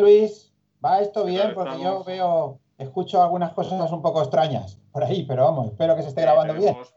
Luis. 0.00 0.52
Va 0.84 1.00
esto 1.00 1.24
¿Qué 1.24 1.30
bien 1.30 1.54
porque 1.54 1.80
yo 1.82 2.04
veo, 2.04 2.60
escucho 2.78 3.22
algunas 3.22 3.52
cosas 3.52 3.90
un 3.90 4.02
poco 4.02 4.22
extrañas 4.22 4.78
por 4.92 5.04
ahí, 5.04 5.24
pero 5.26 5.44
vamos, 5.44 5.66
espero 5.68 5.96
que 5.96 6.02
se 6.02 6.08
esté 6.08 6.22
grabando 6.22 6.54
bien. 6.54 6.66
tenemos, 6.66 6.94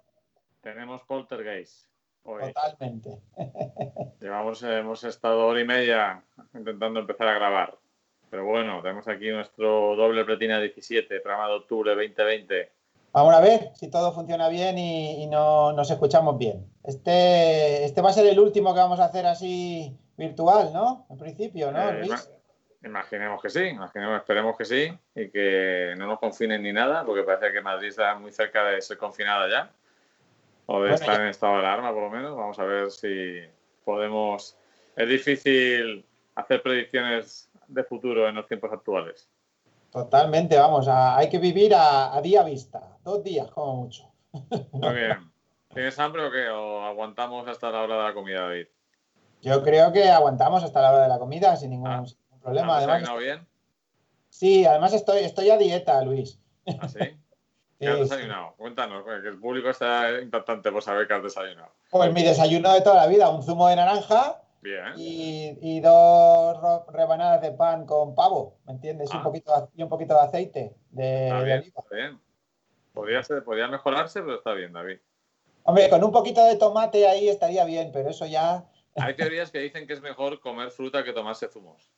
Tenemos 0.61 1.01
Poltergeist. 1.03 1.87
Hoy. 2.23 2.43
Totalmente. 2.53 3.19
Llevamos, 4.21 4.61
hemos 4.61 5.03
estado 5.03 5.47
hora 5.47 5.59
y 5.59 5.65
media 5.65 6.23
intentando 6.53 6.99
empezar 6.99 7.27
a 7.27 7.33
grabar. 7.33 7.77
Pero 8.29 8.45
bueno, 8.45 8.81
tenemos 8.81 9.07
aquí 9.07 9.29
nuestro 9.29 9.95
doble 9.95 10.23
Platina 10.23 10.59
17, 10.59 11.19
programa 11.19 11.49
de 11.49 11.55
octubre 11.55 11.91
2020. 11.95 12.71
Vamos 13.11 13.33
a 13.33 13.41
ver 13.41 13.71
si 13.73 13.89
todo 13.89 14.13
funciona 14.13 14.47
bien 14.47 14.77
y, 14.77 15.23
y 15.23 15.27
no 15.27 15.73
nos 15.73 15.91
escuchamos 15.91 16.37
bien. 16.37 16.65
Este, 16.83 17.83
este 17.83 18.01
va 18.01 18.11
a 18.11 18.13
ser 18.13 18.27
el 18.27 18.39
último 18.39 18.73
que 18.73 18.79
vamos 18.79 18.99
a 18.99 19.05
hacer 19.05 19.25
así 19.25 19.97
virtual, 20.15 20.71
¿no? 20.71 21.05
En 21.09 21.17
principio, 21.17 21.71
¿no, 21.71 21.89
Eh, 21.89 22.05
Luis? 22.05 22.31
Ima- 22.81 22.89
Imaginemos 23.01 23.41
que 23.41 23.49
sí, 23.49 23.59
imaginemos, 23.59 24.17
esperemos 24.17 24.57
que 24.57 24.65
sí 24.65 24.97
y 25.15 25.29
que 25.29 25.93
no 25.97 26.07
nos 26.07 26.19
confinen 26.19 26.63
ni 26.63 26.73
nada, 26.73 27.03
porque 27.05 27.23
parece 27.23 27.51
que 27.53 27.61
Madrid 27.61 27.89
está 27.89 28.15
muy 28.15 28.31
cerca 28.31 28.63
de 28.65 28.81
ser 28.81 28.97
confinada 28.97 29.47
ya, 29.49 29.71
o 30.65 30.75
de 30.75 30.79
Bueno, 30.89 30.95
estar 30.95 31.15
ya- 31.17 31.21
en 31.23 31.27
estado 31.29 31.53
de 31.53 31.59
alarma 31.59 31.93
por 31.93 32.03
lo 32.03 32.09
menos. 32.09 32.35
Vamos 32.35 32.57
a 32.59 32.63
ver 32.63 32.91
si 32.91 33.41
podemos. 33.85 34.57
Es 34.95 35.07
difícil 35.07 36.05
hacer 36.35 36.61
predicciones 36.61 37.49
de 37.67 37.83
futuro 37.83 38.27
en 38.27 38.35
los 38.35 38.47
tiempos 38.47 38.71
actuales. 38.71 39.29
Totalmente, 39.91 40.57
vamos, 40.57 40.87
a- 40.87 41.17
hay 41.17 41.29
que 41.29 41.37
vivir 41.39 41.73
a, 41.75 42.15
a 42.15 42.21
día 42.21 42.43
vista, 42.43 42.97
dos 43.03 43.23
días 43.23 43.49
como 43.51 43.75
mucho. 43.83 44.11
Muy 44.71 44.93
bien. 44.95 45.31
¿Tienes 45.73 45.97
hambre 45.99 46.25
o 46.25 46.31
qué? 46.31 46.49
¿O 46.49 46.81
aguantamos 46.83 47.47
hasta 47.47 47.69
la 47.71 47.81
hora 47.83 47.97
de 47.97 48.03
la 48.03 48.13
comida, 48.13 48.41
David? 48.41 48.67
Yo 49.41 49.63
creo 49.63 49.91
que 49.91 50.09
aguantamos 50.09 50.63
hasta 50.63 50.81
la 50.81 50.91
hora 50.91 51.03
de 51.03 51.09
la 51.09 51.19
comida 51.19 51.55
sin 51.55 51.71
ningún, 51.71 51.87
Ah. 51.87 52.03
sin 52.05 52.17
ningún 52.17 52.20
problema. 52.41 52.77
¿Has 52.77 52.83
Además, 52.83 52.99
desayunado 53.01 53.17
bien? 53.19 53.47
sí, 54.29 54.65
además 54.65 54.93
estoy, 54.93 55.19
estoy 55.19 55.49
a 55.49 55.57
dieta, 55.57 56.01
Luis. 56.03 56.39
¿Ah, 56.79 56.87
sí? 56.87 56.99
¿Qué 57.79 57.87
has 57.87 57.99
desayunado? 57.99 58.53
Cuéntanos, 58.57 59.03
porque 59.03 59.27
el 59.27 59.39
público 59.39 59.69
está 59.69 60.19
impactante 60.21 60.71
por 60.71 60.83
saber 60.83 61.07
que 61.07 61.13
has 61.15 61.23
desayunado. 61.23 61.71
Pues 61.89 62.13
mi 62.13 62.21
desayuno 62.23 62.71
de 62.73 62.81
toda 62.81 62.95
la 62.97 63.07
vida, 63.07 63.29
un 63.29 63.41
zumo 63.41 63.67
de 63.69 63.75
naranja 63.75 64.39
Bien. 64.61 64.93
y, 64.97 65.57
y 65.61 65.79
dos 65.79 66.59
rebanadas 66.89 67.41
de 67.41 67.51
pan 67.53 67.87
con 67.87 68.13
pavo, 68.13 68.59
¿me 68.67 68.73
entiendes? 68.73 69.09
Y, 69.11 69.15
un 69.15 69.21
Ah. 69.21 69.23
poquito, 69.23 69.59
de- 69.59 69.67
y 69.75 69.81
un 69.83 69.89
poquito 69.89 70.13
de 70.13 70.19
aceite 70.19 70.75
de, 70.91 71.23
Está 71.27 71.39
de 71.39 71.45
bien, 71.45 71.59
oliva. 71.61 71.81
está 71.81 71.95
bien. 71.95 72.21
Podría, 72.93 73.23
ser, 73.23 73.43
podría 73.43 73.67
mejorarse, 73.67 74.21
pero 74.21 74.35
está 74.35 74.53
bien, 74.53 74.73
David. 74.73 74.99
Hombre, 75.63 75.89
con 75.89 76.03
un 76.03 76.11
poquito 76.11 76.45
de 76.45 76.57
tomate 76.57 77.07
ahí 77.07 77.29
estaría 77.29 77.65
bien, 77.65 77.91
pero 77.91 78.09
eso 78.09 78.25
ya... 78.27 78.65
Hay 78.97 79.15
teorías 79.15 79.49
que 79.49 79.57
dicen 79.59 79.87
que 79.87 79.93
es 79.93 80.01
mejor 80.01 80.39
comer 80.39 80.69
fruta 80.69 81.03
que 81.03 81.13
tomarse 81.13 81.47
zumos. 81.47 81.89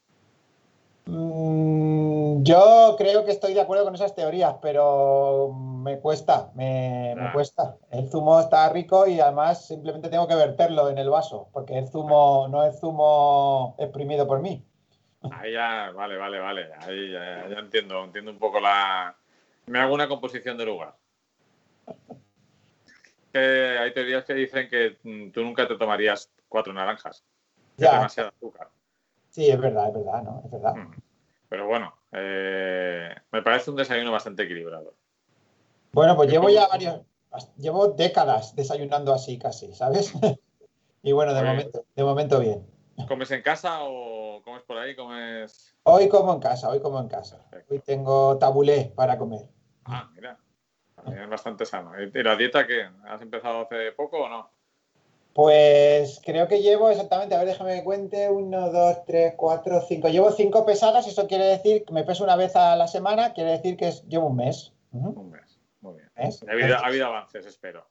Mm, 1.05 2.43
yo 2.43 2.95
creo 2.97 3.25
que 3.25 3.31
estoy 3.31 3.53
de 3.53 3.61
acuerdo 3.61 3.83
con 3.83 3.95
esas 3.95 4.15
teorías, 4.15 4.55
pero 4.61 5.51
me 5.53 5.99
cuesta, 5.99 6.51
me, 6.55 7.13
me 7.17 7.23
Ya. 7.25 7.31
cuesta. 7.33 7.75
El 7.91 8.09
zumo 8.09 8.39
está 8.39 8.69
rico 8.69 9.05
y 9.07 9.19
además 9.19 9.67
simplemente 9.67 10.09
tengo 10.09 10.27
que 10.27 10.35
verterlo 10.35 10.89
en 10.89 10.97
el 10.97 11.09
vaso, 11.09 11.49
porque 11.51 11.77
el 11.77 11.87
zumo 11.89 12.47
no 12.49 12.63
es 12.63 12.79
zumo 12.79 13.75
exprimido 13.79 14.25
por 14.27 14.41
mí. 14.41 14.63
Ahí 15.31 15.53
ya, 15.53 15.91
vale, 15.91 16.17
vale, 16.17 16.39
vale. 16.39 16.69
Ahí 16.79 17.11
ya, 17.11 17.47
ya 17.49 17.59
entiendo, 17.59 18.03
entiendo 18.03 18.31
un 18.31 18.39
poco 18.39 18.59
la. 18.59 19.15
Me 19.67 19.79
hago 19.79 19.93
una 19.93 20.07
composición 20.07 20.57
de 20.57 20.65
lugar. 20.65 20.95
Que 23.31 23.77
hay 23.79 23.93
teorías 23.93 24.25
que 24.25 24.33
dicen 24.33 24.69
que 24.69 24.97
mm, 25.03 25.31
tú 25.31 25.41
nunca 25.43 25.67
te 25.67 25.75
tomarías 25.77 26.29
cuatro 26.49 26.73
naranjas. 26.73 27.23
Que 27.77 27.85
es 27.85 27.91
Ya, 27.91 27.97
demasiado 27.97 28.29
azúcar. 28.29 28.69
Sí, 29.33 29.49
es 29.49 29.59
verdad, 29.59 29.87
es 29.87 29.93
verdad, 29.93 30.23
¿no? 30.23 30.41
Es 30.45 30.51
verdad. 30.51 30.75
Mm. 30.75 30.95
Pero 31.49 31.67
bueno, 31.67 31.93
eh, 32.11 33.13
me 33.31 33.41
parece 33.41 33.69
un 33.69 33.75
desayuno 33.75 34.11
bastante 34.11 34.43
equilibrado. 34.43 34.93
Bueno, 35.91 36.15
pues 36.15 36.27
¿Qué 36.27 36.33
llevo 36.33 36.49
ya 36.49 36.67
varios, 36.67 37.01
llevo 37.57 37.89
décadas 37.89 38.55
desayunando 38.55 39.13
así 39.13 39.37
casi, 39.37 39.73
¿sabes? 39.73 40.13
Y 41.05 41.11
bueno, 41.11 41.33
de 41.33 41.43
momento, 41.43 41.85
de 41.97 42.03
momento 42.05 42.39
bien. 42.39 42.65
¿Comes 43.09 43.29
en 43.31 43.41
casa 43.41 43.79
o 43.81 44.41
comes 44.41 44.63
por 44.63 44.77
ahí? 44.77 44.95
¿Comes.? 44.95 45.75
Hoy 45.83 46.07
como 46.07 46.33
en 46.33 46.39
casa, 46.39 46.69
hoy 46.69 46.79
como 46.79 46.97
en 46.97 47.09
casa. 47.09 47.43
Perfecto. 47.49 47.73
Hoy 47.73 47.79
tengo 47.81 48.37
tabulé 48.37 48.93
para 48.95 49.17
comer. 49.17 49.41
Ah, 49.83 50.09
mira. 50.15 50.39
También 50.95 51.23
es 51.23 51.29
bastante 51.29 51.65
sano. 51.65 51.91
¿Y 52.01 52.23
la 52.23 52.37
dieta 52.37 52.65
qué? 52.65 52.89
¿Has 53.05 53.21
empezado 53.21 53.63
hace 53.63 53.91
poco 53.91 54.23
o 54.23 54.29
no? 54.29 54.49
Pues 55.33 56.21
creo 56.23 56.47
que 56.47 56.61
llevo 56.61 56.89
exactamente, 56.91 57.33
a 57.33 57.39
ver, 57.39 57.47
déjame 57.47 57.75
que 57.77 57.83
cuente, 57.83 58.29
uno, 58.29 58.71
dos, 58.71 59.03
tres, 59.05 59.33
cuatro, 59.35 59.81
cinco. 59.81 60.07
Llevo 60.09 60.31
cinco 60.31 60.63
pesadas, 60.65 61.07
eso 61.07 61.27
quiere 61.27 61.45
decir 61.45 61.83
que 61.85 61.93
me 61.93 62.03
peso 62.03 62.23
una 62.23 62.35
vez 62.35 62.55
a 62.55 62.75
la 62.75 62.87
semana, 62.87 63.33
quiere 63.33 63.51
decir 63.51 63.75
que 63.75 63.87
es- 63.87 64.07
llevo 64.07 64.27
un 64.27 64.35
mes. 64.35 64.73
Un 64.91 65.31
mes. 65.31 65.59
Muy 65.81 65.95
bien. 65.95 66.09
Ha 66.15 66.51
habido, 66.51 66.75
ha 66.77 66.85
habido 66.85 67.05
avances, 67.07 67.45
espero. 67.47 67.87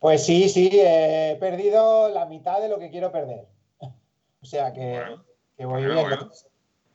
Pues 0.00 0.24
sí, 0.24 0.48
sí, 0.48 0.68
he 0.72 1.36
perdido 1.38 2.08
la 2.08 2.26
mitad 2.26 2.60
de 2.60 2.68
lo 2.68 2.78
que 2.78 2.90
quiero 2.90 3.12
perder. 3.12 3.46
O 4.42 4.46
sea 4.46 4.72
que, 4.72 4.80
Bueno, 4.98 5.24
que 5.56 5.64
voy 5.66 5.82
bueno, 5.84 5.94
bien. 5.94 6.08
bueno. 6.18 6.30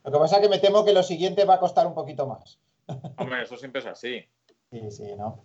Lo 0.04 0.12
que 0.12 0.18
pasa 0.18 0.36
es 0.36 0.42
que 0.42 0.48
me 0.48 0.58
temo 0.58 0.84
que 0.84 0.92
lo 0.92 1.02
siguiente 1.04 1.44
va 1.44 1.54
a 1.54 1.60
costar 1.60 1.86
un 1.86 1.94
poquito 1.94 2.26
más. 2.26 2.58
Hombre, 3.18 3.42
eso 3.44 3.56
siempre 3.56 3.80
es 3.80 3.86
así. 3.86 4.24
Sí, 4.70 4.90
sí, 4.90 5.14
¿no? 5.16 5.42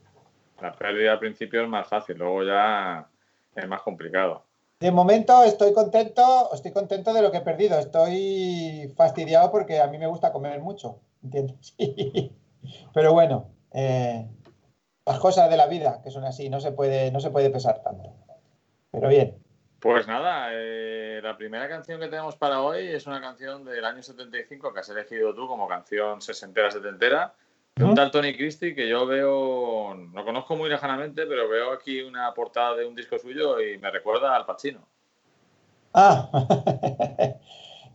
La 0.60 0.74
pérdida 0.74 1.14
al 1.14 1.20
principio 1.20 1.62
es 1.64 1.70
más 1.70 1.88
fácil, 1.88 2.18
luego 2.18 2.44
ya 2.44 3.08
es 3.56 3.68
más 3.68 3.82
complicado. 3.82 4.44
De 4.80 4.92
momento 4.92 5.44
estoy 5.44 5.74
contento, 5.74 6.50
estoy 6.54 6.72
contento 6.72 7.14
de 7.14 7.22
lo 7.22 7.32
que 7.32 7.38
he 7.38 7.42
perdido. 7.42 7.78
Estoy 7.78 8.92
fastidiado 8.98 9.52
porque 9.52 9.80
a 9.80 9.88
mí 9.88 10.00
me 10.00 10.08
gusta 10.08 10.32
comer 10.32 10.60
mucho, 10.60 11.00
¿entiendes? 11.24 11.76
Pero 12.94 13.14
bueno, 13.14 13.52
eh, 13.74 14.28
las 15.06 15.20
cosas 15.20 15.50
de 15.50 15.58
la 15.58 15.68
vida 15.68 16.02
que 16.04 16.10
son 16.10 16.26
así, 16.26 16.50
no 16.50 16.60
se 16.60 16.72
puede, 16.72 17.12
no 17.12 17.20
se 17.20 17.30
puede 17.30 17.52
pesar 17.52 17.84
tanto. 17.84 18.12
Pero 18.92 19.08
bien. 19.08 19.38
Pues 19.80 20.08
nada, 20.08 20.50
eh, 20.52 21.20
la 21.24 21.38
primera 21.38 21.68
canción 21.68 22.00
que 22.00 22.08
tenemos 22.08 22.36
para 22.36 22.62
hoy 22.62 22.88
es 22.88 23.08
una 23.08 23.20
canción 23.20 23.66
del 23.66 23.84
año 23.84 24.04
75 24.04 24.74
que 24.74 24.80
has 24.80 24.90
elegido 24.90 25.34
tú 25.34 25.48
como 25.48 25.68
canción 25.68 26.22
sesentera, 26.22 26.70
setentera, 26.70 27.34
de 27.76 27.84
un 27.86 27.96
tal 27.96 28.12
Tony 28.12 28.34
Christie 28.36 28.76
que 28.76 28.88
yo 28.90 29.06
veo, 29.06 29.96
no 29.96 30.26
conozco 30.26 30.56
muy 30.56 30.70
lejanamente, 30.70 31.26
pero 31.26 31.48
veo 31.48 31.72
aquí 31.72 32.02
una 32.02 32.34
portada 32.34 32.76
de 32.76 32.86
un 32.86 32.96
disco 32.96 33.18
suyo 33.18 33.60
y 33.62 33.78
me 33.78 33.90
recuerda 33.90 34.36
al 34.36 34.46
Pacino. 34.46 34.82
Ah, 35.94 36.30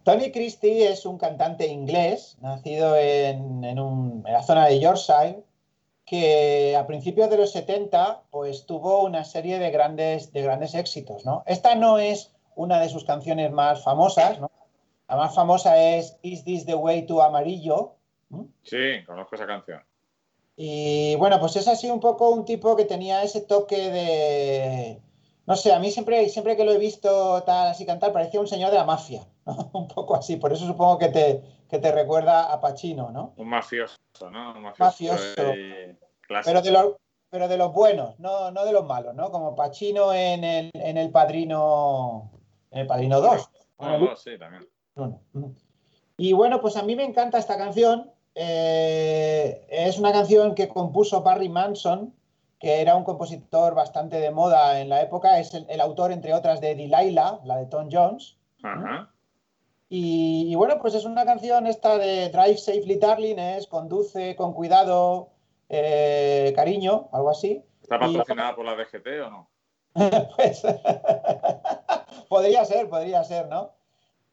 Tony 0.04 0.31
Christie 0.31 0.88
es 0.88 1.04
un 1.04 1.19
cantante 1.19 1.66
inglés, 1.66 2.37
nacido 2.41 2.97
en, 2.97 3.64
en 3.64 3.78
un- 3.78 4.22
en 4.26 4.32
la 4.32 4.42
zona 4.42 4.66
de 4.66 4.81
Yorkshire, 4.81 5.42
que 6.04 6.76
a 6.76 6.87
principios 6.87 7.28
de 7.31 7.37
los 7.38 7.50
70 7.53 8.22
pues, 8.31 8.64
tuvo 8.66 9.03
una 9.03 9.25
serie 9.25 9.58
de 9.58 9.70
grandes, 9.70 10.32
de 10.32 10.43
grandes 10.43 10.75
éxitos. 10.75 11.25
¿no? 11.25 11.43
Esta 11.46 11.75
no 11.75 11.99
es 11.99 12.32
una 12.55 12.81
de 12.81 12.88
sus 12.88 13.05
canciones 13.05 13.50
más 13.50 13.82
famosas, 13.82 14.40
¿no? 14.40 14.50
la 15.08 15.17
más 15.17 15.34
famosa 15.34 15.76
es 15.96 16.17
Is 16.23 16.44
This 16.44 16.64
the 16.64 16.75
Way 16.76 17.06
to 17.06 17.23
Amarillo? 17.23 17.95
Sí, 18.62 19.05
conozco 19.06 19.34
esa 19.34 19.46
canción. 19.46 19.82
Y 20.56 21.14
bueno, 21.17 21.38
pues 21.38 21.56
es 21.56 21.69
así 21.69 21.90
un 21.90 22.00
poco 22.00 22.31
un 22.31 22.44
tipo 22.44 22.75
que 22.76 22.84
tenía 22.84 23.23
ese 23.23 23.43
toque 23.43 23.90
de... 23.90 25.00
No 25.46 25.55
sé, 25.55 25.73
a 25.73 25.78
mí 25.78 25.90
siempre, 25.90 26.28
siempre 26.28 26.56
que 26.56 26.64
lo 26.64 26.73
he 26.73 26.78
visto 26.78 27.43
tal 27.44 27.69
así 27.69 27.87
cantar 27.87 28.12
parecía 28.12 28.40
un 28.40 28.49
señor 28.49 28.70
de 28.70 28.78
la 28.78 28.84
mafia, 28.84 29.25
¿no? 29.44 29.70
Un 29.75 29.87
poco 29.87 30.17
así, 30.17 30.37
por 30.37 30.52
eso 30.52 30.67
supongo 30.67 30.99
que 30.99 31.08
te, 31.08 31.43
que 31.69 31.78
te 31.78 31.93
recuerda 31.93 32.52
a 32.52 32.61
Pacino, 32.61 33.12
¿no? 33.12 33.34
Un 33.37 33.49
mafioso, 33.49 33.96
¿no? 34.31 34.55
Un 34.55 34.62
mafioso. 34.62 34.84
Mafioso. 34.84 35.34
Pero 36.44 36.62
de 36.62 36.70
los, 36.73 36.96
pero 37.31 37.46
de 37.46 37.56
los 37.56 37.73
buenos, 37.73 38.19
no, 38.19 38.50
no 38.50 38.64
de 38.64 38.73
los 38.73 38.84
malos, 38.84 39.14
¿no? 39.14 39.31
Como 39.31 39.55
Pacino 39.55 40.12
en 40.12 40.43
el, 40.43 40.70
en 40.75 40.96
el 40.96 41.11
Padrino, 41.11 42.31
en 42.73 42.81
el 42.81 42.87
Padrino 42.88 43.20
2. 43.20 43.50
Bueno, 43.78 43.99
dos, 43.99 44.23
sí, 44.23 44.38
también. 44.38 44.67
Y 46.17 46.32
bueno, 46.32 46.61
pues 46.61 46.76
a 46.76 46.82
mí 46.82 46.96
me 46.96 47.05
encanta 47.05 47.38
esta 47.38 47.58
canción. 47.58 48.11
Eh, 48.38 49.67
es 49.71 49.99
una 49.99 50.12
canción 50.12 50.55
que 50.55 50.69
compuso 50.69 51.23
Barry 51.23 51.49
Manson, 51.49 52.15
que 52.61 52.83
era 52.83 52.94
un 52.94 53.03
compositor 53.05 53.75
bastante 53.75 54.21
de 54.21 54.31
moda 54.31 54.79
en 54.81 54.91
la 54.91 55.00
época. 55.00 55.41
Es 55.41 55.55
el, 55.55 55.65
el 55.71 55.81
autor, 55.81 56.12
entre 56.12 56.35
otras, 56.35 56.61
de 56.61 56.75
Delilah, 56.75 57.41
la 57.44 57.56
de 57.56 57.67
Tom 57.67 57.88
Jones. 57.91 58.37
Ajá. 58.62 59.11
Y, 59.88 60.49
y 60.50 60.55
bueno, 60.55 60.79
pues 60.81 60.94
es 60.94 61.05
una 61.06 61.25
canción 61.25 61.67
esta 61.67 61.97
de 61.97 62.29
Drive 62.29 62.59
Safely 62.59 62.97
Darling, 62.97 63.37
es 63.38 63.67
conduce 63.69 64.37
con 64.37 64.53
cuidado, 64.53 65.31
eh, 65.71 66.53
cariño, 66.56 67.09
algo 67.12 67.31
así. 67.31 67.65
¿Está 67.83 67.97
Y- 67.97 68.00
patrocinada 68.00 68.55
por 68.55 68.65
la 68.67 68.75
DGT 68.75 69.06
o 69.27 69.31
no? 69.31 69.49
Pues 70.37 70.62
podría 72.29 72.65
ser, 72.67 72.88
podría 72.91 73.25
ser, 73.25 73.49
¿no? 73.49 73.75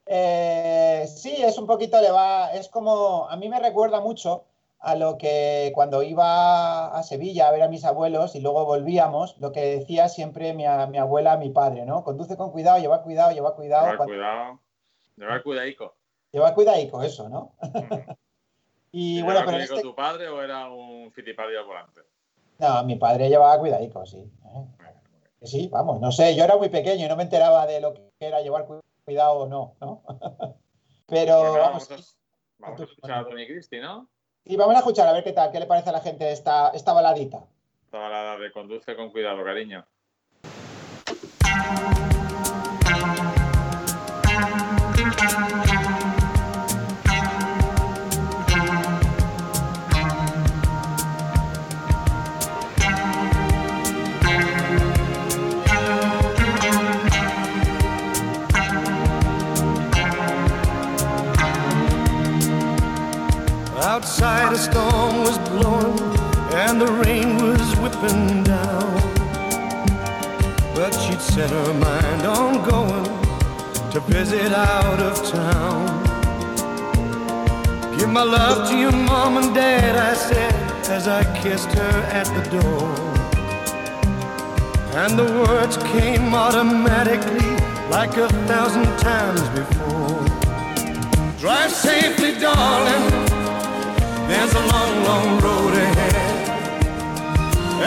Eh, 0.06 1.06
sí, 1.08 1.36
es 1.44 1.58
un 1.58 1.66
poquito, 1.68 2.00
le 2.02 2.12
va, 2.12 2.52
es 2.54 2.68
como, 2.70 3.28
a 3.30 3.36
mí 3.38 3.48
me 3.50 3.60
recuerda 3.60 4.02
mucho 4.02 4.46
a 4.80 4.96
lo 4.96 5.18
que 5.18 5.72
cuando 5.74 6.04
iba 6.04 6.88
a 6.94 7.04
Sevilla 7.04 7.48
a 7.48 7.52
ver 7.52 7.62
a 7.62 7.70
mis 7.70 7.86
abuelos 7.86 8.36
y 8.36 8.42
luego 8.42 8.66
volvíamos, 8.66 9.38
lo 9.40 9.54
que 9.54 9.78
decía 9.78 10.10
siempre 10.10 10.54
mi, 10.54 10.66
a- 10.66 10.88
mi 10.88 10.98
abuela 10.98 11.34
a 11.34 11.38
mi 11.38 11.50
padre, 11.52 11.86
¿no? 11.86 12.04
Conduce 12.04 12.36
con 12.36 12.52
cuidado, 12.52 12.80
lleva 12.80 13.02
cuidado, 13.02 13.32
lleva 13.32 13.56
cuidado. 13.56 13.84
Llevar 13.86 13.98
cuando- 13.98 14.14
cuidado. 14.14 14.60
Llevar 15.16 15.44
cuidadico. 15.44 15.96
Lleva 16.32 16.54
cuidadico 16.54 17.02
eso, 17.02 17.30
¿no? 17.30 17.54
y 18.92 19.22
bueno, 19.22 19.42
pero 19.46 19.58
este... 19.58 19.82
tu 19.82 19.96
padre 19.96 20.28
o 20.28 20.42
era 20.42 20.70
un 20.70 21.12
fitipadio 21.14 21.66
volante? 21.66 22.02
No, 22.60 22.84
mi 22.84 22.98
padre 22.98 23.30
llevaba 23.30 23.58
cuidadico, 23.60 24.06
sí. 24.06 24.18
¿eh? 24.20 24.66
Sí, 25.44 25.68
vamos, 25.70 26.00
no 26.02 26.12
sé, 26.12 26.36
yo 26.36 26.44
era 26.44 26.58
muy 26.58 26.70
pequeño 26.70 27.06
y 27.06 27.10
no 27.10 27.16
me 27.16 27.24
enteraba 27.24 27.66
de 27.68 27.80
lo 27.82 27.94
que 27.94 28.10
era 28.20 28.42
llevar 28.42 28.66
cuidado 28.66 28.82
o 29.08 29.48
no, 29.48 29.76
¿no? 29.82 30.04
pero 31.08 31.38
Bueno, 31.40 31.54
vamos. 31.60 31.90
vamos, 31.90 31.92
a, 31.92 31.96
vamos 32.60 32.82
a 32.82 32.84
escuchar 32.84 33.20
a 33.20 33.26
Tony 33.28 33.48
Christie, 33.48 33.82
¿no? 33.82 34.08
Y 34.46 34.56
vamos 34.58 34.76
a 34.76 34.80
escuchar 34.80 35.08
a 35.08 35.14
ver 35.14 35.24
qué 35.24 35.32
tal, 35.34 35.52
qué 35.52 35.60
le 35.60 35.66
parece 35.66 35.90
a 35.90 35.94
la 35.94 36.02
gente 36.02 36.32
esta, 36.32 36.70
esta 36.70 36.94
baladita. 36.94 37.46
Esta 37.86 37.98
balada 37.98 38.38
de 38.38 38.52
conduce 38.52 38.96
con 38.96 39.12
cuidado, 39.12 39.44
cariño. 39.44 39.86
Outside 64.04 64.52
a 64.52 64.58
storm 64.58 65.20
was 65.20 65.38
blowing 65.48 65.98
and 66.52 66.82
the 66.82 66.92
rain 67.06 67.38
was 67.38 67.74
whipping 67.78 68.44
down. 68.44 68.94
But 70.76 70.92
she'd 70.92 71.22
set 71.22 71.50
her 71.50 71.74
mind 71.74 72.24
on 72.24 72.70
going 72.70 73.06
to 73.92 74.02
visit 74.02 74.52
out 74.52 75.00
of 75.00 75.16
town. 75.32 75.88
Give 77.98 78.10
my 78.10 78.24
love 78.24 78.70
to 78.72 78.78
your 78.78 78.92
mom 78.92 79.38
and 79.38 79.56
dad, 79.56 79.96
I 79.96 80.14
said 80.16 80.54
as 80.90 81.08
I 81.08 81.24
kissed 81.42 81.72
her 81.72 81.98
at 82.12 82.28
the 82.36 82.60
door. 82.60 82.90
And 85.02 85.18
the 85.18 85.32
words 85.48 85.78
came 85.78 86.34
automatically 86.34 87.52
like 87.90 88.18
a 88.18 88.28
thousand 88.50 88.90
times 89.00 89.48
before. 89.58 90.28
Drive 91.40 91.72
safely, 91.72 92.38
darling. 92.38 93.32
There's 94.33 94.53
a 94.56 94.65
long, 94.74 94.94
long 95.09 95.27
road 95.45 95.74
ahead. 95.85 96.15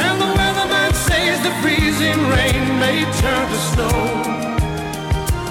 And 0.04 0.16
the 0.22 0.30
weatherman 0.38 0.92
says 0.94 1.42
the 1.42 1.52
freezing 1.60 2.20
rain 2.34 2.62
may 2.78 2.98
turn 3.20 3.44
to 3.52 3.58
snow. 3.70 3.98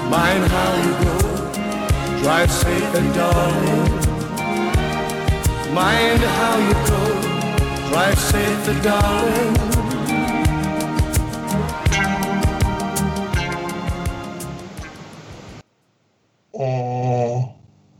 Mind 0.10 0.44
how 0.56 0.72
you 0.86 0.94
go. 1.06 1.18
Drive 2.24 2.52
safely, 2.52 3.08
darling. 3.14 3.92
Mind 5.74 6.22
how 6.38 6.56
you 6.68 6.76
go. 6.92 7.02
Drive 7.90 8.20
safely, 8.20 8.78
darling. 8.82 9.54
Eh, 16.54 17.54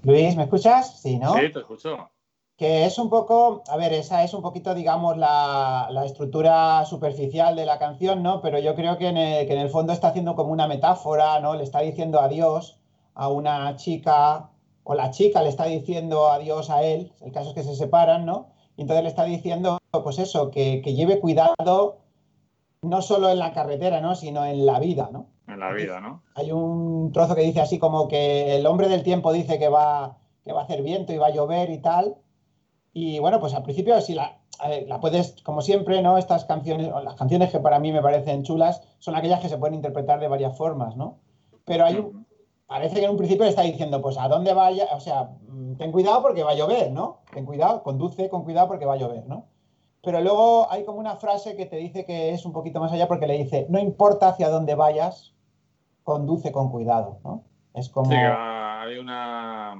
Luis, 0.04 0.36
¿me 0.38 0.44
escuchas? 0.44 1.02
Sí, 1.02 1.20
¿no? 1.20 1.34
Sí, 1.34 1.50
te 1.52 1.60
escucho. 1.60 2.10
Que 2.58 2.86
es 2.86 2.98
un 2.98 3.10
poco, 3.10 3.64
a 3.68 3.76
ver, 3.76 3.92
esa 3.92 4.24
es 4.24 4.34
un 4.34 4.42
poquito, 4.42 4.74
digamos, 4.74 5.18
la, 5.18 5.90
la 5.92 6.06
estructura 6.06 6.86
superficial 6.86 7.56
de 7.56 7.66
la 7.66 7.80
canción, 7.80 8.24
¿no? 8.24 8.42
Pero 8.42 8.60
yo 8.60 8.76
creo 8.76 8.98
que 8.98 9.08
en, 9.08 9.18
el, 9.18 9.46
que 9.46 9.54
en 9.54 9.60
el 9.60 9.70
fondo 9.70 9.92
está 9.92 10.10
haciendo 10.10 10.36
como 10.36 10.54
una 10.54 10.68
metáfora, 10.68 11.40
¿no? 11.42 11.56
Le 11.56 11.64
está 11.64 11.82
diciendo 11.82 12.22
adiós 12.22 12.80
a 13.14 13.28
una 13.28 13.76
chica, 13.76 14.52
o 14.84 14.96
la 14.96 15.12
chica 15.12 15.42
le 15.42 15.50
está 15.50 15.66
diciendo 15.66 16.28
adiós 16.28 16.70
a 16.70 16.84
él, 16.84 17.12
el 17.22 17.32
caso 17.34 17.50
es 17.50 17.56
que 17.56 17.64
se 17.64 17.76
separan, 17.76 18.26
¿no? 18.26 18.48
Y 18.78 18.82
entonces 18.82 19.04
le 19.04 19.10
está 19.10 19.26
diciendo, 19.26 19.78
pues 20.04 20.20
eso, 20.20 20.50
que, 20.50 20.82
que 20.82 20.94
lleve 20.94 21.20
cuidado 21.20 21.98
no 22.82 23.02
solo 23.02 23.30
en 23.30 23.40
la 23.40 23.52
carretera, 23.52 24.00
¿no? 24.00 24.16
Sino 24.16 24.46
en 24.46 24.66
la 24.66 24.80
vida, 24.80 25.10
¿no? 25.12 25.28
En 25.48 25.60
la 25.60 25.72
vida, 25.74 26.00
¿no? 26.00 26.24
Hay 26.36 26.52
un 26.52 27.12
trozo 27.12 27.36
que 27.36 27.42
dice 27.42 27.62
así 27.62 27.80
como 27.80 28.08
que 28.08 28.56
el 28.56 28.66
hombre 28.66 28.88
del 28.88 29.04
tiempo 29.04 29.34
dice 29.34 29.60
que 29.60 29.70
va, 29.70 30.18
que 30.44 30.54
va 30.54 30.62
a 30.62 30.64
hacer 30.64 30.82
viento 30.82 31.14
y 31.14 31.18
va 31.18 31.28
a 31.28 31.32
llover 31.32 31.70
y 31.70 31.80
tal. 31.80 32.16
Y 32.98 33.20
bueno, 33.20 33.42
pues 33.42 33.54
al 33.54 33.64
principio 33.64 34.00
si 34.00 34.14
la, 34.16 34.40
puedes, 35.02 35.42
como 35.44 35.62
siempre, 35.62 36.02
¿no? 36.02 36.18
Estas 36.18 36.46
canciones, 36.46 36.90
o 36.94 37.02
las 37.02 37.16
canciones 37.16 37.52
que 37.52 37.60
para 37.60 37.78
mí 37.78 37.92
me 37.92 38.02
parecen 38.02 38.44
chulas, 38.44 38.82
son 39.00 39.16
aquellas 39.16 39.42
que 39.42 39.50
se 39.50 39.58
pueden 39.58 39.76
interpretar 39.76 40.22
de 40.22 40.30
varias 40.30 40.58
formas, 40.58 40.96
¿no? 40.96 41.18
Pero 41.66 41.84
hay 41.84 41.98
un, 41.98 42.26
parece 42.68 42.96
que 42.96 43.04
en 43.04 43.12
un 43.12 43.18
principio 43.18 43.44
le 43.44 43.50
está 43.50 43.64
diciendo, 43.64 44.02
pues 44.02 44.18
a 44.18 44.30
dónde 44.30 44.54
vaya, 44.54 44.88
o 44.94 45.02
sea, 45.02 45.30
ten 45.78 45.92
cuidado 45.92 46.22
porque 46.22 46.44
va 46.44 46.52
a 46.52 46.56
llover, 46.56 46.90
¿no? 46.94 47.20
Ten 47.34 47.46
cuidado, 47.46 47.84
conduce 47.84 48.30
con 48.30 48.46
cuidado 48.46 48.70
porque 48.70 48.86
va 48.86 48.94
a 48.94 48.98
llover, 48.98 49.28
¿no? 49.28 49.48
Pero 50.02 50.22
luego 50.22 50.72
hay 50.72 50.86
como 50.86 51.00
una 51.00 51.18
frase 51.18 51.58
que 51.58 51.66
te 51.66 51.76
dice 51.76 52.06
que 52.06 52.30
es 52.30 52.46
un 52.46 52.54
poquito 52.54 52.80
más 52.80 52.94
allá 52.94 53.10
porque 53.10 53.28
le 53.28 53.38
dice, 53.38 53.66
no 53.68 53.78
importa 53.78 54.30
hacia 54.30 54.48
dónde 54.48 54.76
vayas, 54.76 55.34
conduce 56.04 56.54
con 56.54 56.72
cuidado, 56.72 57.20
¿no? 57.26 57.44
Es 57.74 57.90
como... 57.90 58.10
Sí, 58.10 58.16
hay 58.16 58.98
una, 59.00 59.76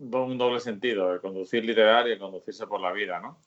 un 0.00 0.38
doble 0.38 0.60
sentido, 0.60 1.12
el 1.12 1.20
conducir 1.20 1.64
literal 1.64 2.08
y 2.08 2.12
el 2.12 2.18
conducirse 2.18 2.66
por 2.66 2.80
la 2.80 2.92
vida, 2.92 3.20
¿no? 3.20 3.38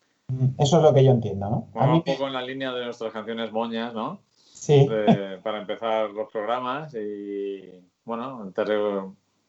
Eso 0.58 0.78
es 0.78 0.84
lo 0.84 0.94
que 0.94 1.04
yo 1.04 1.12
entiendo, 1.12 1.50
¿no? 1.50 1.88
Mí... 1.88 1.94
un 1.94 2.04
poco 2.04 2.28
en 2.28 2.34
la 2.34 2.42
línea 2.42 2.72
de 2.72 2.86
nuestras 2.86 3.12
canciones 3.12 3.52
moñas, 3.52 3.94
¿no? 3.94 4.22
Sí. 4.30 4.88
De, 4.88 5.40
para 5.44 5.60
empezar 5.60 6.12
los 6.12 6.32
programas 6.32 6.94
y, 6.94 7.84
bueno, 8.06 8.52
te, 8.56 8.64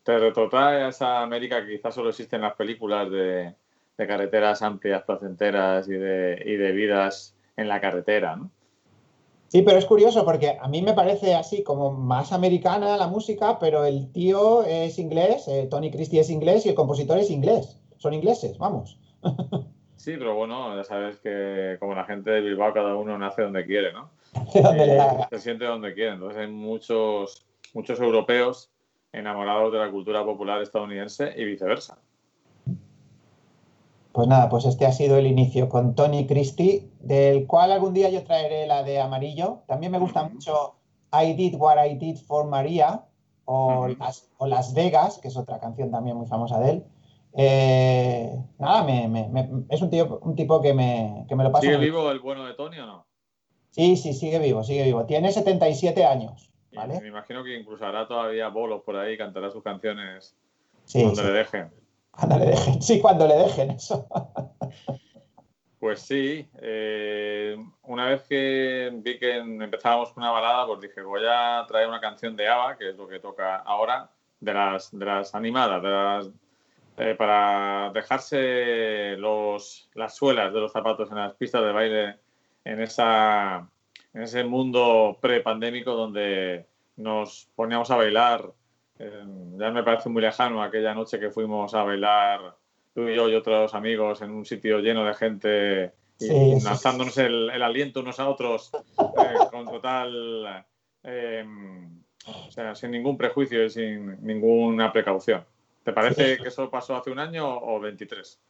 te 0.02 0.18
retrotrae 0.18 0.84
a 0.84 0.88
esa 0.88 1.22
América 1.22 1.64
que 1.64 1.76
quizás 1.76 1.94
solo 1.94 2.10
existe 2.10 2.36
en 2.36 2.42
las 2.42 2.54
películas 2.56 3.10
de, 3.10 3.54
de 3.96 4.06
carreteras 4.06 4.62
amplias, 4.62 5.02
placenteras 5.02 5.88
y 5.88 5.92
de, 5.92 6.42
y 6.44 6.56
de 6.56 6.72
vidas 6.72 7.36
en 7.56 7.68
la 7.68 7.80
carretera, 7.80 8.36
¿no? 8.36 8.50
Sí, 9.52 9.60
pero 9.60 9.76
es 9.76 9.84
curioso 9.84 10.24
porque 10.24 10.56
a 10.58 10.66
mí 10.66 10.80
me 10.80 10.94
parece 10.94 11.34
así 11.34 11.62
como 11.62 11.92
más 11.92 12.32
americana 12.32 12.96
la 12.96 13.06
música, 13.06 13.58
pero 13.58 13.84
el 13.84 14.10
tío 14.10 14.64
es 14.64 14.98
inglés, 14.98 15.46
eh, 15.46 15.68
Tony 15.70 15.90
Christie 15.90 16.20
es 16.20 16.30
inglés 16.30 16.64
y 16.64 16.70
el 16.70 16.74
compositor 16.74 17.18
es 17.18 17.30
inglés. 17.30 17.78
Son 17.98 18.14
ingleses, 18.14 18.56
vamos. 18.56 18.98
Sí, 19.96 20.16
pero 20.18 20.34
bueno, 20.34 20.74
ya 20.74 20.82
sabes 20.82 21.20
que 21.20 21.76
como 21.78 21.94
la 21.94 22.02
gente 22.02 22.28
de 22.28 22.40
Bilbao, 22.40 22.74
cada 22.74 22.96
uno 22.96 23.16
nace 23.16 23.42
donde 23.42 23.64
quiere, 23.64 23.92
¿no? 23.92 24.10
donde 24.52 24.98
haga. 24.98 25.28
Se 25.30 25.38
siente 25.38 25.64
donde 25.64 25.94
quiere. 25.94 26.14
Entonces 26.14 26.40
hay 26.40 26.48
muchos, 26.48 27.46
muchos 27.72 28.00
europeos 28.00 28.72
enamorados 29.12 29.72
de 29.72 29.78
la 29.78 29.92
cultura 29.92 30.24
popular 30.24 30.60
estadounidense 30.60 31.32
y 31.36 31.44
viceversa. 31.44 31.98
Pues 34.12 34.28
nada, 34.28 34.48
pues 34.48 34.66
este 34.66 34.84
ha 34.84 34.92
sido 34.92 35.16
el 35.16 35.26
inicio 35.26 35.68
con 35.68 35.94
Tony 35.94 36.26
Christie, 36.26 36.90
del 37.00 37.46
cual 37.46 37.72
algún 37.72 37.94
día 37.94 38.10
yo 38.10 38.24
traeré 38.24 38.66
la 38.66 38.82
de 38.82 39.00
amarillo. 39.00 39.62
También 39.66 39.90
me 39.92 39.98
gusta 39.98 40.28
mucho 40.28 40.74
I 41.12 41.32
Did 41.32 41.54
What 41.56 41.84
I 41.84 41.94
Did 41.94 42.18
for 42.18 42.46
Maria 42.46 43.04
o, 43.46 43.88
Las, 43.98 44.30
o 44.38 44.46
Las, 44.46 44.74
Vegas, 44.74 45.18
que 45.18 45.28
es 45.28 45.36
otra 45.36 45.58
canción 45.60 45.90
también 45.90 46.16
muy 46.16 46.26
famosa 46.26 46.58
de 46.60 46.70
él. 46.70 46.84
Eh, 47.34 48.38
nada, 48.58 48.84
me, 48.84 49.08
me, 49.08 49.28
me, 49.28 49.48
es 49.70 49.80
un, 49.80 49.88
tío, 49.88 50.18
un 50.22 50.36
tipo 50.36 50.60
que 50.60 50.74
me, 50.74 51.24
que 51.26 51.34
me 51.34 51.44
lo 51.44 51.50
pasa. 51.50 51.62
¿Sigue 51.62 51.78
vivo 51.78 52.10
el 52.10 52.20
bueno 52.20 52.44
de 52.44 52.52
Tony 52.52 52.78
o 52.80 52.86
no? 52.86 53.06
Sí, 53.70 53.96
sí, 53.96 54.12
sigue 54.12 54.38
vivo, 54.38 54.62
sigue 54.62 54.84
vivo. 54.84 55.06
Tiene 55.06 55.32
77 55.32 56.04
años. 56.04 56.52
¿vale? 56.74 57.00
Me 57.00 57.08
imagino 57.08 57.42
que 57.44 57.56
incluso 57.58 57.84
hará 57.86 58.06
todavía 58.06 58.48
bolos 58.48 58.82
por 58.82 58.96
ahí, 58.96 59.16
cantará 59.16 59.50
sus 59.50 59.62
canciones 59.62 60.36
sí, 60.84 61.02
donde 61.02 61.22
sí. 61.22 61.26
le 61.26 61.32
dejen. 61.32 61.81
Cuando 62.12 62.38
le 62.38 62.46
dejen, 62.46 62.82
sí, 62.82 63.00
cuando 63.00 63.26
le 63.26 63.34
dejen 63.34 63.70
eso. 63.72 64.06
Pues 65.82 66.00
sí, 66.02 66.48
eh, 66.60 67.56
una 67.82 68.06
vez 68.06 68.22
que 68.22 68.88
vi 69.02 69.18
que 69.18 69.38
empezábamos 69.38 70.12
con 70.12 70.22
una 70.22 70.30
balada, 70.30 70.64
pues 70.64 70.80
dije, 70.80 71.02
voy 71.02 71.22
a 71.28 71.64
traer 71.66 71.88
una 71.88 72.00
canción 72.00 72.36
de 72.36 72.46
ABBA, 72.46 72.78
que 72.78 72.90
es 72.90 72.96
lo 72.96 73.08
que 73.08 73.18
toca 73.18 73.56
ahora, 73.56 74.08
de 74.38 74.54
las, 74.54 74.96
de 74.96 75.04
las 75.04 75.34
animadas, 75.34 75.82
de 75.82 75.90
las, 75.90 76.30
eh, 76.98 77.16
para 77.16 77.90
dejarse 77.92 79.16
los, 79.16 79.90
las 79.94 80.14
suelas 80.14 80.52
de 80.52 80.60
los 80.60 80.70
zapatos 80.70 81.10
en 81.10 81.16
las 81.16 81.34
pistas 81.34 81.64
de 81.64 81.72
baile 81.72 82.18
en, 82.64 82.80
esa, 82.80 83.68
en 84.14 84.22
ese 84.22 84.44
mundo 84.44 85.18
pre-pandémico 85.20 85.94
donde 85.94 86.66
nos 86.94 87.48
poníamos 87.56 87.90
a 87.90 87.96
bailar 87.96 88.52
eh, 89.02 89.24
ya 89.58 89.70
me 89.70 89.82
parece 89.82 90.08
muy 90.08 90.22
lejano 90.22 90.62
aquella 90.62 90.94
noche 90.94 91.18
que 91.18 91.30
fuimos 91.30 91.74
a 91.74 91.82
bailar 91.82 92.56
tú 92.94 93.08
y 93.08 93.16
yo 93.16 93.28
y 93.28 93.34
otros 93.34 93.74
amigos 93.74 94.22
en 94.22 94.30
un 94.30 94.44
sitio 94.44 94.78
lleno 94.78 95.04
de 95.04 95.14
gente 95.14 95.92
y 96.20 96.24
Sí, 96.24 96.28
sí, 96.60 96.64
lanzándonos 96.64 97.18
el, 97.18 97.50
el 97.50 97.62
aliento 97.62 98.00
unos 98.00 98.20
a 98.20 98.28
otros 98.28 98.70
eh, 98.98 99.38
con 99.50 99.64
total, 99.66 100.64
eh, 101.02 101.44
o 102.26 102.50
sea, 102.50 102.76
sin 102.76 102.92
ningún 102.92 103.16
prejuicio 103.16 103.64
y 103.64 103.70
sin 103.70 104.24
ninguna 104.24 104.92
precaución. 104.92 105.44
¿Te 105.82 105.92
parece 105.92 106.36
Sí. 106.36 106.42
que 106.42 106.48
eso 106.48 106.70
pasó 106.70 106.94
hace 106.94 107.10
un 107.10 107.18
año 107.18 107.48
o 107.58 107.80
23? 107.80 108.40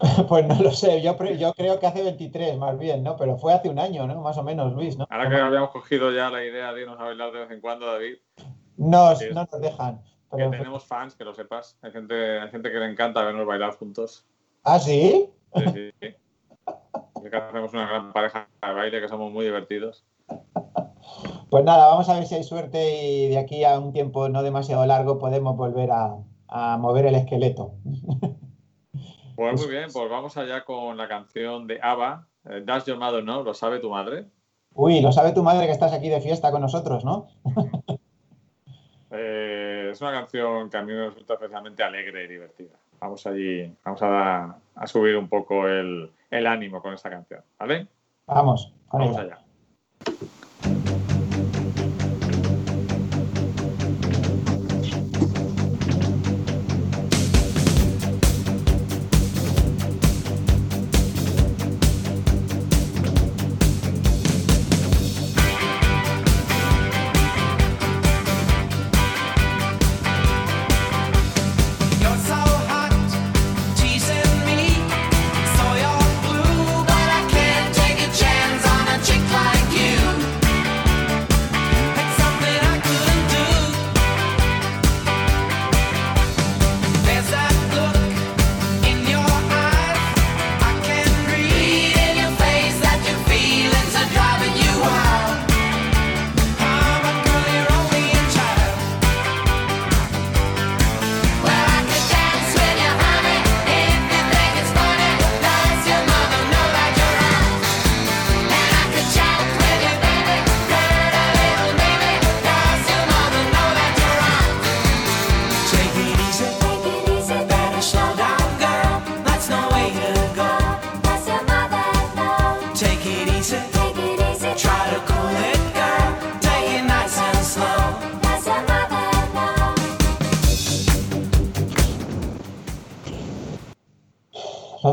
Pues 0.28 0.46
no 0.46 0.54
lo 0.62 0.70
sé, 0.70 1.02
yo, 1.02 1.16
yo 1.36 1.52
creo 1.52 1.78
que 1.78 1.86
hace 1.86 2.02
23 2.02 2.56
más 2.56 2.78
bien, 2.78 3.02
¿no? 3.02 3.16
Pero 3.16 3.36
fue 3.36 3.52
hace 3.52 3.68
un 3.68 3.78
año, 3.78 4.06
¿no? 4.06 4.22
Más 4.22 4.38
o 4.38 4.42
menos, 4.42 4.72
Luis, 4.72 4.96
¿no? 4.96 5.06
Ahora 5.10 5.28
que 5.28 5.36
habíamos 5.36 5.70
cogido 5.70 6.10
ya 6.10 6.30
la 6.30 6.42
idea 6.44 6.72
de 6.72 6.82
irnos 6.82 6.98
a 6.98 7.04
bailar 7.04 7.32
de 7.32 7.40
vez 7.40 7.50
en 7.50 7.60
cuando, 7.60 7.86
David, 7.86 8.16
Nos, 8.76 9.18
Sí. 9.18 9.26
no 9.32 9.46
nos 9.50 9.60
dejan. 9.60 10.02
Que 10.36 10.48
tenemos 10.48 10.84
fans, 10.84 11.14
que 11.14 11.24
lo 11.24 11.32
sepas. 11.34 11.78
Hay 11.82 11.92
gente, 11.92 12.40
hay 12.40 12.50
gente 12.50 12.72
que 12.72 12.78
le 12.78 12.90
encanta 12.90 13.22
vernos 13.24 13.46
bailar 13.46 13.76
juntos. 13.76 14.26
¿Ah, 14.64 14.78
sí? 14.80 15.30
Sí, 15.54 15.64
sí. 15.72 15.90
sí. 16.00 16.14
que 17.30 17.36
hacemos 17.36 17.72
una 17.72 17.86
gran 17.88 18.12
pareja 18.12 18.48
de 18.60 18.72
baile, 18.72 19.00
que 19.00 19.08
somos 19.08 19.32
muy 19.32 19.44
divertidos. 19.44 20.04
Pues 21.50 21.64
nada, 21.64 21.86
vamos 21.86 22.08
a 22.08 22.14
ver 22.14 22.26
si 22.26 22.34
hay 22.34 22.42
suerte 22.42 23.04
y 23.04 23.28
de 23.28 23.38
aquí 23.38 23.62
a 23.64 23.78
un 23.78 23.92
tiempo 23.92 24.28
no 24.28 24.42
demasiado 24.42 24.84
largo 24.86 25.18
podemos 25.18 25.56
volver 25.56 25.90
a, 25.92 26.16
a 26.48 26.76
mover 26.78 27.06
el 27.06 27.14
esqueleto. 27.14 27.74
Pues 29.36 29.60
muy 29.60 29.70
bien, 29.70 29.86
pues 29.92 30.10
vamos 30.10 30.36
allá 30.36 30.64
con 30.64 30.96
la 30.96 31.08
canción 31.08 31.66
de 31.66 31.78
ABBA, 31.82 32.26
Does 32.64 32.84
Your 32.86 32.98
Mother 32.98 33.22
Know? 33.22 33.42
¿Lo 33.44 33.54
sabe 33.54 33.78
tu 33.78 33.90
madre? 33.90 34.26
Uy, 34.74 35.00
lo 35.00 35.12
sabe 35.12 35.32
tu 35.32 35.42
madre 35.42 35.66
que 35.66 35.72
estás 35.72 35.92
aquí 35.92 36.08
de 36.08 36.20
fiesta 36.20 36.50
con 36.50 36.60
nosotros, 36.62 37.04
¿no? 37.04 37.28
Eh, 39.16 39.90
es 39.92 40.00
una 40.00 40.12
canción 40.12 40.68
que 40.68 40.76
a 40.76 40.82
mí 40.82 40.92
me 40.92 41.06
resulta 41.06 41.34
especialmente 41.34 41.82
alegre 41.82 42.24
y 42.24 42.28
divertida. 42.28 42.74
Vamos 43.00 43.26
allí, 43.26 43.72
vamos 43.84 44.02
a, 44.02 44.56
a 44.74 44.86
subir 44.86 45.16
un 45.16 45.28
poco 45.28 45.68
el, 45.68 46.10
el, 46.30 46.46
ánimo 46.46 46.80
con 46.80 46.94
esta 46.94 47.10
canción, 47.10 47.42
¿vale? 47.58 47.86
Vamos, 48.26 48.72
vamos 48.90 49.16
allá. 49.16 49.43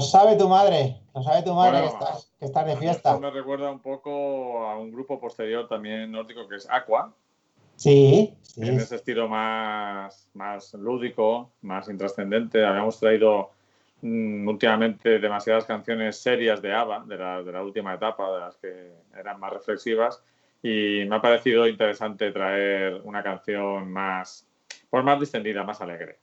Sabe 0.01 0.35
tu 0.35 0.47
madre, 0.47 1.01
lo 1.13 1.23
sabe 1.23 1.43
tu 1.43 1.53
madre 1.53 1.81
que, 2.39 2.45
estás, 2.45 2.65
de 2.65 2.77
fiesta. 2.77 3.09
Esto 3.11 3.21
me 3.21 3.31
recuerda 3.31 3.71
un 3.71 3.79
poco 3.79 4.65
a 4.67 4.77
un 4.77 4.91
grupo 4.91 5.19
posterior 5.19 5.67
también 5.67 6.11
nórdico 6.11 6.47
que 6.47 6.55
es 6.55 6.67
Aqua. 6.69 7.13
Sí, 7.75 8.35
sí. 8.41 8.61
En 8.61 8.77
ese 8.77 8.97
estilo 8.97 9.27
más, 9.27 10.29
más 10.33 10.73
lúdico, 10.73 11.51
más 11.61 11.89
intrascendente. 11.89 12.63
Habíamos 12.63 12.99
traído 12.99 13.51
mm, 14.01 14.47
últimamente 14.47 15.19
demasiadas 15.19 15.65
canciones 15.65 16.17
serias 16.17 16.61
de 16.61 16.73
ABBA, 16.73 17.05
de 17.07 17.17
la, 17.17 17.43
de 17.43 17.51
la 17.51 17.63
última 17.63 17.93
etapa, 17.93 18.31
de 18.31 18.39
las 18.39 18.57
que 18.57 18.91
eran 19.17 19.39
más 19.39 19.53
reflexivas. 19.53 20.21
Y 20.61 21.05
me 21.07 21.15
ha 21.15 21.21
parecido 21.21 21.67
interesante 21.67 22.31
traer 22.31 23.01
una 23.03 23.23
canción 23.23 23.91
más, 23.91 24.47
pues 24.89 25.03
más 25.03 25.19
distendida, 25.19 25.63
más 25.63 25.81
alegre. 25.81 26.20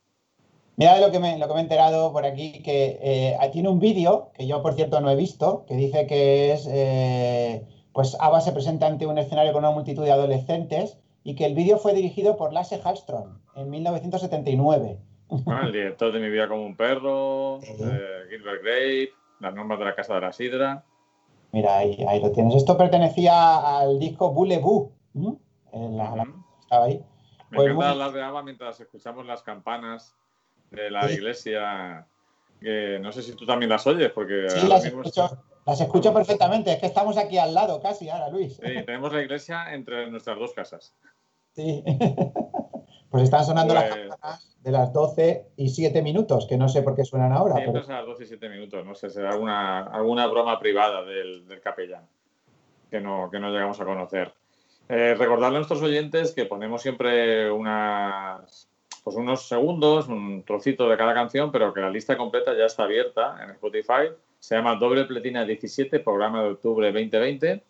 Mira 0.78 1.00
lo 1.00 1.11
que 1.11 1.18
me, 1.18 1.37
lo 1.38 1.49
que 1.49 1.54
me 1.54 1.58
he 1.58 1.62
enterado 1.64 2.12
por 2.12 2.25
aquí, 2.25 2.62
que 2.62 3.00
eh, 3.02 3.50
tiene 3.52 3.68
un 3.68 3.80
vídeo, 3.80 4.30
que 4.35 4.47
yo 4.47 4.62
por 4.62 4.75
cierto 4.75 5.00
no 5.00 5.11
he 5.11 5.16
visto, 5.16 5.64
que 5.66 5.75
dice 5.75 6.06
que 6.06 6.52
es, 6.52 6.68
eh, 6.70 7.66
pues 7.92 8.16
Ava 8.20 8.40
se 8.40 8.52
presenta 8.52 8.87
ante 8.87 9.04
un 9.04 9.18
escenario 9.18 9.52
con 9.52 9.64
una 9.64 9.73
multitud 9.73 10.04
de 10.04 10.12
adolescentes 10.12 10.97
y 11.25 11.35
que 11.35 11.47
el 11.47 11.56
vídeo 11.56 11.78
fue 11.78 11.94
dirigido 11.94 12.37
por 12.37 12.52
Lasse 12.52 12.80
Hallström 12.80 13.40
en 13.56 13.70
1979. 13.70 15.00
Ah, 15.49 15.62
el 15.64 15.73
director 15.73 16.12
de 16.12 16.20
Mi 16.20 16.30
vida 16.30 16.47
como 16.47 16.64
un 16.64 16.76
perro, 16.76 17.58
Gilbert 17.61 18.62
Grape, 18.62 19.11
Las 19.40 19.54
normas 19.56 19.80
de 19.80 19.85
la 19.85 19.97
Casa 19.97 20.14
de 20.14 20.20
la 20.20 20.32
Sidra. 20.32 20.85
Mira, 21.50 21.78
ahí, 21.78 22.04
ahí 22.08 22.20
lo 22.20 22.30
tienes. 22.30 22.54
Esto 22.54 22.78
pertenecía 22.78 23.78
al 23.80 23.99
disco 23.99 24.30
Boule 24.30 24.58
Boo. 24.58 24.92
estaba 26.62 26.85
ahí. 26.85 27.02
Me 27.50 27.56
pues 27.56 27.66
encanta 27.66 27.90
hablar 27.90 28.12
de 28.12 28.23
Ava 28.23 28.44
mientras 28.44 28.78
escuchamos 28.78 29.26
las 29.26 29.42
campanas 29.42 30.14
de 30.70 30.90
la 30.90 31.10
iglesia, 31.10 32.06
que 32.60 32.98
no 33.00 33.12
sé 33.12 33.22
si 33.22 33.32
tú 33.32 33.46
también 33.46 33.70
las 33.70 33.87
oyes, 33.87 34.10
porque... 34.10 34.48
Sí, 34.50 34.66
las 34.66 34.84
escucho, 34.84 35.42
las 35.66 35.80
escucho 35.80 36.12
perfectamente, 36.12 36.72
es 36.72 36.78
que 36.78 36.87
estamos 36.87 37.16
aquí 37.16 37.38
al 37.38 37.54
lado 37.54 37.80
casi 37.80 38.08
ahora, 38.08 38.28
Luis. 38.28 38.56
Sí, 38.56 38.84
tenemos 38.84 39.12
la 39.12 39.22
iglesia 39.22 39.72
entre 39.75 40.10
nuestras 40.10 40.38
dos 40.38 40.52
casas. 40.52 40.94
Sí. 41.52 41.82
Pues 43.10 43.22
están 43.22 43.42
sonando 43.42 43.72
las 43.72 43.84
pues 43.84 44.08
campanas 44.10 44.56
de 44.60 44.70
las 44.70 44.92
12 44.92 45.52
y 45.56 45.70
7 45.70 46.02
minutos, 46.02 46.46
que 46.46 46.58
no 46.58 46.68
sé 46.68 46.82
por 46.82 46.94
qué 46.94 47.06
suenan 47.06 47.32
ahora. 47.32 47.54
Siempre 47.54 47.80
a 47.80 47.96
las 48.00 48.04
12 48.04 48.25
y 48.25 48.26
7 48.26 48.48
minutos, 48.50 48.84
no 48.84 48.94
sé, 48.94 49.08
será 49.08 49.30
alguna, 49.30 49.84
alguna 49.84 50.26
broma 50.26 50.60
privada 50.60 51.02
del, 51.04 51.48
del 51.48 51.58
capellán 51.62 52.06
que 52.90 53.00
no, 53.00 53.30
que 53.30 53.38
no 53.38 53.50
llegamos 53.50 53.80
a 53.80 53.84
conocer. 53.84 54.32
Eh, 54.88 55.14
recordarle 55.14 55.56
a 55.56 55.60
nuestros 55.60 55.82
oyentes 55.82 56.32
que 56.32 56.46
ponemos 56.46 56.82
siempre 56.82 57.50
unas 57.50 58.68
pues 59.02 59.17
unos 59.17 59.49
segundos, 59.49 60.09
un 60.09 60.43
trocito 60.45 60.88
de 60.88 60.97
cada 60.97 61.14
canción, 61.14 61.52
pero 61.52 61.73
que 61.73 61.81
la 61.81 61.90
lista 61.90 62.17
completa 62.17 62.57
ya 62.57 62.67
está 62.67 62.85
abierta 62.85 63.38
en 63.43 63.50
Spotify. 63.50 64.11
Se 64.38 64.55
llama 64.55 64.76
Doble 64.76 65.05
Pletina 65.05 65.45
17, 65.45 65.99
programa 66.00 66.43
de 66.43 66.50
octubre 66.50 66.93
2020. 66.93 67.62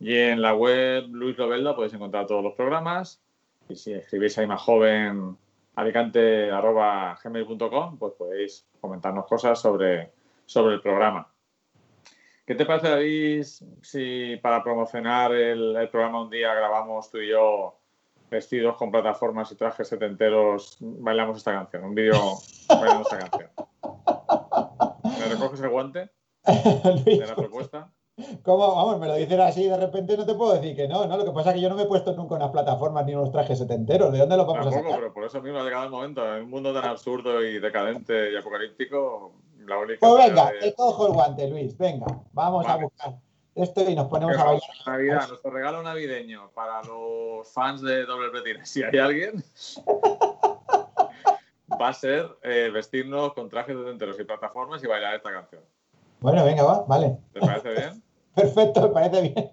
Y 0.00 0.16
en 0.16 0.42
la 0.42 0.54
web 0.54 1.06
Luis 1.10 1.36
Lobelda 1.38 1.74
podéis 1.74 1.94
encontrar 1.94 2.26
todos 2.26 2.42
los 2.42 2.54
programas. 2.54 3.20
Y 3.68 3.76
si 3.76 3.92
escribís 3.92 4.38
ahí 4.38 4.46
más 4.46 4.62
joven 4.62 5.36
alicante.gmail.com, 5.74 7.98
pues 7.98 8.14
podéis 8.14 8.66
comentarnos 8.80 9.26
cosas 9.26 9.60
sobre, 9.60 10.10
sobre 10.46 10.74
el 10.74 10.80
programa. 10.80 11.30
¿Qué 12.44 12.54
te 12.54 12.64
parece, 12.64 12.88
David, 12.88 13.44
si 13.82 14.36
para 14.42 14.64
promocionar 14.64 15.34
el, 15.34 15.76
el 15.76 15.88
programa 15.88 16.22
un 16.22 16.30
día 16.30 16.54
grabamos 16.54 17.10
tú 17.10 17.18
y 17.18 17.28
yo 17.28 17.77
vestidos 18.30 18.76
con 18.76 18.90
plataformas 18.90 19.50
y 19.52 19.56
trajes 19.56 19.88
setenteros, 19.88 20.76
bailamos 20.80 21.36
esta 21.38 21.52
canción, 21.52 21.84
un 21.84 21.94
vídeo 21.94 22.14
bailando 22.68 23.02
esta 23.02 23.18
canción. 23.18 23.50
¿Me 25.04 25.24
recoges 25.26 25.60
el 25.60 25.68
guante 25.68 26.10
de 26.44 27.24
la 27.26 27.34
propuesta? 27.34 27.92
¿Cómo? 28.42 28.74
Vamos, 28.74 28.98
me 28.98 29.06
lo 29.06 29.14
dices 29.14 29.38
así 29.38 29.64
de 29.68 29.76
repente 29.76 30.16
no 30.16 30.26
te 30.26 30.34
puedo 30.34 30.54
decir 30.54 30.74
que 30.74 30.88
no, 30.88 31.06
¿no? 31.06 31.16
Lo 31.16 31.24
que 31.24 31.30
pasa 31.30 31.50
es 31.50 31.56
que 31.56 31.60
yo 31.60 31.68
no 31.68 31.76
me 31.76 31.82
he 31.82 31.86
puesto 31.86 32.12
nunca 32.14 32.34
unas 32.34 32.50
plataformas 32.50 33.06
ni 33.06 33.14
unos 33.14 33.30
trajes 33.30 33.58
setenteros. 33.58 34.12
¿De 34.12 34.18
dónde 34.18 34.36
lo 34.36 34.44
vamos 34.44 34.64
Tampoco, 34.64 34.78
a 34.78 34.82
sacar? 34.82 35.00
pero 35.00 35.14
por 35.14 35.24
eso 35.24 35.40
mismo 35.40 35.60
ha 35.60 35.62
llegado 35.62 35.84
el 35.84 35.90
momento. 35.90 36.36
En 36.36 36.42
un 36.42 36.50
mundo 36.50 36.74
tan 36.74 36.84
absurdo 36.84 37.44
y 37.44 37.60
decadente 37.60 38.32
y 38.32 38.36
apocalíptico, 38.36 39.34
la 39.64 39.78
única... 39.78 40.00
Pues 40.00 40.26
venga, 40.26 40.50
te 40.60 40.74
cojo 40.74 41.06
el 41.06 41.12
guante, 41.12 41.48
Luis. 41.48 41.78
Venga, 41.78 42.06
vamos 42.32 42.66
a 42.66 42.76
buscar 42.76 43.14
esto 43.62 43.88
y 43.88 43.94
nos 43.94 44.08
ponemos 44.08 44.36
a 44.36 44.44
bailar. 44.44 44.62
Navidad, 44.86 45.28
nuestro 45.28 45.50
regalo 45.50 45.82
navideño 45.82 46.50
para 46.54 46.82
los 46.82 47.50
fans 47.52 47.82
de 47.82 48.04
Doble 48.04 48.30
Pretina, 48.30 48.64
si 48.64 48.82
hay 48.82 48.98
alguien, 48.98 49.44
va 51.80 51.88
a 51.88 51.92
ser 51.92 52.28
eh, 52.42 52.70
vestirnos 52.72 53.32
con 53.34 53.48
trajes 53.48 53.76
de 53.76 53.90
enteros 53.90 54.18
y 54.18 54.24
plataformas 54.24 54.82
y 54.82 54.86
bailar 54.86 55.14
esta 55.14 55.32
canción. 55.32 55.62
Bueno, 56.20 56.44
venga, 56.44 56.62
va, 56.62 56.84
vale. 56.84 57.18
¿Te 57.32 57.40
parece 57.40 57.70
bien? 57.70 58.02
Perfecto, 58.34 58.82
me 58.82 58.88
parece 58.88 59.22
bien. 59.22 59.52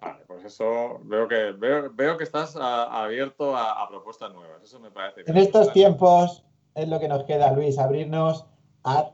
Vale, 0.00 0.24
pues 0.26 0.44
eso 0.44 1.00
veo 1.04 1.28
que 1.28 1.52
veo, 1.52 1.90
veo 1.92 2.16
que 2.16 2.24
estás 2.24 2.56
a, 2.56 3.04
abierto 3.04 3.56
a, 3.56 3.82
a, 3.82 3.88
propuestas 3.88 4.32
nuevas. 4.32 4.62
Eso 4.62 4.80
me 4.80 4.90
parece 4.90 5.22
bien. 5.22 5.36
En 5.36 5.42
estos 5.42 5.72
tiempos 5.72 6.44
es 6.74 6.88
lo 6.88 7.00
que 7.00 7.08
nos 7.08 7.24
queda, 7.24 7.52
Luis, 7.52 7.78
abrirnos 7.78 8.46
a 8.84 9.10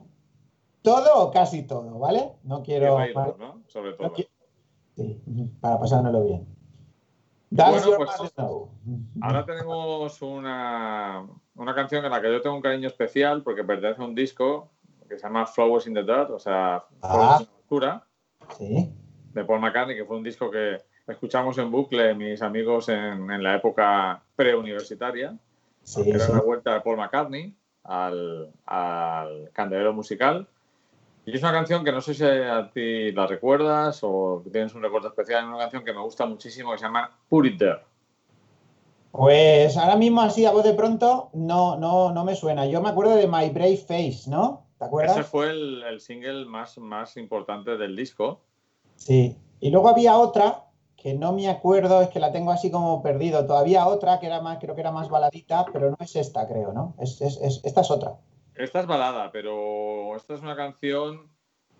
todo 0.81 1.23
o 1.23 1.31
casi 1.31 1.63
todo, 1.63 1.99
¿vale? 1.99 2.33
No 2.43 2.63
quiero. 2.63 2.97
Reírnos, 2.97 3.37
¿no? 3.37 3.61
Sobre 3.67 3.93
todo. 3.93 4.07
No 4.07 4.13
quiero... 4.13 4.29
Sí, 4.95 5.21
para 5.61 5.79
pasárnoslo 5.79 6.23
bien. 6.25 6.47
Bueno, 7.51 7.81
pues. 7.97 8.33
Ahora 9.21 9.45
tenemos 9.45 10.21
una, 10.21 11.25
una 11.55 11.73
canción 11.75 12.05
en 12.05 12.11
la 12.11 12.21
que 12.21 12.31
yo 12.31 12.41
tengo 12.41 12.55
un 12.55 12.61
cariño 12.61 12.87
especial 12.87 13.41
porque 13.43 13.63
pertenece 13.63 14.01
a 14.01 14.05
un 14.05 14.13
disco 14.13 14.69
que 15.07 15.17
se 15.17 15.23
llama 15.23 15.47
Flowers 15.47 15.87
in 15.87 15.95
the 15.95 16.03
Dirt, 16.03 16.29
o 16.29 16.37
sea, 16.39 16.83
Flores 16.99 17.39
en 17.41 17.45
la 17.47 17.51
oscura, 17.59 18.03
Sí. 18.57 18.93
de 19.33 19.43
Paul 19.45 19.59
McCartney, 19.61 19.95
que 19.95 20.05
fue 20.05 20.17
un 20.17 20.23
disco 20.23 20.51
que 20.51 20.77
escuchamos 21.07 21.57
en 21.57 21.71
bucle 21.71 22.13
mis 22.13 22.41
amigos 22.43 22.89
en, 22.89 23.31
en 23.31 23.41
la 23.41 23.55
época 23.55 24.21
preuniversitaria. 24.35 25.35
Sí, 25.83 26.07
Era 26.07 26.19
sí. 26.19 26.31
la 26.31 26.41
vuelta 26.41 26.73
de 26.75 26.81
Paul 26.81 26.97
McCartney 26.97 27.55
al, 27.83 28.51
al 28.67 29.49
candelero 29.53 29.93
musical. 29.93 30.47
Y 31.31 31.35
es 31.35 31.43
una 31.43 31.51
canción 31.51 31.83
que 31.83 31.91
no 31.91 32.01
sé 32.01 32.13
si 32.15 32.23
a 32.23 32.71
ti 32.73 33.11
la 33.11 33.27
recuerdas 33.27 33.99
o 34.03 34.41
tienes 34.51 34.73
un 34.73 34.81
recuerdo 34.81 35.09
especial. 35.09 35.43
Es 35.43 35.49
una 35.49 35.59
canción 35.59 35.83
que 35.83 35.93
me 35.93 36.01
gusta 36.01 36.25
muchísimo 36.25 36.71
que 36.71 36.79
se 36.79 36.85
llama 36.85 37.11
Put 37.29 37.45
It 37.45 37.57
There. 37.59 37.79
Pues 39.11 39.77
ahora 39.77 39.95
mismo 39.95 40.21
así 40.21 40.45
a 40.45 40.51
voz 40.51 40.63
de 40.63 40.73
pronto 40.73 41.29
no, 41.33 41.77
no, 41.77 42.11
no 42.11 42.23
me 42.25 42.35
suena. 42.35 42.65
Yo 42.65 42.81
me 42.81 42.89
acuerdo 42.89 43.15
de 43.15 43.27
My 43.27 43.49
Brave 43.49 43.77
Face, 43.77 44.23
¿no? 44.27 44.65
¿Te 44.77 44.85
acuerdas? 44.85 45.17
Ese 45.17 45.23
fue 45.23 45.49
el, 45.49 45.83
el 45.83 45.99
single 45.99 46.45
más, 46.45 46.77
más 46.77 47.17
importante 47.17 47.77
del 47.77 47.95
disco. 47.95 48.41
Sí. 48.95 49.35
Y 49.59 49.69
luego 49.71 49.89
había 49.89 50.17
otra 50.17 50.65
que 50.95 51.13
no 51.13 51.31
me 51.33 51.47
acuerdo, 51.47 52.01
es 52.01 52.09
que 52.09 52.19
la 52.19 52.31
tengo 52.31 52.51
así 52.51 52.71
como 52.71 53.01
perdido. 53.01 53.45
Todavía 53.45 53.87
otra 53.87 54.19
que 54.19 54.25
era 54.27 54.41
más, 54.41 54.57
creo 54.59 54.73
que 54.75 54.81
era 54.81 54.91
más 54.91 55.09
baladita, 55.09 55.65
pero 55.71 55.89
no 55.91 55.97
es 55.99 56.15
esta, 56.15 56.47
creo, 56.47 56.73
¿no? 56.73 56.93
Es, 56.99 57.21
es- 57.21 57.39
es- 57.41 57.61
esta 57.63 57.81
es 57.81 57.91
otra. 57.91 58.13
Esta 58.59 58.81
es 58.81 58.87
balada, 58.87 59.31
pero 59.31 60.15
esta 60.17 60.33
es 60.33 60.41
una 60.41 60.55
canción 60.55 61.29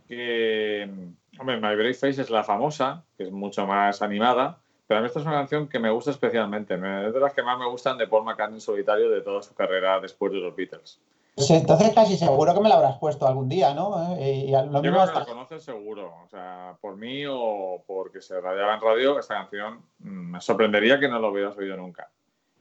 que, 0.07 0.89
hombre, 1.37 1.57
My 1.57 1.75
Brave 1.75 1.93
Face 1.93 2.21
es 2.21 2.29
la 2.29 2.43
famosa, 2.45 3.03
que 3.17 3.23
es 3.25 3.31
mucho 3.31 3.67
más 3.67 4.01
animada, 4.01 4.59
pero 4.87 4.99
a 4.99 5.01
mí 5.01 5.07
esta 5.07 5.19
es 5.19 5.25
una 5.25 5.35
canción 5.35 5.67
que 5.67 5.77
me 5.77 5.89
gusta 5.91 6.11
especialmente. 6.11 6.77
Me- 6.77 7.07
Es 7.07 7.13
de 7.13 7.19
las 7.19 7.33
que 7.33 7.43
más 7.43 7.59
me 7.59 7.67
gustan 7.67 7.97
de 7.97 8.07
Paul 8.07 8.23
McCartney 8.23 8.55
en 8.57 8.61
solitario 8.61 9.09
de 9.09 9.19
toda 9.21 9.41
su 9.43 9.53
carrera 9.53 9.99
después 9.99 10.31
de 10.31 10.39
los 10.39 10.55
Beatles. 10.55 11.01
Pues 11.35 11.51
entonces 11.51 11.93
casi 11.93 12.17
seguro 12.17 12.53
que 12.53 12.61
me 12.61 12.69
la 12.69 12.75
habrás 12.75 12.97
puesto 12.97 13.27
algún 13.27 13.49
día, 13.49 13.73
¿no? 13.73 14.15
Eh, 14.17 14.45
Y 14.47 14.53
a- 14.55 14.63
lo 14.63 14.81
Yo 14.81 14.81
mismo 14.81 14.81
creo 14.81 14.93
que 14.93 14.99
hasta- 15.01 15.19
la 15.19 15.25
conoces 15.25 15.63
seguro, 15.63 16.13
o 16.25 16.29
sea, 16.29 16.75
por 16.79 16.95
mí 16.95 17.23
o 17.29 17.83
porque 17.85 18.21
se 18.21 18.39
radiaba 18.39 18.75
en 18.75 18.81
radio, 18.81 19.19
esta 19.19 19.35
canción 19.35 19.81
mm, 19.99 20.31
me 20.31 20.41
sorprendería 20.41 20.97
que 20.97 21.09
no 21.09 21.19
lo 21.19 21.29
hubieras 21.29 21.57
oído 21.57 21.75
nunca. 21.75 22.09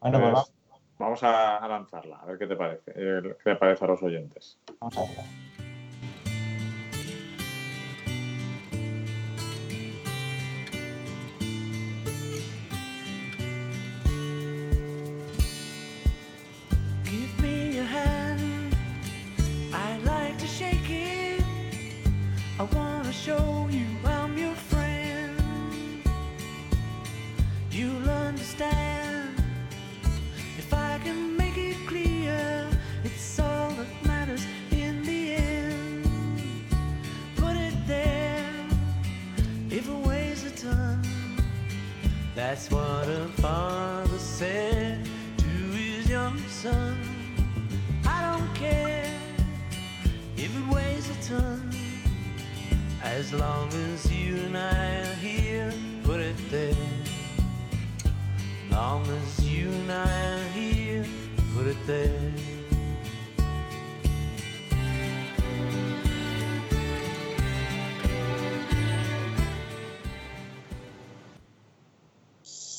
Bueno, 0.01 0.21
pues 0.21 0.33
Pues, 0.33 0.53
vamos, 0.99 1.23
a, 1.23 1.67
lanzarla, 1.69 2.17
a 2.17 2.27
ver 2.27 2.39
qué 2.39 2.47
te 2.47 2.57
parece, 2.57 2.93
eh, 2.95 3.23
qué 3.23 3.51
te 3.53 3.57
parece 3.57 3.85
a 3.85 3.89
los 3.89 4.03
oyentes. 4.03 4.59
vamos 4.81 4.99
a 4.99 5.03
verla. 5.03 5.48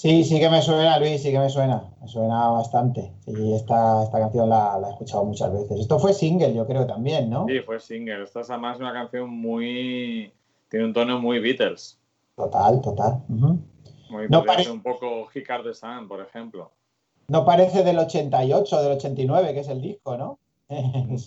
Sí, 0.10 0.24
sí 0.24 0.40
que 0.40 0.50
me 0.50 0.60
suena, 0.64 0.98
Luis, 0.98 1.22
sí 1.22 1.32
que 1.32 1.38
me 1.38 1.50
suena. 1.50 1.84
Me 2.02 2.08
suena 2.08 2.48
bastante. 2.50 3.14
Y 3.28 3.54
esta, 3.54 4.02
esta 4.04 4.20
canción 4.20 4.50
la, 4.50 4.80
la 4.80 4.88
he 4.88 4.92
escuchado 4.92 5.24
muchas 5.24 5.54
veces. 5.54 5.80
Esto 5.80 6.00
fue 6.00 6.14
single, 6.14 6.52
yo 6.56 6.66
creo 6.66 6.88
también, 6.88 7.30
¿no? 7.30 7.46
Sí, 7.48 7.60
fue 7.60 7.80
single. 7.80 8.24
Esta 8.24 8.40
es 8.42 8.50
además 8.50 8.80
una 8.80 8.92
canción 8.92 9.30
muy. 9.30 10.34
Tiene 10.68 10.86
un 10.86 10.94
tono 10.94 11.20
muy 11.20 11.40
Beatles. 11.40 12.00
Total, 12.36 12.82
total. 12.82 13.20
Muy, 13.28 13.60
No 14.10 14.40
podría 14.40 14.44
pare- 14.46 14.64
ser 14.64 14.72
un 14.72 14.82
poco 14.82 15.28
Hicard 15.32 15.64
de 15.66 15.76
Sun, 15.76 16.08
por 16.08 16.22
ejemplo. 16.22 16.72
No 17.28 17.46
parece 17.46 17.84
del 17.84 18.00
88, 18.00 18.82
del 18.82 18.94
89, 18.94 19.54
que 19.54 19.60
es 19.60 19.68
el 19.68 19.80
disco, 19.80 20.18
¿no? 20.18 20.40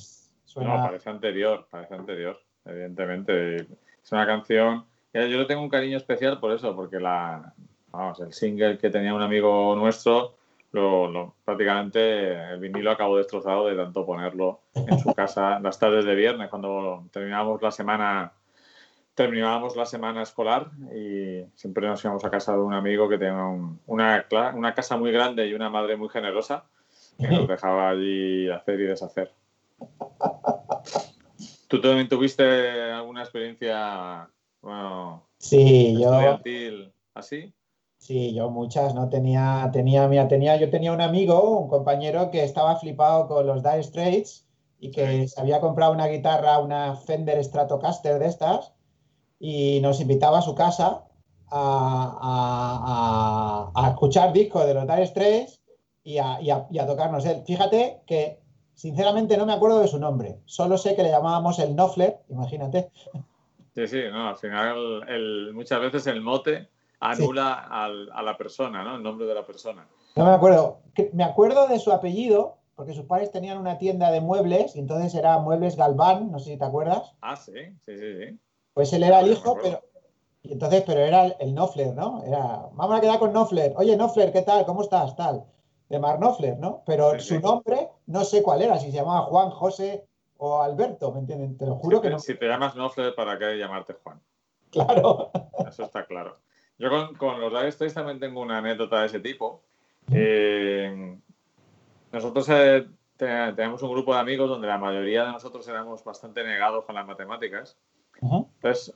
Suena... 0.45 0.77
No, 0.79 0.83
parece 0.87 1.09
anterior, 1.09 1.69
parece 1.71 1.95
anterior, 1.95 2.37
evidentemente. 2.65 3.57
Es 4.03 4.11
una 4.11 4.27
canción. 4.27 4.87
Yo 5.15 5.21
le 5.23 5.45
tengo 5.45 5.63
un 5.63 5.69
cariño 5.69 5.97
especial 5.97 6.41
por 6.41 6.51
eso, 6.51 6.75
porque 6.75 6.99
la. 6.99 7.55
Vamos, 7.93 8.21
el 8.21 8.33
single 8.33 8.79
que 8.79 8.91
tenía 8.91 9.15
un 9.15 9.23
amigo 9.23 9.77
nuestro, 9.77 10.35
lo, 10.73 11.09
lo- 11.11 11.35
prácticamente 11.45 12.33
el 12.53 12.59
vinilo 12.59 12.91
acabó 12.91 13.19
destrozado 13.19 13.67
de 13.67 13.77
tanto 13.77 14.07
ponerlo 14.07 14.61
en 14.75 14.99
su 14.99 15.13
casa 15.15 15.59
las 15.63 15.79
tardes 15.79 16.05
de 16.07 16.15
viernes, 16.15 16.49
cuando 16.49 17.05
terminábamos 17.13 17.61
la 17.63 17.71
semana 17.71 18.33
terminábamos 19.15 19.77
la 19.77 19.85
semana 19.85 20.23
escolar 20.23 20.71
y 20.97 21.45
siempre 21.55 21.87
nos 21.87 22.03
íbamos 22.03 22.25
a 22.25 22.31
casa 22.31 22.53
de 22.55 22.61
un 22.61 22.73
amigo 22.73 23.11
que 23.11 23.19
tenía 23.19 23.45
un- 23.45 23.79
una, 23.87 24.25
casa 24.75 24.97
muy 24.97 25.13
grande 25.13 25.47
y 25.47 25.53
una 25.53 25.69
madre 25.69 25.97
muy 25.97 26.09
generosa 26.09 26.65
que 27.19 27.29
nos 27.29 27.47
dejaba 27.49 27.91
allí 27.91 28.49
hacer 28.49 28.81
y 28.81 28.85
deshacer. 28.85 29.31
¿Tú 31.69 31.79
también 31.83 32.09
tuviste 32.09 32.43
alguna 32.91 33.21
experiencia 33.23 34.29
bueno, 34.63 35.27
Sí, 35.37 35.93
yo, 36.01 36.11
estudiantil 36.11 36.93
así? 37.13 37.53
Sí, 38.03 38.35
yo 38.35 38.51
muchas, 38.51 38.95
¿no? 38.97 39.09
Tenía, 39.09 39.71
tenía, 39.73 40.09
mira, 40.09 40.27
tenía, 40.27 40.57
yo 40.57 40.69
tenía 40.71 40.93
un 40.93 41.01
amigo, 41.01 41.57
un 41.61 41.69
compañero 41.69 42.31
que 42.33 42.43
estaba 42.43 42.77
flipado 42.77 43.29
con 43.29 43.47
los 43.47 43.63
Dire 43.63 43.83
Straits 43.85 44.45
y 44.81 44.91
que 44.91 45.29
se 45.29 45.41
había 45.41 45.61
comprado 45.61 45.93
una 45.93 46.09
guitarra, 46.09 46.59
una 46.59 46.97
Fender 46.97 47.43
Stratocaster 47.45 48.19
de 48.19 48.27
estas, 48.27 48.73
y 49.39 49.79
nos 49.81 50.01
invitaba 50.01 50.39
a 50.39 50.43
su 50.43 50.55
casa 50.57 51.05
a, 51.49 52.19
a- 52.21 53.71
a- 53.77 53.87
a 53.87 53.91
escuchar 53.91 54.33
discos 54.33 54.67
de 54.67 54.75
los 54.75 54.87
Dire 54.87 55.07
Straits 55.07 55.61
y 56.03 56.19
a, 56.19 56.41
y 56.41 56.51
a- 56.51 56.67
y 56.71 56.79
a 56.81 56.87
tocarnos 56.87 57.25
él. 57.27 57.45
Fíjate 57.47 58.03
que, 58.07 58.41
sinceramente, 58.75 59.37
no 59.37 59.47
me 59.47 59.53
acuerdo 59.53 59.79
de 59.79 59.87
su 59.87 60.01
nombre, 60.01 60.41
solo 60.47 60.77
sé 60.77 60.97
que 60.97 61.05
le 61.05 61.11
llamábamos 61.11 61.61
el 61.61 61.75
Knopfler, 61.75 62.19
imagínate. 62.29 62.91
Sí, 63.77 63.87
sí, 63.87 64.01
no, 64.11 64.29
al 64.29 64.37
final 64.37 65.05
el- 65.09 65.53
muchas 65.55 65.81
veces 65.81 66.07
el 66.09 66.21
mote 66.21 66.69
anula 67.03 67.53
al- 67.55 68.11
a 68.13 68.23
la 68.23 68.37
persona, 68.37 68.83
¿no? 68.83 68.97
El 68.97 69.03
nombre 69.03 69.27
de 69.27 69.35
la 69.35 69.45
persona. 69.45 69.87
No 70.17 70.25
me 70.25 70.31
acuerdo. 70.31 70.81
Me 71.13 71.25
acuerdo 71.25 71.67
de 71.69 71.79
su 71.79 71.91
apellido, 71.93 72.59
porque 72.75 72.95
sus 72.95 73.05
padres 73.05 73.31
tenían 73.31 73.59
una 73.59 73.79
tienda 73.79 74.11
de 74.11 74.21
muebles 74.21 74.77
y 74.77 74.79
entonces 74.81 75.15
era 75.15 75.39
Muebles 75.39 75.77
Galván, 75.77 76.31
no 76.31 76.39
sé 76.39 76.53
si 76.53 76.59
te 76.59 76.65
acuerdas. 76.65 77.15
Ah, 77.21 77.37
sí, 77.37 77.53
sí, 77.85 77.97
sí, 77.97 78.19
sí. 78.19 78.39
Pues 78.75 78.93
él 78.93 79.03
era 79.03 79.21
el 79.21 79.33
hijo, 79.33 79.59
pero. 79.63 79.81
Y 80.45 80.53
entonces, 80.55 80.83
pero 80.85 81.01
era 81.01 81.27
el, 81.27 81.55
Knopfler, 81.55 81.95
¿no? 81.95 82.23
Era, 82.25 82.69
vamos 82.73 82.97
a 82.99 83.01
quedar 83.01 83.19
con 83.21 83.31
Knopfler. 83.31 83.75
Oye, 83.77 83.97
Knopfler, 83.97 84.33
¿qué 84.33 84.43
tal? 84.43 84.65
¿Cómo 84.67 84.83
estás? 84.83 85.15
Tal. 85.15 85.45
De 85.89 85.99
Mar 86.01 86.19
Knopfler, 86.19 86.59
¿no? 86.59 86.83
Pero 86.85 87.13
Sí, 87.13 87.21
su 87.21 87.35
sí. 87.37 87.41
nombre 87.41 87.91
no 88.07 88.25
sé 88.25 88.43
cuál 88.43 88.63
era, 88.63 88.79
si 88.79 88.87
se 88.91 88.97
llamaba 88.97 89.27
Juan, 89.27 89.51
José 89.51 90.05
o 90.39 90.61
Alberto, 90.61 91.13
¿me 91.13 91.21
entienden? 91.21 91.57
Te 91.57 91.67
lo 91.67 91.77
juro 91.77 91.99
si, 91.99 92.03
que 92.03 92.11
no. 92.11 92.19
si 92.19 92.35
te 92.37 92.49
llamas 92.49 92.75
Knopfler, 92.75 93.15
¿para 93.15 93.39
qué 93.39 93.57
llamarte 93.57 93.93
Juan? 94.03 94.21
Claro. 94.71 95.31
Eso 95.69 95.85
está 95.85 96.07
claro. 96.07 96.39
Yo 96.83 96.91
con, 96.91 97.15
con 97.15 97.41
los 97.41 97.53
Dire 97.53 97.71
Straits 97.71 97.95
también 97.95 98.19
tengo 98.19 98.41
una 98.41 98.59
anécdota 98.59 99.01
de 99.01 99.07
ese 99.07 99.21
tipo. 99.21 99.63
Eh, 100.13 101.17
nosotros 102.11 102.49
eh, 102.49 102.89
te- 103.17 103.53
tenemos 103.53 103.81
un 103.85 103.93
grupo 103.93 104.13
de 104.13 104.19
amigos 104.21 104.49
donde 104.49 104.67
la 104.67 104.79
mayoría 104.79 105.25
de 105.25 105.31
nosotros 105.31 105.67
éramos 105.69 106.03
bastante 106.03 106.43
negados 106.43 106.85
con 106.85 106.97
las 106.97 107.07
matemáticas. 107.07 107.77
Ujú. 108.21 108.49
Entonces, 108.57 108.95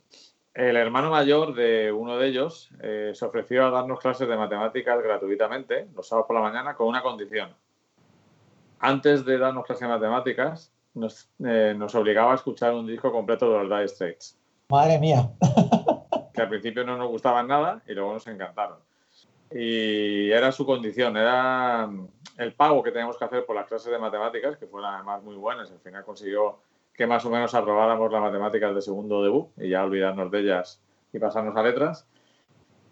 el 0.53 0.77
hermano 0.77 1.11
mayor 1.11 1.55
de 1.55 1.93
uno 1.93 2.17
de 2.19 2.27
ellos 2.27 2.71
eh, 2.83 3.13
se 3.15 3.25
ofreció 3.25 3.65
a 3.67 3.71
darnos 3.71 4.01
clases 4.01 4.27
de 4.29 4.37
matemáticas 4.37 5.01
gratuitamente 5.01 5.87
los 5.95 6.09
sábados 6.09 6.27
por 6.27 6.35
la 6.37 6.43
mañana 6.43 6.75
con 6.75 6.89
una 6.89 7.03
condición. 7.03 7.55
Antes 8.81 9.25
de 9.25 9.39
darnos 9.39 9.65
clases 9.65 9.83
de 9.83 9.95
matemáticas, 9.95 10.73
nos, 10.95 11.29
eh, 11.45 11.73
nos 11.77 11.95
obligaba 11.95 12.33
a 12.33 12.35
escuchar 12.35 12.75
un 12.75 12.87
disco 12.89 13.13
completo 13.13 13.49
de 13.53 13.59
los 13.61 13.69
Dire 13.69 13.87
Straits 13.89 14.37
Madre 14.69 14.99
mía. 14.99 15.31
que 16.37 16.43
al 16.43 16.49
principio 16.49 16.85
no 16.85 16.97
nos 16.97 17.09
gustaban 17.09 17.49
nada 17.49 17.83
y 17.87 17.95
luego 17.95 18.13
nos 18.13 18.27
encantaron. 18.27 18.79
y 19.51 20.31
era 20.31 20.53
su 20.53 20.67
condición, 20.67 21.17
era 21.17 21.89
el 22.37 22.53
pago 22.53 22.83
que 22.83 22.91
teníamos 22.91 23.17
que 23.17 23.25
hacer 23.25 23.47
por 23.47 23.57
las 23.57 23.67
clases 23.67 23.91
de 23.91 23.99
matemáticas, 23.99 24.57
que 24.57 24.67
fueron 24.67 24.93
además 24.93 25.23
muy 25.23 25.37
buenas. 25.37 25.71
Al 25.71 25.79
final 25.79 26.05
consiguió 26.05 26.59
que 26.93 27.07
más 27.07 27.25
o 27.25 27.31
menos 27.31 27.55
aprobáramos 27.55 28.13
las 28.13 28.23
matemáticas 28.23 28.75
de 28.75 28.83
segundo 28.83 29.23
debut 29.23 29.49
y 29.57 29.71
ya 29.71 29.85
olvidarnos 29.85 30.31
de 30.31 30.41
ellas 30.41 30.81
y 31.13 31.19
pasarnos 31.19 31.57
a 31.57 31.63
letras. 31.63 32.07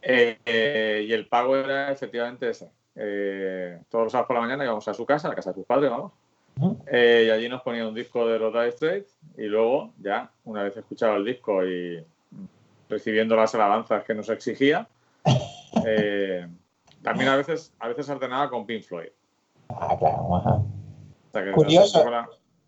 Eh, 0.00 0.38
eh, 0.44 1.04
y 1.08 1.12
el 1.12 1.26
pago 1.26 1.56
era 1.56 1.90
efectivamente 1.90 2.48
ese. 2.48 2.70
Eh, 2.96 3.80
todos 3.88 4.04
los 4.04 4.12
sábados 4.12 4.28
por 4.28 4.36
la 4.36 4.42
mañana 4.42 4.64
íbamos 4.64 4.86
a 4.86 4.94
su 4.94 5.04
casa, 5.04 5.28
a 5.28 5.30
la 5.30 5.36
casa 5.36 5.50
de 5.50 5.56
sus 5.56 5.66
padres, 5.66 5.90
vamos. 5.90 6.12
Eh, 6.86 7.24
y 7.26 7.30
allí 7.30 7.48
nos 7.48 7.62
ponía 7.62 7.86
un 7.86 7.94
disco 7.94 8.28
de 8.28 8.38
los 8.38 8.52
Dire 8.52 8.70
Straits 8.70 9.18
y 9.36 9.44
luego 9.44 9.92
ya, 9.98 10.30
una 10.44 10.62
vez 10.62 10.76
escuchado 10.76 11.16
el 11.16 11.24
disco 11.24 11.64
y 11.66 12.04
recibiendo 12.88 13.36
las 13.36 13.54
alabanzas 13.54 14.04
que 14.04 14.14
nos 14.14 14.28
exigía, 14.28 14.86
eh, 15.86 16.46
también 17.02 17.30
a 17.30 17.36
veces, 17.36 17.72
a 17.78 17.88
veces 17.88 18.08
alternaba 18.10 18.48
con 18.50 18.66
Pink 18.66 18.82
Floyd. 18.82 19.08
Ah, 19.68 19.96
claro, 19.98 20.36
ajá. 20.36 20.50
O 20.54 21.32
sea 21.32 21.44
que 21.44 21.52
Curioso. 21.52 22.04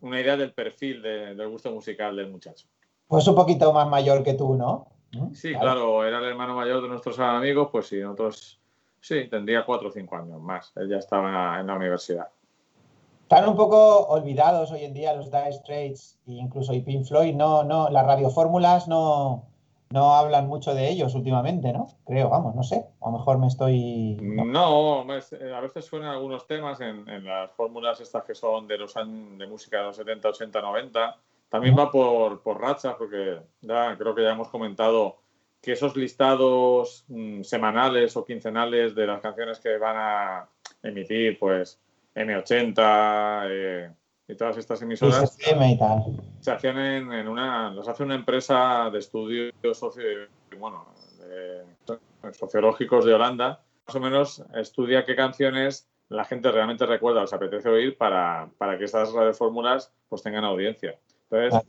una- 0.01 0.19
idea 0.19 0.37
del 0.37 0.53
perfil 0.53 1.01
de- 1.01 1.35
del 1.35 1.49
gusto 1.49 1.71
musical 1.71 2.15
del 2.15 2.29
muchacho. 2.29 2.67
Pues 3.07 3.27
un 3.27 3.35
poquito 3.35 3.71
más 3.73 3.87
mayor 3.87 4.23
que 4.23 4.33
tú, 4.33 4.55
¿no? 4.55 4.87
Sí, 5.33 5.53
claro, 5.55 6.05
era 6.05 6.19
el 6.19 6.25
hermano 6.25 6.53
mayor 6.55 6.81
de 6.81 6.89
nuestros 6.89 7.17
amigos, 7.19 7.69
pues 7.71 7.87
sí, 7.87 7.99
nosotros 7.99 8.59
sí, 8.99 9.27
tendría 9.29 9.65
cuatro 9.65 9.87
o 9.89 9.91
cinco 9.91 10.17
años 10.17 10.39
más. 10.41 10.71
Él 10.75 10.89
ya 10.89 10.97
estaba 10.97 11.59
en 11.59 11.67
la 11.67 11.75
universidad. 11.75 12.27
Están 13.23 13.47
un 13.49 13.55
poco 13.55 14.05
olvidados 14.07 14.71
hoy 14.71 14.83
en 14.83 14.93
día 14.93 15.13
los 15.13 15.31
Dire 15.31 15.51
Straits 15.53 16.17
e 16.27 16.33
incluso 16.33 16.73
y 16.73 16.81
Pink 16.81 17.05
Floyd. 17.05 17.33
No, 17.35 17.63
no, 17.63 17.89
las 17.89 18.05
radiofórmulas 18.05 18.87
no, 18.87 19.43
no 19.89 20.15
hablan 20.15 20.47
mucho 20.47 20.73
de 20.75 20.89
ellos 20.89 21.15
últimamente, 21.15 21.71
¿no? 21.73 21.87
Creo, 22.05 22.29
vamos, 22.29 22.55
no 22.55 22.63
sé. 22.63 22.85
A 23.01 23.05
lo 23.09 23.17
mejor 23.17 23.37
me 23.39 23.47
estoy. 23.47 24.17
no. 24.21 25.03
No, 25.05 25.15
es- 25.15 25.33
eh, 25.33 25.53
a 25.53 25.59
veces 25.61 25.85
suenan 25.85 26.09
algunos 26.09 26.45
temas 26.47 26.79
en, 26.81 27.07
en 27.09 27.23
las 27.25 27.51
fórmulas 27.53 27.99
estas 28.01 28.23
que 28.23 28.35
son 28.35 28.67
de 28.67 28.77
los 28.77 28.95
años 28.97 29.37
de 29.37 29.47
música 29.47 29.77
de 29.77 29.83
los 29.83 29.95
70, 29.95 30.29
80, 30.29 30.61
90. 30.61 31.17
También 31.49 31.77
va 31.77 31.89
por, 31.89 32.41
por 32.41 32.59
rachas, 32.59 32.95
porque 32.97 33.39
ya 33.61 33.97
creo 33.97 34.13
que 34.13 34.23
ya 34.23 34.31
hemos 34.33 34.49
comentado 34.49 35.17
que 35.61 35.71
esos 35.71 35.95
listados 35.95 37.05
mm, 37.07 37.41
semanales 37.43 38.15
o 38.17 38.25
quincenales 38.25 38.93
de 38.93 39.07
las 39.07 39.21
canciones 39.21 39.59
que 39.59 39.77
van 39.77 39.95
a 39.97 40.49
emitir, 40.83 41.39
pues 41.39 41.79
M80 42.15 43.43
eh, 43.49 43.89
y 44.27 44.35
todas 44.35 44.57
estas 44.57 44.81
emisoras, 44.81 45.37
y 45.71 45.77
tal. 45.77 46.03
se 46.41 46.51
hacían 46.51 46.77
en, 46.77 47.13
en 47.13 47.27
una, 47.27 47.71
los 47.71 47.87
hace 47.87 48.03
una 48.03 48.15
empresa 48.15 48.89
de 48.91 48.99
estudios 48.99 49.53
socio, 49.73 50.03
bueno, 50.59 50.85
de- 51.19 52.33
sociológicos 52.33 53.05
de 53.05 53.13
Holanda. 53.13 53.61
Más 53.87 53.95
o 53.95 53.99
menos 54.01 54.43
estudia 54.55 55.05
qué 55.05 55.15
canciones 55.15 55.89
la 56.09 56.25
gente 56.25 56.51
realmente 56.51 56.85
recuerda 56.85 57.19
o 57.19 57.23
les 57.23 57.33
apetece 57.33 57.69
oír 57.69 57.97
para, 57.97 58.49
para 58.57 58.77
que 58.77 58.85
estas 58.85 59.13
radiofórmulas 59.13 59.93
pues 60.09 60.23
tengan 60.23 60.43
audiencia. 60.43 60.97
Entonces, 61.29 61.65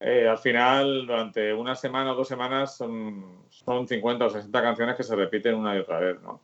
eh, 0.00 0.28
al 0.28 0.38
final, 0.38 1.06
durante 1.06 1.54
una 1.54 1.74
semana 1.76 2.12
o 2.12 2.16
dos 2.16 2.26
semanas 2.28 2.76
son, 2.76 3.44
son 3.50 3.86
50 3.86 4.26
o 4.26 4.30
60 4.30 4.62
canciones 4.62 4.96
que 4.96 5.02
se 5.04 5.14
repiten 5.14 5.54
una 5.54 5.76
y 5.76 5.78
otra 5.78 6.00
vez, 6.00 6.20
¿no? 6.22 6.40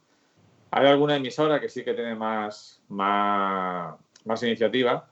Hay 0.70 0.86
alguna 0.86 1.16
emisora 1.16 1.60
que 1.60 1.68
sí 1.68 1.82
que 1.82 1.94
tiene 1.94 2.14
más, 2.14 2.80
más, 2.88 3.96
más 4.24 4.42
iniciativa, 4.42 5.08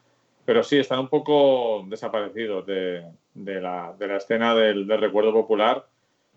pero 0.47 0.63
sí, 0.63 0.79
están 0.79 1.01
un 1.01 1.09
poco 1.09 1.85
desaparecidos 1.89 2.65
de, 2.65 3.05
de 3.35 3.61
la, 3.61 3.95
de 3.99 4.07
la 4.07 4.17
escena 4.17 4.55
del, 4.55 4.87
del 4.87 5.01
recuerdo 5.01 5.33
popular 5.33 5.87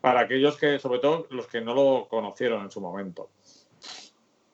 para 0.02 0.22
aquellos 0.22 0.58
que, 0.58 0.80
sobre 0.80 1.00
todo, 1.00 1.28
los 1.30 1.48
que 1.48 1.62
no 1.62 1.76
lo 1.76 2.08
conocieron 2.10 2.64
en 2.64 2.72
su 2.72 2.82
momento. 2.82 3.30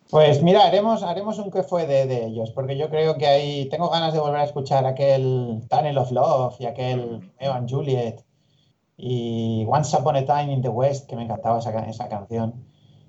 Pues 0.10 0.44
mira, 0.44 0.66
haremos, 0.66 1.04
haremos 1.04 1.40
un 1.40 1.50
que 1.52 1.64
fue 1.64 1.88
de, 1.88 2.06
de 2.06 2.26
ellos, 2.26 2.52
porque 2.52 2.78
yo 2.78 2.90
creo 2.90 3.18
que 3.18 3.28
ahí 3.28 3.70
tengo 3.70 3.90
ganas 3.90 4.14
de 4.14 4.20
volver 4.20 4.42
a 4.42 4.44
escuchar 4.44 4.86
aquel 4.86 5.62
Tunnel 5.70 5.98
of 5.98 6.12
Love 6.12 6.60
y 6.60 6.66
aquel 6.66 7.22
Romeo 7.22 7.54
and 7.54 7.70
Juliet 7.70 8.26
y 8.98 9.66
Once 9.68 9.96
Upon 9.98 10.18
a 10.18 10.26
Time 10.26 10.54
in 10.54 10.62
the 10.62 10.70
West, 10.70 11.10
que 11.10 11.16
me 11.16 11.24
encantaba 11.24 11.60
esa, 11.60 11.72
esa 11.86 12.10
canción. 12.10 12.54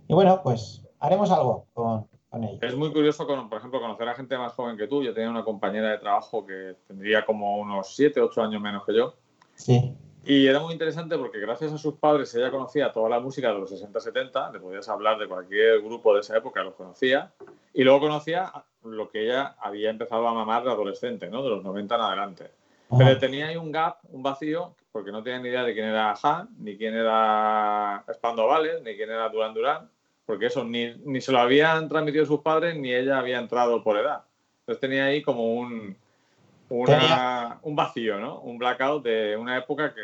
Y 0.08 0.14
bueno, 0.14 0.40
pues 0.42 0.84
haremos 1.00 1.30
algo 1.30 1.66
con, 1.74 2.08
con 2.36 2.44
ellos. 2.48 2.62
Es 2.62 2.76
muy 2.76 2.92
curioso, 2.92 3.26
con, 3.26 3.48
por 3.48 3.58
ejemplo, 3.58 3.80
conocer 3.80 4.08
a 4.08 4.14
gente 4.14 4.36
más 4.38 4.52
joven 4.52 4.76
que 4.76 4.86
tú. 4.86 5.02
Yo 5.02 5.14
tenía 5.14 5.30
una 5.30 5.44
compañera 5.44 5.90
de 5.90 5.98
trabajo 5.98 6.46
que 6.46 6.76
tendría 6.86 7.24
como 7.24 7.58
unos 7.58 7.94
7, 7.94 8.20
8 8.20 8.42
años 8.42 8.60
menos 8.60 8.84
que 8.84 8.94
yo. 8.94 9.14
Sí, 9.54 9.94
Y 10.24 10.46
era 10.46 10.60
muy 10.60 10.72
interesante 10.72 11.16
porque 11.16 11.38
gracias 11.38 11.72
a 11.72 11.78
sus 11.78 11.94
padres 11.94 12.34
ella 12.34 12.50
conocía 12.50 12.92
toda 12.92 13.08
la 13.08 13.20
música 13.20 13.52
de 13.52 13.60
los 13.60 13.70
60-70, 13.72 14.52
le 14.52 14.60
podías 14.60 14.88
hablar 14.88 15.18
de 15.18 15.28
cualquier 15.28 15.80
grupo 15.80 16.12
de 16.14 16.20
esa 16.20 16.36
época, 16.36 16.62
los 16.62 16.74
conocía, 16.74 17.32
y 17.72 17.84
luego 17.84 18.00
conocía 18.00 18.52
lo 18.82 19.08
que 19.08 19.24
ella 19.24 19.54
había 19.60 19.88
empezado 19.88 20.26
a 20.26 20.34
mamar 20.34 20.64
de 20.64 20.70
adolescente, 20.72 21.30
¿no? 21.30 21.42
de 21.42 21.50
los 21.50 21.62
90 21.62 21.94
en 21.94 22.00
adelante. 22.00 22.50
Pero 22.90 23.10
Ajá. 23.10 23.18
tenía 23.18 23.48
ahí 23.48 23.56
un 23.56 23.72
gap, 23.72 23.98
un 24.10 24.22
vacío, 24.22 24.74
porque 24.92 25.10
no 25.10 25.22
tenía 25.22 25.38
ni 25.38 25.48
idea 25.48 25.64
de 25.64 25.74
quién 25.74 25.86
era 25.86 26.14
Han, 26.22 26.48
ni 26.58 26.76
quién 26.76 26.94
era 26.94 28.04
Spando 28.12 28.46
Vales, 28.46 28.82
ni 28.82 28.96
quién 28.96 29.10
era 29.10 29.28
Duran 29.28 29.54
Duran, 29.54 29.90
porque 30.26 30.46
eso 30.46 30.64
ni, 30.64 30.94
ni 31.04 31.20
se 31.20 31.32
lo 31.32 31.38
habían 31.38 31.88
transmitido 31.88 32.26
sus 32.26 32.40
padres, 32.40 32.76
ni 32.76 32.92
ella 32.92 33.18
había 33.18 33.38
entrado 33.38 33.82
por 33.82 33.96
edad. 33.96 34.22
Entonces 34.60 34.80
tenía 34.80 35.04
ahí 35.06 35.22
como 35.22 35.54
un, 35.54 35.96
una- 36.68 37.58
un 37.62 37.76
vacío, 37.76 38.18
¿no? 38.18 38.40
Un 38.40 38.58
blackout 38.58 39.04
de 39.04 39.36
una 39.36 39.56
época 39.56 39.94
que 39.94 40.00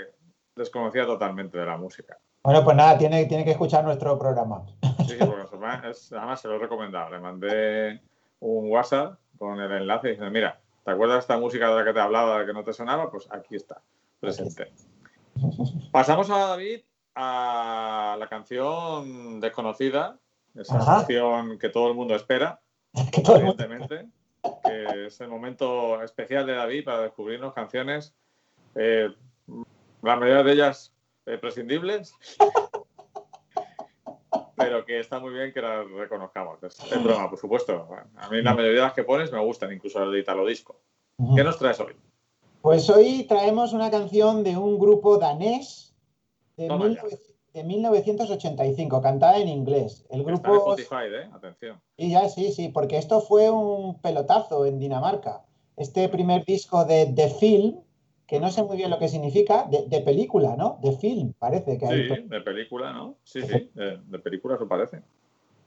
desconocía 0.55 1.05
totalmente 1.05 1.59
de 1.59 1.67
la 1.67 1.77
música. 1.77 2.19
Bueno, 2.45 2.65
pues 2.65 2.77
nada, 2.77 2.99
tiene, 2.99 3.25
tiene 3.27 3.45
que 3.45 3.53
escuchar 3.53 3.85
nuestro 3.85 4.19
programa. 4.19 4.63
Sí, 5.07 5.13
sí, 5.13 5.17
porque 5.19 5.47
además, 5.51 6.13
además 6.13 6.41
se 6.41 6.49
lo 6.49 6.57
he 6.57 6.59
recomendado. 6.59 7.11
Le 7.11 7.19
mandé 7.21 8.01
un 8.41 8.71
WhatsApp 8.71 9.19
con 9.39 9.61
el 9.61 9.71
enlace 9.73 10.09
y 10.09 10.11
diciendo, 10.11 10.33
mira, 10.33 10.59
¿te 10.85 10.91
acuerdas 10.91 11.17
de 11.17 11.21
esta 11.21 11.39
música 11.39 11.69
de 11.69 11.77
la 11.77 11.85
que 11.85 11.93
te 11.93 12.01
hablaba, 12.01 12.35
de 12.35 12.41
la 12.41 12.47
que 12.47 12.53
no 12.53 12.65
te 12.65 12.73
sonaba? 12.73 13.11
Pues 13.11 13.29
aquí 13.31 13.57
está, 13.57 13.81
presente. 14.21 14.73
Pasamos 15.91 16.31
a 16.31 16.39
David 16.39 16.81
a 17.15 18.17
la 18.19 18.29
canción 18.29 19.41
desconocida, 19.41 20.19
esa 20.55 20.77
Ajá. 20.77 20.97
canción 20.99 21.59
que 21.59 21.69
todo 21.69 21.89
el 21.89 21.95
mundo 21.95 22.15
espera, 22.15 22.61
evidentemente, 22.95 24.07
que 24.65 25.07
es 25.07 25.21
el 25.21 25.29
momento 25.29 26.03
especial 26.03 26.47
de 26.47 26.55
David 26.55 26.85
para 26.85 27.03
descubrirnos 27.03 27.55
canciones, 27.55 28.15
eh, 28.75 29.09
la 30.03 30.17
mayoría 30.17 30.43
de 30.43 30.53
ellas 30.53 30.93
eh, 31.27 31.39
prescindibles, 31.39 32.15
pero 34.57 34.85
que 34.85 35.01
está 35.01 35.21
muy 35.21 35.33
bien 35.33 35.53
que 35.53 35.61
las 35.61 35.89
reconozcamos. 35.91 36.63
Es, 36.63 36.79
es 36.81 37.03
broma, 37.03 37.29
por 37.29 37.39
supuesto. 37.39 37.89
A 38.17 38.29
mí 38.29 38.43
la 38.43 38.55
mayoría 38.55 38.81
de 38.81 38.87
las 38.87 38.95
que 38.95 39.05
pones 39.05 39.33
me 39.33 39.41
gustan, 39.41 39.73
incluso 39.73 40.01
las 40.01 40.13
de 40.13 40.21
Italo 40.21 40.47
Disco. 40.47 40.81
¿Qué 41.37 41.45
nos 41.45 41.59
traes 41.59 41.79
hoy? 41.81 41.95
Pues 42.63 42.89
hoy 42.91 43.25
traemos 43.25 43.73
una 43.73 43.91
canción 43.91 44.43
de 44.43 44.57
un 44.57 44.79
grupo 44.79 45.19
danés 45.19 45.92
de, 46.57 46.69
Toma. 46.69 46.87
19- 46.87 47.19
de 47.53 47.65
1985, 47.65 49.03
cantada 49.03 49.39
en 49.39 49.49
inglés. 49.49 50.05
El 50.09 50.25
grupo 50.25 50.55
Spotify, 50.57 51.13
¿eh? 51.13 51.29
Atención. 51.33 51.81
Y 51.97 52.11
ya, 52.11 52.29
sí, 52.29 52.53
sí, 52.53 52.69
porque 52.69 52.97
esto 52.97 53.21
fue 53.21 53.51
un 53.51 54.01
pelotazo 54.01 54.65
en 54.65 54.79
Dinamarca. 54.79 55.43
Este 55.77 56.09
primer 56.09 56.45
disco 56.45 56.85
de 56.85 57.07
The 57.07 57.29
Film, 57.29 57.81
que 58.27 58.41
no 58.41 58.51
sé 58.51 58.63
muy 58.63 58.79
bien 58.79 58.91
lo 58.91 58.99
que 58.99 59.09
significa, 59.09 59.67
de, 59.71 59.87
de 59.87 60.01
película, 60.01 60.57
¿no? 60.57 60.79
De 60.83 60.93
film, 60.93 61.35
parece 61.39 61.77
que 61.77 61.87
hay. 61.87 62.09
Sí, 62.09 62.23
de 62.23 62.41
película, 62.41 62.93
¿no? 62.93 63.17
Sí, 63.25 63.43
sí, 63.43 63.71
de, 63.75 63.99
de 63.99 64.19
película 64.19 64.55
eso 64.55 64.67
parece. 64.67 65.03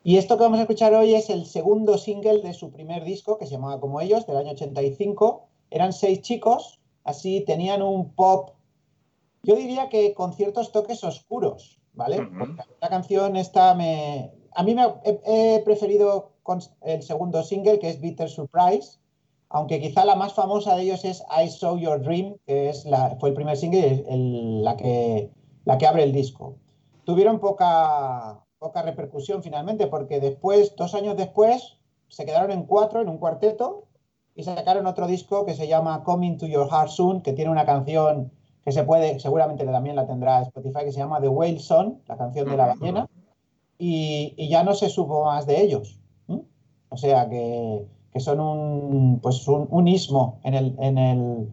Y 0.04 0.18
esto 0.18 0.38
que 0.38 0.44
vamos 0.44 0.60
a 0.60 0.64
escuchar 0.64 0.94
hoy 0.94 1.16
es 1.16 1.30
el 1.30 1.46
segundo 1.46 1.98
single 1.98 2.42
de 2.42 2.54
su 2.54 2.72
primer 2.72 3.04
disco, 3.04 3.38
que 3.38 3.46
se 3.46 3.54
llamaba 3.54 3.80
Como 3.80 4.02
ellos, 4.02 4.26
del 4.26 4.38
año 4.38 4.52
85. 4.52 5.48
Eran 5.70 5.94
seis 5.94 6.22
chicos, 6.22 6.80
así 7.04 7.42
tenían 7.42 7.82
un 7.82 8.14
pop, 8.14 8.55
yo 9.46 9.56
diría 9.56 9.90
que 9.90 10.14
con 10.14 10.34
ciertos 10.34 10.72
toques 10.72 11.04
oscuros, 11.04 11.80
¿vale? 11.94 12.18
Porque 12.38 12.64
la 12.82 12.90
canción 12.90 13.36
esta 13.36 13.74
me... 13.74 14.32
A 14.58 14.64
mí 14.64 14.74
me 14.74 14.84
he, 15.04 15.20
he 15.26 15.60
preferido 15.64 16.32
con- 16.44 16.62
el 16.82 17.04
segundo 17.04 17.44
single, 17.44 17.80
que 17.80 17.90
es 17.90 18.00
Bitter 18.00 18.30
Surprise, 18.30 19.00
aunque 19.50 19.80
quizá 19.80 20.06
la 20.06 20.16
más 20.16 20.34
famosa 20.34 20.76
de 20.76 20.84
ellos 20.84 21.06
es 21.06 21.24
I 21.30 21.50
Saw 21.50 21.78
Your 21.78 22.02
Dream, 22.02 22.38
que 22.46 22.70
es 22.70 22.86
la, 22.86 23.18
fue 23.20 23.30
el 23.30 23.36
primer 23.36 23.58
single, 23.58 24.06
el- 24.10 24.64
la, 24.64 24.76
que, 24.76 25.30
la 25.66 25.78
que 25.78 25.88
abre 25.88 26.04
el 26.04 26.12
disco. 26.14 26.56
Tuvieron 27.04 27.40
poca, 27.40 28.44
poca 28.60 28.82
repercusión 28.82 29.44
finalmente, 29.44 29.88
porque 29.88 30.20
después, 30.20 30.76
dos 30.76 30.96
años 30.96 31.16
después, 31.18 31.78
se 32.08 32.26
quedaron 32.26 32.52
en 32.52 32.64
cuatro, 32.64 33.02
en 33.02 33.10
un 33.10 33.18
cuarteto, 33.18 33.86
y 34.36 34.44
sacaron 34.44 34.86
otro 34.88 35.08
disco 35.08 35.46
que 35.46 35.54
se 35.54 35.68
llama 35.68 36.04
Coming 36.04 36.38
to 36.38 36.46
Your 36.48 36.68
Heart 36.70 36.90
Soon, 36.90 37.22
que 37.22 37.34
tiene 37.34 37.52
una 37.52 37.66
canción 37.66 38.32
que 38.66 38.72
se 38.72 38.84
puede, 38.84 39.20
seguramente 39.20 39.64
también 39.64 39.96
la 39.96 40.08
tendrá 40.08 40.42
Spotify, 40.42 40.86
que 40.86 40.92
se 40.92 40.98
llama 40.98 41.22
The 41.22 41.30
Whale 41.30 41.60
Song, 41.60 42.00
la 42.08 42.18
canción 42.18 42.50
de 42.50 42.58
la 42.58 42.66
ballena, 42.66 43.08
y, 43.78 44.34
y 44.36 44.50
ya 44.50 44.64
no 44.64 44.74
se 44.74 44.90
supo 44.90 45.24
más 45.24 45.46
de 45.46 45.62
ellos. 45.62 46.00
O 46.90 46.98
sea 46.98 47.30
que, 47.30 47.86
que 48.12 48.20
son 48.20 48.40
un, 48.40 49.20
pues 49.22 49.48
un, 49.48 49.68
un 49.70 49.88
istmo 49.88 50.40
en 50.44 50.54
el, 50.54 50.76
en, 50.80 50.98
el, 50.98 51.50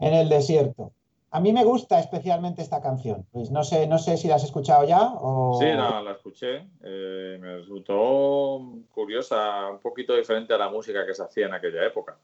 en 0.00 0.14
el 0.14 0.28
desierto. 0.28 0.92
A 1.30 1.38
mí 1.38 1.52
me 1.52 1.64
gusta 1.64 2.00
especialmente 2.00 2.60
esta 2.60 2.80
canción. 2.80 3.24
Luis, 3.32 3.52
no 3.52 3.62
sé, 3.62 3.86
no 3.86 3.98
sé 3.98 4.16
si 4.16 4.26
la 4.26 4.34
has 4.34 4.42
escuchado 4.42 4.84
ya 4.84 5.14
o... 5.14 5.56
Sí, 5.60 5.66
la, 5.66 6.02
la 6.02 6.12
escuché. 6.12 6.66
Eh, 6.82 7.38
me 7.40 7.58
resultó 7.58 8.60
curiosa, 8.92 9.70
un 9.70 9.78
poquito 9.78 10.14
diferente 10.16 10.52
a 10.54 10.58
la 10.58 10.68
música 10.68 11.06
que 11.06 11.14
se 11.14 11.22
hacía 11.22 11.46
en 11.46 11.54
aquella 11.54 11.86
época. 11.86 12.18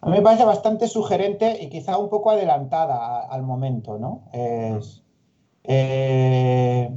A 0.00 0.06
mí 0.08 0.16
me 0.16 0.22
parece 0.22 0.44
bastante 0.44 0.86
sugerente 0.86 1.62
y 1.62 1.68
quizá 1.68 1.98
un 1.98 2.08
poco 2.08 2.30
adelantada 2.30 3.26
al 3.26 3.42
momento, 3.42 3.98
¿no? 3.98 4.22
Eh, 5.64 6.90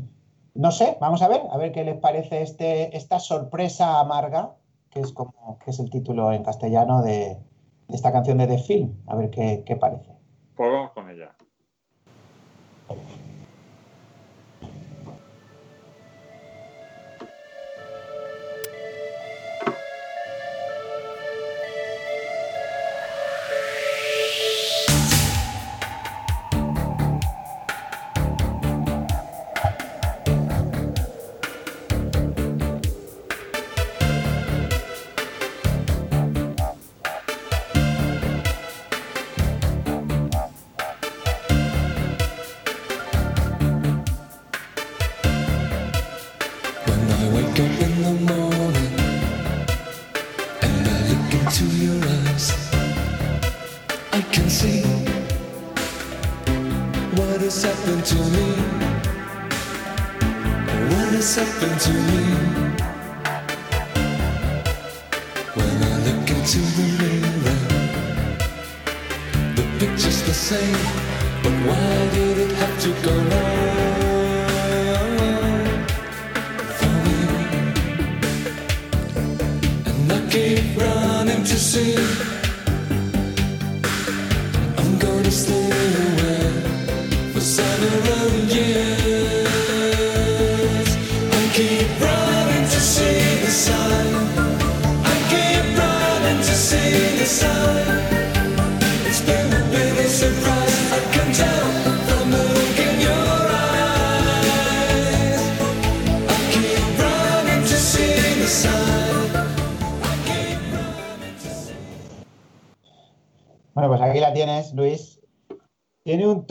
no 0.54 0.72
sé, 0.72 0.98
vamos 1.02 1.22
a 1.22 1.28
ver, 1.28 1.42
a 1.50 1.58
ver 1.58 1.72
qué 1.72 1.84
les 1.84 1.98
parece 1.98 2.42
este, 2.42 2.96
esta 2.96 3.20
sorpresa 3.20 4.00
amarga, 4.00 4.56
que 4.92 5.00
es 5.00 5.12
como 5.14 5.58
que 5.64 5.72
es 5.72 5.80
el 5.80 5.90
título 5.90 6.32
en 6.32 6.44
castellano 6.44 7.02
de, 7.02 7.38
esta 7.90 8.12
canción 8.12 8.38
de 8.38 8.48
The 8.48 8.58
Film, 8.60 8.94
a 9.08 9.16
ver 9.16 9.30
qué, 9.30 9.64
qué 9.66 9.76
parece. 9.76 10.12
Pues 10.56 10.72
vamos 10.72 10.92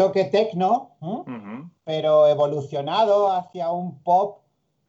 toque 0.04 0.24
tecno, 0.24 0.90
¿eh? 1.02 1.06
Ujú. 1.06 1.70
pero 1.84 2.26
evolucionado 2.26 3.30
hacia 3.32 3.70
un 3.70 3.98
pop 4.02 4.38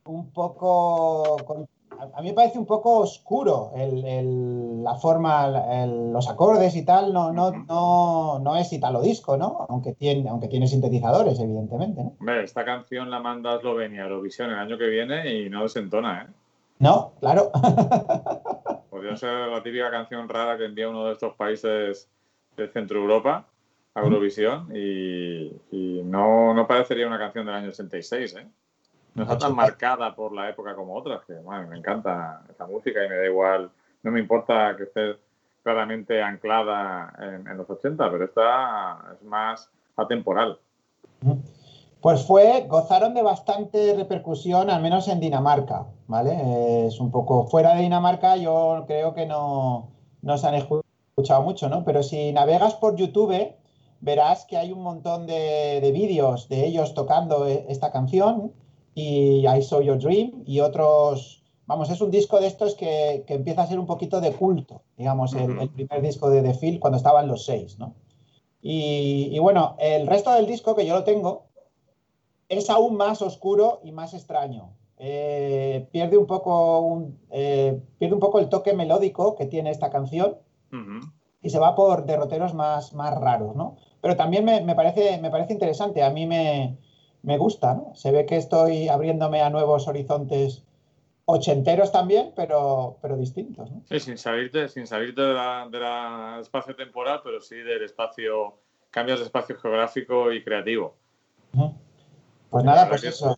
un 0.06 0.32
poco... 0.32 1.38
con- 1.46 1.68
a 2.16 2.22
mí 2.22 2.30
me 2.30 2.34
parece 2.34 2.58
un 2.58 2.66
poco 2.66 3.00
oscuro 3.00 3.72
el- 3.76 4.04
el- 4.06 4.84
la 4.84 4.96
forma, 4.96 5.46
el- 5.84 6.12
los 6.14 6.28
acordes 6.30 6.76
y 6.76 6.84
tal, 6.86 7.14
no, 7.14 7.32
no, 7.32 7.52
no, 7.52 8.40
no 8.40 8.56
es 8.56 8.72
italo 8.74 9.02
disco, 9.02 9.38
¿no? 9.38 9.66
Aunque 9.70 9.94
tiene, 9.94 10.28
aunque 10.30 10.48
tiene 10.48 10.68
sintetizadores, 10.68 11.40
evidentemente, 11.40 12.04
¿no? 12.04 12.14
Hombre, 12.20 12.44
esta 12.44 12.64
canción 12.66 13.12
la 13.12 13.20
manda 13.20 13.56
Eslovenia 13.58 14.02
a 14.04 14.06
Eurovisión 14.06 14.50
el 14.50 14.58
año 14.60 14.78
que 14.78 14.88
viene 14.88 15.32
y 15.36 15.50
no 15.50 15.64
desentona, 15.64 16.24
¿eh? 16.24 16.34
No, 16.80 17.12
claro. 17.20 17.52
Podría 18.90 19.16
ser 19.18 19.50
la 19.50 19.62
típica 19.62 19.92
canción 19.92 20.28
rara 20.28 20.58
que 20.58 20.66
envía 20.66 20.90
uno 20.90 21.06
de 21.06 21.14
estos 21.14 21.36
países 21.36 22.10
de 22.58 22.68
Centro 22.70 23.00
Europa 23.00 23.46
a 23.94 24.00
Eurovisión 24.02 24.70
y, 24.74 25.52
y 25.72 26.02
no, 26.04 26.54
no 26.54 26.68
parecería 26.68 27.08
una 27.08 27.20
canción 27.20 27.46
del 27.46 27.56
año 27.56 27.70
86, 27.70 28.36
¿eh? 28.38 28.48
No 29.14 29.24
está 29.24 29.38
tan 29.38 29.56
marcada 29.56 30.16
por 30.16 30.32
la 30.32 30.50
época 30.50 30.74
como 30.76 30.96
otras, 30.96 31.26
que 31.26 31.34
bueno, 31.34 31.68
me 31.68 31.78
encanta 31.78 32.44
esa 32.50 32.66
música 32.66 33.06
y 33.06 33.10
me 33.10 33.18
da 33.18 33.26
igual, 33.26 33.70
no 34.04 34.12
me 34.12 34.22
importa 34.22 34.76
que 34.78 34.84
esté 34.84 35.18
claramente 35.64 36.22
anclada 36.22 37.14
en, 37.20 37.46
en 37.48 37.58
los 37.58 37.70
80, 37.70 38.10
pero 38.10 38.24
esta 38.24 39.14
es 39.14 39.22
más 39.24 39.70
atemporal. 39.98 40.58
Pues 42.02 42.26
fue, 42.26 42.66
gozaron 42.68 43.14
de 43.14 43.22
bastante 43.22 43.94
repercusión, 43.96 44.70
al 44.70 44.82
menos 44.82 45.08
en 45.10 45.20
Dinamarca, 45.20 45.86
¿vale? 46.08 46.88
Es 46.88 47.00
un 47.00 47.12
poco 47.12 47.46
fuera 47.48 47.76
de 47.76 47.82
Dinamarca, 47.84 48.38
yo 48.38 48.86
creo 48.88 49.14
que 49.14 49.26
no, 49.28 49.90
no 50.22 50.38
se 50.38 50.48
han 50.48 50.56
escu- 50.56 50.82
escuchado 51.10 51.44
mucho, 51.44 51.70
¿no? 51.70 51.84
Pero 51.84 52.02
si 52.02 52.32
navegas 52.32 52.74
por 52.76 52.96
YouTube, 52.96 53.54
verás 54.02 54.46
que 54.46 54.58
hay 54.58 54.72
un 54.72 54.82
montón 54.82 55.26
de, 55.28 55.80
de 55.82 55.92
vídeos 55.92 56.50
de 56.50 56.66
ellos 56.66 56.94
tocando 56.94 57.48
e- 57.48 57.66
esta 57.70 57.92
canción 57.92 58.52
y 58.94 59.48
I 59.48 59.62
Saw 59.62 59.82
Your 59.82 60.00
Dream 60.00 60.44
y 60.46 60.60
otros, 60.60 61.44
vamos, 61.66 61.90
es 61.90 62.02
un 62.02 62.12
disco 62.12 62.40
de 62.42 62.48
estos 62.48 62.76
que, 62.76 63.24
que 63.26 63.36
empieza 63.36 63.62
a 63.64 63.68
ser 63.68 63.80
un 63.80 63.86
poquito 63.86 64.20
de 64.20 64.34
culto, 64.34 64.82
digamos, 64.98 65.34
el, 65.34 65.70
primer 65.70 66.02
disco 66.02 66.30
de 66.30 66.42
The 66.42 66.54
Field 66.56 66.80
cuando 66.80 66.98
estaban 66.98 67.28
los 67.28 67.46
seis, 67.46 67.80
¿no? 67.80 67.94
Y, 68.62 69.30
y 69.32 69.40
bueno, 69.40 69.76
el 69.80 70.06
resto 70.08 70.32
del 70.34 70.46
disco 70.46 70.76
que 70.76 70.86
yo 70.86 70.94
lo 70.94 71.04
tengo, 71.04 71.46
es 72.50 72.70
aún 72.70 72.96
más 72.98 73.22
oscuro 73.22 73.80
y 73.84 73.92
más 73.92 74.14
extraño. 74.14 74.74
Eh, 74.98 75.88
pierde, 75.92 76.18
un 76.18 76.28
poco 76.28 76.82
un- 76.82 77.18
eh, 77.32 77.82
pierde 77.98 78.14
un 78.14 78.20
poco 78.20 78.40
el 78.40 78.50
toque 78.50 78.74
melódico 78.74 79.36
que 79.36 79.46
tiene 79.48 79.72
esta 79.72 79.90
canción 79.90 80.38
y 81.42 81.50
se 81.50 81.58
va 81.60 81.76
por 81.76 82.06
derroteros 82.06 82.54
más, 82.54 82.94
más 82.94 83.18
raros, 83.20 83.56
¿no? 83.56 83.78
Pero 84.02 84.16
también 84.16 84.44
me, 84.46 84.62
me 84.62 84.76
parece, 84.76 85.20
me 85.22 85.30
parece 85.30 85.54
interesante, 85.54 86.04
a 86.04 86.10
mí 86.10 86.26
me, 86.26 86.78
me 87.24 87.38
gusta, 87.38 87.74
¿no? 87.76 87.94
Se 87.96 88.12
ve 88.12 88.26
que 88.26 88.38
estoy 88.38 88.88
abriéndome 88.90 89.42
a 89.42 89.50
nuevos 89.50 89.88
horizontes 89.88 90.64
ochenteros 91.26 91.92
también, 91.92 92.34
pero, 92.36 92.98
pero 93.02 93.16
distintos, 93.16 93.70
¿no? 93.72 93.82
Sí, 93.88 94.00
sin 94.00 94.18
salirte, 94.18 94.68
sin 94.70 94.88
salirte 94.88 95.22
de 95.22 95.34
la, 95.34 95.68
de 95.72 95.80
la 95.80 96.38
espacio 96.42 96.76
temporal, 96.76 97.22
pero 97.24 97.40
sí 97.40 97.56
del 97.58 97.84
espacio, 97.84 98.56
cambios 98.90 99.20
de 99.20 99.26
espacio 99.26 99.56
geográfico 99.58 100.32
y 100.32 100.44
creativo. 100.44 100.96
Pues 102.50 102.64
nada, 102.66 102.90
pues 102.90 103.04
eso. 103.04 103.38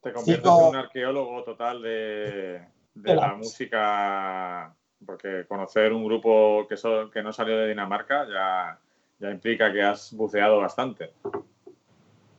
Te 0.00 0.12
conviertes 0.12 0.50
Sigo- 0.52 0.62
en 0.62 0.68
un 0.68 0.76
arqueólogo 0.76 1.42
total 1.44 1.82
de, 1.82 1.88
de 1.90 2.62
De 2.94 3.14
la 3.14 3.28
la- 3.28 3.34
música, 3.34 4.74
porque 5.04 5.44
conocer 5.48 5.92
un 5.92 6.04
grupo 6.04 6.66
que, 6.68 6.76
so- 6.76 7.10
que 7.10 7.22
no 7.22 7.32
salió 7.32 7.58
de 7.58 7.68
Dinamarca 7.68 8.26
ya, 8.28 8.78
ya 9.24 9.30
implica 9.30 9.72
que 9.72 9.82
has 9.82 10.12
buceado 10.12 10.58
bastante. 10.58 11.12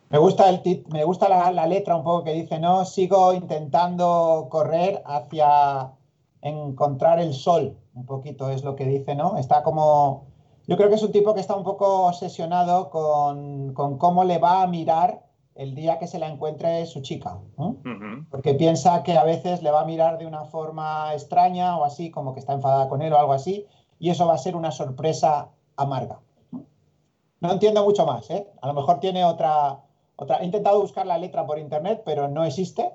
Me 0.09 0.19
gusta, 0.19 0.47
el 0.49 0.61
tit- 0.61 0.87
me 0.93 1.03
gusta 1.03 1.27
la, 1.27 1.51
la 1.51 1.65
letra 1.65 1.95
un 1.95 2.03
poco 2.03 2.23
que 2.23 2.33
dice, 2.33 2.59
no, 2.59 2.85
sigo 2.85 3.33
intentando 3.33 4.47
correr 4.49 5.01
hacia 5.05 5.91
encontrar 6.41 7.19
el 7.19 7.33
sol, 7.33 7.75
un 7.95 8.05
poquito 8.05 8.51
es 8.51 8.63
lo 8.63 8.75
que 8.75 8.85
dice, 8.85 9.15
¿no? 9.15 9.37
Está 9.37 9.63
como, 9.63 10.27
yo 10.67 10.77
creo 10.77 10.89
que 10.89 10.95
es 10.95 11.01
un 11.03 11.11
tipo 11.11 11.33
que 11.33 11.39
está 11.41 11.55
un 11.55 11.63
poco 11.63 12.05
obsesionado 12.05 12.91
con, 12.91 13.73
con 13.73 13.97
cómo 13.97 14.23
le 14.23 14.37
va 14.37 14.61
a 14.61 14.67
mirar 14.67 15.25
el 15.55 15.73
día 15.73 15.97
que 15.97 16.05
se 16.05 16.19
la 16.19 16.27
encuentre 16.27 16.85
su 16.85 17.01
chica, 17.01 17.39
porque 18.29 18.53
piensa 18.53 19.01
que 19.01 19.17
a 19.17 19.23
veces 19.23 19.63
le 19.63 19.71
va 19.71 19.81
a 19.81 19.85
mirar 19.85 20.19
de 20.19 20.27
una 20.27 20.45
forma 20.45 21.13
extraña 21.13 21.77
o 21.77 21.83
así, 21.83 22.11
como 22.11 22.33
que 22.33 22.41
está 22.41 22.53
enfadada 22.53 22.89
con 22.89 23.01
él 23.01 23.11
o 23.13 23.17
algo 23.17 23.33
así, 23.33 23.65
y 23.97 24.11
eso 24.11 24.27
va 24.27 24.35
a 24.35 24.37
ser 24.37 24.55
una 24.55 24.71
sorpresa 24.71 25.47
amarga. 25.77 26.19
No 27.45 27.53
entiendo 27.53 27.83
mucho 27.83 28.05
más, 28.05 28.29
¿eh? 28.29 28.47
A 28.61 28.67
lo 28.67 28.73
mejor 28.73 28.99
tiene 28.99 29.23
otra, 29.23 29.79
otra. 30.15 30.37
He 30.37 30.45
intentado 30.45 30.81
buscar 30.81 31.05
la 31.05 31.17
letra 31.17 31.45
por 31.45 31.59
internet, 31.59 32.01
pero 32.05 32.27
no 32.27 32.43
existe. 32.43 32.91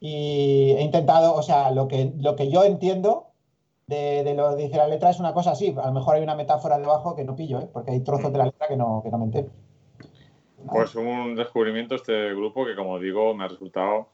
Y 0.00 0.72
he 0.72 0.82
intentado, 0.82 1.34
o 1.34 1.42
sea, 1.42 1.70
lo 1.70 1.88
que, 1.88 2.12
lo 2.18 2.36
que 2.36 2.50
yo 2.50 2.64
entiendo 2.64 3.28
de, 3.86 4.24
de 4.24 4.34
lo 4.34 4.56
dice 4.56 4.76
la 4.76 4.88
letra 4.88 5.10
es 5.10 5.20
una 5.20 5.32
cosa 5.32 5.52
así. 5.52 5.74
A 5.80 5.86
lo 5.86 5.92
mejor 5.92 6.16
hay 6.16 6.22
una 6.22 6.34
metáfora 6.34 6.78
debajo 6.78 7.14
que 7.14 7.24
no 7.24 7.36
pillo, 7.36 7.60
¿eh? 7.60 7.68
porque 7.72 7.92
hay 7.92 8.00
trozos 8.00 8.32
de 8.32 8.38
la 8.38 8.46
letra 8.46 8.68
que 8.68 8.76
no, 8.76 9.00
que 9.02 9.10
no 9.10 9.18
me 9.18 9.24
entero. 9.24 9.48
Pues 10.68 10.94
un 10.96 11.36
descubrimiento 11.36 11.94
este 11.94 12.34
grupo 12.34 12.64
que, 12.66 12.74
como 12.74 12.98
digo, 12.98 13.34
me 13.34 13.44
ha 13.44 13.48
resultado, 13.48 14.08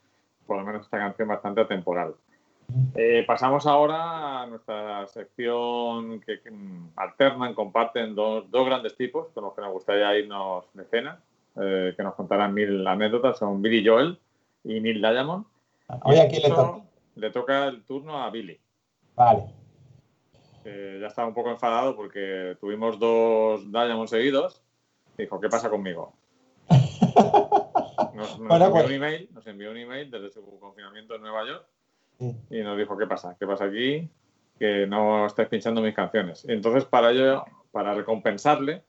por 0.47 0.59
lo 0.59 0.65
menos 0.65 0.83
esta 0.83 0.99
canción, 0.99 1.29
bastante 1.29 1.63
atemporal. 1.63 2.15
Eh, 2.95 3.25
pasamos 3.27 3.67
ahora 3.67 4.43
a 4.43 4.47
nuestra 4.47 5.07
sección 5.07 6.21
que, 6.21 6.41
que, 6.41 6.51
alternan, 6.97 7.55
comparten 7.55 8.15
dos, 8.15 8.51
dos 8.51 8.67
grandes 8.67 8.97
tipos 8.97 9.29
con 9.35 9.45
los 9.45 9.55
que 9.55 9.61
nos 9.61 9.73
gustaría 9.73 10.17
irnos 10.19 10.65
de 10.75 10.85
cena, 10.85 11.21
eh, 11.61 11.93
que 11.97 12.03
nos 12.03 12.15
contarán 12.15 12.55
mil 12.55 12.87
anécdotas, 12.87 13.39
son 13.39 13.61
Billy 13.61 13.87
Joel 13.87 14.19
y 14.65 14.81
Neil 14.81 15.01
Diamond. 15.01 15.45
Hoy 16.05 16.17
aquí 16.19 16.41
le 16.41 16.49
toca. 16.49 16.81
le 17.17 17.31
toca 17.31 17.67
el 17.67 17.83
turno 17.85 18.23
a 18.23 18.31
Billy. 18.31 18.59
Vale. 19.15 19.45
que 20.63 20.99
ya 21.01 21.09
estaba 21.09 21.29
un 21.29 21.35
poco 21.35 21.51
enfadado 21.51 21.95
porque 21.97 22.57
tuvimos 22.61 22.99
dos 22.99 23.71
Diamond 23.71 24.09
seguidos. 24.09 24.63
Dijo, 25.19 25.39
¿qué 25.41 25.49
pasa 25.51 25.69
conmigo? 25.69 26.15
Nos, 28.15 28.39
nos 28.39 28.49
Bueno, 28.49 28.65
envió 28.67 28.71
pues- 28.73 28.87
un 28.87 28.93
email, 28.93 29.29
nos 29.33 29.47
envió 29.47 29.71
un 29.71 29.77
email 29.77 30.11
desde 30.11 30.31
su 30.31 30.43
confinamiento 30.61 31.15
en 31.15 31.23
Nueva 31.23 31.45
York. 31.47 31.67
Y 32.51 32.61
nos 32.63 32.79
dijo, 32.79 32.97
¿qué 32.97 33.07
pasa? 33.07 33.37
¿Qué 33.39 33.47
pasa 33.47 33.65
aquí? 33.65 34.09
Que 34.59 34.87
no 34.87 35.27
estáis 35.27 35.49
pinchando 35.49 35.81
mis 35.81 35.95
canciones. 35.95 36.45
Entonces, 36.49 36.85
para 36.85 37.11
ello, 37.11 37.45
para 37.71 37.95
recompensarle, 37.95 38.83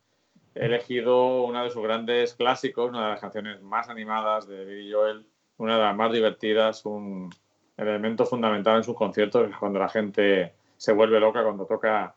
he 0.55 0.65
elegido 0.65 1.43
una 1.43 1.63
de 1.63 1.69
sus 1.69 1.83
grandes 1.83 2.35
clásicos, 2.35 2.89
una 2.89 3.03
de 3.03 3.09
las 3.11 3.21
canciones 3.21 3.61
más 3.61 3.89
animadas 3.89 4.47
de 4.47 4.65
Billy 4.65 4.91
Joel, 4.91 5.25
una 5.57 5.77
de 5.77 5.83
las 5.83 5.95
más 5.95 6.11
divertidas, 6.11 6.85
un 6.85 7.29
elemento 7.77 8.25
fundamental 8.25 8.77
en 8.77 8.83
sus 8.83 8.95
conciertos, 8.95 9.49
es 9.49 9.57
cuando 9.57 9.79
la 9.79 9.89
gente 9.89 10.53
se 10.77 10.93
vuelve 10.93 11.19
loca, 11.19 11.43
cuando 11.43 11.65
toca 11.65 12.13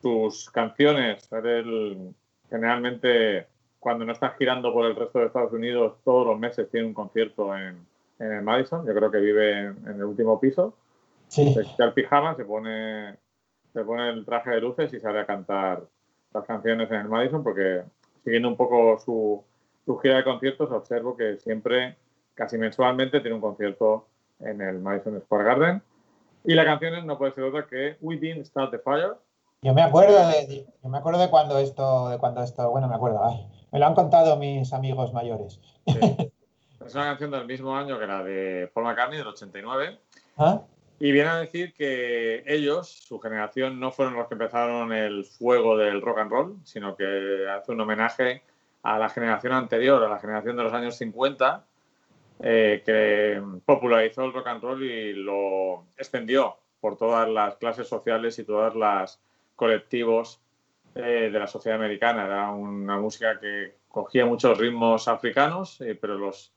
tus 0.00 0.50
canciones. 0.50 1.28
Él, 1.32 2.14
generalmente, 2.48 3.46
cuando 3.78 4.04
no 4.04 4.12
estás 4.12 4.36
girando 4.36 4.72
por 4.72 4.86
el 4.86 4.94
resto 4.94 5.18
de 5.18 5.26
Estados 5.26 5.52
Unidos, 5.52 5.96
todos 6.04 6.26
los 6.26 6.38
meses 6.38 6.70
tiene 6.70 6.86
un 6.86 6.94
concierto 6.94 7.56
en, 7.56 7.84
en 8.22 8.32
el 8.32 8.42
Madison. 8.42 8.86
Yo 8.86 8.94
creo 8.94 9.10
que 9.10 9.18
vive 9.18 9.58
en, 9.58 9.76
en 9.86 9.96
el 9.96 10.04
último 10.04 10.38
piso. 10.40 10.74
Sí. 11.28 11.52
Se 11.52 11.62
quita 11.64 11.84
el 11.84 11.92
pijama, 11.92 12.34
se 12.36 12.44
pone, 12.44 13.16
se 13.72 13.84
pone 13.84 14.10
el 14.10 14.24
traje 14.24 14.50
de 14.50 14.60
luces 14.60 14.92
y 14.92 15.00
sale 15.00 15.20
a 15.20 15.26
cantar 15.26 15.82
las 16.32 16.44
canciones 16.44 16.90
en 16.90 17.00
el 17.00 17.08
Madison, 17.08 17.42
porque 17.42 17.82
siguiendo 18.24 18.48
un 18.48 18.56
poco 18.56 18.98
su, 18.98 19.42
su 19.84 19.98
gira 19.98 20.18
de 20.18 20.24
conciertos, 20.24 20.70
observo 20.70 21.16
que 21.16 21.38
siempre, 21.38 21.96
casi 22.34 22.58
mensualmente, 22.58 23.20
tiene 23.20 23.34
un 23.34 23.40
concierto 23.40 24.06
en 24.40 24.60
el 24.60 24.78
Madison 24.78 25.20
Square 25.20 25.44
Garden. 25.44 25.82
Y 26.44 26.54
la 26.54 26.64
canción 26.64 27.06
no 27.06 27.18
puede 27.18 27.32
ser 27.32 27.44
otra 27.44 27.66
que 27.66 27.96
We 28.00 28.16
Didn't 28.16 28.46
Start 28.46 28.70
the 28.70 28.78
Fire. 28.78 29.14
Yo 29.62 29.74
me 29.74 29.82
acuerdo 29.82 30.26
de, 30.28 30.66
yo 30.82 30.88
me 30.88 30.98
acuerdo 30.98 31.20
de 31.20 31.30
cuando 31.30 31.58
esto, 31.58 32.08
de 32.08 32.18
cuando 32.18 32.42
esto, 32.42 32.68
bueno, 32.70 32.88
me 32.88 32.96
acuerdo, 32.96 33.24
ay, 33.24 33.46
me 33.70 33.78
lo 33.78 33.86
han 33.86 33.94
contado 33.94 34.36
mis 34.36 34.72
amigos 34.72 35.12
mayores. 35.12 35.60
Sí. 35.86 35.98
es 36.86 36.94
una 36.94 37.04
canción 37.04 37.30
del 37.30 37.46
mismo 37.46 37.76
año 37.76 37.98
que 37.98 38.06
la 38.06 38.22
de 38.22 38.70
Paul 38.72 38.86
McCartney, 38.86 39.18
del 39.18 39.28
89. 39.28 39.98
¿Ah? 40.38 40.62
Y 40.98 41.10
viene 41.10 41.30
a 41.30 41.36
decir 41.36 41.74
que 41.74 42.44
ellos, 42.46 42.88
su 42.88 43.18
generación, 43.18 43.80
no 43.80 43.90
fueron 43.90 44.14
los 44.14 44.28
que 44.28 44.34
empezaron 44.34 44.92
el 44.92 45.24
fuego 45.24 45.76
del 45.76 46.00
rock 46.00 46.18
and 46.18 46.30
roll, 46.30 46.56
sino 46.64 46.94
que 46.94 47.48
hace 47.48 47.72
un 47.72 47.80
homenaje 47.80 48.42
a 48.82 48.98
la 48.98 49.08
generación 49.08 49.52
anterior, 49.52 50.02
a 50.04 50.08
la 50.08 50.18
generación 50.18 50.56
de 50.56 50.62
los 50.62 50.72
años 50.72 50.96
50, 50.96 51.64
eh, 52.40 52.82
que 52.84 53.42
popularizó 53.64 54.24
el 54.24 54.32
rock 54.32 54.46
and 54.46 54.62
roll 54.62 54.82
y 54.82 55.12
lo 55.14 55.86
extendió 55.96 56.56
por 56.80 56.96
todas 56.96 57.28
las 57.28 57.56
clases 57.56 57.88
sociales 57.88 58.38
y 58.38 58.44
todos 58.44 58.74
los 58.74 59.20
colectivos 59.56 60.40
eh, 60.94 61.30
de 61.32 61.38
la 61.38 61.46
sociedad 61.46 61.78
americana. 61.78 62.26
Era 62.26 62.50
una 62.50 62.98
música 62.98 63.38
que 63.40 63.76
cogía 63.88 64.26
muchos 64.26 64.58
ritmos 64.58 65.08
africanos, 65.08 65.80
eh, 65.80 65.96
pero 66.00 66.18
los 66.18 66.52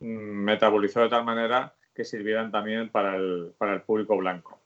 metabolizó 0.00 1.00
de 1.00 1.08
tal 1.08 1.24
manera 1.24 1.74
que 1.94 2.04
sirvieran 2.04 2.50
también 2.52 2.90
para 2.90 3.16
el, 3.16 3.52
para 3.58 3.74
el 3.74 3.82
público 3.82 4.16
blanco. 4.16 4.58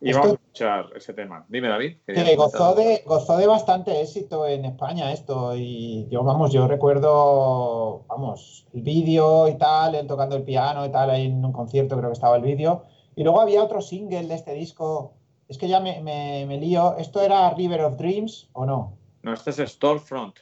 Y 0.00 0.10
Esto- 0.10 0.20
vamos 0.20 0.32
a 0.32 0.40
escuchar 0.42 0.86
ese 0.96 1.14
tema. 1.14 1.46
Dime, 1.48 1.68
David. 1.68 1.96
que 2.04 2.36
gozó 2.36 2.74
de, 2.74 3.02
gozó 3.06 3.36
de 3.38 3.46
bastante 3.46 4.00
éxito 4.02 4.46
en 4.46 4.64
España 4.66 5.12
esto 5.12 5.54
y 5.56 6.06
yo, 6.10 6.22
vamos, 6.24 6.52
yo 6.52 6.66
recuerdo, 6.68 8.04
vamos, 8.08 8.66
el 8.74 8.82
vídeo 8.82 9.48
y 9.48 9.56
tal, 9.56 9.94
él 9.94 10.06
tocando 10.06 10.36
el 10.36 10.42
piano 10.42 10.84
y 10.84 10.90
tal, 10.90 11.10
ahí 11.10 11.26
en 11.26 11.44
un 11.44 11.52
concierto 11.52 11.96
creo 11.96 12.10
que 12.10 12.14
estaba 12.14 12.36
el 12.36 12.42
vídeo. 12.42 12.84
Y 13.16 13.22
luego 13.22 13.40
había 13.40 13.62
otro 13.62 13.80
single 13.80 14.26
de 14.26 14.34
este 14.34 14.52
disco, 14.54 15.14
es 15.48 15.56
que 15.56 15.68
ya 15.68 15.80
me, 15.80 16.00
me- 16.02 16.44
me 16.46 16.58
lío, 16.58 16.96
¿esto 16.98 17.22
era 17.22 17.48
River 17.54 17.82
of 17.82 17.96
Dreams 17.96 18.50
o 18.52 18.66
no? 18.66 18.98
No, 19.22 19.32
este 19.32 19.50
es 19.50 19.56
Storefront. 19.70 20.36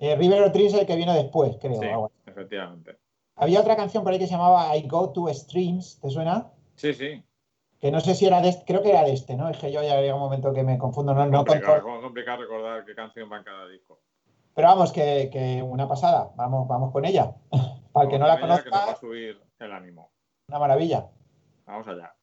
Eh, 0.00 0.16
River 0.16 0.42
of 0.42 0.52
Dreams 0.52 0.74
es 0.74 0.80
el 0.80 0.86
que 0.86 0.96
viene 0.96 1.14
después, 1.14 1.56
creo. 1.60 1.80
Sí, 1.80 1.86
efectivamente. 2.26 2.96
Había 3.36 3.60
otra 3.60 3.76
canción 3.76 4.04
por 4.04 4.12
ahí 4.12 4.18
que 4.18 4.26
se 4.26 4.32
llamaba 4.32 4.76
I 4.76 4.86
Go 4.86 5.10
to 5.10 5.32
Streams, 5.32 5.98
¿te 6.00 6.10
suena? 6.10 6.50
Sí, 6.76 6.94
sí. 6.94 7.22
Que 7.80 7.90
no 7.90 8.00
sé 8.00 8.14
si 8.14 8.26
era 8.26 8.40
de 8.40 8.48
este, 8.50 8.64
creo 8.64 8.82
que 8.82 8.90
era 8.90 9.02
de 9.02 9.12
este, 9.12 9.36
¿no? 9.36 9.48
Es 9.48 9.58
que 9.58 9.70
yo 9.72 9.82
ya 9.82 9.98
había 9.98 10.14
un 10.14 10.20
momento 10.20 10.52
que 10.54 10.62
me 10.62 10.78
confundo, 10.78 11.12
no, 11.14 11.26
no 11.26 11.44
complicado, 11.44 12.00
complicado 12.00 12.42
recordar 12.42 12.84
qué 12.84 12.94
canción 12.94 13.30
va 13.30 13.38
en 13.38 13.44
cada 13.44 13.68
disco. 13.68 14.00
Pero 14.54 14.68
vamos, 14.68 14.92
que, 14.92 15.28
que 15.32 15.62
una 15.62 15.88
pasada, 15.88 16.30
vamos, 16.36 16.66
vamos 16.68 16.92
con 16.92 17.04
ella. 17.04 17.34
Para 17.92 18.04
el 18.04 18.10
que 18.10 18.18
no 18.18 18.26
la 18.26 18.36
Vamos 18.36 18.40
con 18.40 18.50
ella, 18.50 18.62
que 18.64 18.70
nos 18.70 18.78
va 18.78 18.82
a 18.82 18.86
conozca, 18.86 19.00
subir 19.00 19.40
el 19.58 19.72
ánimo. 19.72 20.10
una 20.48 20.58
maravilla. 20.58 21.08
Vamos 21.66 21.86
allá. 21.88 22.14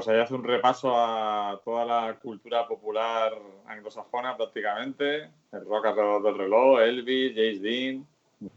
Pues 0.00 0.16
ahí 0.16 0.22
hace 0.22 0.34
un 0.34 0.44
repaso 0.44 0.94
a 0.96 1.60
toda 1.62 1.84
la 1.84 2.18
cultura 2.18 2.66
popular 2.66 3.34
anglosajona 3.66 4.34
prácticamente, 4.34 5.28
el 5.52 5.66
rock 5.66 5.86
alrededor 5.88 6.22
del 6.22 6.38
reloj, 6.38 6.80
Elvis, 6.80 7.34
James 7.34 7.60
Dean. 7.60 8.06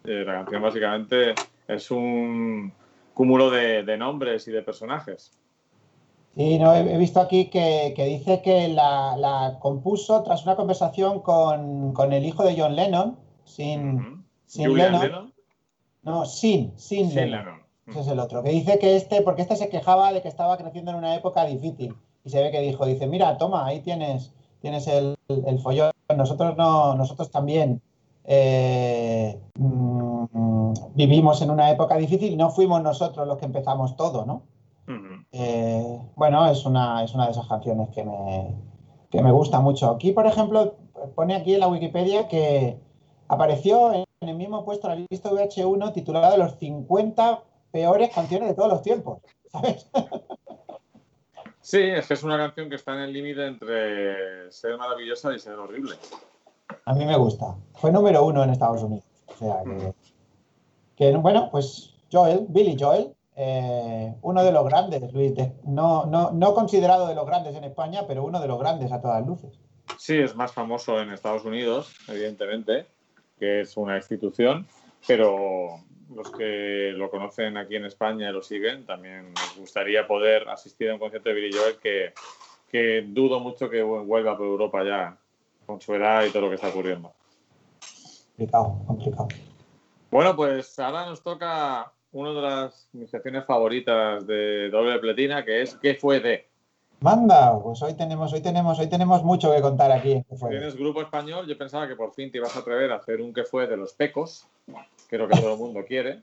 Eh, 0.05 0.23
la 0.25 0.35
canción 0.35 0.61
básicamente 0.61 1.35
es 1.67 1.91
un 1.91 2.71
cúmulo 3.13 3.49
de, 3.49 3.83
de 3.83 3.97
nombres 3.97 4.47
y 4.47 4.51
de 4.51 4.61
personajes. 4.61 5.33
Y 6.37 6.57
no, 6.59 6.73
he, 6.73 6.97
visto 6.97 7.19
aquí 7.19 7.49
que, 7.49 7.91
que 7.93 8.05
dice 8.05 8.41
que 8.41 8.69
la, 8.69 9.17
la 9.17 9.57
compuso 9.59 10.23
tras 10.23 10.45
una 10.45 10.55
conversación 10.55 11.19
con, 11.19 11.91
con 11.91 12.13
el 12.13 12.23
hijo 12.23 12.45
de 12.45 12.55
John 12.57 12.73
Lennon, 12.73 13.17
sin, 13.43 13.95
Ujú. 13.97 14.23
sin 14.45 14.69
Julian 14.69 14.93
Lennon. 14.93 15.07
Lennon. 15.07 15.33
No, 16.03 16.25
sin, 16.25 16.71
sin 16.79 17.09
Sin 17.09 17.15
Lennon. 17.15 17.45
Lennon. 17.45 17.62
Ese 17.87 17.99
es 17.99 18.07
el 18.07 18.19
otro. 18.19 18.43
Que 18.43 18.51
dice 18.51 18.79
que 18.79 18.95
este, 18.95 19.21
porque 19.21 19.41
este 19.41 19.55
se 19.55 19.69
quejaba 19.69 20.13
de 20.13 20.21
que 20.21 20.27
estaba 20.27 20.57
creciendo 20.57 20.91
en 20.91 20.97
una 20.97 21.15
época 21.15 21.45
difícil. 21.45 21.95
Y 22.23 22.29
se 22.29 22.41
ve 22.41 22.51
que 22.51 22.61
dijo, 22.61 22.85
dice, 22.85 23.07
mira, 23.07 23.37
toma, 23.37 23.65
ahí 23.65 23.81
tienes, 23.81 24.31
tienes 24.61 24.87
el, 24.87 25.15
el 25.27 25.59
follón. 25.59 25.91
Nosotros 26.15 26.55
no, 26.55 26.95
nosotros 26.95 27.31
también 27.31 27.81
eh, 28.25 29.37
mm, 29.55 30.73
vivimos 30.95 31.41
en 31.41 31.49
una 31.49 31.69
época 31.71 31.97
difícil 31.97 32.31
y 32.31 32.35
no 32.37 32.49
fuimos 32.49 32.81
nosotros 32.81 33.27
los 33.27 33.37
que 33.37 33.45
empezamos 33.45 33.95
todo, 33.95 34.25
¿no? 34.25 34.43
Eh, 35.31 35.99
bueno, 36.15 36.45
es 36.45 36.65
una, 36.65 37.03
es 37.03 37.13
una 37.13 37.25
de 37.25 37.31
esas 37.31 37.47
canciones 37.47 37.89
que 37.89 38.03
me, 38.03 38.53
que 39.09 39.21
me 39.21 39.31
gusta 39.31 39.59
mucho. 39.59 39.89
Aquí, 39.89 40.11
por 40.11 40.27
ejemplo, 40.27 40.75
pone 41.15 41.35
aquí 41.35 41.53
en 41.53 41.61
la 41.61 41.67
Wikipedia 41.67 42.27
que 42.27 42.77
apareció 43.27 43.93
en 43.93 44.05
el 44.21 44.35
mismo 44.35 44.63
puesto 44.63 44.89
la 44.89 44.95
lista 44.95 45.31
VH1 45.31 45.93
titulada 45.93 46.37
los 46.37 46.57
50 46.57 47.41
peores 47.73 48.11
canciones 48.13 48.47
de 48.49 48.53
todos 48.55 48.69
los 48.71 48.81
tiempos. 48.83 49.19
¿Sabes? 49.51 49.89
Sí, 51.65 51.79
es 51.79 52.05
que 52.07 52.13
es 52.15 52.23
una 52.23 52.37
canción 52.37 52.69
que 52.69 52.75
está 52.75 52.93
en 52.93 52.99
el 53.03 53.13
límite 53.13 53.47
entre 53.47 54.51
ser 54.51 54.77
maravillosa 54.77 55.33
y 55.33 55.39
ser 55.39 55.53
horrible. 55.53 55.95
A 56.83 56.93
mí 56.93 57.05
me 57.05 57.15
gusta. 57.15 57.55
Fue 57.75 57.89
número 57.89 58.25
uno 58.25 58.43
en 58.43 58.49
Estados 58.49 58.83
Unidos. 58.83 59.05
O 59.27 59.33
sea 59.37 59.63
que, 59.63 59.93
que, 60.97 61.15
bueno, 61.15 61.47
pues 61.49 61.95
Joel, 62.11 62.47
Billy 62.49 62.75
Joel, 62.77 63.15
eh, 63.37 64.13
uno 64.23 64.43
de 64.43 64.51
los 64.51 64.65
grandes, 64.65 65.13
Luis, 65.13 65.33
de- 65.35 65.53
no, 65.63 66.05
no, 66.05 66.31
no 66.31 66.53
considerado 66.53 67.07
de 67.07 67.15
los 67.15 67.25
grandes 67.25 67.55
en 67.55 67.63
España, 67.63 68.01
pero 68.05 68.25
uno 68.25 68.41
de 68.41 68.47
los 68.49 68.59
grandes 68.59 68.91
a 68.91 68.99
todas 68.99 69.25
luces. 69.25 69.57
Sí, 69.97 70.17
es 70.17 70.35
más 70.35 70.51
famoso 70.51 70.99
en 70.99 71.11
Estados 71.11 71.45
Unidos, 71.45 71.95
evidentemente, 72.09 72.87
que 73.39 73.61
es 73.61 73.77
una 73.77 73.95
institución, 73.95 74.67
pero 75.07 75.79
los 76.15 76.31
que 76.31 76.93
lo 76.95 77.09
conocen 77.09 77.57
aquí 77.57 77.75
en 77.75 77.85
España 77.85 78.29
y 78.29 78.33
lo 78.33 78.41
siguen, 78.41 78.85
también 78.85 79.33
nos 79.33 79.57
gustaría 79.57 80.07
poder 80.07 80.47
asistir 80.49 80.89
a 80.89 80.93
un 80.93 80.99
concierto 80.99 81.29
de 81.29 81.35
Billy 81.35 81.51
Joel 81.55 81.77
que, 81.77 82.13
que 82.71 83.03
dudo 83.07 83.39
mucho 83.39 83.69
que 83.69 83.81
vuelva 83.81 84.37
por 84.37 84.47
Europa 84.47 84.83
ya, 84.83 85.17
con 85.65 85.81
su 85.81 85.93
edad 85.95 86.25
y 86.25 86.29
todo 86.29 86.43
lo 86.43 86.49
que 86.49 86.55
está 86.55 86.69
ocurriendo. 86.69 87.13
Complicado, 88.35 88.81
complicado. 88.87 89.27
Bueno, 90.09 90.35
pues 90.35 90.77
ahora 90.79 91.05
nos 91.05 91.21
toca 91.21 91.91
una 92.11 92.31
de 92.31 92.41
las 92.41 92.89
mis 92.93 93.09
secciones 93.09 93.45
favoritas 93.45 94.25
de 94.27 94.69
doble 94.69 94.99
pletina, 94.99 95.43
que 95.43 95.61
es 95.61 95.75
¿Qué 95.75 95.95
fue 95.95 96.19
de? 96.19 96.47
Manda, 97.03 97.59
pues 97.61 97.81
hoy 97.81 97.95
tenemos, 97.95 98.31
hoy 98.31 98.39
tenemos, 98.39 98.79
hoy 98.79 98.87
tenemos 98.87 99.25
mucho 99.25 99.51
que 99.53 99.59
contar 99.59 99.91
aquí. 99.91 100.23
Tienes 100.47 100.77
grupo 100.77 101.01
español, 101.01 101.45
yo 101.45 101.57
pensaba 101.57 101.85
que 101.85 101.97
por 101.97 102.13
fin 102.13 102.31
te 102.31 102.37
ibas 102.37 102.55
a 102.55 102.59
atrever 102.59 102.93
a 102.93 102.95
hacer 102.95 103.19
un 103.19 103.33
que 103.33 103.43
fue 103.43 103.67
de 103.67 103.75
los 103.75 103.91
pecos, 103.91 104.47
lo 105.11 105.27
que 105.27 105.35
todo 105.37 105.51
el 105.51 105.59
mundo 105.59 105.81
quiere, 105.85 106.21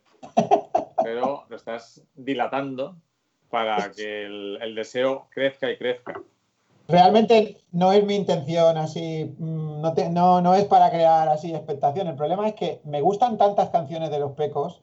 pero 1.04 1.44
lo 1.50 1.56
estás 1.56 2.02
dilatando 2.14 2.96
para 3.50 3.90
que 3.90 4.24
el, 4.24 4.58
el 4.62 4.74
deseo 4.74 5.26
crezca 5.28 5.70
y 5.70 5.76
crezca. 5.76 6.14
Realmente 6.88 7.58
no 7.72 7.92
es 7.92 8.02
mi 8.02 8.16
intención 8.16 8.78
así, 8.78 9.34
mm, 9.38 9.82
no, 9.82 9.92
te- 9.92 10.08
no, 10.08 10.40
no 10.40 10.54
es 10.54 10.64
para 10.64 10.88
crear 10.90 11.28
así 11.28 11.54
expectación. 11.54 12.08
El 12.08 12.16
problema 12.16 12.48
es 12.48 12.54
que 12.54 12.80
me 12.84 13.02
gustan 13.02 13.36
tantas 13.36 13.68
canciones 13.68 14.10
de 14.10 14.18
los 14.18 14.32
pecos, 14.32 14.80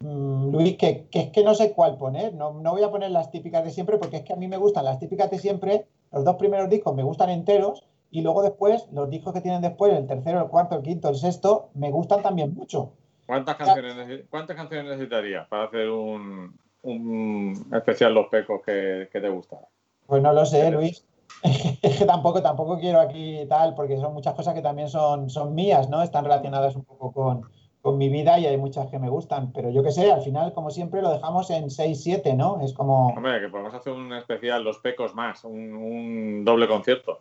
Luis, 0.00 0.76
que, 0.76 1.08
que 1.10 1.20
es 1.20 1.30
que 1.30 1.42
no 1.42 1.54
sé 1.54 1.72
cuál 1.72 1.96
poner. 1.96 2.34
No, 2.34 2.52
no 2.52 2.72
voy 2.72 2.82
a 2.82 2.90
poner 2.90 3.10
las 3.10 3.30
típicas 3.30 3.64
de 3.64 3.70
siempre 3.70 3.98
porque 3.98 4.18
es 4.18 4.22
que 4.22 4.32
a 4.32 4.36
mí 4.36 4.46
me 4.46 4.56
gustan 4.56 4.84
las 4.84 4.98
típicas 4.98 5.30
de 5.30 5.38
siempre. 5.38 5.86
Los 6.12 6.24
dos 6.24 6.36
primeros 6.36 6.70
discos 6.70 6.94
me 6.94 7.02
gustan 7.02 7.30
enteros 7.30 7.84
y 8.10 8.22
luego 8.22 8.42
después, 8.42 8.86
los 8.92 9.10
discos 9.10 9.34
que 9.34 9.40
tienen 9.40 9.60
después, 9.60 9.92
el 9.92 10.06
tercero, 10.06 10.40
el 10.40 10.48
cuarto, 10.48 10.76
el 10.76 10.82
quinto, 10.82 11.08
el 11.08 11.16
sexto, 11.16 11.70
me 11.74 11.90
gustan 11.90 12.22
también 12.22 12.54
mucho. 12.54 12.92
¿Cuántas 13.26 13.56
canciones, 13.56 14.24
¿cuántas 14.30 14.56
canciones 14.56 14.86
necesitarías 14.92 15.46
para 15.48 15.64
hacer 15.64 15.90
un, 15.90 16.58
un 16.82 17.66
especial 17.74 18.14
Los 18.14 18.28
Pecos 18.28 18.62
que, 18.64 19.10
que 19.12 19.20
te 19.20 19.28
gustara? 19.28 19.66
Pues 20.06 20.22
no 20.22 20.32
lo 20.32 20.46
sé, 20.46 20.70
Luis. 20.70 21.04
Es 21.82 21.98
que 21.98 22.06
tampoco, 22.06 22.40
tampoco 22.40 22.78
quiero 22.80 23.00
aquí 23.00 23.44
tal, 23.48 23.74
porque 23.74 23.98
son 23.98 24.14
muchas 24.14 24.34
cosas 24.34 24.54
que 24.54 24.62
también 24.62 24.88
son, 24.88 25.28
son 25.28 25.54
mías, 25.54 25.88
¿no? 25.90 26.02
Están 26.02 26.24
relacionadas 26.24 26.74
un 26.74 26.84
poco 26.84 27.12
con, 27.12 27.42
con 27.82 27.96
mi 27.98 28.08
vida 28.08 28.38
y 28.38 28.46
hay 28.46 28.56
muchas 28.56 28.86
que 28.90 28.98
me 28.98 29.08
gustan. 29.08 29.52
Pero 29.52 29.70
yo 29.70 29.82
qué 29.82 29.90
sé, 29.92 30.10
al 30.12 30.22
final, 30.22 30.52
como 30.52 30.70
siempre, 30.70 31.02
lo 31.02 31.10
dejamos 31.10 31.50
en 31.50 31.70
6, 31.70 32.02
7, 32.02 32.34
¿no? 32.34 32.60
Es 32.60 32.72
como. 32.72 33.08
Hombre, 33.08 33.40
que 33.40 33.48
podemos 33.48 33.74
hacer 33.74 33.92
un 33.92 34.12
especial 34.12 34.64
Los 34.64 34.78
Pecos 34.78 35.14
más, 35.14 35.44
un, 35.44 35.74
un 35.74 36.44
doble 36.44 36.66
concierto. 36.68 37.20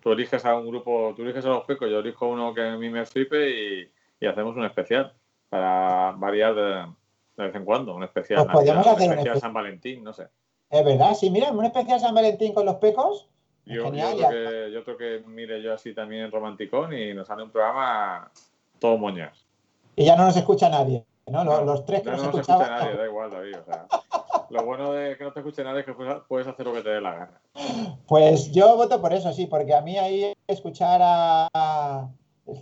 Tú 0.00 0.12
eliges 0.12 0.44
a 0.44 0.56
un 0.56 0.68
grupo, 0.68 1.12
tú 1.16 1.22
eliges 1.22 1.44
a 1.44 1.48
Los 1.48 1.64
Pecos, 1.64 1.90
yo 1.90 1.98
elijo 1.98 2.28
uno 2.28 2.54
que 2.54 2.62
a 2.62 2.76
mí 2.76 2.88
me 2.90 3.04
flipe 3.04 3.50
y, 3.50 3.90
y 4.20 4.26
hacemos 4.26 4.56
un 4.56 4.64
especial 4.64 5.12
para 5.48 6.12
variar 6.12 6.54
de, 6.54 6.62
de 7.36 7.46
vez 7.46 7.54
en 7.54 7.64
cuando, 7.64 7.94
un 7.94 8.04
especial 8.04 8.46
Pues 8.46 8.66
Navidad, 8.66 8.78
hacer 8.78 8.94
un 8.94 9.02
especial 9.12 9.36
espe- 9.36 9.40
San 9.40 9.52
Valentín, 9.52 10.04
no 10.04 10.12
sé. 10.12 10.28
Es 10.70 10.84
verdad, 10.84 11.14
sí, 11.14 11.30
mira, 11.30 11.50
un 11.52 11.64
especial 11.64 12.00
San 12.00 12.14
Valentín 12.14 12.52
con 12.52 12.66
los 12.66 12.76
pecos. 12.76 13.28
Yo, 13.64 13.84
Genial, 13.84 14.16
yo, 14.16 14.28
creo 14.28 14.50
que, 14.50 14.72
yo 14.72 14.84
creo 14.84 14.96
que 14.96 15.28
mire 15.28 15.60
yo 15.62 15.72
así 15.74 15.92
también 15.92 16.30
romanticón 16.30 16.92
y 16.92 17.12
nos 17.14 17.26
sale 17.26 17.42
un 17.42 17.50
programa 17.50 18.30
todo 18.78 18.96
moñas. 18.98 19.45
Y 19.96 20.04
ya 20.04 20.14
no 20.14 20.24
nos 20.26 20.36
escucha 20.36 20.68
nadie, 20.68 21.04
¿no? 21.26 21.42
Los, 21.42 21.64
los 21.64 21.84
tres 21.86 22.00
que 22.02 22.06
Ya 22.06 22.12
nos 22.12 22.22
no 22.26 22.30
nos 22.32 22.40
escucha 22.40 22.68
nadie, 22.68 22.96
da 22.96 23.04
igual, 23.06 23.30
David. 23.30 23.56
O 23.60 23.64
sea, 23.64 23.86
lo 24.50 24.64
bueno 24.64 24.92
de 24.92 25.16
que 25.16 25.24
no 25.24 25.32
te 25.32 25.40
escuche 25.40 25.64
nadie 25.64 25.80
es 25.80 25.86
que 25.86 25.94
puedes- 26.28 26.46
hacer 26.46 26.66
lo 26.66 26.72
que 26.74 26.82
te 26.82 26.90
dé 26.90 27.00
la 27.00 27.14
gana. 27.14 27.40
Pues 28.06 28.52
yo 28.52 28.76
voto 28.76 29.00
por 29.00 29.12
eso, 29.12 29.32
sí, 29.32 29.46
porque 29.46 29.74
a 29.74 29.80
mí 29.80 29.96
ahí 29.96 30.32
escuchar 30.46 31.00
a, 31.02 31.48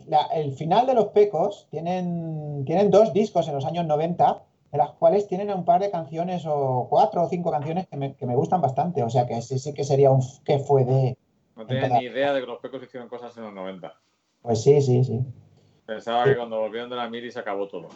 la- 0.07 0.27
el 0.35 0.53
final 0.53 0.87
de 0.87 0.95
los 0.95 1.07
Pecos 1.09 1.67
tienen, 1.71 2.63
tienen 2.65 2.91
dos 2.91 3.13
discos 3.13 3.49
en 3.49 3.55
los 3.55 3.65
años 3.67 3.85
90, 3.85 4.43
de 4.73 4.79
las 4.79 4.91
cuales 4.93 5.27
tienen 5.29 5.51
un 5.53 5.65
par 5.65 5.81
de 5.81 5.91
canciones 5.91 6.45
o 6.47 6.87
cuatro 6.89 7.23
o 7.25 7.29
cinco 7.29 7.51
canciones 7.51 7.87
que 7.89 7.97
me, 7.97 8.15
que 8.15 8.27
me 8.27 8.35
gustan 8.37 8.61
bastante. 8.61 9.03
O 9.03 9.11
sea 9.11 9.27
que 9.27 9.43
sí, 9.43 9.59
sí 9.59 9.75
que 9.75 9.85
sería 9.85 10.11
un 10.11 10.23
que 10.45 10.59
fue 10.59 10.85
de. 10.85 11.17
No 11.57 11.67
tenía 11.67 11.89
ni 11.89 12.07
idea 12.07 12.33
de 12.33 12.41
que 12.41 12.47
los 12.47 12.59
pecos 12.61 12.83
hicieron 12.83 13.09
cosas 13.09 13.37
en 13.37 13.45
los 13.45 13.53
90. 13.53 13.93
Pues 14.43 14.63
sí, 14.63 14.81
sí, 14.83 15.05
sí. 15.05 15.21
Pensaba 15.87 16.25
que 16.25 16.37
cuando 16.37 16.61
volvieron 16.61 16.89
de 16.91 16.97
la 16.97 17.09
mili 17.09 17.31
se 17.31 17.39
acabó 17.41 17.69
todo. 17.69 17.89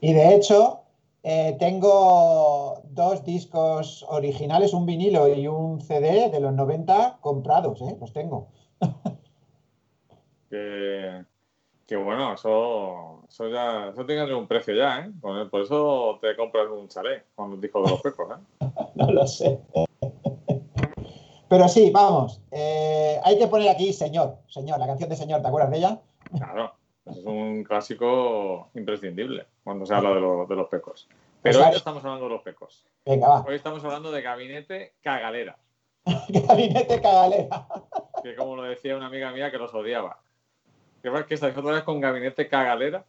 Y 0.00 0.12
de 0.12 0.34
hecho, 0.34 0.80
eh, 1.22 1.56
tengo 1.58 2.80
dos 2.84 3.24
discos 3.24 4.04
originales, 4.08 4.74
un 4.74 4.84
vinilo 4.84 5.28
y 5.28 5.46
un 5.46 5.80
CD 5.80 6.28
de 6.28 6.40
los 6.40 6.52
90 6.52 7.18
comprados, 7.20 7.80
¿eh? 7.82 7.96
Los 8.00 8.12
tengo. 8.12 8.48
Que, 10.50 11.24
que 11.86 11.96
bueno, 11.96 12.34
eso, 12.34 13.22
eso 13.26 13.48
ya 13.48 13.88
eso 13.88 14.04
tiene 14.04 14.34
un 14.34 14.46
precio 14.46 14.74
ya, 14.74 14.98
¿eh? 15.00 15.10
Por, 15.18 15.48
por 15.48 15.62
eso 15.62 16.18
te 16.20 16.36
compras 16.36 16.66
un 16.70 16.88
chalet 16.88 17.24
con 17.34 17.52
los 17.52 17.58
discos 17.60 17.84
de 17.86 17.90
los 17.90 18.02
pecos, 18.02 18.28
¿eh? 18.60 18.66
No 18.94 19.10
lo 19.10 19.26
sé. 19.26 19.58
Pero 21.48 21.68
sí, 21.68 21.90
vamos. 21.90 22.42
eh, 22.50 23.18
hay 23.24 23.38
que 23.38 23.46
poner 23.46 23.70
aquí 23.70 23.94
Señor. 23.94 24.36
Señor, 24.46 24.78
la 24.78 24.86
canción 24.86 25.08
de 25.08 25.16
Señor, 25.16 25.40
¿te 25.40 25.48
acuerdas 25.48 25.70
de 25.70 25.78
ella? 25.78 26.00
Claro, 26.36 26.74
es 27.06 27.16
un 27.24 27.64
clásico 27.64 28.70
imprescindible 28.74 29.46
cuando 29.64 29.84
se 29.86 29.94
habla 29.94 30.10
de, 30.14 30.20
lo- 30.20 30.46
de 30.46 30.54
los 30.56 30.68
pecos. 30.68 31.08
Pero 31.10 31.18
Pues 31.42 31.56
hoy 31.56 31.62
ahí- 31.64 31.70
no 31.72 31.76
estamos 31.78 32.04
hablando 32.04 32.24
de 32.26 32.30
los 32.34 32.42
pecos. 32.42 32.86
Venga, 33.04 33.28
va. 33.28 33.44
Hoy 33.46 33.54
estamos 33.56 33.84
hablando 33.84 34.12
de 34.12 34.22
gabinete 34.22 34.94
cagalera, 35.02 35.58
Gabinete 36.28 37.00
cagalera. 37.00 37.66
que 38.22 38.34
como 38.36 38.56
lo 38.56 38.62
decía 38.62 38.96
una 38.96 39.06
amiga 39.06 39.30
mía 39.32 39.50
que 39.50 39.58
los 39.58 39.74
odiaba. 39.74 40.20
¿Qué 41.02 41.10
pasa? 41.10 41.26
que 41.26 41.34
estáis 41.34 41.56
otra 41.56 41.72
vez 41.72 41.82
con 41.82 42.00
gabinete 42.00 42.48
cagalera? 42.48 43.04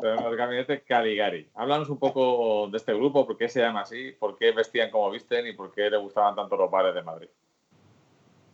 Pero 0.00 0.28
el 0.28 0.36
gabinete 0.36 0.82
Caligari. 0.82 1.50
Háblanos 1.54 1.88
un 1.90 1.98
poco 1.98 2.68
de 2.68 2.76
este 2.76 2.94
grupo, 2.94 3.26
por 3.26 3.36
qué 3.36 3.48
se 3.48 3.60
llama 3.60 3.80
así, 3.82 4.12
por 4.12 4.36
qué 4.38 4.52
vestían 4.52 4.90
como 4.90 5.10
visten 5.10 5.46
y 5.46 5.52
por 5.52 5.72
qué 5.72 5.90
le 5.90 5.96
gustaban 5.96 6.34
tanto 6.36 6.56
los 6.56 6.70
bares 6.70 6.94
de 6.94 7.02
Madrid. 7.02 7.28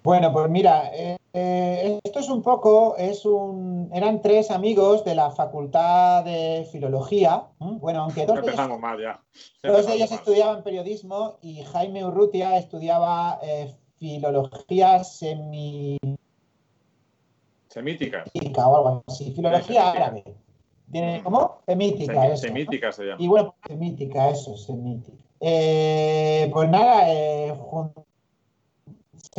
Bueno, 0.03 0.32
pues 0.32 0.49
mira, 0.49 0.90
eh, 0.94 1.16
eh, 1.32 1.99
esto 2.03 2.20
es 2.20 2.28
un 2.30 2.42
poco, 2.42 2.96
es 2.96 3.26
un, 3.26 3.90
eran 3.92 4.22
tres 4.22 4.51
amigos 4.51 5.05
de 5.05 5.14
la 5.14 5.30
Facultad 5.30 6.24
de 6.24 6.66
Filología. 6.72 7.44
Bueno, 7.59 8.03
aunque 8.03 8.24
dos 8.24 8.36
de 8.36 8.40
ellos, 8.42 8.49
Empezamos 8.53 8.80
mal 8.80 8.99
ya. 9.01 9.20
dos 9.62 9.86
de 9.86 9.94
ellos 9.94 10.11
mal. 10.11 10.18
estudiaban 10.20 10.62
periodismo 10.62 11.36
y 11.42 11.62
Jaime 11.64 12.05
Urrutia 12.05 12.57
estudiaba 12.57 13.38
eh, 13.42 13.74
filología 13.99 15.03
semi 15.05 15.99
semítica 17.68 18.24
o 18.68 18.76
algo 18.76 19.05
así, 19.09 19.32
filología 19.32 19.82
semítica. 19.82 19.90
árabe. 20.07 20.24
¿Tiene, 20.90 21.22
¿Cómo? 21.22 21.59
Semítica, 21.66 22.26
eso. 22.28 22.46
semíticas 22.46 22.96
se 22.96 23.05
llama. 23.05 23.22
Y 23.22 23.28
bueno, 23.28 23.55
semítica, 23.66 24.30
eso, 24.30 24.57
semítica. 24.57 25.18
Eh, 25.40 26.49
pues 26.53 26.68
nada, 26.70 27.12
eh, 27.12 27.55
jun- 27.59 27.92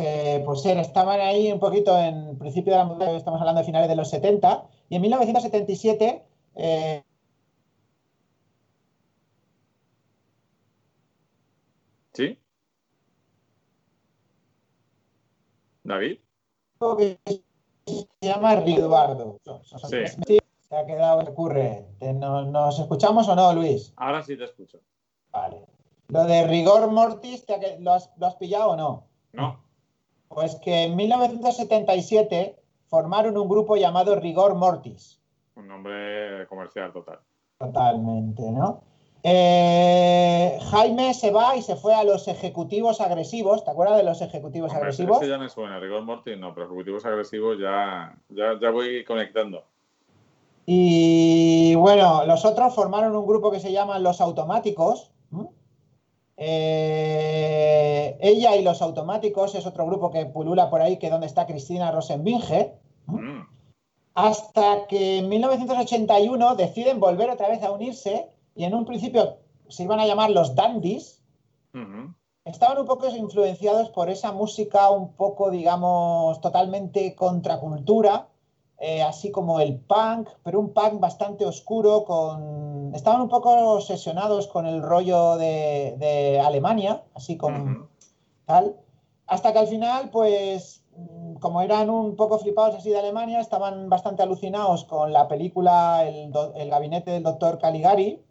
se- 0.00 0.42
pues 0.44 0.64
estaban 0.66 1.20
ahí 1.20 1.50
un 1.52 1.58
poquito 1.60 1.96
en 1.98 2.38
principio 2.38 2.72
de 2.72 2.78
la 2.78 2.84
modernidad, 2.84 3.16
estamos 3.16 3.40
hablando 3.40 3.60
de 3.60 3.66
finales 3.66 3.88
de 3.88 3.96
los 3.96 4.08
70, 4.10 4.66
y 4.88 4.96
en 4.96 5.02
1977 5.02 6.24
eh, 6.56 7.02
¿Sí? 12.12 12.38
David. 15.84 16.18
que 16.98 17.18
se 17.86 18.06
llama 18.20 18.56
Rigobardo. 18.56 19.38
Sí. 20.26 20.38
Se 20.68 20.76
ha 20.76 20.86
quedado 20.86 21.22
recurrente. 21.22 22.12
¿Nos, 22.14 22.46
¿Nos 22.48 22.78
escuchamos 22.78 23.28
o 23.28 23.34
no, 23.34 23.52
Luis? 23.52 23.92
Ahora 23.96 24.22
sí 24.22 24.36
te 24.36 24.44
escucho. 24.44 24.78
Vale. 25.32 25.66
Lo 26.08 26.24
de 26.24 26.46
rigor 26.46 26.90
mortis, 26.90 27.44
¿te 27.44 27.54
ha 27.54 27.78
¿lo 27.78 27.92
has, 27.92 28.10
lo 28.16 28.26
has 28.26 28.36
pillado 28.36 28.70
o 28.70 28.76
no? 28.76 29.06
No. 29.32 29.69
Pues 30.30 30.54
que 30.56 30.84
en 30.84 30.94
1977 30.94 32.56
formaron 32.86 33.36
un 33.36 33.48
grupo 33.48 33.76
llamado 33.76 34.14
Rigor 34.14 34.54
Mortis. 34.54 35.20
Un 35.56 35.66
nombre 35.66 36.46
comercial 36.48 36.92
total. 36.92 37.18
Totalmente, 37.58 38.42
¿no? 38.52 38.80
Eh, 39.24 40.56
Jaime 40.70 41.14
se 41.14 41.32
va 41.32 41.56
y 41.56 41.62
se 41.62 41.74
fue 41.74 41.94
a 41.94 42.04
los 42.04 42.28
ejecutivos 42.28 43.00
agresivos. 43.00 43.64
¿Te 43.64 43.72
acuerdas 43.72 43.96
de 43.96 44.04
los 44.04 44.22
ejecutivos 44.22 44.70
Hombre, 44.70 44.84
agresivos? 44.84 45.18
ese 45.20 45.28
ya 45.28 45.36
me 45.36 45.48
suena. 45.48 45.80
Rigor 45.80 46.02
Mortis 46.04 46.38
no, 46.38 46.54
pero 46.54 46.66
ejecutivos 46.66 47.04
agresivos 47.04 47.58
ya, 47.58 48.16
ya, 48.28 48.56
ya 48.62 48.70
voy 48.70 49.04
conectando. 49.04 49.64
Y 50.64 51.74
bueno, 51.74 52.24
los 52.24 52.44
otros 52.44 52.72
formaron 52.72 53.16
un 53.16 53.26
grupo 53.26 53.50
que 53.50 53.58
se 53.58 53.72
llaman 53.72 54.04
Los 54.04 54.20
Automáticos. 54.20 55.10
Eh, 56.42 58.16
ella 58.18 58.56
y 58.56 58.62
los 58.62 58.80
Automáticos 58.80 59.54
es 59.54 59.66
otro 59.66 59.84
grupo 59.84 60.10
que 60.10 60.24
pulula 60.24 60.70
por 60.70 60.80
ahí, 60.80 60.96
que 60.96 61.06
es 61.06 61.12
donde 61.12 61.26
está 61.26 61.46
Cristina 61.46 61.92
Rosenbinge. 61.92 62.72
Mm. 63.04 63.42
Hasta 64.14 64.86
que 64.86 65.18
en 65.18 65.28
1981 65.28 66.56
deciden 66.56 66.98
volver 66.98 67.28
otra 67.28 67.50
vez 67.50 67.62
a 67.62 67.70
unirse 67.70 68.30
y 68.54 68.64
en 68.64 68.74
un 68.74 68.86
principio 68.86 69.36
se 69.68 69.82
iban 69.82 70.00
a 70.00 70.06
llamar 70.06 70.30
los 70.30 70.54
Dandies. 70.54 71.22
Ujú. 71.74 72.14
Estaban 72.46 72.78
un 72.78 72.86
poco 72.86 73.08
influenciados 73.08 73.90
por 73.90 74.08
esa 74.08 74.32
música 74.32 74.90
un 74.90 75.12
poco, 75.12 75.50
digamos, 75.50 76.40
totalmente 76.40 77.14
contracultura, 77.14 78.28
eh, 78.82 79.02
así 79.02 79.30
como 79.30 79.60
el 79.60 79.76
punk, 79.78 80.28
pero 80.42 80.58
un 80.58 80.72
punk 80.72 80.98
bastante 81.00 81.44
oscuro, 81.44 82.04
con... 82.04 82.92
estaban 82.94 83.20
un 83.20 83.28
poco 83.28 83.50
obsesionados 83.74 84.48
con 84.48 84.66
el 84.66 84.82
rollo 84.82 85.36
de, 85.36 85.96
de 85.98 86.40
Alemania, 86.40 87.04
así 87.14 87.36
con 87.36 87.54
Ujú. 87.72 87.86
tal, 88.46 88.76
hasta 89.26 89.52
que 89.52 89.58
al 89.58 89.68
final, 89.68 90.08
pues, 90.10 90.82
mm, 90.96 91.34
como 91.34 91.60
eran 91.60 91.90
un 91.90 92.16
poco 92.16 92.38
flipados 92.38 92.74
así 92.76 92.88
de 92.88 92.98
Alemania, 92.98 93.40
estaban 93.40 93.90
bastante 93.90 94.22
alucinados 94.22 94.84
con 94.84 95.12
la 95.12 95.28
película 95.28 96.04
El, 96.08 96.32
do- 96.32 96.54
el 96.56 96.70
gabinete 96.70 97.10
del 97.10 97.22
doctor 97.22 97.58
Caligari, 97.58 98.22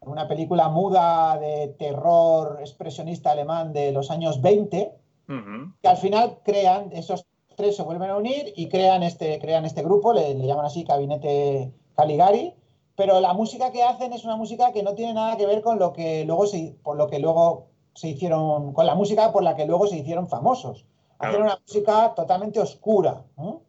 una 0.00 0.26
película 0.26 0.68
muda 0.68 1.38
de 1.38 1.68
terror 1.78 2.56
expresionista 2.60 3.30
alemán 3.30 3.72
de 3.74 3.92
los 3.92 4.10
años 4.10 4.40
20, 4.40 4.94
Ujú. 5.28 5.74
que 5.82 5.88
al 5.88 5.96
final 5.98 6.38
crean, 6.42 6.90
esos 6.92 7.26
tres 7.56 7.76
se 7.76 7.82
vuelven 7.82 8.10
a 8.10 8.16
unir 8.16 8.52
y 8.56 8.68
crean 8.68 9.02
este, 9.02 9.38
crean 9.38 9.64
este 9.64 9.82
grupo, 9.82 10.12
le, 10.12 10.34
le 10.34 10.46
llaman 10.46 10.66
así 10.66 10.84
Gabinete 10.84 11.72
Caligari, 11.96 12.54
pero 12.96 13.20
la 13.20 13.32
música 13.32 13.72
que 13.72 13.82
hacen 13.82 14.12
es 14.12 14.24
una 14.24 14.36
música 14.36 14.72
que 14.72 14.82
no 14.82 14.94
tiene 14.94 15.14
nada 15.14 15.36
que 15.36 15.46
ver 15.46 15.62
con 15.62 15.78
lo 15.78 15.92
que 15.92 16.24
luego 16.24 16.46
se, 16.46 16.76
por 16.82 16.96
lo 16.96 17.08
que 17.08 17.18
luego 17.18 17.68
se 17.94 18.08
hicieron, 18.08 18.72
con 18.72 18.86
la 18.86 18.94
música 18.94 19.32
por 19.32 19.42
la 19.42 19.56
que 19.56 19.66
luego 19.66 19.86
se 19.86 19.96
hicieron 19.96 20.28
famosos. 20.28 20.86
Hacen 21.18 21.36
Claro. 21.36 21.44
una 21.44 21.58
música 21.66 22.14
totalmente 22.14 22.60
oscura. 22.60 23.24
¿no? 23.36 23.62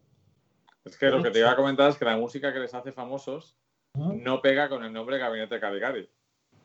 Es 0.84 0.96
que 0.98 1.06
lo 1.06 1.22
que 1.22 1.30
te 1.30 1.38
iba 1.38 1.50
a 1.50 1.56
comentar 1.56 1.88
es 1.90 1.96
que 1.96 2.04
la 2.04 2.16
música 2.16 2.52
que 2.52 2.58
les 2.58 2.74
hace 2.74 2.92
famosos 2.92 3.56
¿Mm? 3.94 4.22
no 4.22 4.42
pega 4.42 4.68
con 4.68 4.84
el 4.84 4.92
nombre 4.92 5.18
Gabinete 5.18 5.60
Caligari. 5.60 6.08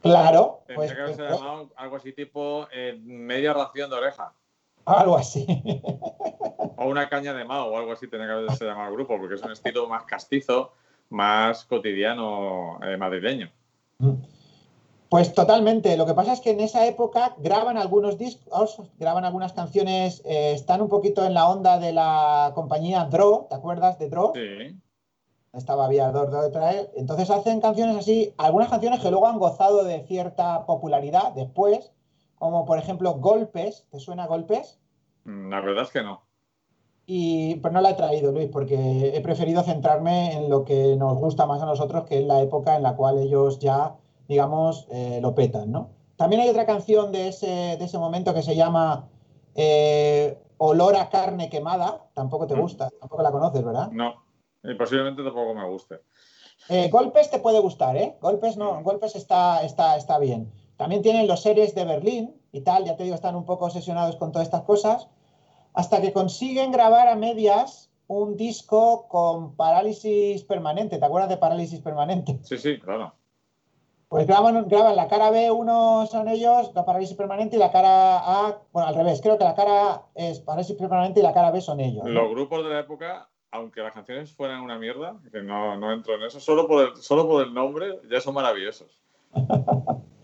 Claro, 0.02 0.64
Tendría 0.66 0.76
pues, 0.76 0.94
que 0.94 1.02
haberse 1.02 1.24
pues, 1.24 1.40
llamado 1.40 1.70
algo 1.76 1.96
así 1.98 2.14
tipo 2.14 2.68
eh, 2.72 2.98
media 3.04 3.54
ración 3.54 3.90
de 3.90 3.98
oreja. 3.98 4.34
Algo 4.94 5.18
así. 5.18 5.46
O 6.78 6.88
una 6.88 7.10
caña 7.10 7.34
de 7.34 7.44
mao 7.44 7.72
o 7.72 7.78
algo 7.78 7.92
así 7.92 8.08
tendría 8.08 8.34
que 8.34 8.40
haberse 8.40 8.66
llamado 8.66 8.90
el 8.90 8.96
grupo, 8.96 9.18
porque 9.18 9.36
es 9.36 9.42
un 9.42 9.52
estilo 9.52 9.88
más 9.88 10.04
castizo, 10.06 10.72
más 11.10 11.66
cotidiano 11.66 12.80
eh, 12.84 12.96
madrileño. 12.96 13.52
Pues 15.10 15.34
totalmente. 15.34 15.98
Lo 15.98 16.06
que 16.06 16.14
pasa 16.14 16.34
es 16.34 16.40
que 16.40 16.52
en 16.52 16.60
esa 16.60 16.86
época 16.86 17.36
graban 17.40 17.78
algunos 17.78 18.18
discos, 18.18 18.78
graban 19.00 19.26
algunas 19.26 19.54
canciones, 19.54 20.22
eh, 20.24 20.54
están 20.54 20.82
un 20.82 20.90
poquito 20.90 21.26
en 21.26 21.34
la 21.34 21.50
onda 21.50 21.80
de 21.80 21.92
la 21.92 22.52
compañía 22.54 23.06
Dro, 23.06 23.48
¿te 23.50 23.56
acuerdas 23.56 23.98
de 23.98 24.10
Dro? 24.10 24.34
Sí. 24.36 24.80
Estaba 25.52 25.90
detrás. 25.90 26.52
de 26.52 26.80
él. 26.80 26.90
Entonces 26.96 27.32
hacen 27.32 27.60
canciones 27.60 27.98
así, 27.98 28.36
algunas 28.38 28.70
canciones 28.70 29.00
que 29.00 29.10
luego 29.10 29.28
han 29.28 29.40
gozado 29.40 29.84
de 29.84 30.04
cierta 30.04 30.68
popularidad 30.68 31.34
después, 31.34 31.92
como 32.36 32.66
por 32.66 32.78
ejemplo 32.78 33.14
Golpes, 33.16 33.88
¿te 33.90 34.00
suena 34.00 34.28
Golpes? 34.28 34.79
La 35.50 35.62
verdad 35.62 35.84
es 35.84 35.92
que 35.92 36.02
no. 36.04 36.22
Y 37.06 37.56
pues 37.56 37.74
no 37.74 37.82
la 37.82 37.92
he 37.92 37.94
traído, 37.96 38.32
Luis, 38.32 38.50
porque 38.52 39.12
he 39.16 39.22
preferido 39.22 39.64
centrarme 39.64 40.34
en 40.34 40.50
lo 40.50 40.64
que 40.64 40.96
nos 40.96 41.18
gusta 41.18 41.46
más 41.48 41.62
a 41.62 41.66
nosotros, 41.66 42.04
que 42.06 42.20
es 42.20 42.26
la 42.26 42.42
época 42.42 42.76
en 42.76 42.84
la 42.84 42.96
cual 42.96 43.18
ellos 43.18 43.60
ya, 43.60 43.96
digamos, 44.28 44.88
eh, 44.92 45.20
lo 45.22 45.34
petan, 45.34 45.72
¿no? 45.72 45.90
También 46.18 46.42
hay 46.42 46.50
otra 46.50 46.66
canción 46.68 47.12
de 47.12 47.30
ese, 47.30 47.48
de 47.78 47.84
ese 47.86 47.98
momento 47.98 48.34
que 48.34 48.44
se 48.44 48.56
llama 48.56 49.08
eh, 49.56 50.38
Olor 50.58 50.96
a 50.98 51.10
carne 51.10 51.50
quemada. 51.50 52.06
Tampoco 52.14 52.46
te 52.46 52.56
Mm. 52.56 52.60
gusta, 52.62 52.90
tampoco 53.00 53.24
la 53.24 53.32
conoces, 53.32 53.64
¿verdad? 53.64 53.90
No. 53.92 54.24
Y 54.64 54.74
posiblemente 54.76 55.24
tampoco 55.24 55.54
me 55.56 55.68
guste. 55.68 55.96
Eh, 56.70 56.90
golpes 56.90 57.32
te 57.32 57.40
puede 57.40 57.60
gustar, 57.60 57.98
¿eh? 57.98 58.18
Golpes 58.22 58.58
no, 58.58 58.80
Mm. 58.80 58.84
golpes 58.84 59.16
está, 59.16 59.64
está, 59.64 59.96
está 59.96 60.20
bien. 60.20 60.52
También 60.78 61.02
tienen 61.02 61.28
los 61.28 61.42
series 61.42 61.74
de 61.74 61.86
Berlín 61.86 62.36
y 62.52 62.62
tal, 62.62 62.86
ya 62.86 62.96
te 62.96 63.04
digo, 63.04 63.16
están 63.16 63.36
un 63.36 63.46
poco 63.46 63.66
obsesionados 63.66 64.16
con 64.18 64.32
todas 64.32 64.48
estas 64.48 64.62
cosas, 64.64 65.08
hasta 65.74 66.02
que 66.02 66.14
consiguen 66.14 66.72
grabar 66.72 67.08
a 67.08 67.16
medias 67.16 67.90
un 68.08 68.36
disco 68.36 69.08
con 69.08 69.56
parálisis 69.56 70.44
permanente. 70.44 70.98
¿Te 70.98 71.06
acuerdas 71.06 71.30
de 71.30 71.38
parálisis 71.38 71.80
permanente? 71.80 72.40
Sí, 72.44 72.58
sí, 72.58 72.80
claro. 72.80 73.14
Pues 74.08 74.26
graban, 74.26 74.68
graban 74.68 74.96
la 74.96 75.08
cara 75.08 75.30
B, 75.30 75.52
uno 75.52 76.08
son 76.08 76.28
ellos, 76.28 76.72
la 76.74 76.84
parálisis 76.84 77.16
permanente, 77.16 77.58
y 77.58 77.60
la 77.60 77.72
cara 77.72 78.18
A, 78.18 78.58
bueno, 78.74 78.90
al 78.90 78.96
revés, 78.96 79.22
creo 79.22 79.38
que 79.38 79.44
la 79.44 79.54
cara 79.54 79.92
A 79.92 80.06
es 80.16 80.40
parálisis 80.40 80.76
permanente 80.76 81.20
y 81.20 81.24
la 81.24 81.34
cara 81.34 81.52
B 81.52 81.62
son 81.62 81.80
ellos. 81.80 82.04
¿no? 82.04 82.10
Los 82.10 82.32
grupos 82.32 82.64
de 82.64 82.72
la 82.72 82.80
época, 82.80 83.30
aunque 83.52 83.82
las 83.82 83.94
canciones 83.94 84.34
fueran 84.34 84.62
una 84.62 84.80
mierda, 84.80 85.20
que 85.32 85.44
no, 85.44 85.78
no 85.78 85.94
entro 85.94 86.16
en 86.16 86.24
eso, 86.24 86.40
solo 86.40 86.68
por, 86.68 86.88
el, 86.88 86.96
solo 86.96 87.28
por 87.28 87.46
el 87.46 87.54
nombre 87.54 88.00
ya 88.10 88.20
son 88.20 88.34
maravillosos. 88.34 89.00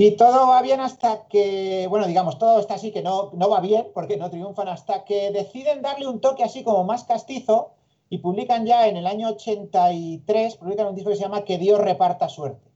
Y 0.00 0.12
todo 0.12 0.46
va 0.46 0.62
bien 0.62 0.78
hasta 0.78 1.26
que, 1.26 1.88
bueno, 1.88 2.06
digamos, 2.06 2.38
todo 2.38 2.60
está 2.60 2.74
así 2.74 2.92
que 2.92 3.02
no, 3.02 3.32
no 3.34 3.50
va 3.50 3.58
bien 3.58 3.88
porque 3.92 4.16
no 4.16 4.30
triunfan 4.30 4.68
hasta 4.68 5.04
que 5.04 5.32
deciden 5.32 5.82
darle 5.82 6.06
un 6.06 6.20
toque 6.20 6.44
así 6.44 6.62
como 6.62 6.84
más 6.84 7.02
castizo 7.02 7.72
y 8.08 8.18
publican 8.18 8.64
ya 8.64 8.86
en 8.86 8.96
el 8.96 9.08
año 9.08 9.26
83, 9.30 10.54
publican 10.58 10.86
un 10.86 10.94
disco 10.94 11.10
que 11.10 11.16
se 11.16 11.22
llama 11.22 11.42
Que 11.42 11.58
Dios 11.58 11.80
reparta 11.80 12.28
suerte, 12.28 12.70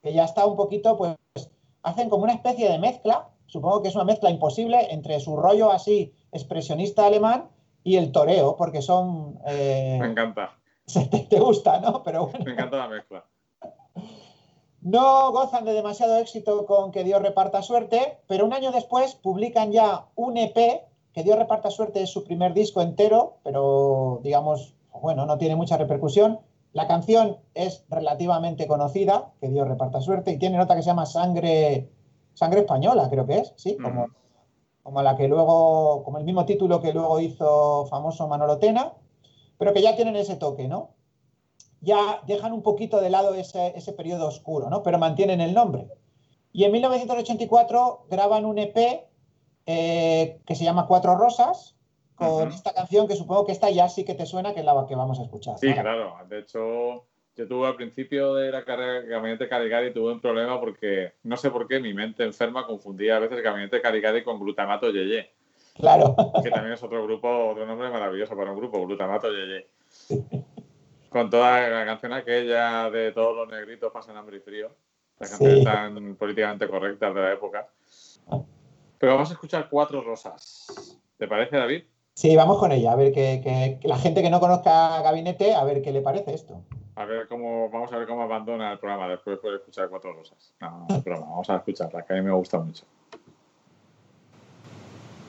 que 0.00 0.14
ya 0.14 0.24
está 0.24 0.46
un 0.46 0.56
poquito, 0.56 0.96
pues, 0.96 1.14
hacen 1.82 2.08
como 2.08 2.24
una 2.24 2.32
especie 2.32 2.70
de 2.70 2.78
mezcla, 2.78 3.28
supongo 3.44 3.82
que 3.82 3.88
es 3.88 3.94
una 3.94 4.04
mezcla 4.04 4.30
imposible 4.30 4.90
entre 4.90 5.20
su 5.20 5.36
rollo 5.36 5.70
así 5.70 6.14
expresionista 6.32 7.04
alemán 7.04 7.50
y 7.84 7.96
el 7.96 8.12
toreo, 8.12 8.56
porque 8.56 8.80
son... 8.80 9.40
eh, 9.46 9.98
Me 10.00 10.06
encanta. 10.06 10.52
te, 11.10 11.18
te 11.28 11.38
gusta, 11.38 11.80
¿no? 11.80 12.02
Pero 12.02 12.28
bueno. 12.28 12.46
Me 12.46 12.52
encanta 12.52 12.78
la 12.78 12.88
mezcla. 12.88 13.26
No 14.80 15.32
gozan 15.32 15.64
de 15.64 15.72
demasiado 15.72 16.16
éxito 16.18 16.66
con 16.66 16.92
Que 16.92 17.04
Dios 17.04 17.20
reparta 17.20 17.62
suerte, 17.62 18.18
pero 18.28 18.44
un 18.44 18.52
año 18.52 18.70
después 18.70 19.14
publican 19.14 19.72
ya 19.72 20.06
un 20.14 20.36
EP, 20.36 20.84
Que 21.12 21.22
Dios 21.22 21.38
reparta 21.38 21.70
suerte 21.70 22.02
es 22.02 22.10
su 22.10 22.24
primer 22.24 22.54
disco 22.54 22.80
entero, 22.80 23.38
pero 23.42 24.20
digamos, 24.22 24.74
bueno, 24.92 25.26
no 25.26 25.36
tiene 25.38 25.56
mucha 25.56 25.76
repercusión. 25.76 26.40
La 26.72 26.86
canción 26.86 27.38
es 27.54 27.84
relativamente 27.88 28.66
conocida, 28.66 29.32
Que 29.40 29.48
Dios 29.48 29.66
reparta 29.66 30.00
suerte, 30.00 30.32
y 30.32 30.38
tiene 30.38 30.58
nota 30.58 30.76
que 30.76 30.82
se 30.82 30.88
llama 30.90 31.06
Sangre, 31.06 31.90
Sangre 32.34 32.60
Española, 32.60 33.08
creo 33.10 33.26
que 33.26 33.38
es, 33.38 33.52
¿sí? 33.56 33.76
Como, 33.76 34.04
Ujú. 34.04 34.12
como 34.84 35.02
la 35.02 35.16
que 35.16 35.26
luego, 35.26 36.04
como 36.04 36.18
el 36.18 36.24
mismo 36.24 36.44
título 36.46 36.80
que 36.80 36.92
luego 36.92 37.18
hizo 37.20 37.86
famoso 37.86 38.28
Manolo 38.28 38.58
Tena, 38.58 38.92
pero 39.58 39.72
que 39.72 39.82
ya 39.82 39.96
tienen 39.96 40.14
ese 40.14 40.36
toque, 40.36 40.68
¿no? 40.68 40.90
Ya 41.80 42.22
dejan 42.26 42.52
un 42.52 42.62
poquito 42.62 43.00
de 43.00 43.10
lado 43.10 43.34
ese, 43.34 43.72
ese 43.76 43.92
periodo 43.92 44.26
oscuro, 44.26 44.68
¿no? 44.70 44.82
Pero 44.82 44.98
mantienen 44.98 45.40
el 45.40 45.54
nombre. 45.54 45.88
Y 46.52 46.64
en 46.64 46.72
1984 46.72 48.06
graban 48.10 48.44
un 48.44 48.58
EP 48.58 48.76
eh, 49.66 50.40
que 50.46 50.54
se 50.54 50.64
llama 50.64 50.86
Cuatro 50.86 51.16
Rosas, 51.16 51.76
con 52.14 52.48
Ujú. 52.48 52.54
esta 52.56 52.72
canción 52.74 53.06
que 53.06 53.14
supongo 53.14 53.46
que 53.46 53.52
esta 53.52 53.70
ya 53.70 53.88
sí 53.88 54.04
que 54.04 54.14
te 54.14 54.26
suena, 54.26 54.52
que 54.54 54.60
es 54.60 54.66
la 54.66 54.86
que 54.88 54.96
vamos 54.96 55.20
a 55.20 55.22
escuchar. 55.22 55.58
Sí, 55.58 55.68
¿no? 55.68 55.82
claro. 55.82 56.16
De 56.28 56.40
hecho, 56.40 57.04
yo 57.36 57.46
tuve 57.46 57.68
al 57.68 57.76
principio 57.76 58.34
de 58.34 58.50
la 58.50 58.64
carrera 58.64 59.02
de 59.02 59.06
Gabinete 59.06 59.48
Caligari 59.48 59.92
tuve 59.92 60.12
un 60.12 60.20
problema 60.20 60.58
porque 60.58 61.12
no 61.22 61.36
sé 61.36 61.50
por 61.50 61.68
qué 61.68 61.78
mi 61.78 61.94
mente 61.94 62.24
enferma 62.24 62.66
confundía 62.66 63.16
a 63.16 63.20
veces 63.20 63.40
Gabinete 63.40 63.80
Caligari 63.80 64.24
con 64.24 64.40
Glutamato 64.40 64.90
Yeye, 64.90 65.30
Claro. 65.76 66.16
que 66.42 66.50
también 66.50 66.72
es 66.72 66.82
otro 66.82 67.04
grupo, 67.04 67.28
otro 67.50 67.64
nombre 67.64 67.88
maravilloso 67.90 68.34
para 68.36 68.50
un 68.50 68.58
grupo, 68.58 68.84
Glutamato 68.84 69.28
Yeye. 69.30 69.68
Con 71.08 71.30
toda 71.30 71.68
la 71.68 71.86
canción 71.86 72.12
aquella 72.12 72.90
de 72.90 73.12
todos 73.12 73.34
los 73.34 73.48
negritos 73.48 73.90
pasan 73.92 74.16
hambre 74.16 74.36
y 74.36 74.40
frío, 74.40 74.70
las 75.18 75.30
Sí. 75.30 75.36
canciones 75.38 75.64
tan 75.64 76.16
políticamente 76.16 76.68
correctas 76.68 77.14
de 77.14 77.20
la 77.20 77.32
época. 77.32 77.68
Pero 78.98 79.12
vamos 79.14 79.30
a 79.30 79.32
escuchar 79.32 79.68
cuatro 79.70 80.02
rosas. 80.02 80.98
¿Te 81.16 81.26
parece, 81.26 81.56
David? 81.56 81.84
Sí, 82.14 82.36
vamos 82.36 82.58
con 82.58 82.72
ella, 82.72 82.92
a 82.92 82.96
ver 82.96 83.12
que, 83.12 83.40
que- 83.42 83.78
que 83.80 83.88
la 83.88 83.96
gente 83.96 84.22
que 84.22 84.30
no 84.30 84.40
conozca 84.40 85.00
Gabinete, 85.02 85.54
a 85.54 85.64
ver 85.64 85.80
qué 85.82 85.92
le 85.92 86.02
parece 86.02 86.34
esto. 86.34 86.62
A 86.96 87.04
ver 87.04 87.28
cómo, 87.28 87.70
vamos 87.70 87.92
a 87.92 87.96
ver 87.98 88.08
cómo 88.08 88.22
abandona 88.22 88.72
el 88.72 88.78
programa 88.80 89.08
después 89.08 89.40
de 89.40 89.54
escuchar 89.54 89.88
Cuatro 89.88 90.12
Rosas. 90.12 90.52
No, 90.60 90.84
no 90.88 90.96
es 90.96 91.04
broma, 91.04 91.26
vamos 91.26 91.48
a 91.48 91.56
escucharla, 91.56 92.04
que 92.04 92.12
a 92.12 92.16
mí 92.16 92.22
me 92.22 92.32
gusta 92.32 92.58
mucho. 92.58 92.84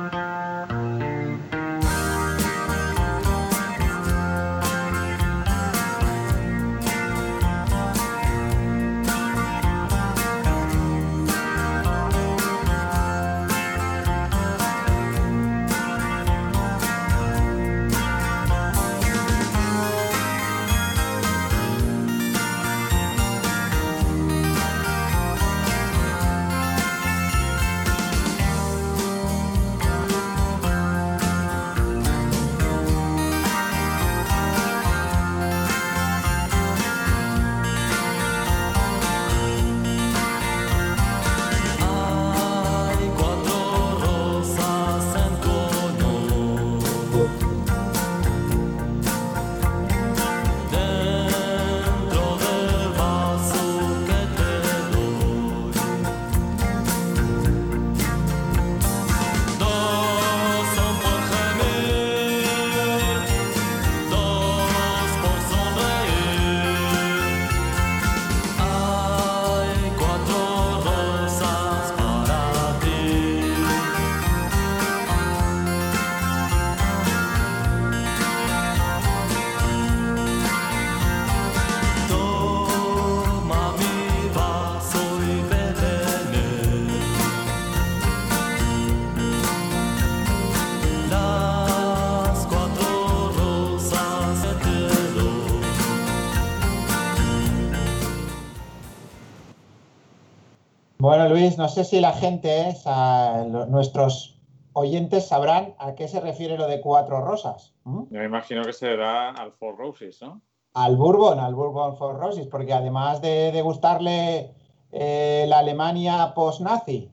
Luis, 101.31 101.57
no 101.57 101.67
sé 101.69 101.83
si 101.83 101.99
la 101.99 102.13
gente, 102.13 102.69
eh, 102.69 103.45
lo- 103.49 103.65
nuestros 103.65 104.37
oyentes 104.73 105.27
sabrán 105.27 105.75
a 105.79 105.95
qué 105.95 106.07
se 106.07 106.19
refiere 106.19 106.57
lo 106.57 106.67
de 106.67 106.81
cuatro 106.81 107.21
rosas. 107.21 107.73
me 107.85 108.23
imagino 108.25 108.63
que 108.63 108.73
será 108.73 109.31
al 109.31 109.51
Four 109.53 109.77
Roses, 109.77 110.21
¿no? 110.21 110.41
Al 110.73 110.95
Bourbon, 110.95 111.39
al 111.39 111.53
Bourbon 111.55 111.97
for 111.97 112.17
Roses, 112.17 112.47
porque 112.47 112.71
además 112.73 113.21
de, 113.21 113.51
de 113.51 113.61
gustarle 113.61 114.53
eh, 114.91 115.45
la 115.49 115.59
Alemania 115.59 116.33
post-nazi, 116.33 117.09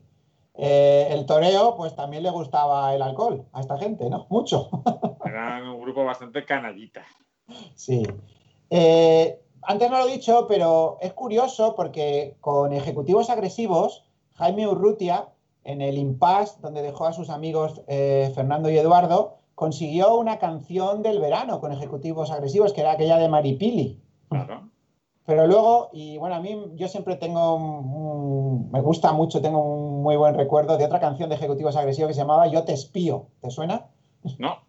eh, 0.55 1.09
el 1.11 1.27
toreo, 1.27 1.75
pues 1.77 1.95
también 1.97 2.23
le 2.23 2.31
gustaba 2.31 2.95
el 2.95 3.03
alcohol 3.03 3.45
a 3.53 3.61
esta 3.61 3.77
gente, 3.79 4.09
¿no? 4.11 4.27
Mucho. 4.31 4.69
Eran 5.25 5.67
un 5.69 5.81
grupo 5.81 6.05
bastante 6.05 6.45
canallita. 6.45 7.05
Sí. 7.75 8.03
Eh, 8.71 9.41
antes 9.63 9.91
no 9.91 9.99
lo 9.99 10.09
he 10.09 10.13
dicho, 10.13 10.47
pero 10.49 10.99
es 11.01 11.13
curioso 11.15 11.75
porque 11.75 12.37
con 12.41 12.73
ejecutivos 12.73 13.31
agresivos, 13.31 14.05
Jaime 14.39 14.67
Urrutia, 14.69 15.29
en 15.65 15.83
el 15.83 15.99
impasse 15.99 16.61
donde 16.61 16.83
dejó 16.83 17.07
a 17.07 17.13
sus 17.13 17.29
amigos 17.31 17.83
eh, 17.89 18.31
Fernando 18.35 18.71
y 18.71 18.79
Eduardo, 18.79 19.35
consiguió 19.55 20.17
una 20.17 20.39
canción 20.39 21.03
del 21.03 21.21
verano 21.21 21.61
con 21.61 21.73
ejecutivos 21.73 22.31
agresivos, 22.31 22.73
que 22.73 22.81
era 22.83 22.93
aquella 22.93 23.19
de 23.19 23.29
Maripili. 23.29 24.01
Claro. 24.29 24.69
Pero 25.27 25.47
luego, 25.47 25.91
y 25.93 26.17
bueno, 26.17 26.37
a 26.37 26.41
mí 26.41 26.57
yo 26.77 26.89
siempre 26.89 27.17
tengo, 27.17 27.55
un- 27.57 28.71
me 28.71 28.81
gusta 28.81 29.13
mucho, 29.13 29.43
tengo 29.43 29.61
un 29.61 30.03
muy 30.03 30.17
buen 30.17 30.35
recuerdo 30.35 30.79
de 30.79 30.85
otra 30.87 31.01
canción 31.01 31.29
de 31.29 31.35
ejecutivos 31.35 31.77
agresivos 31.77 32.09
que 32.09 32.15
se 32.15 32.21
llamaba 32.21 32.47
Yo 32.47 32.65
te 32.65 32.73
espío. 32.73 33.27
¿Te 33.41 33.51
suena? 33.51 33.87
No. 34.39 34.57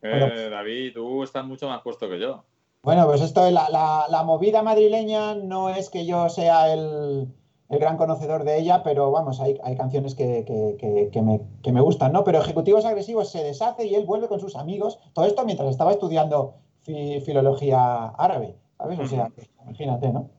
Eh, 0.00 0.10
Bueno. 0.16 0.50
David, 0.50 0.92
tú 0.94 1.24
estás 1.24 1.44
mucho 1.44 1.66
más 1.66 1.82
puesto 1.82 2.08
que 2.08 2.20
yo. 2.20 2.44
Bueno, 2.84 3.04
pues 3.06 3.20
esto, 3.20 3.44
es 3.46 3.52
la, 3.52 3.68
la- 3.68 4.06
la 4.08 4.22
movida 4.22 4.62
madrileña 4.62 5.34
no 5.34 5.70
es 5.70 5.90
que 5.90 6.06
yo 6.06 6.28
sea 6.28 6.72
el, 6.72 7.26
el 7.68 7.78
gran 7.78 7.96
conocedor 7.98 8.44
de 8.44 8.58
ella, 8.58 8.82
pero 8.82 9.10
vamos, 9.10 9.40
hay, 9.40 9.58
hay 9.62 9.76
canciones 9.76 10.14
que, 10.14 10.44
que- 10.46 10.76
que- 10.78 11.10
que 11.12 11.22
me, 11.22 11.40
que 11.62 11.72
me 11.72 11.80
gustan, 11.82 12.12
¿no? 12.12 12.24
Pero 12.24 12.38
Ejecutivos 12.40 12.84
Agresivos 12.86 13.30
se 13.30 13.44
deshace 13.44 13.84
y 13.86 13.94
él 13.94 14.06
vuelve 14.06 14.28
con 14.28 14.40
sus 14.40 14.56
amigos. 14.56 14.98
Todo 15.12 15.26
esto 15.26 15.44
mientras 15.44 15.68
estaba 15.68 15.92
estudiando 15.92 16.54
fi- 16.80 17.20
filología 17.20 18.06
árabe, 18.16 18.56
¿sabes? 18.78 18.98
O 19.00 19.06
sea, 19.06 19.30
imagínate, 19.64 20.10
¿no? 20.12 20.30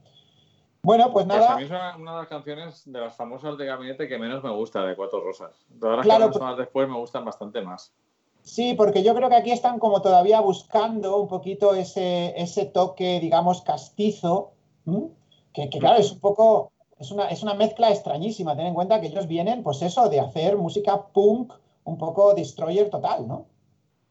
Bueno, 0.82 1.11
pues 1.11 1.25
Pues 1.25 1.38
a 1.38 1.39
nada. 1.41 1.57
mí 1.57 1.63
es 1.65 1.69
una, 1.69 1.97
de 1.97 2.03
las 2.19 2.27
canciones 2.27 2.84
de 2.86 2.99
las 2.99 3.15
famosas 3.15 3.57
de 3.57 3.65
gabinete 3.65 4.07
que 4.07 4.17
menos 4.17 4.41
me 4.43 4.49
gusta 4.49 4.82
de 4.86 4.95
Cuatro 4.95 5.21
Rosas. 5.23 5.51
Todas 5.80 5.97
las 5.97 6.05
Claro, 6.05 6.32
que 6.32 6.39
pues- 6.39 6.57
después 6.57 6.88
me 6.88 6.97
gustan 6.97 7.25
bastante 7.25 7.61
más. 7.61 7.93
Sí, 8.41 8.73
porque 8.73 9.03
yo 9.03 9.13
creo 9.13 9.27
que 9.30 9.36
aquí 9.36 9.51
están 9.51 9.77
como 9.77 10.01
todavía 10.01 10.39
buscando 10.39 11.17
un 11.19 11.27
poquito 11.27 11.75
ese, 11.75 12.34
ese 12.41 12.65
toque, 12.65 13.19
digamos, 13.19 13.61
castizo, 13.61 14.53
¿m? 14.88 15.09
que, 15.53 15.69
que, 15.69 15.77
claro, 15.77 15.99
es 15.99 16.11
un 16.13 16.19
poco, 16.19 16.71
es 16.99 17.11
una, 17.11 17.29
es 17.29 17.41
una 17.43 17.53
mezcla 17.53 17.89
extrañísima. 17.89 18.55
Ten 18.55 18.67
en 18.67 18.73
cuenta 18.73 18.99
que 18.99 19.07
ellos 19.07 19.27
vienen, 19.27 19.63
pues 19.63 19.81
eso, 19.81 20.09
de 20.09 20.19
hacer 20.19 20.57
música 20.57 21.01
punk, 21.13 21.53
un 21.85 21.97
poco 21.97 22.33
destroyer 22.33 22.89
total, 22.89 23.27
¿no? 23.27 23.45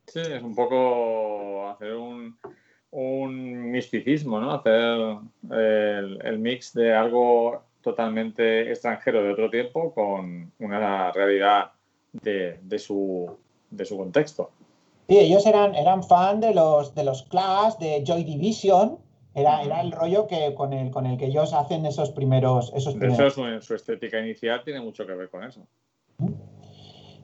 Sí, 0.07 0.21
es 0.21 0.43
un 0.43 0.55
poco 0.55 1.69
hacer 1.69 1.95
un, 1.95 2.37
un 2.91 3.71
misticismo, 3.71 4.41
¿no? 4.41 4.53
Hacer 4.53 5.19
el, 5.51 6.19
el 6.25 6.39
mix 6.39 6.73
de 6.73 6.95
algo 6.95 7.63
totalmente 7.83 8.71
extranjero 8.71 9.23
de 9.23 9.33
otro 9.33 9.51
tiempo 9.51 9.93
con 9.93 10.51
una 10.59 11.13
realidad 11.13 11.73
de, 12.13 12.59
de 12.63 12.79
su, 12.79 13.31
de 13.71 13.85
su 13.85 13.97
contexto. 13.97 14.51
Sí, 15.09 15.19
ellos 15.19 15.47
eran, 15.47 15.75
eran 15.75 16.03
fan 16.03 16.41
de 16.41 16.53
los, 16.53 16.95
de 16.95 17.05
los 17.05 17.23
Clash, 17.25 17.77
de 17.77 18.03
Joy 18.05 18.25
Division, 18.25 18.99
era, 19.41 19.63
era 19.63 19.81
el 19.81 19.93
rollo 19.93 20.27
que, 20.27 20.55
con, 20.55 20.73
el, 20.73 20.91
con 20.91 21.07
el 21.07 21.17
que 21.19 21.27
ellos 21.27 21.53
hacen 21.53 21.87
esos 21.87 22.11
primeros... 22.11 22.73
Esos 22.75 22.95
De 22.95 23.01
primeros. 23.01 23.35
hecho, 23.39 23.61
su, 23.61 23.67
su 23.67 23.75
estética 23.75 24.19
inicial 24.21 24.63
tiene 24.65 24.81
mucho 24.81 25.07
que 25.07 25.15
ver 25.15 25.31
con 25.31 25.45
eso. 25.45 25.61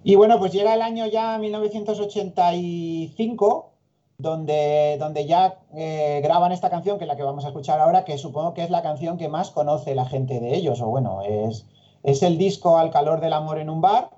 Y 0.03 0.15
bueno, 0.17 0.39
pues 0.39 0.53
llega 0.53 0.75
el 0.75 0.83
año 0.83 1.07
ya 1.07 1.39
1985, 1.39 3.71
donde, 4.19 4.97
donde 4.99 5.27
ya 5.27 5.61
eh, 5.75 6.21
graban 6.23 6.53
esta 6.53 6.71
canción, 6.71 6.99
que 6.99 7.05
es 7.05 7.09
la 7.09 7.17
que 7.17 7.23
vamos 7.23 7.45
a 7.45 7.49
escuchar 7.49 7.81
ahora, 7.81 8.05
que 8.05 8.19
supongo 8.19 8.55
que 8.55 8.63
es 8.63 8.71
la 8.71 8.83
canción 8.83 9.17
que 9.17 9.29
más 9.29 9.51
conoce 9.51 9.95
la 9.95 10.07
gente 10.07 10.41
de 10.41 10.55
ellos, 10.55 10.81
o 10.81 10.87
bueno, 10.87 11.23
es, 11.23 11.67
es 12.03 12.23
el 12.23 12.39
disco 12.39 12.79
Al 12.79 12.91
calor 12.91 13.21
del 13.21 13.33
amor 13.33 13.59
en 13.59 13.71
un 13.71 13.81
bar. 13.81 14.11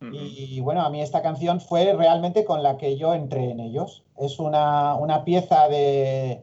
Ujú. 0.00 0.14
Y 0.14 0.60
bueno, 0.60 0.82
a 0.82 0.90
mí 0.90 1.00
esta 1.00 1.22
canción 1.22 1.60
fue 1.60 1.92
realmente 1.92 2.44
con 2.44 2.62
la 2.62 2.76
que 2.78 2.96
yo 2.96 3.14
entré 3.14 3.50
en 3.50 3.60
ellos. 3.60 4.04
Es 4.18 4.38
una, 4.38 4.94
una 4.96 5.24
pieza 5.24 5.68
de, 5.68 6.42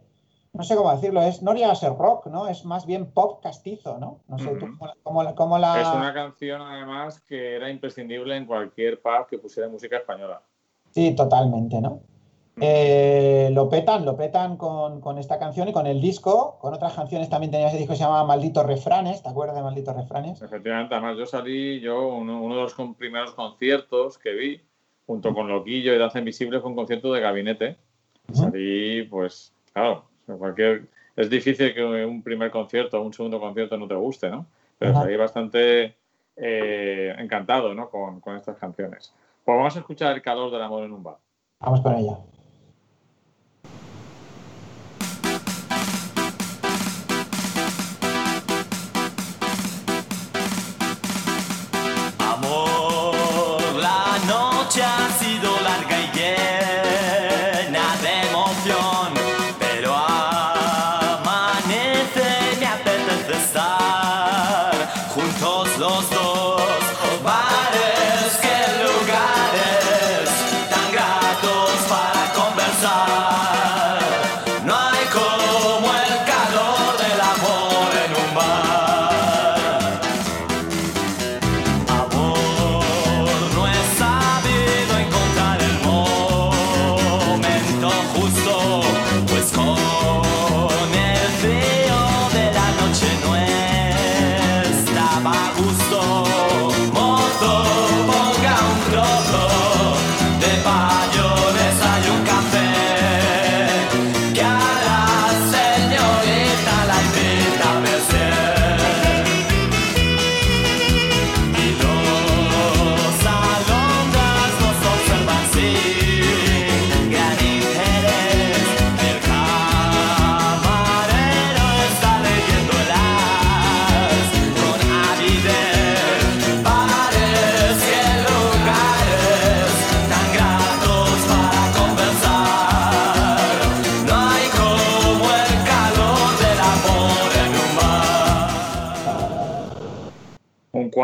no 0.54 0.64
sé 0.64 0.76
cómo 0.76 0.92
decirlo, 0.92 1.22
es, 1.22 1.42
no 1.42 1.54
llega 1.54 1.72
a 1.72 1.76
ser 1.76 1.94
rock, 1.94 2.28
¿no? 2.28 2.48
Es 2.48 2.66
más 2.66 2.86
bien 2.86 3.12
pop 3.12 3.42
castizo, 3.42 3.98
¿no? 4.00 4.20
No 4.28 4.38
sé, 4.38 4.56
tú 4.56 4.68
cómo 4.78 4.86
la- 4.88 4.96
cómo 5.04 5.24
la- 5.24 5.36
cómo 5.36 5.58
la... 5.58 5.82
Es 5.82 5.88
una 5.88 6.14
canción, 6.14 6.62
además, 6.62 7.22
que 7.22 7.56
era 7.56 7.70
imprescindible 7.70 8.36
en 8.36 8.46
cualquier 8.46 9.02
pub 9.02 9.28
que 9.30 9.38
pusiera 9.38 9.70
música 9.70 9.98
española. 9.98 10.42
Sí, 10.92 11.16
totalmente, 11.16 11.80
¿no? 11.80 12.02
Eh, 12.60 13.50
lo 13.54 13.70
petan, 13.70 14.06
lo 14.06 14.16
petan 14.18 14.58
con, 14.58 15.00
con 15.00 15.18
esta 15.18 15.40
canción 15.40 15.70
y 15.70 15.74
con 15.74 15.88
el 15.88 16.02
disco, 16.02 16.58
con 16.60 16.74
otras 16.74 16.94
canciones 16.94 17.30
también 17.30 17.50
tenía 17.50 17.70
ese 17.70 17.78
disco 17.78 17.94
que 17.94 17.98
se 17.98 18.04
llama 18.04 18.24
Malditos 18.26 18.66
Refranes, 18.66 19.24
¿te 19.24 19.30
acuerdas 19.30 19.56
de 19.56 19.64
Malditos 19.64 19.96
Refranes? 19.96 20.42
Efectivamente, 20.42 20.94
además 20.94 21.18
yo 21.18 21.26
salí, 21.26 21.80
yo 21.80 22.10
uno, 22.10 22.42
uno 22.44 22.56
de 22.58 22.62
los 22.64 22.74
con- 22.76 22.94
primeros 22.94 23.34
conciertos 23.34 24.18
que 24.18 24.34
vi, 24.34 24.62
junto 25.08 25.34
con 25.34 25.48
Loquillo 25.48 25.96
y 25.96 25.98
Danza 25.98 26.20
Invisible, 26.20 26.60
fue 26.60 26.70
un 26.70 26.76
concierto 26.76 27.12
de 27.14 27.22
gabinete. 27.22 27.78
Salí, 28.34 29.04
pues, 29.04 29.54
claro, 29.74 30.04
cualquier, 30.38 30.84
es 31.16 31.30
difícil 31.30 31.74
que 31.74 31.84
un 31.84 32.22
primer 32.22 32.52
concierto 32.52 33.00
o 33.00 33.04
un 33.04 33.14
segundo 33.14 33.40
concierto 33.40 33.78
no 33.78 33.88
te 33.88 33.96
guste, 33.96 34.30
¿no? 34.30 34.46
Pero 34.78 34.94
salí 34.94 35.16
bastante 35.16 35.96
eh, 36.36 37.16
encantado 37.20 37.74
¿no? 37.74 37.90
con, 37.90 38.20
con 38.20 38.36
estas 38.36 38.58
canciones. 38.58 39.14
Pues 39.46 39.58
vamos 39.58 39.76
a 39.76 39.80
escuchar 39.80 40.16
El 40.16 40.22
calor 40.22 40.52
del 40.52 40.62
amor 40.62 40.84
en 40.84 40.92
un 40.92 41.04
bar. 41.04 41.18
Vamos 41.60 41.82
con 41.82 41.96
ella. 41.96 42.18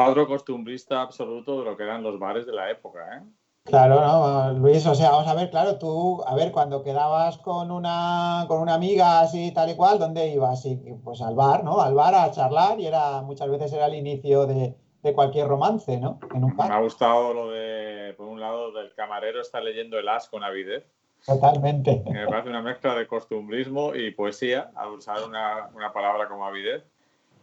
Cuadro 0.08 0.28
costumbrista 0.28 1.02
absoluto 1.02 1.60
de 1.60 1.66
lo 1.66 1.78
que 1.78 1.84
eran 1.84 2.04
los 2.04 2.18
bares 2.20 2.46
de 2.46 2.54
la 2.54 2.70
época. 2.72 3.00
¿eh? 3.18 3.22
Claro, 3.64 4.00
¿no? 4.00 4.54
Luis, 4.54 4.86
o 4.88 4.96
sea, 4.96 5.12
vamos 5.12 5.28
a 5.28 5.34
ver, 5.34 5.50
claro, 5.50 5.78
tú, 5.78 6.24
a 6.26 6.34
ver, 6.36 6.52
cuando 6.52 6.84
quedabas 6.84 7.38
con 7.40 7.70
una, 7.70 8.46
con 8.48 8.62
una 8.62 8.76
amiga 8.76 9.20
así 9.20 9.52
tal 9.54 9.70
y 9.70 9.76
cual, 9.76 10.00
¿dónde 10.00 10.30
ibas? 10.30 10.66
Y, 10.66 10.78
pues 11.04 11.22
al 11.22 11.36
bar, 11.36 11.64
¿no? 11.66 11.82
Al 11.82 11.94
bar 11.94 12.16
a 12.16 12.32
charlar 12.32 12.80
y 12.80 12.88
era, 12.88 13.22
muchas 13.24 13.50
veces 13.50 13.74
era 13.74 13.88
el 13.88 13.96
inicio 13.96 14.46
de, 14.48 14.74
de 15.04 15.14
cualquier 15.14 15.48
romance, 15.48 16.00
¿no? 16.00 16.20
En 16.34 16.46
un 16.46 16.56
Me 16.56 16.64
ha 16.64 16.68
bar, 16.70 16.84
gustado 16.84 17.34
lo 17.34 17.50
de, 17.50 18.14
por 18.16 18.28
un 18.28 18.40
lado, 18.40 18.72
del 18.72 18.94
camarero 18.94 19.42
está 19.42 19.60
leyendo 19.60 20.00
el 20.00 20.08
as 20.08 20.30
con 20.30 20.44
avidez. 20.46 20.86
totalmente. 21.26 22.04
Me 22.10 22.26
parece 22.26 22.48
una 22.50 22.62
mezcla 22.62 22.96
de 22.96 23.06
costumbrismo 23.06 23.94
y 23.96 24.12
poesía, 24.12 24.72
al 24.76 24.94
usar 24.94 25.24
una, 25.28 25.70
una 25.76 25.92
palabra 25.92 26.30
como 26.30 26.46
avidez. 26.46 26.86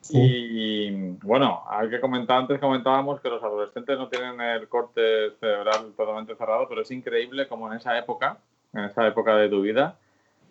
Sí. 0.04 0.18
Y 0.20 0.90
bueno, 1.22 1.62
hay 1.66 1.88
que 1.88 1.98
comentar, 1.98 2.38
antes 2.38 2.60
comentábamos 2.60 3.20
que 3.22 3.30
los 3.30 3.42
adolescentes 3.42 3.96
no 3.96 4.08
tienen 4.08 4.38
el 4.38 4.68
corte 4.68 5.30
cerebral 5.40 5.92
totalmente 5.96 6.36
cerrado, 6.36 6.68
pero 6.68 6.82
es 6.82 6.90
increíble 6.90 7.48
como 7.48 7.70
en 7.72 7.78
esa 7.78 7.96
época, 7.98 8.36
en 8.74 8.84
esa 8.84 9.06
época 9.06 9.34
de 9.36 9.48
tu 9.48 9.62
vida, 9.62 9.96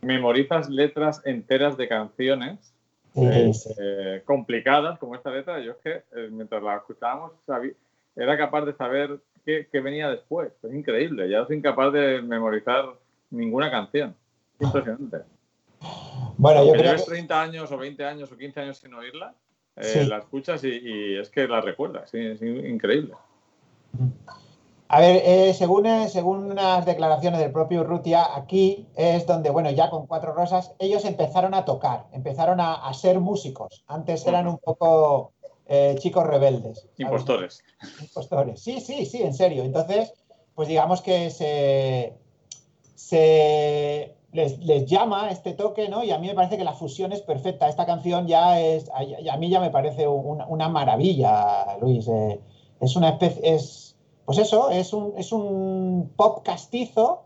memorizas 0.01 0.69
letras 0.69 1.21
enteras 1.23 1.77
de 1.77 1.87
canciones 1.87 2.73
Sí, 3.13 3.21
eh, 3.23 3.53
sí. 3.53 3.69
eh, 3.77 4.23
complicadas 4.25 4.97
como 4.97 5.15
esta 5.15 5.29
letra. 5.29 5.59
Yo 5.59 5.73
es 5.73 5.77
que 5.77 6.03
eh, 6.19 6.29
mientras 6.31 6.63
la 6.63 6.77
escuchábamos 6.77 7.33
era 8.15 8.37
capaz 8.37 8.65
de 8.65 8.73
saber 8.73 9.19
qué, 9.45 9.67
qué 9.71 9.79
venía 9.81 10.09
después. 10.09 10.51
Es 10.63 10.73
increíble, 10.73 11.29
ya 11.29 11.45
soy 11.45 11.57
incapaz 11.57 11.93
de 11.93 12.21
memorizar 12.21 12.85
ninguna 13.29 13.69
canción. 13.69 14.15
Impresionante. 14.59 15.17
Bueno, 16.37 16.65
yo 16.65 16.73
creo 16.73 16.95
que 16.95 17.03
30 17.03 17.41
años 17.41 17.71
o 17.71 17.77
20 17.77 18.03
años 18.05 18.31
o 18.31 18.37
15 18.37 18.59
años 18.61 18.77
sin 18.77 18.93
oírla, 18.93 19.35
eh, 19.77 19.83
Sí. 19.83 20.05
la 20.05 20.17
escuchas 20.19 20.63
y, 20.63 20.69
y 20.69 21.17
es 21.17 21.29
que 21.29 21.47
la 21.47 21.61
recuerdas. 21.61 22.09
sí, 22.09 22.19
es 22.19 22.41
increíble. 22.41 23.13
A 24.87 24.99
ver, 24.99 25.21
eh, 25.25 25.53
según, 25.55 25.85
eh, 25.87 26.07
según 26.09 26.51
unas 26.51 26.85
declaraciones 26.85 27.39
del 27.39 27.51
propio 27.51 27.81
Urrutia, 27.81 28.35
aquí 28.35 28.87
es 28.95 29.25
donde, 29.25 29.49
bueno, 29.49 29.71
ya 29.71 29.89
con 29.89 30.05
Cuatro 30.05 30.33
Rosas, 30.33 30.73
ellos 30.77 31.03
empezaron 31.05 31.55
a 31.55 31.65
tocar, 31.65 32.05
empezaron 32.11 32.59
a, 32.59 32.75
a 32.87 32.93
ser 32.93 33.19
músicos. 33.19 33.83
Antes 33.87 34.27
eran 34.27 34.47
un 34.47 34.59
poco 34.59 35.31
eh, 35.65 35.95
chicos 35.97 36.27
rebeldes. 36.27 36.79
¿sabes? 36.81 36.99
Impostores. 36.99 37.63
Impostores. 38.01 38.61
Sí, 38.61 38.81
sí, 38.81 39.05
sí, 39.07 39.23
en 39.23 39.33
serio. 39.33 39.63
Entonces, 39.63 40.13
pues 40.53 40.67
digamos 40.67 41.01
que 41.01 41.31
se, 41.31 42.13
se 42.93 44.15
les, 44.33 44.59
les 44.59 44.85
llama 44.85 45.29
este 45.29 45.53
toque, 45.53 45.87
¿no? 45.89 46.03
Y 46.03 46.11
a 46.11 46.19
mí 46.19 46.27
me 46.27 46.33
parece 46.33 46.57
que 46.57 46.63
la 46.63 46.73
fusión 46.73 47.13
es 47.13 47.21
perfecta. 47.21 47.69
Esta 47.69 47.85
canción 47.85 48.27
ya 48.27 48.59
es, 48.59 48.89
a, 48.89 49.33
a 49.33 49.37
mí 49.37 49.49
ya 49.49 49.59
me 49.59 49.69
parece 49.69 50.07
una, 50.07 50.45
una 50.47 50.69
maravilla, 50.69 51.77
Luis. 51.79 52.07
Eh, 52.07 52.41
es 52.81 52.95
una 52.95 53.09
especie, 53.09 53.55
es, 53.55 53.95
pues 54.25 54.37
eso, 54.39 54.69
es 54.69 54.91
un, 54.93 55.13
es 55.17 55.31
un 55.31 56.11
pop 56.15 56.43
castizo, 56.43 57.23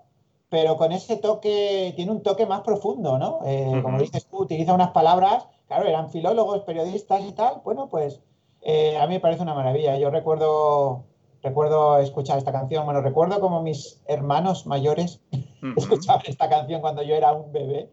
pero 0.49 0.77
con 0.77 0.91
ese 0.91 1.17
toque, 1.17 1.93
tiene 1.95 2.11
un 2.11 2.21
toque 2.21 2.45
más 2.45 2.61
profundo, 2.61 3.17
¿no? 3.17 3.39
Eh. 3.45 3.79
Como 3.81 3.99
dices 3.99 4.27
tú, 4.27 4.39
utiliza 4.43 4.73
unas 4.73 4.91
palabras, 4.91 5.47
claro, 5.67 5.87
eran 5.87 6.09
filólogos, 6.09 6.61
periodistas 6.61 7.21
y 7.25 7.31
tal. 7.31 7.61
Bueno, 7.63 7.89
pues 7.89 8.21
eh, 8.61 8.97
a 8.97 9.07
mí 9.07 9.15
me 9.15 9.19
parece 9.19 9.43
una 9.43 9.55
maravilla. 9.55 9.97
Yo 9.97 10.09
recuerdo, 10.09 11.03
recuerdo 11.47 11.97
escuchar 11.99 12.37
esta 12.37 12.51
canción, 12.51 12.85
bueno, 12.85 13.01
recuerdo 13.01 13.39
como 13.39 13.61
mis 13.61 14.01
hermanos 14.07 14.65
mayores 14.67 15.21
escuchaban 15.77 16.23
esta 16.25 16.49
canción 16.49 16.81
cuando 16.81 17.03
yo 17.03 17.15
era 17.15 17.33
un 17.33 17.51
bebé 17.51 17.89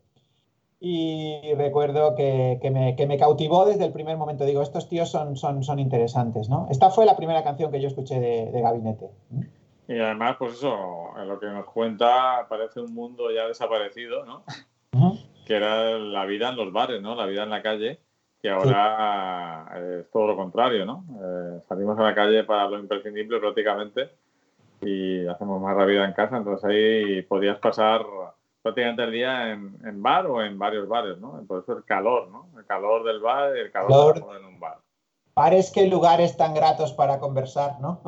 y 0.80 1.54
recuerdo 1.54 2.14
que, 2.14 2.58
que 2.60 2.70
me, 2.70 2.94
que 2.94 3.06
me 3.06 3.16
cautivó 3.16 3.64
desde 3.64 3.86
el 3.86 3.92
primer 3.92 4.18
momento. 4.18 4.44
Digo, 4.44 4.60
estos 4.60 4.88
tíos 4.88 5.10
son, 5.10 5.36
son, 5.36 5.64
son 5.64 5.78
interesantes, 5.78 6.50
¿no? 6.50 6.66
Esta 6.70 6.90
fue 6.90 7.06
la 7.06 7.16
primera 7.16 7.42
canción 7.42 7.70
que 7.70 7.80
yo 7.80 7.88
escuché 7.88 8.20
de, 8.20 8.50
de 8.52 8.60
Gabinete. 8.60 9.08
Y 9.88 9.98
además, 9.98 10.36
pues 10.38 10.54
eso, 10.54 11.10
en 11.16 11.28
lo 11.28 11.38
que 11.38 11.46
nos 11.46 11.64
cuenta 11.66 12.46
parece 12.48 12.80
un 12.80 12.92
mundo 12.92 13.30
ya 13.30 13.46
desaparecido, 13.46 14.26
¿no? 14.26 14.44
Ujú. 14.92 15.18
Que 15.46 15.56
era 15.56 15.98
la 15.98 16.26
vida 16.26 16.50
en 16.50 16.56
los 16.56 16.70
bares, 16.72 17.00
¿no? 17.00 17.14
La 17.14 17.26
vida 17.26 17.44
en 17.44 17.50
la 17.50 17.62
calle, 17.62 18.00
que 18.44 18.50
ahora 18.50 19.66
eh, 19.74 20.00
es 20.02 20.10
todo 20.10 20.26
lo 20.26 20.36
contrario, 20.36 20.84
¿no? 20.84 21.02
Eh, 21.18 21.62
salimos 21.66 21.98
a 21.98 22.02
la 22.02 22.14
calle 22.14 22.44
para 22.44 22.68
lo 22.68 22.78
imprescindible 22.78 23.40
prácticamente 23.40 24.10
y 24.82 25.26
hacemos 25.26 25.62
más 25.62 25.74
la 25.74 25.86
vida 25.86 26.04
en 26.04 26.12
casa, 26.12 26.36
entonces 26.36 26.62
ahí 26.62 27.22
podías 27.22 27.58
pasar 27.58 28.02
prácticamente 28.60 29.02
el 29.02 29.12
día 29.12 29.50
en, 29.50 29.78
en 29.82 30.02
bar 30.02 30.26
o 30.26 30.42
en 30.42 30.58
varios 30.58 30.86
bares, 30.86 31.16
¿no? 31.16 31.42
Por 31.48 31.62
eso 31.62 31.72
el 31.72 31.84
calor, 31.84 32.28
¿no? 32.28 32.50
El 32.58 32.66
calor 32.66 33.02
del 33.04 33.20
bar 33.20 33.56
y 33.56 33.60
el 33.60 33.72
calor 33.72 34.22
en 34.38 34.44
un 34.44 34.60
bar. 34.60 34.76
Pares 35.32 35.70
que 35.70 35.86
lugares 35.86 36.36
tan 36.36 36.52
gratos 36.52 36.92
para 36.92 37.20
conversar, 37.20 37.80
¿no? 37.80 38.02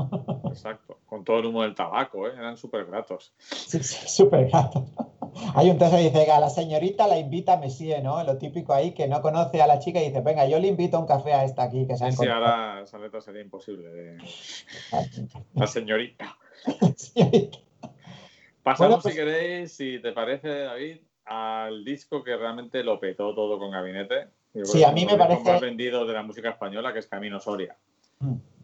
Exacto. 0.45 0.99
Con 1.07 1.25
todo 1.25 1.39
el 1.39 1.47
humo 1.47 1.63
del 1.63 1.75
tabaco, 1.75 2.29
¿eh? 2.29 2.33
Eran 2.37 2.59
súper 2.59 2.85
gratos. 2.85 3.33
Sí, 3.39 3.83
sí, 3.83 4.07
súper 4.07 4.51
grato. 4.51 4.85
Hay 5.55 5.71
un 5.71 5.79
texto 5.79 5.97
que 5.97 6.03
dice 6.05 6.25
que 6.25 6.31
a 6.33 6.41
la 6.41 6.51
señorita 6.51 7.07
la 7.07 7.19
invita 7.19 7.55
a 7.55 7.57
Messie, 7.59 8.01
¿no? 8.03 8.23
Lo 8.25 8.39
típico 8.39 8.73
ahí 8.73 8.93
que 8.93 9.09
no 9.09 9.21
conoce 9.23 9.61
a 9.63 9.67
la 9.67 9.79
chica 9.79 10.01
y 10.01 10.07
dice, 10.09 10.21
venga, 10.21 10.47
yo 10.47 10.59
le 10.59 10.69
invito 10.69 10.97
a 10.97 11.01
un 11.01 11.07
café 11.07 11.33
a 11.35 11.45
esta 11.45 11.65
aquí 11.65 11.87
que 11.87 11.97
se 11.97 12.05
ha 12.05 12.11
Sí, 12.11 12.17
sí, 12.17 12.23
encontrado". 12.25 12.45
ahora 12.47 12.83
esa 12.83 12.99
letra 12.99 13.21
sería 13.21 13.43
imposible. 13.43 13.89
de- 13.89 14.19
La 15.55 15.67
señorita. 15.67 16.37
Señorita. 16.97 17.59
Pasamos, 18.63 18.79
Bueno, 18.89 19.03
pues- 19.03 19.15
si 19.15 19.21
queréis, 19.21 19.73
si 19.77 19.99
te 20.01 20.13
parece, 20.13 20.49
David, 20.49 20.99
al 21.27 21.85
disco 21.85 22.23
que 22.25 22.37
realmente 22.37 22.83
lo 22.83 22.99
petó 22.99 23.35
todo 23.35 23.59
con 23.59 23.71
Gabinete. 23.71 24.29
Sí, 24.65 24.83
a 24.85 24.91
mí 24.93 25.05
me 25.05 25.17
parece- 25.17 25.43
más 25.45 25.61
vendidos 25.61 26.09
de 26.09 26.15
la 26.15 26.23
música 26.23 26.51
española, 26.51 26.93
que 26.93 27.01
es 27.01 27.07
Camino 27.07 27.41
Soria. 27.41 27.77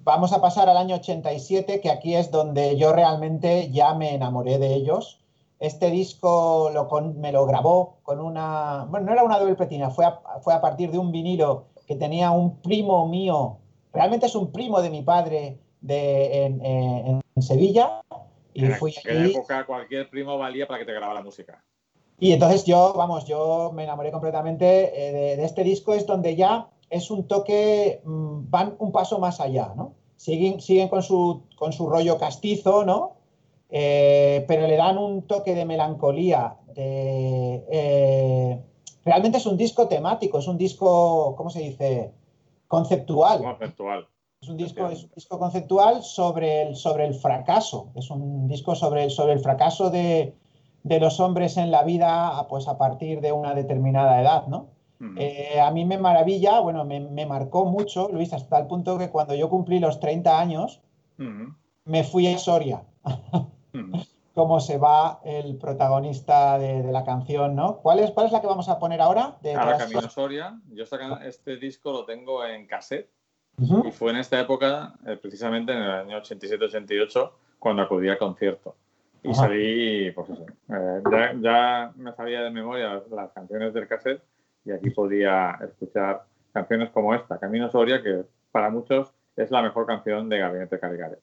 Vamos 0.04 0.32
a 0.32 0.40
pasar 0.40 0.68
al 0.68 0.76
año 0.78 0.96
87, 0.96 1.80
que 1.80 1.90
aquí 1.90 2.14
es 2.16 2.30
donde 2.30 2.76
yo 2.76 2.92
realmente 2.92 3.70
ya 3.70 3.94
me 3.94 4.14
enamoré 4.14 4.58
de 4.58 4.74
ellos. 4.74 5.18
Este 5.62 5.90
disco 5.90 6.70
lo 6.74 6.88
con- 6.88 7.20
me 7.20 7.30
lo 7.30 7.46
grabó 7.46 7.98
con 8.02 8.20
una... 8.20 8.84
Bueno, 8.90 9.06
no 9.06 9.12
era 9.12 9.22
una 9.22 9.38
doble 9.38 9.54
platina, 9.54 9.90
fue 9.90 10.04
a, 10.04 10.20
fue 10.40 10.52
a 10.54 10.60
partir 10.60 10.90
de 10.90 10.98
un 10.98 11.12
vinilo 11.12 11.66
que 11.86 11.94
tenía 11.96 12.30
un 12.32 12.56
primo 12.60 13.06
mío 13.08 13.58
realmente 13.92 14.26
es 14.26 14.34
un 14.34 14.50
primo 14.50 14.80
de 14.80 14.88
mi 14.90 15.02
padre 15.02 15.58
de, 15.82 16.44
en, 16.46 16.64
en- 16.64 17.20
en 17.36 17.42
Sevilla 17.42 18.00
y 18.54 18.64
En 18.64 18.72
fui 18.74 18.92
aquella 18.98 19.20
allí. 19.22 19.30
época 19.32 19.66
cualquier 19.66 20.08
primo 20.10 20.36
valía 20.38 20.66
para 20.66 20.78
que 20.80 20.86
te 20.86 20.92
grabara 20.94 21.22
música. 21.22 21.62
Y 22.18 22.32
entonces 22.32 22.64
yo, 22.64 22.94
vamos, 22.96 23.24
yo 23.26 23.70
me 23.74 23.84
enamoré 23.84 24.10
completamente 24.10 24.66
eh, 24.66 25.12
de, 25.12 25.36
de 25.36 25.44
este 25.44 25.62
disco, 25.62 25.92
es 25.94 26.06
donde 26.06 26.36
ya 26.36 26.68
es 26.90 27.10
un 27.10 27.26
toque, 27.28 28.00
mm, 28.04 28.50
van 28.50 28.74
un 28.78 28.92
paso 28.92 29.18
más 29.18 29.40
allá, 29.40 29.72
¿no? 29.76 29.92
Siguen, 30.16 30.60
siguen 30.60 30.88
con, 30.88 31.02
su, 31.02 31.42
con 31.56 31.72
su 31.72 31.88
rollo 31.88 32.16
castizo, 32.18 32.84
¿no? 32.84 33.12
Eh, 33.74 34.44
pero 34.46 34.66
le 34.66 34.76
dan 34.76 34.98
un 34.98 35.22
toque 35.22 35.54
de 35.54 35.64
melancolía. 35.64 36.56
de, 36.74 37.64
eh, 37.70 38.60
realmente 39.04 39.38
es 39.38 39.46
un 39.46 39.56
disco 39.56 39.88
temático, 39.88 40.38
es 40.38 40.46
un 40.46 40.58
disco, 40.58 41.34
¿cómo 41.36 41.48
se 41.50 41.60
dice? 41.60 42.12
Conceptual. 42.68 43.40
Conceptual. 43.42 44.06
Es 44.42 44.48
un 44.48 44.56
disco, 44.56 44.88
es 44.88 45.04
un 45.04 45.10
disco 45.14 45.38
conceptual 45.38 46.02
sobre 46.02 46.62
el, 46.62 46.76
sobre 46.76 47.06
el 47.06 47.14
fracaso. 47.14 47.88
Es 47.94 48.10
un 48.10 48.46
disco 48.48 48.74
sobre 48.74 49.04
el, 49.04 49.10
sobre 49.10 49.32
el 49.34 49.38
fracaso 49.40 49.88
de, 49.90 50.34
de 50.82 51.00
los 51.00 51.18
hombres 51.20 51.56
en 51.56 51.70
la 51.70 51.82
vida 51.84 52.36
a- 52.38 52.48
pues 52.48 52.68
a 52.68 52.76
partir 52.76 53.20
de 53.20 53.32
una 53.32 53.54
determinada 53.54 54.20
edad, 54.20 54.46
¿no? 54.48 54.66
Eh, 55.16 55.58
a 55.60 55.70
mí 55.72 55.84
me 55.84 55.98
maravilla, 55.98 56.60
bueno, 56.60 56.84
me, 56.84 57.00
me 57.00 57.26
marcó 57.26 57.64
mucho, 57.64 58.08
Luis, 58.12 58.32
hasta 58.32 58.56
el 58.58 58.66
punto 58.68 58.98
que 58.98 59.10
cuando 59.10 59.34
yo 59.34 59.48
cumplí 59.50 59.78
los 59.80 59.98
30 59.98 60.38
años, 60.38 60.80
Mm. 61.18 61.54
me 61.86 62.04
fui 62.04 62.26
a 62.32 62.38
Soria, 62.38 62.84
Mm. 63.72 63.92
como 64.34 64.60
se 64.60 64.78
va 64.78 65.20
el 65.24 65.56
protagonista 65.56 66.58
de, 66.58 66.82
de 66.82 66.92
la 66.92 67.04
canción, 67.04 67.54
¿no? 67.54 67.78
¿Cuál 67.78 67.98
es, 68.00 68.10
¿Cuál 68.12 68.26
es 68.26 68.32
la 68.32 68.40
que 68.40 68.46
vamos 68.46 68.68
a 68.68 68.78
poner 68.78 69.00
ahora? 69.00 69.36
De 69.42 69.54
Ahora 69.54 69.76
Camino 69.78 70.08
Soria. 70.08 70.58
Yo 70.70 70.84
esta 70.84 70.98
ca- 70.98 71.20
este 71.26 71.56
disco 71.56 71.92
lo 71.92 72.04
tengo 72.04 72.44
en 72.44 72.66
cassette 72.66 73.10
y 73.84 73.90
fue 73.92 74.10
en 74.10 74.16
esta 74.16 74.40
época, 74.40 74.94
eh, 75.06 75.16
precisamente 75.20 75.72
en 75.72 75.78
el 75.82 75.90
año 75.90 76.16
87-88, 76.18 77.30
cuando 77.58 77.82
acudí 77.82 78.08
al 78.08 78.18
concierto. 78.18 78.74
Y 79.22 79.30
Ajá. 79.30 79.42
salí, 79.42 80.10
pues 80.12 80.30
eso, 80.30 80.46
eh, 80.70 81.02
ya, 81.10 81.32
ya 81.40 81.92
me 81.96 82.12
sabía 82.12 82.40
de 82.42 82.50
memoria 82.50 82.94
las, 82.94 83.08
las 83.08 83.30
canciones 83.32 83.72
del 83.74 83.86
cassette 83.86 84.22
y 84.64 84.72
aquí 84.72 84.90
podía 84.90 85.58
escuchar 85.62 86.24
canciones 86.52 86.90
como 86.90 87.14
esta, 87.14 87.38
Camino 87.38 87.70
Soria, 87.70 88.02
que 88.02 88.24
para 88.50 88.68
muchos 88.70 89.12
es 89.36 89.50
la 89.50 89.62
mejor 89.62 89.86
canción 89.86 90.28
de 90.28 90.38
Gabinete 90.38 90.80
Caligari. 90.80 91.16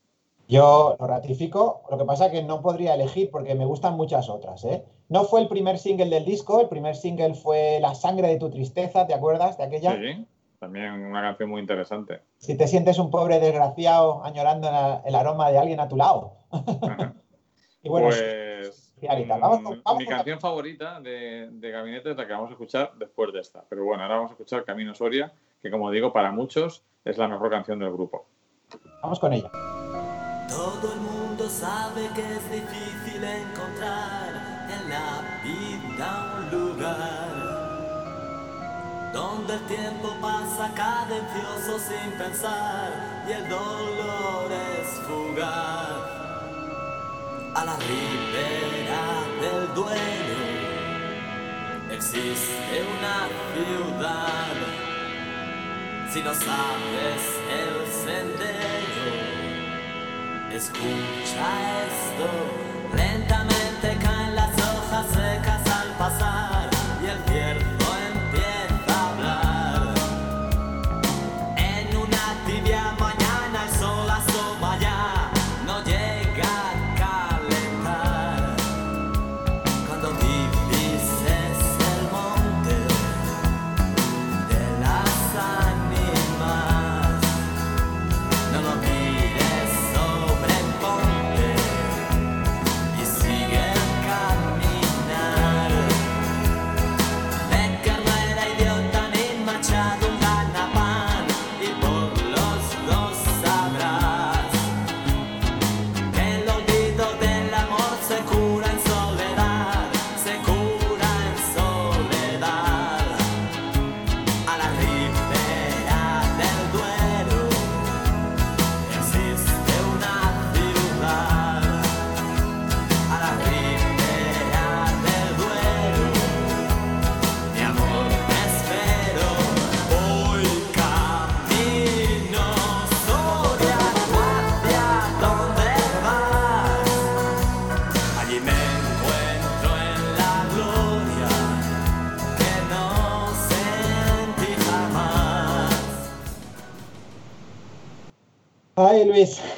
Yo 0.50 0.96
lo 1.00 1.06
ratifico, 1.08 1.84
lo 1.92 1.98
que 2.00 2.06
pasa 2.06 2.26
es 2.26 2.32
que 2.32 2.42
no 2.44 2.62
podría 2.64 2.96
elegir 2.96 3.30
porque 3.30 3.54
me 3.54 3.66
gustan 3.66 3.94
muchas 3.96 4.30
otras. 4.30 4.66
¿eh? 4.66 4.84
No 5.08 5.24
fue 5.26 5.42
el 5.42 5.48
primer 5.48 5.78
single 5.78 6.10
del 6.10 6.26
disco, 6.26 6.60
el 6.60 6.68
primer 6.68 6.96
single 6.96 7.36
fue 7.36 7.78
La 7.80 7.94
sangre 7.94 8.28
de 8.30 8.38
tu 8.38 8.50
tristeza, 8.50 9.06
¿te 9.06 9.14
acuerdas 9.14 9.60
de 9.60 9.66
aquella? 9.66 9.96
Sí, 9.96 10.26
también 10.60 11.06
una 11.06 11.22
canción 11.22 11.52
muy 11.52 11.62
interesante. 11.62 12.22
Si 12.40 12.58
te 12.58 12.68
sientes 12.68 12.98
un 12.98 13.12
pobre 13.12 13.40
desgraciado 13.40 14.24
añorando 14.24 14.68
el 15.06 15.14
aroma 15.14 15.52
de 15.52 15.60
alguien 15.60 15.80
a 15.80 15.88
tu 15.88 15.96
lado. 15.96 16.34
Y 17.82 17.88
bueno, 17.88 18.08
pues. 18.08 18.94
Vamos 19.30 19.62
mm, 19.62 19.82
vamos 19.86 20.00
mi 20.00 20.04
la- 20.06 20.18
canción 20.18 20.40
favorita 20.42 21.00
de, 21.00 21.48
de 21.50 21.72
Gabinete 21.72 22.12
es 22.12 22.18
la 22.18 22.28
que 22.28 22.34
vamos 22.34 22.50
a 22.50 22.52
escuchar 22.52 22.92
después 22.98 23.32
de 23.32 23.40
esta. 23.40 23.64
Pero 23.70 23.86
bueno, 23.86 24.04
ahora 24.04 24.16
vamos 24.16 24.32
a 24.32 24.34
escuchar 24.34 24.66
Camino 24.66 24.94
Soria, 24.94 25.32
que 25.62 25.72
como 25.72 25.90
digo, 25.90 26.12
para 26.12 26.34
muchos 26.34 26.84
es 27.06 27.18
la 27.18 27.30
mejor 27.30 27.50
canción 27.50 27.80
del 27.80 27.94
grupo. 27.94 28.26
vamos 29.02 29.18
con 29.20 29.32
ella. 29.32 29.50
Todo 30.50 30.94
el 30.94 31.00
mundo 31.00 31.48
sabe 31.50 32.10
que 32.16 32.22
es 32.22 32.52
difícil 32.52 33.24
encontrar 33.24 34.68
en 34.70 34.90
la 34.90 35.22
vida 35.44 36.36
un 36.38 36.50
lugar 36.52 37.60
donde 39.14 39.54
el 39.54 39.62
tiempo 39.68 40.16
pasa 40.22 40.72
cadencioso 40.76 41.80
sin 41.80 42.12
pensar 42.18 42.92
y 43.28 43.32
el 43.32 43.50
dolor 43.50 44.52
es 44.52 44.88
fugaz. 45.08 46.20
A 47.56 47.66
la 47.66 47.76
ribera 47.78 49.04
del 49.42 49.74
duelo 49.74 50.40
existe 51.92 52.86
una 52.98 53.28
ciudad. 53.54 54.56
Si 56.12 56.22
no 56.22 56.34
sabes 56.34 57.22
el 57.50 57.88
sendero, 58.06 59.29
Escucha 60.52 61.48
esto, 61.86 62.98
lentamente 62.98 63.98
caen 64.04 64.36
las 64.36 64.50
hojas 64.58 65.06
secas 65.14 65.49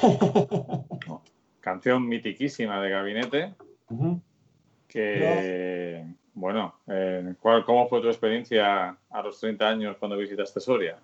Canción 1.60 2.08
mitiquísima 2.08 2.80
de 2.80 2.90
Gabinete, 2.90 3.54
que, 4.88 6.04
bueno, 6.34 6.74
eh, 6.88 7.34
¿cuál- 7.40 7.64
¿cómo 7.64 7.88
fue 7.88 8.00
tu 8.00 8.08
experiencia 8.08 8.96
a 9.10 9.22
los 9.22 9.38
30 9.40 9.68
años 9.68 9.96
cuando 9.98 10.16
visitaste 10.16 10.60
Soria? 10.60 10.98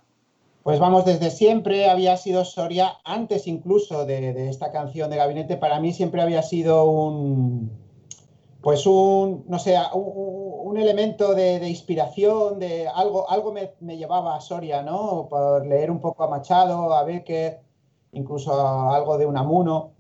Pues 0.62 0.80
vamos, 0.80 1.04
desde 1.04 1.30
siempre 1.30 1.88
había 1.88 2.16
sido 2.16 2.44
Soria, 2.44 2.94
antes 3.04 3.46
incluso 3.46 4.04
de, 4.04 4.32
de 4.34 4.48
esta 4.50 4.70
canción 4.72 5.08
de 5.10 5.16
Gabinete, 5.16 5.56
para 5.56 5.80
mí 5.80 5.92
siempre 5.92 6.20
había 6.20 6.42
sido 6.42 6.84
un, 6.90 7.70
pues 8.60 8.84
un, 8.86 9.44
no 9.48 9.58
sé, 9.58 9.76
un, 9.94 10.70
un 10.70 10.76
elemento 10.76 11.34
de, 11.34 11.60
de 11.60 11.68
inspiración, 11.70 12.58
de 12.58 12.88
algo, 12.88 13.30
algo 13.30 13.52
me, 13.52 13.70
me 13.80 13.96
llevaba 13.96 14.36
a 14.36 14.40
Soria, 14.40 14.82
¿no? 14.82 15.28
Por 15.30 15.64
leer 15.66 15.90
un 15.90 16.00
poco 16.00 16.24
a 16.24 16.28
Machado, 16.28 16.92
a 16.92 17.04
Becker, 17.04 17.60
incluso 18.12 18.52
algo 18.90 19.18
de 19.18 19.26
Unamuno. 19.26 19.92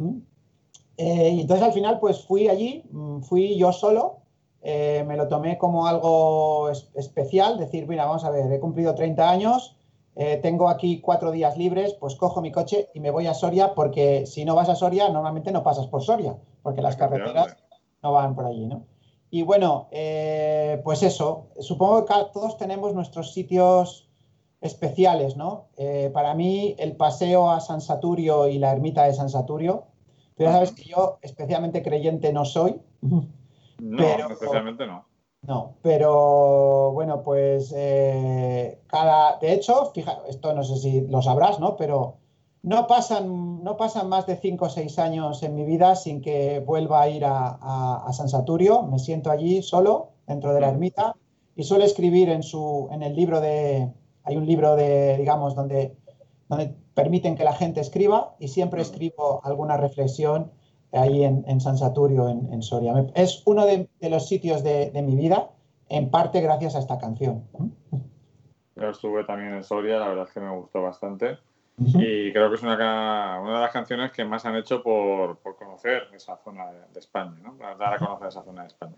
Eh, 0.96 1.30
y 1.30 1.40
entonces 1.40 1.64
al 1.64 1.72
final 1.72 2.00
pues 2.00 2.24
fui 2.24 2.48
allí, 2.48 2.82
mm, 2.90 3.20
fui 3.20 3.56
yo 3.56 3.72
solo, 3.72 4.16
eh, 4.62 5.04
me 5.06 5.16
lo 5.16 5.28
tomé 5.28 5.56
como 5.56 5.86
algo 5.86 6.70
es- 6.70 6.90
especial, 6.94 7.58
decir, 7.58 7.86
mira, 7.86 8.04
vamos 8.06 8.24
a 8.24 8.30
ver, 8.30 8.50
he 8.52 8.58
cumplido 8.58 8.94
30 8.94 9.30
años, 9.30 9.76
eh, 10.16 10.38
tengo 10.42 10.68
aquí 10.68 11.00
cuatro 11.00 11.30
días 11.30 11.56
libres, 11.56 11.94
pues 11.94 12.16
cojo 12.16 12.40
mi 12.40 12.50
coche 12.50 12.88
y 12.92 12.98
me 12.98 13.12
voy 13.12 13.28
a 13.28 13.34
Soria, 13.34 13.74
porque 13.74 14.26
si 14.26 14.44
no 14.44 14.56
vas 14.56 14.68
a 14.68 14.74
Soria, 14.74 15.08
normalmente 15.08 15.52
no 15.52 15.62
pasas 15.62 15.86
por 15.86 16.02
Soria, 16.02 16.36
porque 16.64 16.82
las 16.82 16.96
carreteras 16.96 17.56
no 18.02 18.12
van 18.12 18.34
por 18.34 18.46
allí, 18.46 18.66
¿no? 18.66 18.82
Y 19.30 19.42
bueno, 19.42 19.86
eh, 19.92 20.80
pues 20.82 21.04
eso, 21.04 21.46
supongo 21.60 22.04
que 22.04 22.14
todos 22.32 22.56
tenemos 22.56 22.94
nuestros 22.94 23.32
sitios 23.32 24.07
especiales, 24.60 25.36
¿no? 25.36 25.66
Eh, 25.76 26.10
para 26.12 26.34
mí, 26.34 26.74
el 26.78 26.96
paseo 26.96 27.50
a 27.50 27.60
San 27.60 27.80
Saturio 27.80 28.48
y 28.48 28.58
la 28.58 28.72
ermita 28.72 29.04
de 29.04 29.14
San 29.14 29.28
Saturio, 29.30 29.84
tú 30.36 30.44
ya 30.44 30.52
sabes 30.52 30.72
que 30.72 30.84
yo 30.84 31.18
especialmente 31.22 31.82
creyente 31.82 32.32
no 32.32 32.44
soy, 32.44 32.80
No, 33.00 33.96
Pero- 33.96 34.30
especialmente 34.32 34.86
no. 34.86 35.06
No, 35.42 35.74
pero 35.82 36.90
bueno, 36.92 37.22
pues 37.22 37.72
eh, 37.76 38.80
cada. 38.88 39.38
De 39.38 39.52
hecho, 39.52 39.92
fija, 39.94 40.18
esto 40.28 40.52
no 40.52 40.64
sé 40.64 40.76
si 40.78 41.02
lo 41.02 41.22
sabrás, 41.22 41.60
¿no? 41.60 41.76
Pero 41.76 42.16
no 42.64 42.88
pasan, 42.88 43.62
no 43.62 43.76
pasan 43.76 44.08
más 44.08 44.26
de 44.26 44.34
5 44.36 44.64
o 44.64 44.68
6 44.68 44.98
años 44.98 45.44
en 45.44 45.54
mi 45.54 45.64
vida 45.64 45.94
sin 45.94 46.20
que 46.22 46.58
vuelva 46.58 47.02
a 47.02 47.08
ir 47.08 47.24
a, 47.24 47.56
a- 47.60 48.02
a 48.04 48.12
San 48.12 48.28
Saturio. 48.28 48.82
Me 48.82 48.98
siento 48.98 49.30
allí 49.30 49.62
solo, 49.62 50.08
dentro 50.26 50.52
de 50.52 50.60
la 50.60 50.70
ermita, 50.70 51.14
y 51.54 51.62
suelo 51.62 51.84
escribir 51.84 52.30
en, 52.30 52.42
su, 52.42 52.88
en 52.90 53.04
el 53.04 53.14
libro 53.14 53.40
de. 53.40 53.92
Hay 54.28 54.36
un 54.36 54.44
libro 54.44 54.76
de, 54.76 55.16
digamos, 55.16 55.54
donde, 55.54 55.96
donde 56.48 56.74
permiten 56.92 57.34
que 57.34 57.44
la 57.44 57.54
gente 57.54 57.80
escriba, 57.80 58.34
y 58.38 58.48
siempre 58.48 58.82
escribo 58.82 59.40
alguna 59.42 59.78
reflexión 59.78 60.52
ahí 60.92 61.24
en, 61.24 61.44
en 61.48 61.60
San 61.62 61.78
Saturio, 61.78 62.28
en, 62.28 62.52
en 62.52 62.60
Soria. 62.60 62.92
Es 63.14 63.42
uno 63.46 63.64
de, 63.64 63.88
de 64.00 64.10
los 64.10 64.28
sitios 64.28 64.62
de, 64.62 64.90
de 64.90 65.00
mi 65.00 65.16
vida, 65.16 65.48
en 65.88 66.10
parte 66.10 66.42
gracias 66.42 66.76
a 66.76 66.80
esta 66.80 66.98
canción. 66.98 67.44
Yo 68.76 68.90
estuve 68.90 69.24
también 69.24 69.54
en 69.54 69.64
Soria, 69.64 69.98
la 69.98 70.08
verdad 70.08 70.26
es 70.28 70.32
que 70.34 70.40
me 70.40 70.54
gustó 70.54 70.82
bastante. 70.82 71.38
Y 71.78 72.32
creo 72.32 72.50
que 72.50 72.56
es 72.56 72.62
una, 72.62 73.40
una 73.40 73.54
de 73.54 73.60
las 73.60 73.72
canciones 73.72 74.12
que 74.12 74.24
más 74.24 74.44
han 74.44 74.56
hecho 74.56 74.82
por, 74.82 75.38
por 75.38 75.56
conocer 75.56 76.08
esa 76.12 76.36
zona 76.36 76.70
de, 76.72 76.80
de 76.92 77.00
España, 77.00 77.38
¿no? 77.42 77.56
Para 77.56 77.76
dar 77.76 77.94
a 77.94 77.98
conocer 77.98 78.28
esa 78.28 78.42
zona 78.42 78.62
de 78.62 78.68
España. 78.68 78.96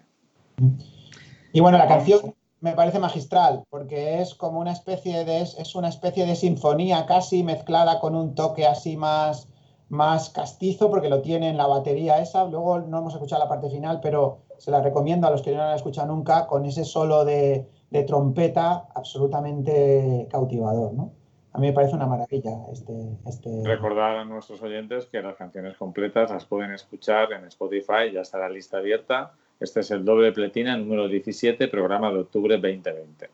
Y 1.52 1.60
bueno, 1.60 1.78
la 1.78 1.86
canción 1.86 2.34
me 2.60 2.72
parece 2.72 2.98
magistral 2.98 3.64
porque 3.70 4.20
es 4.20 4.34
como 4.34 4.60
una 4.60 4.72
especie 4.72 5.24
de 5.24 5.40
es, 5.40 5.74
una 5.74 5.88
especie 5.88 6.26
de 6.26 6.36
sinfonía 6.36 7.06
casi 7.06 7.42
mezclada 7.42 8.00
con 8.00 8.14
un 8.14 8.34
toque 8.34 8.66
así 8.66 8.96
más 8.96 9.48
más 9.88 10.30
castizo 10.30 10.88
porque 10.88 11.08
lo 11.08 11.20
tiene 11.20 11.48
en 11.48 11.56
la 11.56 11.66
batería 11.66 12.20
esa. 12.20 12.44
Luego 12.44 12.78
no 12.78 12.98
hemos 12.98 13.14
escuchado 13.14 13.42
la 13.42 13.48
parte 13.48 13.70
final, 13.70 13.98
pero 14.00 14.38
se 14.56 14.70
la 14.70 14.80
recomiendo 14.80 15.26
a 15.26 15.30
los 15.30 15.42
que 15.42 15.50
no 15.50 15.58
la 15.58 15.70
han 15.70 15.76
escuchado 15.76 16.06
nunca 16.06 16.46
con 16.46 16.64
ese 16.64 16.84
solo 16.84 17.24
de, 17.24 17.68
de 17.90 18.02
trompeta 18.04 18.86
absolutamente 18.94 20.28
cautivador, 20.30 20.92
¿no? 20.92 21.10
A 21.52 21.58
mí 21.58 21.66
me 21.66 21.72
parece 21.72 21.96
una 21.96 22.06
maravilla 22.06 22.66
este, 22.72 22.92
este... 23.26 23.62
Recordar 23.64 24.18
a 24.18 24.24
nuestros 24.24 24.62
oyentes 24.62 25.06
que 25.06 25.20
las 25.20 25.34
canciones 25.34 25.76
completas 25.76 26.30
las 26.30 26.44
pueden 26.44 26.70
escuchar 26.72 27.32
en 27.32 27.44
Spotify, 27.46 28.12
ya 28.12 28.20
está 28.20 28.38
la 28.38 28.48
lista 28.48 28.78
abierta. 28.78 29.32
Este 29.60 29.80
es 29.80 29.90
el 29.90 30.04
doble 30.04 30.32
pletina 30.32 30.76
número 30.76 31.06
17, 31.06 31.68
programa 31.68 32.10
de 32.10 32.20
octubre 32.20 32.56
2020. 32.56 33.28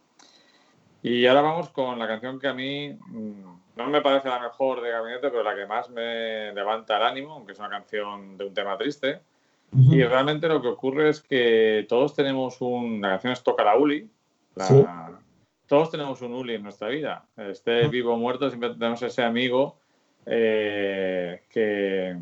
Y 1.02 1.24
ahora 1.26 1.40
vamos 1.42 1.70
con 1.70 1.98
la 1.98 2.08
canción 2.08 2.40
que 2.40 2.48
a 2.48 2.52
mí 2.54 2.90
mm, 2.90 3.42
no 3.76 3.86
me 3.88 4.00
parece 4.00 4.28
la 4.28 4.40
mejor 4.40 4.80
de 4.82 4.90
Gabinete, 4.90 5.30
pero 5.30 5.42
la 5.44 5.54
que 5.54 5.66
más 5.66 5.88
me 5.90 6.52
levanta 6.52 6.96
el 6.96 7.02
ánimo, 7.04 7.34
aunque 7.34 7.52
es 7.52 7.58
una 7.58 7.68
canción 7.68 8.36
de 8.36 8.44
un 8.46 8.54
tema 8.54 8.76
triste. 8.76 9.20
Ujú. 9.72 9.94
Y 9.94 10.02
realmente 10.04 10.48
lo 10.48 10.60
que 10.60 10.68
ocurre 10.68 11.10
es 11.10 11.20
que 11.20 11.86
todos 11.88 12.14
tenemos 12.14 12.60
un. 12.60 13.00
La 13.00 13.10
canción 13.10 13.32
es 13.32 13.42
Toca 13.42 13.64
la 13.64 13.76
Uli. 13.76 14.08
La- 14.56 14.64
Sí. 14.66 14.84
Todos 15.68 15.90
tenemos 15.90 16.22
un 16.22 16.32
Uli 16.32 16.54
en 16.54 16.62
nuestra 16.62 16.86
vida. 16.88 17.24
Esté 17.36 17.88
vivo 17.88 18.14
o 18.14 18.16
muerto, 18.16 18.48
siempre 18.48 18.70
tenemos 18.70 19.02
ese 19.02 19.24
amigo 19.24 19.76
eh, 20.24 21.42
que, 21.50 22.16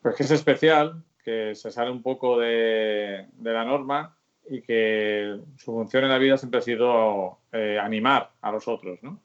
pues 0.00 0.14
que 0.14 0.22
es 0.22 0.30
especial, 0.30 1.02
que 1.26 1.56
se 1.56 1.72
sale 1.72 1.90
un 1.90 2.02
poco 2.02 2.38
de, 2.38 3.26
la 3.42 3.64
norma 3.64 4.16
y 4.48 4.62
que 4.62 5.40
su 5.56 5.72
función 5.72 6.04
en 6.04 6.10
la 6.10 6.18
vida 6.18 6.38
siempre 6.38 6.60
ha 6.60 6.62
sido 6.62 7.38
eh, 7.52 7.80
animar 7.82 8.30
a 8.40 8.52
los 8.52 8.68
otros, 8.68 9.00
¿no? 9.02 9.18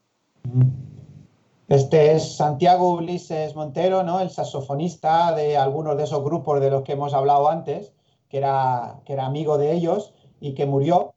Este 1.68 2.10
es 2.12 2.36
Santiago 2.36 2.94
Ulises 2.94 3.54
Montero, 3.54 4.02
¿no? 4.02 4.18
El 4.18 4.30
saxofonista 4.30 5.32
de 5.32 5.56
algunos 5.56 5.96
de 5.96 6.02
esos 6.02 6.24
grupos 6.24 6.60
de 6.60 6.70
los 6.70 6.82
que 6.82 6.94
hemos 6.94 7.14
hablado 7.14 7.48
antes, 7.48 7.92
que 8.28 8.38
era, 8.38 8.96
que 9.06 9.12
era 9.12 9.26
amigo 9.26 9.56
de 9.56 9.72
ellos 9.72 10.12
y 10.40 10.54
que 10.54 10.66
murió. 10.66 11.14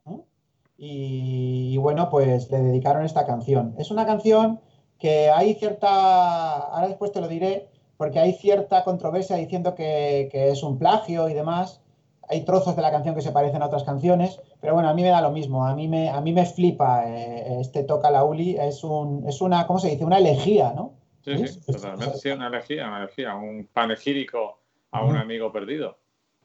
Y, 0.78 1.72
y 1.72 1.76
bueno, 1.78 2.10
pues 2.10 2.48
le 2.52 2.60
dedicaron 2.60 3.04
esta 3.04 3.26
canción. 3.26 3.74
Es 3.76 3.90
una 3.90 4.06
canción 4.06 4.60
que 5.00 5.30
hay 5.30 5.54
cierta, 5.54 6.58
ahora 6.58 6.86
después 6.86 7.10
te 7.10 7.20
lo 7.20 7.26
diré, 7.26 7.70
porque 7.96 8.18
hay 8.18 8.32
cierta 8.34 8.84
controversia 8.84 9.36
diciendo 9.36 9.74
que, 9.74 10.28
que 10.30 10.50
es 10.50 10.62
un 10.62 10.78
plagio 10.78 11.28
y 11.28 11.34
demás. 11.34 11.80
Hay 12.28 12.44
trozos 12.44 12.74
de 12.74 12.82
la 12.82 12.90
canción 12.90 13.14
que 13.14 13.22
se 13.22 13.30
parecen 13.30 13.62
a 13.62 13.66
otras 13.66 13.84
canciones, 13.84 14.40
pero 14.60 14.74
bueno, 14.74 14.88
a 14.88 14.94
mí 14.94 15.02
me 15.02 15.10
da 15.10 15.20
lo 15.20 15.30
mismo. 15.30 15.64
A 15.64 15.74
mí 15.74 15.86
me, 15.86 16.10
a 16.10 16.20
mí 16.20 16.32
me 16.32 16.44
flipa 16.44 17.04
eh, 17.06 17.60
este 17.60 17.84
Toca 17.84 18.10
la 18.10 18.24
Uli. 18.24 18.56
Es, 18.56 18.82
un, 18.82 19.24
es 19.28 19.40
una, 19.40 19.66
¿cómo 19.66 19.78
se 19.78 19.90
dice? 19.90 20.04
Una 20.04 20.18
elegía, 20.18 20.72
¿no? 20.74 20.94
Sí, 21.24 21.38
¿Sí? 21.38 21.46
sí, 21.48 21.72
totalmente. 21.72 22.18
Sí, 22.18 22.30
una 22.30 22.48
elegía, 22.48 22.88
una 22.88 22.98
elegía, 23.04 23.34
un 23.36 23.68
panegírico 23.72 24.58
a 24.90 25.04
un 25.04 25.16
amigo 25.16 25.52
perdido. 25.52 25.98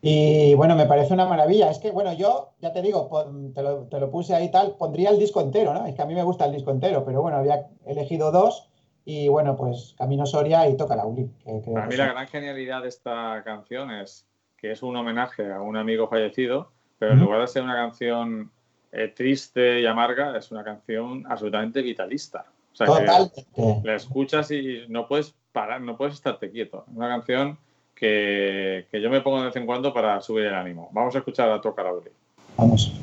Y 0.03 0.55
bueno, 0.55 0.75
me 0.75 0.87
parece 0.87 1.13
una 1.13 1.27
maravilla. 1.27 1.69
Es 1.69 1.77
que, 1.79 1.91
bueno, 1.91 2.13
yo 2.13 2.53
ya 2.59 2.73
te 2.73 2.81
digo, 2.81 3.07
pon- 3.07 3.53
te 3.53 3.61
lo, 3.61 3.83
te 3.87 3.99
lo 3.99 4.09
puse 4.09 4.33
ahí 4.35 4.49
tal, 4.49 4.75
pondría 4.75 5.11
el 5.11 5.19
disco 5.19 5.41
entero, 5.41 5.73
¿no? 5.73 5.85
Es 5.85 5.93
que 5.95 6.01
a 6.01 6.05
mí 6.07 6.15
me 6.15 6.23
gusta 6.23 6.45
el 6.45 6.53
disco 6.53 6.71
entero, 6.71 7.05
pero 7.05 7.21
bueno, 7.21 7.37
había 7.37 7.67
elegido 7.85 8.31
dos 8.31 8.70
y 9.05 9.27
bueno, 9.27 9.55
pues 9.57 9.95
Camino 9.97 10.25
Soria 10.25 10.67
y 10.67 10.77
Toca 10.77 10.95
la 10.95 11.05
Uli. 11.05 11.29
que 11.43 11.71
Para 11.73 11.87
mí 11.87 11.95
la 11.95 12.07
gran 12.13 12.27
genialidad 12.27 12.81
de 12.83 12.89
esta 12.89 13.41
canción 13.43 13.91
es 13.91 14.25
que 14.57 14.71
es 14.71 14.83
un 14.83 14.95
homenaje 14.95 15.51
a 15.51 15.61
un 15.61 15.75
amigo 15.75 16.07
fallecido, 16.07 16.71
pero 16.99 17.13
en 17.13 17.17
Ujú. 17.17 17.25
lugar 17.25 17.41
de 17.41 17.47
ser 17.47 17.63
una 17.63 17.75
canción 17.75 18.51
eh, 18.91 19.07
triste 19.07 19.79
y 19.81 19.85
amarga, 19.85 20.37
es 20.37 20.51
una 20.51 20.63
canción 20.63 21.23
absolutamente 21.27 21.81
vitalista. 21.81 22.45
O 22.71 22.75
sea, 22.75 22.87
que 22.87 22.93
Totalmente. 22.93 23.45
la 23.83 23.95
escuchas 23.95 24.51
y 24.51 24.85
no 24.87 25.07
puedes 25.07 25.33
parar, 25.51 25.81
no 25.81 25.97
puedes 25.97 26.13
estarte 26.13 26.49
quieto. 26.51 26.85
Es 26.89 26.95
una 26.95 27.09
canción 27.09 27.57
que, 27.95 28.85
que 28.91 29.01
yo 29.01 29.09
me 29.09 29.21
pongo 29.21 29.39
de 29.39 29.45
vez 29.47 29.55
en 29.55 29.65
cuando 29.65 29.93
para 29.93 30.21
subir 30.21 30.45
el 30.45 30.53
ánimo. 30.53 30.89
Vamos 30.93 31.15
a 31.15 31.19
escuchar 31.19 31.49
a 31.51 31.59
Toca 31.59 31.83
la 31.83 31.93
Uli. 31.93 32.09
Vamos. 32.57 32.93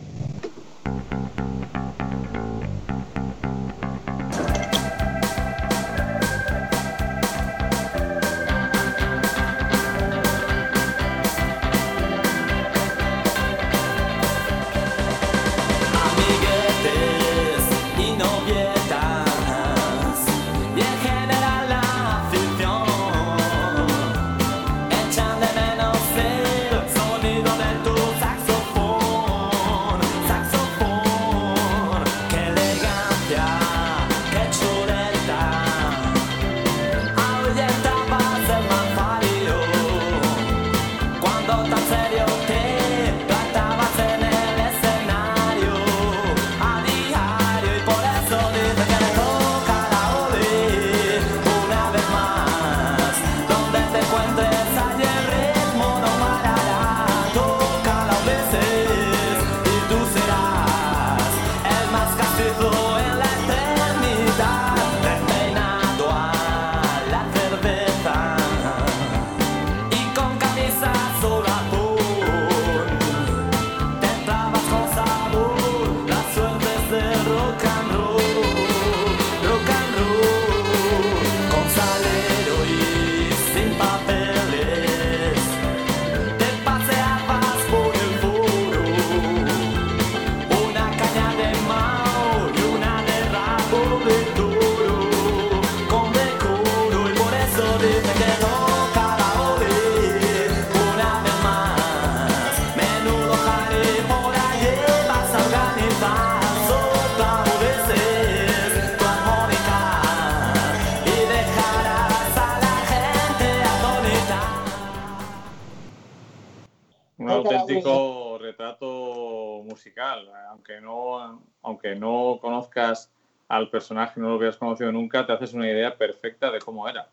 Musical. 119.88 120.28
Aunque 120.50 120.80
no, 120.80 121.40
aunque 121.62 121.94
no 121.96 122.38
conozcas 122.40 123.10
al 123.48 123.70
personaje, 123.70 124.20
no 124.20 124.28
lo 124.28 124.36
hubieras 124.36 124.56
conocido 124.56 124.92
nunca, 124.92 125.26
te 125.26 125.32
haces 125.32 125.54
una 125.54 125.66
idea 125.66 125.96
perfecta 125.96 126.50
de 126.50 126.58
cómo 126.60 126.88
era. 126.88 127.08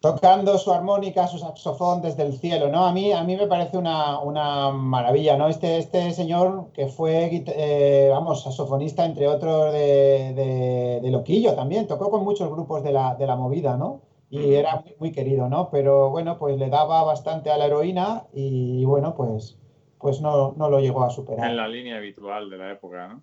tocando 0.00 0.58
su 0.58 0.72
armónica, 0.72 1.28
su 1.28 1.38
saxofón 1.38 2.02
desde 2.02 2.24
el 2.24 2.32
cielo, 2.36 2.68
¿no? 2.68 2.84
A 2.86 2.92
mí, 2.92 3.12
a 3.12 3.22
mí 3.22 3.36
me 3.36 3.46
parece 3.46 3.78
una, 3.78 4.18
una 4.18 4.70
maravilla, 4.72 5.36
¿no? 5.36 5.46
Este, 5.46 5.78
este 5.78 6.10
señor 6.10 6.72
que 6.72 6.88
fue, 6.88 7.44
eh, 7.46 8.08
vamos, 8.10 8.42
saxofonista, 8.42 9.04
entre 9.04 9.28
otros, 9.28 9.72
de, 9.72 10.32
de- 10.34 10.98
de 11.02 11.10
Loquillo 11.12 11.54
también, 11.54 11.86
tocó 11.86 12.10
con 12.10 12.24
muchos 12.24 12.50
grupos 12.50 12.82
de 12.82 12.90
la, 12.90 13.14
de 13.14 13.28
la 13.28 13.36
movida, 13.36 13.76
¿no? 13.76 14.00
Y 14.28 14.54
era 14.54 14.80
muy, 14.80 14.96
muy 14.98 15.12
querido, 15.12 15.48
¿no? 15.48 15.70
Pero 15.70 16.10
bueno, 16.10 16.36
pues 16.36 16.58
le 16.58 16.68
daba 16.68 17.04
bastante 17.04 17.52
a 17.52 17.56
la 17.56 17.66
heroína 17.66 18.24
y 18.32 18.84
bueno, 18.84 19.14
pues, 19.14 19.56
pues 20.02 20.20
no, 20.20 20.52
no 20.56 20.68
lo 20.68 20.80
llegó 20.80 21.04
a 21.04 21.10
superar. 21.10 21.48
En 21.48 21.56
la 21.56 21.68
línea 21.68 21.96
habitual 21.96 22.50
de 22.50 22.58
la 22.58 22.72
época, 22.72 23.06
¿no? 23.06 23.22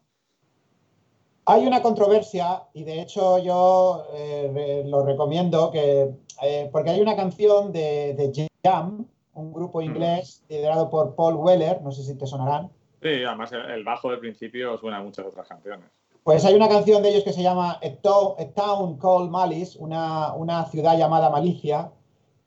Hay 1.45 1.65
una 1.67 1.81
controversia 1.81 2.63
y 2.73 2.83
de 2.83 3.01
hecho 3.01 3.39
yo 3.39 4.05
eh, 4.13 4.83
lo 4.85 5.03
recomiendo 5.03 5.71
que, 5.71 6.09
eh, 6.43 6.69
porque 6.71 6.91
hay 6.91 7.01
una 7.01 7.15
canción 7.15 7.73
de, 7.73 8.13
de 8.13 8.47
Jam, 8.63 9.05
un 9.33 9.51
grupo 9.51 9.81
inglés 9.81 10.43
liderado 10.47 10.89
por 10.89 11.15
Paul 11.15 11.35
Weller, 11.35 11.81
no 11.81 11.91
sé 11.91 12.03
si 12.03 12.15
te 12.17 12.27
sonarán. 12.27 12.69
Sí, 13.01 13.23
además 13.25 13.51
el, 13.51 13.83
bajo 13.83 14.11
del 14.11 14.19
principio 14.19 14.77
suena 14.77 14.97
a 14.97 15.03
muchas 15.03 15.25
otras 15.25 15.47
canciones. 15.47 15.89
Pues 16.23 16.45
hay 16.45 16.53
una 16.53 16.69
canción 16.69 17.01
de 17.01 17.09
ellos 17.09 17.23
que 17.23 17.33
se 17.33 17.41
llama 17.41 17.79
A 17.81 17.89
Town 18.01 18.97
Called 18.99 19.29
Malice, 19.29 19.77
una, 19.79 20.33
una 20.33 20.65
ciudad 20.65 20.97
llamada 20.97 21.29
Malicia, 21.31 21.91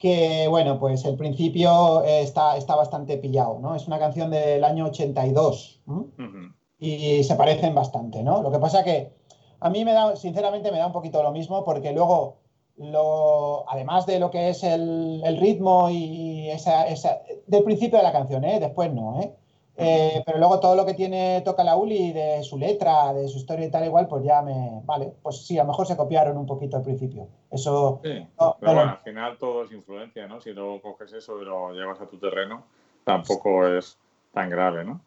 que 0.03 0.49
bueno, 0.49 0.81
pues 0.81 1.05
el 1.05 1.15
principio 1.15 2.03
eh, 2.03 2.23
está, 2.23 2.57
está 2.57 2.75
bastante 2.75 3.19
pillado, 3.19 3.61
¿no? 3.61 3.77
Es 3.77 3.87
una 3.87 4.01
canción 4.01 4.33
del 4.33 4.65
año 4.65 4.87
82. 4.87 5.81
¿m? 5.87 5.97
Ujú. 5.97 6.55
y 6.81 7.23
se 7.23 7.37
parecen 7.37 7.73
bastante, 7.73 8.25
¿no? 8.25 8.43
Lo 8.43 8.51
que 8.51 8.59
pasa 8.59 8.83
que 8.83 9.13
a 9.61 9.71
mí 9.71 9.85
me 9.85 9.93
da, 9.93 10.17
sinceramente, 10.17 10.73
me 10.73 10.79
da 10.79 10.89
un 10.89 10.93
poquito 10.93 11.23
lo 11.23 11.31
mismo 11.31 11.65
porque 11.65 11.93
luego, 11.93 12.39
lo, 12.79 13.65
además 13.71 14.05
de 14.07 14.19
lo 14.19 14.33
que 14.33 14.49
es 14.49 14.65
el, 14.65 15.23
el 15.25 15.37
ritmo 15.37 15.89
y 15.89 16.51
esa, 16.51 16.89
esa, 16.89 17.21
del 17.47 17.63
principio 17.63 17.99
de 17.99 18.03
la 18.03 18.11
canción, 18.11 18.45
¿eh? 18.45 18.59
Después 18.59 18.93
no, 18.93 19.21
¿eh? 19.21 19.33
Eh, 19.75 20.23
pero 20.27 20.39
luego 20.39 20.61
todo 20.61 20.77
lo 20.77 20.85
que 20.85 20.93
tiene 20.95 21.41
toca 21.45 21.65
la 21.65 21.77
Uli 21.77 22.13
de 22.13 22.43
su 22.43 22.59
letra, 22.59 23.15
de 23.15 23.27
su 23.29 23.39
historia 23.39 23.67
y 23.67 23.71
tal 23.71 23.85
igual, 23.87 24.07
pues 24.07 24.23
ya 24.23 24.43
me, 24.43 24.83
vale, 24.85 25.15
pues 25.23 25.47
sí, 25.47 25.59
a 25.59 25.63
lo 25.63 25.69
mejor 25.69 25.87
se 25.87 25.97
copiaron 25.97 26.37
un 26.37 26.45
poquito 26.47 26.77
al 26.77 26.83
principio. 26.83 27.27
Eso, 27.51 28.01
Sí, 28.05 28.27
no, 28.39 28.57
pero 28.61 28.73
no, 28.73 28.79
bueno, 28.79 28.91
al 28.93 28.99
final 28.99 29.39
todo 29.39 29.65
es 29.65 29.73
influencia, 29.73 30.27
¿no? 30.27 30.41
Si 30.41 30.51
luego 30.53 30.81
coges 30.83 31.13
eso 31.15 31.41
y 31.41 31.45
lo 31.47 31.73
llevas 31.73 32.01
a 32.01 32.07
tu 32.07 32.19
terreno, 32.19 32.65
tampoco 33.05 33.67
es 33.67 33.97
tan 34.33 34.51
grave, 34.51 34.85
¿no? 34.85 35.01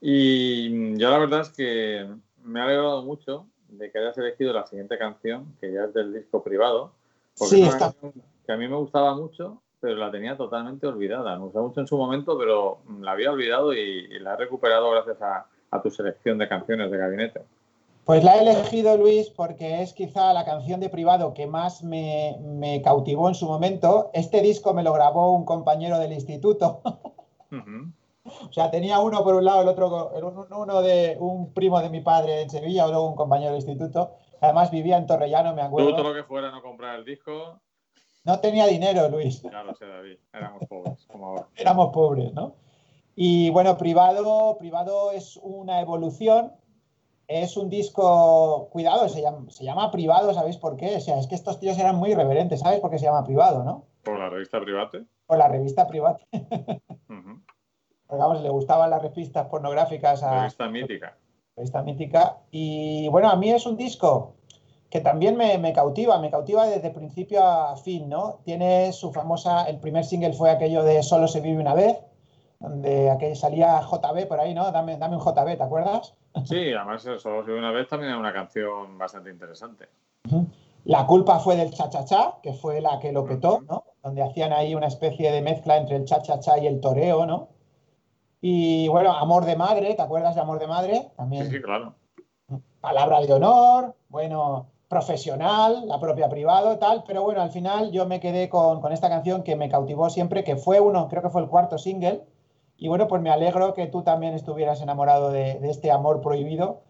Y 0.00 0.96
yo 0.98 1.10
la 1.10 1.18
verdad 1.18 1.40
es 1.42 1.50
que 1.50 2.08
me 2.44 2.60
ha 2.60 2.64
alegrado 2.64 3.02
mucho 3.02 3.46
de 3.68 3.90
que 3.90 3.98
hayas 3.98 4.16
elegido 4.18 4.52
la 4.52 4.66
siguiente 4.66 4.96
canción, 4.98 5.56
que 5.60 5.72
ya 5.72 5.84
es 5.84 5.94
del 5.94 6.14
disco 6.14 6.42
privado, 6.42 6.92
porque 7.36 7.56
Sí, 7.56 7.62
es 7.62 7.68
una 7.68 7.76
está- 7.76 7.92
canción 8.00 8.24
que 8.46 8.52
a 8.52 8.56
mí 8.56 8.68
me 8.68 8.76
gustaba 8.76 9.14
mucho, 9.14 9.60
pero 9.80 9.94
la 9.96 10.10
tenía 10.10 10.36
totalmente 10.36 10.86
olvidada. 10.86 11.36
Me 11.36 11.44
gustaba 11.44 11.66
mucho 11.66 11.80
en 11.80 11.86
su 11.86 11.96
momento, 11.96 12.36
pero 12.38 12.78
la 13.00 13.12
había 13.12 13.30
olvidado 13.32 13.72
y, 13.72 13.78
y 13.78 14.18
la 14.18 14.34
he 14.34 14.36
recuperado 14.36 14.90
gracias 14.90 15.20
a, 15.22 15.46
a 15.70 15.82
tu 15.82 15.90
selección 15.90 16.38
de 16.38 16.48
canciones 16.48 16.90
de 16.90 16.98
gabinete. 16.98 17.42
Pues 18.04 18.24
la 18.24 18.36
he 18.36 18.40
elegido, 18.40 18.96
Luis, 18.96 19.28
porque 19.28 19.82
es 19.82 19.92
quizá 19.92 20.32
la 20.32 20.46
canción 20.46 20.80
de 20.80 20.88
privado 20.88 21.34
que 21.34 21.46
más 21.46 21.82
me, 21.82 22.38
me 22.40 22.80
cautivó 22.80 23.28
en 23.28 23.34
su 23.34 23.46
momento. 23.46 24.10
Este 24.14 24.40
disco 24.40 24.72
me 24.72 24.82
lo 24.82 24.94
grabó 24.94 25.32
un 25.32 25.44
compañero 25.44 25.98
del 25.98 26.12
instituto. 26.14 26.80
O 27.50 28.52
sea, 28.52 28.70
tenía 28.70 28.98
uno 29.00 29.22
por 29.24 29.34
un 29.34 29.44
lado, 29.44 29.62
el 29.62 29.68
otro, 29.68 30.10
uno 30.56 30.82
de 30.82 31.16
un 31.18 31.52
primo 31.54 31.80
de 31.80 31.88
mi 31.90 32.00
padre 32.00 32.42
en 32.42 32.50
Sevilla, 32.50 32.86
o 32.86 32.90
luego 32.90 33.08
un 33.08 33.16
compañero 33.16 33.52
del 33.52 33.60
instituto. 33.62 34.12
Además 34.40 34.70
vivía 34.70 34.96
en 34.98 35.06
Torrellano, 35.06 35.54
me 35.54 35.62
Tú 35.62 35.66
acuerdo. 35.66 35.96
todo 35.96 36.08
lo 36.10 36.14
que 36.14 36.24
fuera 36.24 36.50
no 36.50 36.62
comprar 36.62 36.98
el 36.98 37.04
disco, 37.04 37.60
No 38.24 38.40
tenía 38.40 38.66
dinero, 38.66 39.08
Luis. 39.08 39.42
ya 39.42 39.62
lo 39.62 39.74
sé, 39.74 39.86
David, 39.86 40.18
éramos 40.32 40.62
pobres, 40.68 41.06
como 41.06 41.26
ahora. 41.28 41.48
Éramos 41.56 41.92
pobres, 41.92 42.32
¿no? 42.34 42.54
Y 43.16 43.50
bueno, 43.50 43.76
privado, 43.78 44.56
privado 44.58 45.12
es 45.12 45.38
una 45.42 45.80
evolución. 45.80 46.52
Es 47.26 47.58
un 47.58 47.68
disco, 47.68 48.68
cuidado, 48.70 49.06
se 49.10 49.20
llama, 49.20 49.50
se 49.50 49.62
llama 49.62 49.90
privado, 49.90 50.32
¿sabéis 50.32 50.56
por 50.56 50.76
qué? 50.76 50.96
O 50.96 51.00
sea, 51.00 51.18
es 51.18 51.26
que 51.26 51.34
estos 51.34 51.60
tíos 51.60 51.78
eran 51.78 51.96
muy 51.96 52.12
irreverentes, 52.12 52.60
¿sabes 52.60 52.80
por 52.80 52.90
qué 52.90 52.98
se 52.98 53.04
llama 53.04 53.24
privado, 53.24 53.64
no? 53.64 53.84
Por 54.02 54.18
la 54.18 54.30
revista 54.30 54.58
Private. 54.60 55.04
Por 55.26 55.36
la 55.36 55.48
revista 55.48 55.86
privada. 55.86 56.18
Ujú. 56.32 57.42
Porque, 58.06 58.22
vamos, 58.22 58.40
le 58.40 58.48
gustaban 58.48 58.88
las 58.88 59.02
revistas 59.02 59.46
pornográficas 59.48 60.22
a 60.22 60.38
Revista 60.40 60.68
mítica. 60.70 61.18
revista 61.54 61.82
mítica. 61.82 62.38
Y 62.50 63.08
bueno, 63.08 63.28
a 63.28 63.36
mí 63.36 63.50
es 63.50 63.66
un 63.66 63.76
disco 63.76 64.36
que 64.90 65.00
también 65.00 65.36
me, 65.36 65.58
me 65.58 65.72
cautiva, 65.72 66.18
me 66.18 66.30
cautiva 66.30 66.66
desde 66.66 66.90
principio 66.90 67.44
a 67.44 67.76
fin, 67.76 68.08
¿no? 68.08 68.40
Tiene 68.44 68.92
su 68.92 69.12
famosa, 69.12 69.64
el 69.64 69.78
primer 69.78 70.04
single 70.04 70.32
fue 70.32 70.50
aquello 70.50 70.82
de 70.82 71.02
Solo 71.02 71.28
se 71.28 71.40
vive 71.40 71.60
una 71.60 71.74
vez, 71.74 71.98
donde 72.60 73.10
aquel 73.10 73.36
salía 73.36 73.80
JB 73.80 74.26
por 74.26 74.40
ahí, 74.40 74.54
¿no? 74.54 74.70
Dame, 74.72 74.96
dame 74.96 75.16
un 75.16 75.22
JB, 75.22 75.56
¿te 75.56 75.62
acuerdas? 75.62 76.14
Sí, 76.44 76.72
además 76.72 77.04
eso, 77.06 77.44
si 77.44 77.50
una 77.50 77.70
vez 77.70 77.88
también 77.88 78.10
era 78.10 78.18
una 78.18 78.32
canción 78.32 78.96
bastante 78.96 79.30
interesante. 79.30 79.88
La 80.84 81.06
culpa 81.06 81.38
fue 81.38 81.56
del 81.56 81.70
cha-cha-cha, 81.70 82.36
que 82.42 82.52
fue 82.52 82.80
la 82.80 82.98
que 82.98 83.12
lo 83.12 83.24
petó, 83.26 83.60
¿no? 83.68 83.84
Donde 84.02 84.22
hacían 84.22 84.52
ahí 84.52 84.74
una 84.74 84.86
especie 84.86 85.30
de 85.30 85.42
mezcla 85.42 85.76
entre 85.76 85.96
el 85.96 86.04
cha-cha-cha 86.04 86.58
y 86.58 86.66
el 86.66 86.80
toreo, 86.80 87.26
¿no? 87.26 87.48
Y 88.40 88.88
bueno, 88.88 89.12
Amor 89.12 89.44
de 89.44 89.56
Madre, 89.56 89.94
¿te 89.94 90.02
acuerdas 90.02 90.34
de 90.34 90.40
Amor 90.40 90.58
de 90.58 90.66
Madre? 90.66 91.10
También. 91.16 91.46
Sí, 91.46 91.56
sí, 91.56 91.62
claro. 91.62 91.94
palabra 92.80 93.20
de 93.20 93.32
honor, 93.32 93.94
bueno, 94.08 94.66
profesional, 94.88 95.86
la 95.86 96.00
propia 96.00 96.28
privado, 96.28 96.78
tal, 96.78 97.04
pero 97.06 97.22
bueno, 97.22 97.42
al 97.42 97.50
final 97.50 97.92
yo 97.92 98.06
me 98.06 98.20
quedé 98.20 98.48
con, 98.48 98.80
con 98.80 98.92
esta 98.92 99.08
canción 99.08 99.42
que 99.42 99.54
me 99.54 99.68
cautivó 99.68 100.08
siempre, 100.08 100.44
que 100.44 100.56
fue 100.56 100.80
uno, 100.80 101.08
creo 101.08 101.22
que 101.22 101.28
fue 101.28 101.42
el 101.42 101.48
cuarto 101.48 101.76
single, 101.76 102.22
y 102.78 102.88
bueno, 102.88 103.06
pues 103.06 103.20
me 103.20 103.30
alegro 103.30 103.74
que 103.74 103.86
tú 103.86 104.02
también 104.02 104.34
estuvieras 104.34 104.80
enamorado 104.80 105.30
de, 105.30 105.58
de 105.60 105.70
este 105.70 105.90
amor 105.90 106.20
prohibido, 106.22 106.82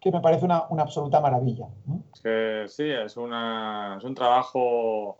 que 0.00 0.12
me 0.12 0.20
parece 0.20 0.44
una, 0.44 0.64
una 0.70 0.82
absoluta 0.82 1.20
maravilla. 1.20 1.66
Es 2.14 2.20
que 2.20 2.64
sí, 2.68 2.88
es, 2.88 3.16
una, 3.16 3.96
es 3.98 4.04
un 4.04 4.14
trabajo 4.14 5.18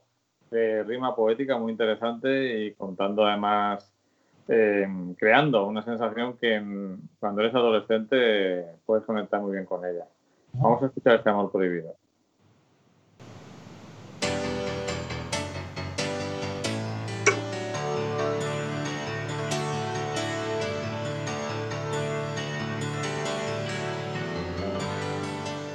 de 0.51 0.83
rima 0.85 1.15
poética 1.15 1.59
muy 1.59 1.73
interesante 1.73 2.65
y 2.65 2.75
contando 2.75 3.27
además, 3.27 3.93
eh, 4.49 4.87
creando 5.19 5.67
una 5.67 5.83
sensación 5.83 6.37
que 6.39 6.63
cuando 7.19 7.43
eres 7.43 7.55
adolescente 7.55 8.67
puedes 8.87 9.05
conectar 9.05 9.41
muy 9.41 9.53
bien 9.53 9.67
con 9.67 9.85
ella. 9.85 10.07
Vamos 10.53 10.83
a 10.83 10.87
escuchar 10.87 11.15
este 11.17 11.31
amor 11.31 11.51
prohibido. 11.51 11.97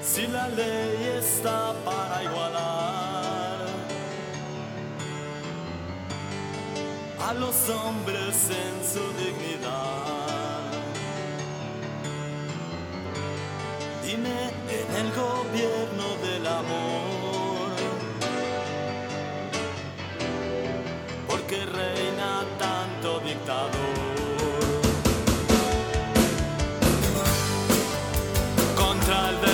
Si 0.01 0.27
la 0.27 0.47
ley 0.47 1.17
está 1.19 1.73
para 1.83 2.23
igualar 2.23 3.65
a 7.19 7.33
los 7.33 7.69
hombres 7.69 8.49
en 8.49 8.85
su 8.87 9.01
dignidad, 9.17 10.14
dime 14.05 14.51
en 14.69 14.95
el 15.01 15.09
gobierno 15.13 16.05
del 16.21 16.45
amor, 16.45 17.71
porque 21.27 21.65
reina 21.65 22.43
tanto 22.59 23.19
dictador. 23.21 24.15
contra 28.75 29.29
el 29.29 29.44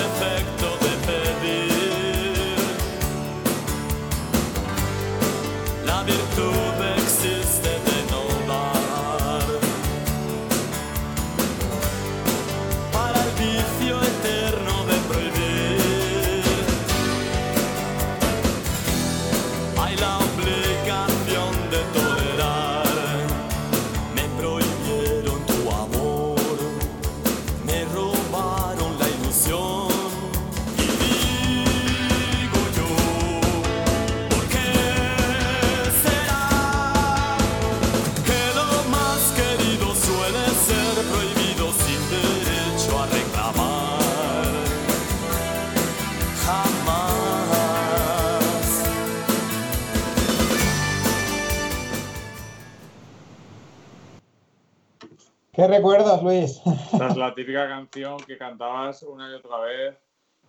¿Qué 55.62 55.68
recuerdos, 55.68 56.20
Luis? 56.24 56.60
Esta 56.92 57.06
es 57.06 57.16
la 57.16 57.32
típica 57.36 57.68
canción 57.68 58.16
que 58.26 58.36
cantabas 58.36 59.00
una 59.04 59.30
y 59.30 59.34
otra 59.34 59.58
vez, 59.60 59.94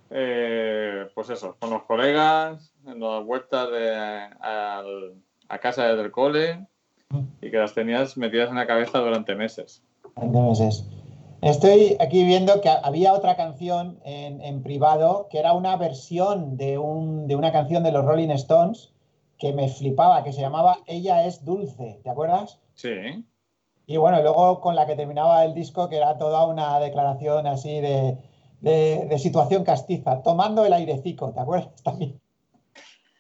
eh, 0.10 1.06
pues 1.14 1.30
eso, 1.30 1.56
con 1.60 1.70
los 1.70 1.84
colegas, 1.84 2.74
en 2.88 3.00
las 3.00 3.24
vueltas 3.24 3.70
de, 3.70 3.94
a 4.42 5.60
casa 5.62 5.86
desde 5.90 6.02
el 6.02 6.10
cole 6.12 6.66
y 7.44 7.52
que 7.52 7.58
las 7.58 7.76
tenías 7.76 8.18
metidas 8.18 8.50
en 8.50 8.56
la 8.56 8.66
cabeza 8.66 8.98
durante 8.98 9.36
meses. 9.36 9.84
Durante 10.16 10.40
meses. 10.40 10.84
Estoy 11.44 11.96
aquí 12.00 12.24
viendo 12.26 12.60
que 12.62 12.70
había 12.70 13.14
otra 13.14 13.36
canción 13.36 14.00
en, 14.06 14.42
en 14.42 14.64
privado 14.64 15.28
que 15.30 15.38
era 15.38 15.54
una 15.54 15.78
versión 15.78 16.58
de, 16.58 16.80
un- 16.80 17.28
de 17.28 17.36
una 17.36 17.52
canción 17.52 17.84
de 17.84 17.92
los 17.92 18.04
Rolling 18.04 18.32
Stones 18.32 18.92
que 19.38 19.54
me 19.54 19.70
flipaba, 19.70 20.24
que 20.24 20.34
se 20.34 20.42
llamaba 20.42 20.78
Ella 20.88 21.28
es 21.28 21.46
dulce, 21.46 22.00
¿te 22.04 22.10
acuerdas? 22.10 22.60
Sí, 22.74 22.90
Y 23.86 23.98
bueno, 23.98 24.22
luego 24.22 24.60
con 24.62 24.76
la 24.76 24.86
que 24.86 24.96
terminaba 24.96 25.44
el 25.44 25.54
disco, 25.54 25.90
que 25.90 25.98
era 25.98 26.18
toda 26.18 26.46
una 26.46 26.80
declaración 26.80 27.48
así 27.48 27.82
de, 27.82 28.18
de- 28.62 29.06
de 29.10 29.20
situación 29.20 29.64
castiza, 29.64 30.22
tomando 30.24 30.64
el 30.66 30.72
airecico, 30.74 31.32
¿te 31.34 31.40
acuerdas 31.42 31.84
también? 31.84 32.20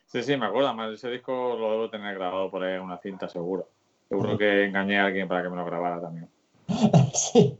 sí, 0.07 0.23
sí, 0.23 0.37
me 0.37 0.45
acuerdo. 0.45 0.67
Además, 0.69 0.91
ese 0.93 1.09
disco 1.09 1.55
lo 1.57 1.71
debo 1.71 1.89
tener 1.89 2.15
grabado 2.15 2.49
por 2.49 2.63
ahí 2.63 2.75
en 2.75 2.81
una 2.81 2.97
cinta, 2.99 3.27
seguro. 3.27 3.67
Seguro 4.07 4.37
que 4.37 4.65
engañé 4.65 4.99
a 4.99 5.05
alguien 5.05 5.27
para 5.27 5.41
que 5.43 5.49
me 5.49 5.55
lo 5.55 5.65
grabara 5.65 5.99
también. 6.01 6.29
Sí. 7.13 7.57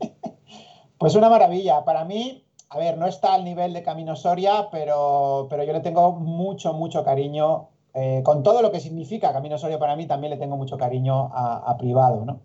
Pues 0.98 1.14
una 1.16 1.28
maravilla. 1.28 1.84
Para 1.84 2.04
mí, 2.04 2.44
a 2.70 2.78
ver, 2.78 2.96
no 2.96 3.06
está 3.06 3.34
al 3.34 3.44
nivel 3.44 3.72
de 3.72 3.82
Camino 3.82 4.16
Soria, 4.16 4.68
pero, 4.70 5.46
pero 5.50 5.64
yo 5.64 5.72
le 5.72 5.80
tengo 5.80 6.12
mucho, 6.12 6.72
mucho 6.72 7.04
cariño. 7.04 7.68
eh, 7.92 8.22
con 8.24 8.42
todo 8.42 8.62
lo 8.62 8.70
que 8.72 8.80
significa 8.80 9.32
Camino 9.32 9.58
Soria 9.58 9.78
para 9.78 9.96
mí, 9.96 10.06
también 10.06 10.30
le 10.30 10.36
tengo 10.38 10.56
mucho 10.56 10.78
cariño 10.78 11.30
a, 11.34 11.56
a 11.70 11.76
privado, 11.76 12.24
¿no? 12.24 12.40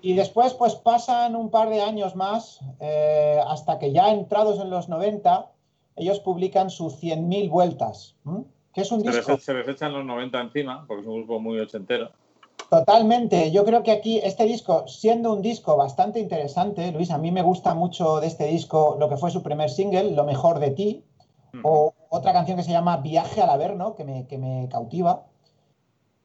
Y 0.00 0.14
después, 0.14 0.54
pues 0.54 0.74
pasan 0.74 1.36
un 1.36 1.50
par 1.50 1.68
de 1.68 1.82
años 1.82 2.16
más, 2.16 2.60
eh, 2.80 3.38
hasta 3.46 3.78
que 3.78 3.92
ya 3.92 4.10
entrados 4.10 4.58
en 4.60 4.70
los 4.70 4.88
90, 4.88 5.50
ellos 5.96 6.20
publican 6.20 6.70
sus 6.70 6.94
100.000 7.02 7.50
vueltas, 7.50 8.16
¿m? 8.24 8.44
que 8.72 8.80
es 8.80 8.90
un 8.90 9.00
Se 9.00 9.12
les, 9.12 9.16
disco 9.16 9.36
se 9.38 9.52
les 9.52 9.68
echan 9.68 9.92
los 9.92 10.04
90 10.04 10.40
encima, 10.40 10.84
porque 10.86 11.02
es 11.02 11.08
un 11.08 11.16
grupo 11.16 11.40
muy 11.40 11.58
ochentero. 11.60 12.10
totalmente. 12.70 13.50
Yo 13.50 13.64
creo 13.64 13.82
que 13.82 13.90
aquí 13.90 14.18
este 14.22 14.44
disco, 14.44 14.86
siendo 14.88 15.32
un 15.32 15.42
disco 15.42 15.76
bastante 15.76 16.20
interesante, 16.20 16.92
Luis, 16.92 17.10
a 17.10 17.18
mí 17.18 17.30
me 17.30 17.42
gusta 17.42 17.74
mucho 17.74 18.20
de 18.20 18.28
este 18.28 18.46
disco 18.46 18.96
lo 18.98 19.08
que 19.08 19.16
fue 19.16 19.30
su 19.30 19.42
primer 19.42 19.68
single, 19.70 20.12
Lo 20.12 20.24
mejor 20.24 20.58
de 20.58 20.70
ti, 20.70 21.04
o 21.62 21.92
otra 22.08 22.32
canción 22.32 22.56
que 22.56 22.62
se 22.62 22.70
llama 22.70 22.98
Viaje 22.98 23.42
al 23.42 23.50
Averno, 23.50 23.94
que 23.96 24.04
me, 24.04 24.26
que 24.26 24.38
me 24.38 24.68
cautiva. 24.70 25.24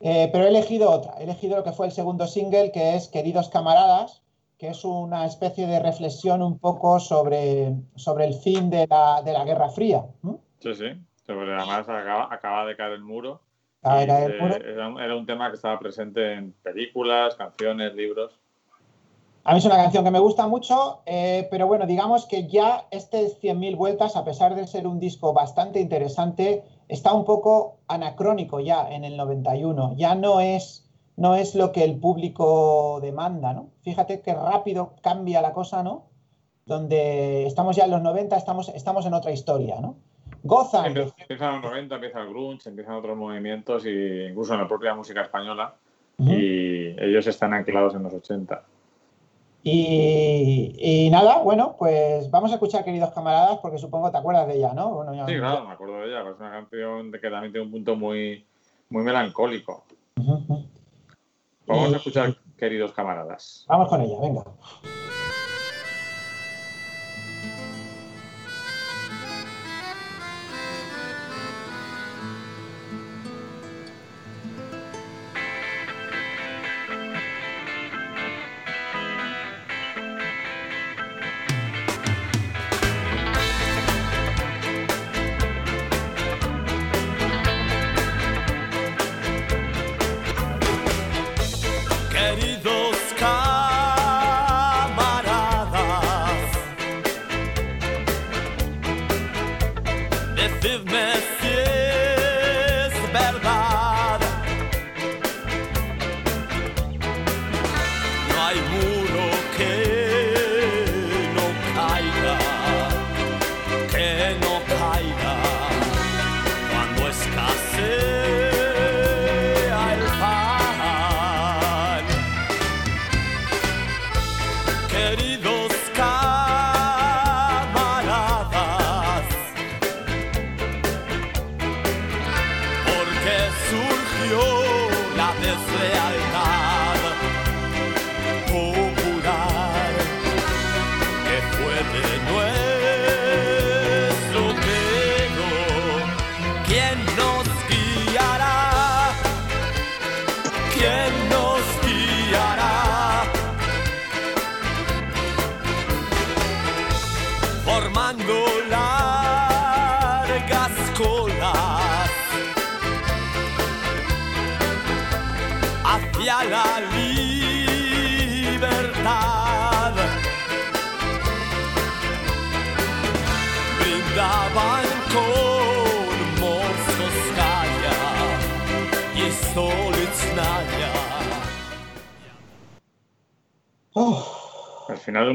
Eh, 0.07 0.29
pero 0.31 0.45
he 0.45 0.49
elegido 0.49 0.91
otra, 0.91 1.15
he 1.17 1.23
elegido 1.23 1.57
lo 1.57 1.63
que 1.63 1.71
fue 1.71 1.87
el 1.87 1.91
segundo 1.91 2.27
single, 2.27 2.71
que 2.71 2.93
es 2.93 3.07
Queridos 3.07 3.49
Camaradas, 3.49 4.21
que 4.59 4.67
es 4.67 4.85
una 4.85 5.25
especie 5.25 5.65
de 5.65 5.79
reflexión 5.79 6.43
un 6.43 6.59
poco 6.59 6.99
sobre, 6.99 7.73
sobre 7.95 8.25
el 8.25 8.35
fin 8.35 8.69
de 8.69 8.85
la, 8.85 9.23
de 9.23 9.33
la 9.33 9.43
Guerra 9.43 9.69
Fría. 9.69 10.05
¿m? 10.23 10.37
Sí, 10.59 10.75
sí. 10.75 10.85
Sobre, 11.25 11.55
además, 11.55 11.89
acaba, 11.89 12.31
acaba 12.31 12.65
de 12.67 12.75
caer 12.75 12.91
el 12.91 13.01
muro. 13.01 13.41
Y, 13.81 13.87
caer 13.87 14.09
el 14.11 14.31
eh, 14.33 14.41
muro. 14.41 14.55
era, 14.57 14.87
un, 14.89 15.01
era 15.01 15.15
un 15.15 15.25
tema 15.25 15.49
que 15.49 15.55
estaba 15.55 15.79
presente 15.79 16.33
en 16.33 16.51
películas, 16.61 17.33
canciones, 17.33 17.95
libros. 17.95 18.39
A 19.43 19.53
mí 19.53 19.57
es 19.57 19.65
una 19.65 19.77
canción 19.77 20.03
que 20.03 20.11
me 20.11 20.19
gusta 20.19 20.45
mucho, 20.45 21.01
eh, 21.07 21.47
pero 21.49 21.65
bueno, 21.65 21.87
digamos 21.87 22.27
que 22.27 22.47
ya 22.47 22.85
este 22.91 23.25
100.000 23.25 23.75
vueltas, 23.75 24.15
a 24.15 24.23
pesar 24.23 24.53
de 24.53 24.67
ser 24.67 24.85
un 24.85 24.99
disco 24.99 25.33
bastante 25.33 25.79
interesante, 25.79 26.63
está 26.87 27.13
un 27.13 27.25
poco 27.25 27.77
anacrónico 27.87 28.59
ya 28.59 28.89
en 28.89 29.03
el 29.03 29.17
91. 29.17 29.93
Ya 29.97 30.15
no 30.15 30.39
es, 30.39 30.89
no 31.17 31.35
es 31.35 31.55
lo 31.55 31.71
que 31.71 31.83
el 31.83 31.97
público 31.97 32.99
demanda, 33.01 33.53
¿no? 33.53 33.69
Fíjate 33.83 34.21
qué 34.21 34.33
rápido 34.33 34.93
cambia 35.01 35.41
la 35.41 35.53
cosa, 35.53 35.83
¿no? 35.83 36.05
Donde 36.65 37.45
estamos 37.45 37.75
ya 37.75 37.85
en 37.85 37.91
los 37.91 38.01
90, 38.01 38.35
estamos, 38.37 38.69
estamos 38.69 39.05
en 39.05 39.13
otra 39.13 39.31
historia, 39.31 39.79
¿no? 39.81 39.95
Gozan. 40.43 40.93
de- 40.93 41.01
Empieza- 41.01 41.15
Empiezan 41.21 41.53
los 41.61 41.71
90, 41.71 41.95
empieza 41.95 42.19
el 42.21 42.29
grunge, 42.29 42.69
empiezan 42.69 42.95
otros 42.95 43.17
movimientos, 43.17 43.85
y 43.85 44.25
incluso 44.29 44.53
en 44.53 44.61
la 44.61 44.67
propia 44.67 44.93
música 44.95 45.21
española. 45.21 45.73
Y 46.17 46.95
ellos 47.03 47.27
están 47.27 47.53
anclados 47.53 47.93
en 47.95 48.03
los 48.03 48.13
80. 48.13 48.63
Y, 49.67 50.75
y 50.77 51.09
nada, 51.09 51.39
bueno, 51.39 51.75
pues 51.79 52.29
vamos 52.29 52.51
a 52.51 52.53
escuchar, 52.53 52.85
queridos 52.85 53.09
camaradas, 53.13 53.57
porque 53.63 53.79
supongo 53.79 54.11
te 54.11 54.17
acuerdas 54.17 54.47
de 54.47 54.57
ella, 54.57 54.73
¿no? 54.75 54.91
Bueno, 54.91 55.15
ya- 55.15 55.25
Sí, 55.25 55.35
claro, 55.39 55.65
me 55.65 55.73
acuerdo 55.73 56.01
de 56.01 56.05
ella. 56.05 56.21
Es 56.29 56.39
una 56.39 56.51
canción 56.51 57.11
que 57.11 57.29
también 57.31 57.51
tiene 57.51 57.65
un 57.65 57.71
punto 57.71 57.95
muy, 57.95 58.45
muy 58.91 59.03
melancólico. 59.03 59.83
Vamos 61.65 61.89
Y- 61.89 61.93
a 61.95 61.97
escuchar, 61.97 62.35
queridos 62.59 62.91
camaradas. 62.93 63.65
Vamos 63.67 63.89
con 63.89 64.01
ella, 64.01 64.19
venga. 64.21 64.43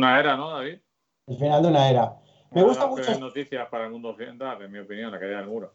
Una 0.01 0.19
era, 0.19 0.37
¿no, 0.37 0.51
David? 0.51 0.79
el 1.27 1.37
final 1.37 1.63
de 1.63 1.69
una 1.69 1.89
era. 1.89 2.17
Me 2.51 2.63
gusta 2.65 2.87
Una 2.87 2.95
de 2.97 3.01
las 3.03 3.11
mucho. 3.21 3.27
noticias 3.27 3.69
para 3.69 3.85
el 3.85 3.93
mundo 3.93 4.09
occidental, 4.09 4.61
en 4.63 4.73
mi 4.73 4.79
opinión, 4.81 5.13
la 5.13 5.21
caída 5.21 5.37
del 5.39 5.47
muro. 5.47 5.73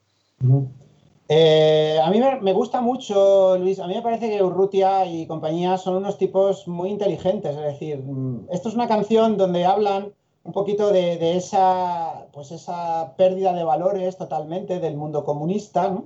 Eh, 1.28 1.98
a 2.04 2.10
mí 2.12 2.20
me, 2.42 2.54
gusta 2.54 2.82
mucho, 2.82 3.58
Luis. 3.58 3.80
A 3.80 3.88
mí 3.88 3.96
me 3.96 4.02
parece 4.02 4.30
que 4.30 4.44
Urrutia 4.44 5.06
y 5.06 5.26
compañía 5.26 5.78
son 5.78 5.96
unos 5.96 6.18
tipos 6.18 6.68
muy 6.68 6.90
inteligentes. 6.90 7.56
Es 7.56 7.64
decir, 7.64 8.00
mm, 8.00 8.48
esto 8.52 8.70
es 8.70 8.76
una 8.76 8.88
canción 8.88 9.38
donde 9.38 9.66
hablan 9.66 10.14
un 10.44 10.52
poquito 10.52 10.92
de, 10.92 11.18
de 11.18 11.38
esa, 11.38 12.28
pues 12.34 12.52
esa 12.52 13.16
pérdida 13.18 13.54
de 13.54 13.64
valores 13.64 14.18
totalmente 14.18 14.80
del 14.80 14.96
mundo 14.98 15.24
comunista, 15.24 15.90
¿no? 15.90 16.06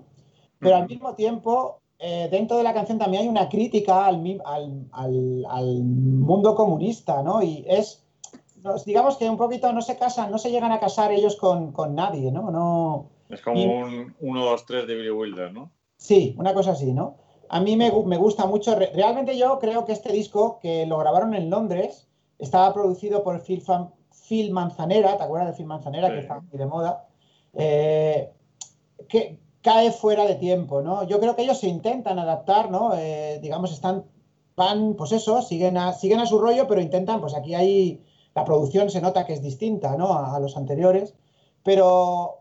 Pero 0.59 0.75
al 0.77 0.87
mismo 0.87 1.15
tiempo 1.15 1.81
eh, 1.99 2.29
dentro 2.31 2.55
de 2.57 2.63
la 2.63 2.73
canción 2.73 2.97
también 2.99 3.23
hay 3.23 3.29
una 3.29 3.49
crítica 3.49 4.05
al, 4.05 4.19
mi- 4.19 4.39
al- 4.45 4.85
al- 4.91 5.45
al 5.49 5.83
mundo 5.83 6.55
comunista, 6.55 7.21
¿no? 7.23 7.41
Y 7.43 7.65
es, 7.67 8.05
digamos 8.86 9.18
que 9.18 9.30
un 9.30 9.38
poquito 9.38 9.72
no 9.73 9.81
se 9.81 9.98
casan, 9.98 10.31
no 10.31 10.38
se 10.38 10.52
llegan 10.52 10.72
a 10.72 10.80
casar 10.80 11.11
ellos 11.11 11.36
con, 11.36 11.72
con 11.72 11.95
nadie, 11.95 12.31
¿no? 12.31 12.52
No, 12.52 13.10
Es 13.30 13.41
como 13.41 13.60
Y- 13.60 13.65
un 13.68 14.15
1, 14.19 14.45
2, 14.45 14.65
3 14.65 14.88
de 14.88 14.95
Billy 14.95 15.10
Wilder, 15.11 15.53
¿no? 15.53 15.72
Sí, 15.98 16.36
una 16.38 16.53
cosa 16.53 16.72
así, 16.72 16.94
¿no? 16.94 17.18
A 17.49 17.60
mí 17.61 17.76
me, 17.76 17.91
me 18.06 18.18
gusta 18.18 18.45
mucho. 18.45 18.76
Re- 18.76 18.91
Realmente 18.94 19.38
yo 19.38 19.60
creo 19.60 19.86
que 19.86 19.91
este 19.91 20.11
disco, 20.11 20.60
que 20.61 20.86
lo 20.86 20.98
grabaron 20.98 21.34
en 21.34 21.49
Londres, 21.49 22.07
estaba 22.38 22.73
producido 22.73 23.23
por 23.23 23.41
Phil, 23.41 23.61
Fan- 23.61 23.91
Phil 24.27 24.52
Manzanera, 24.52 25.18
¿te 25.18 25.23
acuerdas 25.23 25.49
de 25.49 25.53
Phil 25.57 25.65
Manzanera? 25.65 26.07
Sí. 26.07 26.14
Que 26.14 26.19
está 26.22 26.40
muy 26.40 26.57
de 26.57 26.65
moda. 26.65 27.06
Eh, 27.53 28.31
que 29.07 29.40
cae 29.61 29.91
fuera 29.91 30.26
de 30.26 30.36
tiempo, 30.36 30.81
¿no? 30.81 31.03
Yo 31.07 31.19
creo 31.19 31.36
que 31.36 31.41
ellos 31.44 31.60
se 31.60 31.68
intentan 31.68 32.19
adaptar, 32.19 32.69
¿no? 32.72 32.94
Eh, 32.95 33.40
digamos, 33.41 33.72
están, 33.73 34.06
van, 34.56 34.94
pues 34.95 35.11
eso, 35.11 35.41
siguen 35.41 35.77
a, 35.77 35.94
siguen 35.94 36.19
a 36.19 36.26
su 36.26 36.40
rollo, 36.40 36.68
pero 36.68 36.81
intentan, 36.81 37.19
pues 37.19 37.34
aquí 37.36 37.56
hay, 37.56 38.02
la 38.40 38.45
producción 38.45 38.90
se 38.90 39.02
nota 39.02 39.26
que 39.26 39.34
es 39.34 39.41
distinta, 39.41 39.95
¿no? 39.98 40.14
A, 40.14 40.36
a 40.36 40.40
los 40.40 40.56
anteriores, 40.57 41.16
pero 41.64 42.36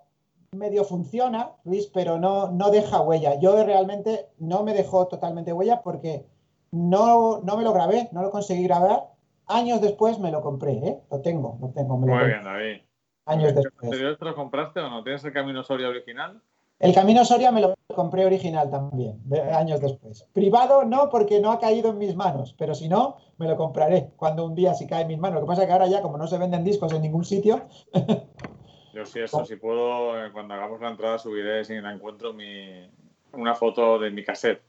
medio 0.53 0.85
funciona, 0.85 1.51
Luis, 1.65 1.87
pero 1.93 2.19
no, 2.19 2.51
no 2.51 2.71
deja 2.71 3.01
huella. 3.01 3.39
Yo 3.41 3.63
realmente 3.65 4.29
no 4.39 4.63
me 4.63 4.75
dejó 4.75 5.07
totalmente 5.07 5.53
huella 5.53 5.83
porque 5.83 6.25
no, 6.71 7.41
no 7.43 7.57
me 7.57 7.65
lo 7.65 7.73
grabé, 7.73 8.09
no 8.13 8.23
lo 8.23 8.31
conseguí 8.31 8.65
grabar. 8.65 9.09
Años 9.47 9.81
después 9.81 10.19
me 10.19 10.31
lo 10.31 10.41
compré, 10.43 10.73
¿eh? 10.73 11.01
Lo 11.11 11.21
tengo, 11.21 11.59
lo 11.61 11.69
tengo. 11.71 11.97
Me 11.99 12.07
lo 12.07 12.13
Muy 12.13 12.19
compré 12.21 12.27
bien, 12.27 12.45
David. 12.45 12.83
Años 13.27 13.49
¿El 13.51 13.55
después. 13.57 13.85
anterior 13.85 14.17
te 14.17 14.25
lo 14.25 14.35
compraste 14.35 14.81
o 14.81 14.89
no? 14.91 15.03
¿Tienes 15.03 15.25
el 15.25 15.33
Camino 15.33 15.63
Soria 15.63 15.89
original? 15.89 16.41
El 16.81 16.95
Camino 16.95 17.25
Soria 17.25 17.51
me 17.51 17.61
lo 17.61 17.75
compré 17.95 18.25
original 18.25 18.71
también, 18.71 19.21
de- 19.25 19.41
años 19.43 19.81
después. 19.81 20.27
Privado 20.33 20.85
no, 20.85 21.09
porque 21.11 21.41
no 21.41 21.51
ha 21.51 21.59
caído 21.59 21.91
en 21.91 21.99
mis 21.99 22.15
manos, 22.15 22.55
pero 22.57 22.75
si 22.75 22.89
no, 22.89 23.17
me 23.39 23.49
lo 23.49 23.57
compraré 23.57 24.11
cuando 24.17 24.45
un 24.47 24.55
día 24.55 24.75
si 24.75 24.87
cae 24.87 25.03
en 25.03 25.09
mis 25.09 25.19
manos. 25.19 25.37
Lo 25.37 25.41
que 25.41 25.49
pasa 25.49 25.63
es 25.63 25.67
que 25.67 25.73
ahora 25.73 25.89
ya, 25.89 26.03
como 26.03 26.19
no 26.19 26.27
se 26.29 26.39
venden 26.39 26.63
discos 26.65 26.93
en 26.93 27.03
ningún 27.03 27.25
sitio, 27.25 27.63
Yo 28.95 29.05
sí, 29.05 29.21
eso, 29.21 29.45
si 29.45 29.57
puedo, 29.57 30.25
eh, 30.25 30.33
cuando 30.33 30.55
hagamos 30.55 30.81
la 30.81 30.89
entrada 30.91 31.19
subiré, 31.19 31.65
si 31.65 31.75
la 31.81 31.93
encuentro, 31.93 32.33
mi, 32.33 32.89
una 33.33 33.55
foto 33.55 33.99
de 33.99 34.11
mi 34.11 34.25
cassette. 34.25 34.63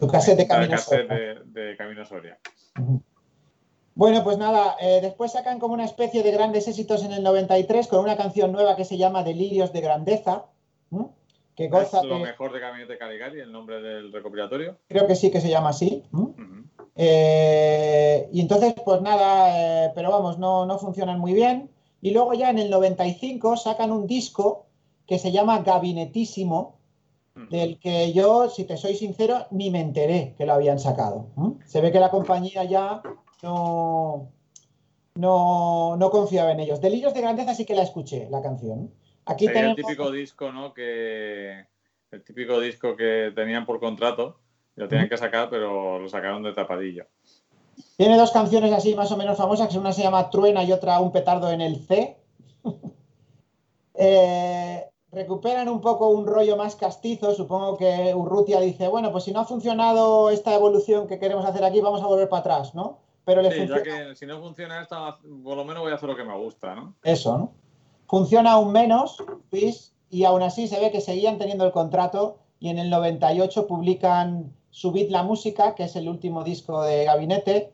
tu 0.00 0.06
cassette 0.08 0.38
de 0.38 0.46
Camino 0.48 0.70
cassette 0.72 1.06
Soria. 1.08 1.34
de, 1.44 1.68
de 1.68 1.76
Camino 1.76 2.04
Soria. 2.04 2.38
Bueno, 3.94 4.22
pues 4.24 4.38
nada, 4.38 4.76
eh, 4.80 5.00
después 5.02 5.32
sacan 5.32 5.58
como 5.58 5.74
una 5.74 5.84
especie 5.84 6.22
de 6.22 6.30
grandes 6.30 6.68
éxitos 6.68 7.04
en 7.04 7.12
el 7.12 7.22
93 7.22 7.86
con 7.86 8.00
una 8.00 8.16
canción 8.16 8.52
nueva 8.52 8.76
que 8.76 8.84
se 8.84 8.98
llama 8.98 9.22
Delirios 9.22 9.72
de 9.72 9.80
Grandeza. 9.80 10.46
Que 11.56 11.68
goza 11.68 11.98
¿Es 12.00 12.04
lo 12.04 12.16
de- 12.18 12.24
mejor 12.24 12.52
de 12.52 12.60
Gabinete 12.60 12.98
Caligari, 12.98 13.40
el 13.40 13.50
nombre 13.50 13.80
del 13.80 14.12
recopilatorio? 14.12 14.76
creo 14.88 15.06
que 15.06 15.16
sí 15.16 15.30
que 15.30 15.40
se 15.40 15.48
llama 15.48 15.70
así. 15.70 16.04
Eh, 16.94 18.28
y 18.32 18.40
entonces, 18.40 18.74
pues 18.84 19.00
nada, 19.02 19.86
eh, 19.86 19.92
pero 19.94 20.10
vamos, 20.10 20.38
no, 20.38 20.66
no 20.66 20.78
funcionan 20.78 21.18
muy 21.18 21.34
bien. 21.34 21.70
Y 22.00 22.10
luego 22.10 22.34
ya 22.34 22.50
en 22.50 22.58
el 22.58 22.70
95 22.70 23.56
sacan 23.56 23.90
un 23.92 24.06
disco 24.06 24.66
que 25.06 25.18
se 25.18 25.32
llama 25.32 25.60
Gabinetísimo, 25.60 26.76
del 27.50 27.78
que 27.78 28.14
yo, 28.14 28.48
si 28.48 28.64
te 28.64 28.78
soy 28.78 28.94
sincero, 28.96 29.46
ni 29.50 29.70
me 29.70 29.80
enteré 29.82 30.34
que 30.38 30.46
lo 30.46 30.54
habían 30.54 30.78
sacado. 30.78 31.26
Se 31.66 31.82
ve 31.82 31.92
que 31.92 32.00
la 32.00 32.10
compañía 32.10 32.64
ya 32.64 33.02
no, 33.42 34.28
no, 35.14 35.96
no 35.98 36.10
confiaba 36.10 36.52
en 36.52 36.60
ellos. 36.60 36.80
Delirios 36.80 37.12
de 37.12 37.20
Grandeza 37.20 37.54
sí 37.54 37.66
que 37.66 37.74
la 37.74 37.82
escuché, 37.82 38.26
la 38.30 38.40
canción. 38.40 38.90
Aquí 39.26 39.46
Sería 39.46 39.60
el 39.60 39.74
tenemos... 39.74 39.90
típico 39.90 40.10
disco, 40.10 40.52
¿no? 40.52 40.72
Que 40.72 41.66
el 42.10 42.24
típico 42.24 42.60
disco 42.60 42.96
que 42.96 43.32
tenían 43.34 43.66
por 43.66 43.80
contrato, 43.80 44.38
lo 44.76 44.88
tenían 44.88 45.08
que 45.08 45.16
sacar, 45.16 45.50
pero 45.50 45.98
lo 45.98 46.08
sacaron 46.08 46.42
de 46.42 46.52
tapadillo. 46.52 47.06
Tiene 47.96 48.16
dos 48.16 48.30
canciones 48.30 48.72
así 48.72 48.94
más 48.94 49.10
o 49.12 49.16
menos 49.16 49.36
famosas, 49.36 49.68
que 49.68 49.78
una 49.78 49.92
se 49.92 50.02
llama 50.02 50.30
Truena 50.30 50.64
y 50.64 50.72
otra 50.72 51.00
Un 51.00 51.12
petardo 51.12 51.50
en 51.50 51.60
el 51.60 51.76
C. 51.86 52.16
Eh, 53.98 54.84
recuperan 55.10 55.70
un 55.70 55.80
poco 55.80 56.10
un 56.10 56.26
rollo 56.26 56.58
más 56.58 56.76
castizo. 56.76 57.34
Supongo 57.34 57.78
que 57.78 58.14
Urrutia 58.14 58.60
dice, 58.60 58.88
bueno, 58.88 59.10
pues 59.10 59.24
si 59.24 59.32
no 59.32 59.40
ha 59.40 59.46
funcionado 59.46 60.28
esta 60.28 60.54
evolución 60.54 61.08
que 61.08 61.18
queremos 61.18 61.46
hacer 61.46 61.64
aquí, 61.64 61.80
vamos 61.80 62.02
a 62.02 62.06
volver 62.06 62.28
para 62.28 62.40
atrás, 62.40 62.74
¿no? 62.74 62.98
Pero 63.24 63.40
le 63.40 63.50
Sí, 63.50 63.66
ya 63.66 63.76
funciona 63.76 64.08
que 64.10 64.16
si 64.16 64.26
no 64.26 64.38
funciona 64.38 64.82
esto, 64.82 65.18
por 65.42 65.56
lo 65.56 65.64
menos 65.64 65.82
voy 65.82 65.92
a 65.92 65.94
hacer 65.94 66.10
lo 66.10 66.14
que 66.14 66.24
me 66.24 66.36
gusta, 66.36 66.74
¿no? 66.74 66.94
eso, 67.02 67.38
¿no? 67.38 67.54
Funciona 68.08 68.52
aún 68.52 68.72
menos, 68.72 69.18
y 70.10 70.24
aún 70.24 70.42
así 70.42 70.68
se 70.68 70.78
ve 70.80 70.90
que 70.90 71.00
seguían 71.00 71.38
teniendo 71.38 71.64
el 71.64 71.72
contrato 71.72 72.38
y 72.58 72.68
en 72.68 72.78
el 72.78 72.90
98 72.90 73.66
publican 73.66 74.52
Subid 74.70 75.10
la 75.10 75.22
Música, 75.22 75.74
que 75.74 75.84
es 75.84 75.96
el 75.96 76.08
último 76.08 76.44
disco 76.44 76.82
de 76.82 77.04
Gabinete, 77.04 77.72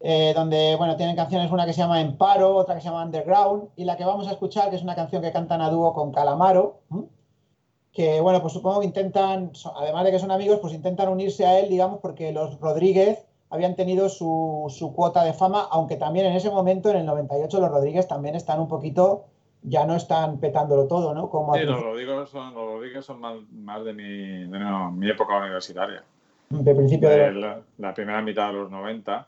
eh, 0.00 0.32
donde, 0.34 0.76
bueno, 0.76 0.96
tienen 0.96 1.16
canciones, 1.16 1.50
una 1.50 1.66
que 1.66 1.72
se 1.72 1.80
llama 1.80 2.00
Emparo, 2.00 2.54
otra 2.54 2.74
que 2.74 2.80
se 2.80 2.88
llama 2.88 3.04
Underground, 3.04 3.70
y 3.76 3.84
la 3.84 3.96
que 3.96 4.04
vamos 4.04 4.28
a 4.28 4.32
escuchar, 4.32 4.70
que 4.70 4.76
es 4.76 4.82
una 4.82 4.94
canción 4.94 5.22
que 5.22 5.32
cantan 5.32 5.60
a 5.60 5.70
dúo 5.70 5.92
con 5.92 6.12
Calamaro, 6.12 6.80
¿m? 6.90 7.04
que, 7.92 8.20
bueno, 8.20 8.42
pues 8.42 8.52
supongo 8.52 8.80
que 8.80 8.86
intentan, 8.86 9.52
además 9.74 10.04
de 10.04 10.10
que 10.10 10.18
son 10.18 10.30
amigos, 10.30 10.58
pues 10.60 10.74
intentan 10.74 11.08
unirse 11.08 11.46
a 11.46 11.58
él, 11.58 11.70
digamos, 11.70 12.00
porque 12.00 12.30
los 12.30 12.60
Rodríguez 12.60 13.24
habían 13.48 13.74
tenido 13.74 14.08
su, 14.08 14.66
su 14.68 14.92
cuota 14.92 15.24
de 15.24 15.32
fama, 15.32 15.66
aunque 15.70 15.96
también 15.96 16.26
en 16.26 16.36
ese 16.36 16.50
momento, 16.50 16.90
en 16.90 16.96
el 16.96 17.06
98, 17.06 17.58
los 17.58 17.70
Rodríguez 17.70 18.06
también 18.06 18.34
están 18.34 18.60
un 18.60 18.68
poquito, 18.68 19.24
ya 19.62 19.84
no 19.86 19.96
están 19.96 20.38
petándolo 20.38 20.86
todo, 20.86 21.14
¿no? 21.14 21.28
Como 21.28 21.54
Sí, 21.54 21.60
los 21.62 21.82
Rodríguez 21.82 22.28
son, 22.30 22.54
los 22.54 22.64
Rodríguez 22.64 23.04
son 23.04 23.20
más, 23.20 23.36
más 23.52 23.84
de, 23.84 23.92
mi, 23.92 24.04
de 24.44 24.58
no, 24.58 24.92
mi 24.92 25.10
época 25.10 25.36
universitaria, 25.38 26.04
de 26.50 26.74
principio 26.74 27.08
de... 27.08 27.16
de 27.16 27.32
la, 27.32 27.60
la 27.78 27.94
primera 27.94 28.22
mitad 28.22 28.48
de 28.48 28.52
los 28.54 28.70
90. 28.70 29.26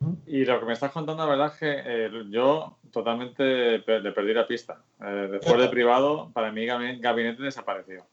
Ujú. 0.00 0.16
Y 0.26 0.44
lo 0.44 0.58
que 0.60 0.66
me 0.66 0.72
estás 0.72 0.92
contando, 0.92 1.24
la 1.24 1.30
verdad 1.30 1.52
es 1.52 1.58
que 1.58 1.82
eh, 1.84 2.10
yo 2.30 2.76
totalmente 2.90 3.78
le 3.78 4.12
perdí 4.12 4.32
la 4.32 4.46
pista. 4.46 4.78
Eh, 5.04 5.28
después 5.32 5.60
de 5.60 5.68
privado, 5.68 6.30
para 6.32 6.50
mí 6.52 6.64
Gabi- 6.66 7.00
Gabinete 7.00 7.42
desapareció. 7.42 8.04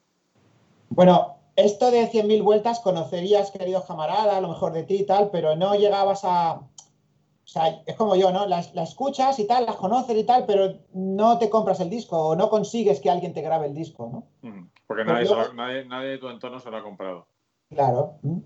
Bueno, 0.89 1.35
esto 1.55 1.91
de 1.91 2.07
100.000 2.07 2.43
vueltas 2.43 2.79
conocerías, 2.79 3.51
querido 3.51 3.83
camarada, 3.85 4.37
a 4.37 4.41
lo 4.41 4.49
mejor 4.49 4.73
de 4.73 4.83
ti 4.83 4.95
y 5.01 5.05
tal, 5.05 5.29
pero 5.31 5.55
no 5.55 5.75
llegabas 5.75 6.21
a... 6.23 6.61
O 7.47 7.49
sea, 7.49 7.81
es 7.85 7.95
como 7.95 8.17
yo, 8.17 8.33
¿no? 8.33 8.45
Las, 8.45 8.75
la 8.75 8.83
escuchas 8.83 9.39
y 9.39 9.47
tal, 9.47 9.65
las 9.65 9.77
conoces 9.77 10.17
y 10.17 10.25
tal, 10.25 10.45
pero 10.45 10.79
no 10.93 11.37
te 11.39 11.49
compras 11.49 11.79
el 11.79 11.89
disco 11.89 12.17
o 12.29 12.35
no 12.35 12.49
consigues 12.49 12.99
que 12.99 13.09
alguien 13.09 13.33
te 13.33 13.41
grabe 13.41 13.67
el 13.67 13.73
disco, 13.73 14.09
¿no? 14.11 14.49
Ujú. 14.49 14.67
Porque 14.85 15.05
Pues 15.05 15.29
nadie, 15.31 15.53
nadie, 15.55 15.85
nadie 15.85 16.09
de 16.09 16.17
tu 16.17 16.27
entorno 16.27 16.59
se 16.59 16.69
lo 16.69 16.75
ha 16.77 16.83
comprado. 16.83 17.25
Claro. 17.69 18.15
¿m? 18.21 18.41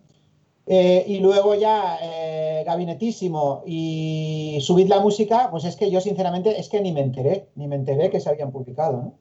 Eh, 0.67 1.03
y 1.07 1.19
luego 1.19 1.55
ya 1.55 1.97
eh, 1.99 2.63
Gabinetísimo 2.63 3.63
y 3.65 4.59
Subid 4.61 4.87
la 4.87 4.99
música, 4.99 5.47
pues 5.49 5.65
es 5.65 5.75
que 5.75 5.89
yo 5.89 5.99
sinceramente 5.99 6.59
es 6.59 6.69
que 6.69 6.79
ni 6.79 6.91
me 6.91 7.01
enteré, 7.01 7.49
ni 7.55 7.67
me 7.67 7.77
enteré 7.77 8.11
que 8.11 8.19
se 8.19 8.29
habían 8.29 8.51
publicado, 8.51 8.97
¿no? 9.01 9.13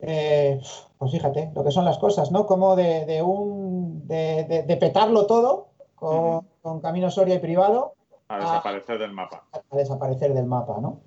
Eh, 0.00 0.58
pues 0.96 1.10
fíjate, 1.12 1.50
lo 1.54 1.62
que 1.62 1.72
son 1.72 1.84
las 1.84 1.98
cosas, 1.98 2.30
¿no? 2.30 2.46
Como 2.46 2.74
de, 2.74 3.04
de 3.04 3.20
un 3.20 4.06
de, 4.08 4.44
de- 4.44 4.62
de 4.62 4.76
petarlo 4.78 5.26
todo 5.26 5.68
con 5.94 6.80
Camino 6.80 7.10
Soria 7.10 7.34
y 7.34 7.38
privado 7.40 7.94
A 8.28 8.36
Ah. 8.36 8.40
desaparecer 8.40 8.98
del 8.98 9.12
mapa. 9.12 9.44
a 9.52 9.76
desaparecer 9.76 10.34
del 10.34 10.46
mapa, 10.46 10.78
¿no? 10.80 11.00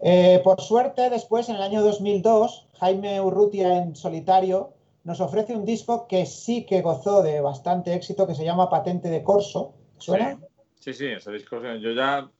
Eh, 0.00 0.40
por 0.44 0.60
suerte, 0.60 1.10
después, 1.10 1.48
en 1.48 1.56
el 1.56 1.62
año 1.62 1.82
2002, 1.82 2.68
Jaime 2.78 3.20
Urrutia 3.20 3.76
en 3.78 3.94
solitario 3.96 4.72
nos 5.04 5.20
ofrece 5.20 5.54
un 5.54 5.64
disco 5.64 6.06
que 6.06 6.26
sí 6.26 6.64
que 6.66 6.80
gozó 6.82 7.22
de 7.22 7.40
bastante 7.40 7.94
éxito, 7.94 8.26
que 8.26 8.34
se 8.34 8.44
llama 8.44 8.70
Patente 8.70 9.08
de 9.10 9.22
Corso. 9.22 9.74
¿Suena? 9.98 10.38
Sí, 10.78 10.94
sí, 10.94 11.06
ese 11.06 11.30
disco. 11.32 11.60
Yo 11.60 11.90
ya 11.92 12.30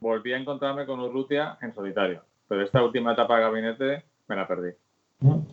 volví 0.00 0.32
a 0.32 0.38
encontrarme 0.38 0.86
con 0.86 0.98
Urrutia 1.00 1.58
en 1.62 1.72
solitario. 1.74 2.24
Pero 2.48 2.62
esta 2.62 2.82
última 2.82 3.12
etapa 3.12 3.36
de 3.36 3.42
gabinete 3.42 4.04
me 4.26 4.36
la 4.36 4.46
perdí. 4.48 4.70
Ujú. 5.22 5.44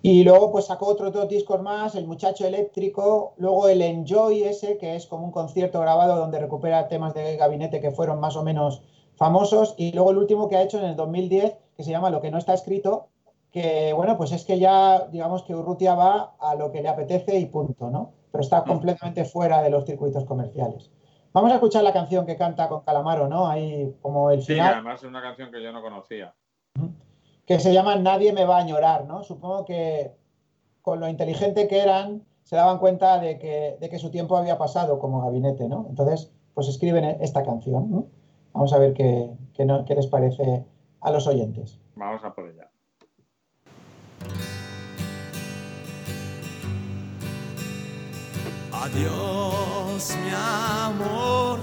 Y 0.00 0.22
luego 0.22 0.52
pues 0.52 0.66
sacó 0.66 0.86
otros 0.86 1.12
dos 1.12 1.28
discos 1.28 1.60
más, 1.60 1.94
El 1.96 2.06
Muchacho 2.06 2.46
Eléctrico, 2.46 3.34
luego 3.36 3.68
el 3.68 3.82
Enjoy 3.82 4.44
ese, 4.44 4.78
que 4.78 4.94
es 4.94 5.06
como 5.06 5.24
un 5.24 5.32
concierto 5.32 5.80
grabado 5.80 6.16
donde 6.16 6.38
recupera 6.38 6.86
temas 6.88 7.14
de 7.14 7.36
gabinete 7.36 7.80
que 7.80 7.90
fueron 7.90 8.20
más 8.20 8.36
o 8.36 8.44
menos 8.44 8.82
famosos, 9.16 9.74
y 9.76 9.92
luego 9.92 10.12
el 10.12 10.18
último 10.18 10.48
que 10.48 10.56
ha 10.56 10.62
hecho 10.62 10.78
en 10.78 10.84
el 10.84 10.94
2010, 10.96 11.56
que 11.76 11.82
se 11.82 11.90
llama 11.90 12.10
Lo 12.10 12.20
que 12.20 12.30
no 12.30 12.38
está 12.38 12.54
escrito, 12.54 13.08
que 13.50 13.92
bueno, 13.92 14.16
pues 14.16 14.30
es 14.32 14.44
que 14.44 14.58
ya 14.58 15.08
digamos 15.10 15.42
que 15.42 15.54
Urrutia 15.54 15.94
va 15.94 16.34
a 16.38 16.54
lo 16.54 16.70
que 16.70 16.82
le 16.82 16.88
apetece 16.88 17.38
y 17.38 17.46
punto, 17.46 17.90
¿no? 17.90 18.12
Pero 18.30 18.42
está 18.42 18.62
completamente 18.62 19.24
fuera 19.24 19.62
de 19.62 19.70
los 19.70 19.84
circuitos 19.84 20.24
comerciales. 20.24 20.90
Vamos 21.32 21.50
a 21.50 21.54
escuchar 21.54 21.82
la 21.82 21.92
canción 21.92 22.24
que 22.24 22.36
canta 22.36 22.68
con 22.68 22.82
Calamaro, 22.82 23.26
¿no? 23.26 23.48
Ahí 23.48 23.96
como 24.00 24.30
el 24.30 24.42
Sí, 24.42 24.52
final 24.52 24.74
además 24.74 25.02
es 25.02 25.08
una 25.08 25.22
canción 25.22 25.50
que 25.50 25.62
yo 25.62 25.72
no 25.72 25.82
conocía. 25.82 26.34
Que 27.48 27.58
se 27.58 27.72
llama 27.72 27.96
Nadie 27.96 28.34
me 28.34 28.44
va 28.44 28.58
a 28.58 28.60
añorar, 28.60 29.06
¿no? 29.06 29.24
Supongo 29.24 29.64
que 29.64 30.14
con 30.82 31.00
lo 31.00 31.08
inteligente 31.08 31.66
que 31.66 31.80
eran, 31.80 32.22
se 32.44 32.56
daban 32.56 32.78
cuenta 32.78 33.18
de 33.18 33.38
que, 33.38 33.78
de 33.80 33.88
que 33.88 33.98
su 33.98 34.10
tiempo 34.10 34.36
había 34.36 34.58
pasado 34.58 34.98
como 34.98 35.22
gabinete, 35.22 35.66
¿no? 35.66 35.86
Entonces, 35.88 36.30
pues 36.52 36.68
escriben 36.68 37.04
esta 37.22 37.42
canción, 37.42 37.90
¿no? 37.90 38.06
Vamos 38.52 38.74
a 38.74 38.78
ver 38.78 38.92
qué, 38.92 39.30
qué 39.54 39.64
no- 39.64 39.86
qué 39.86 39.94
les 39.94 40.06
parece 40.08 40.66
a 41.00 41.10
los 41.10 41.26
oyentes. 41.26 41.78
Vamos 41.96 42.22
a 42.22 42.34
por 42.34 42.48
ella. 42.50 42.68
Adiós, 48.72 50.16
mi 50.22 50.30
amor. 50.30 51.58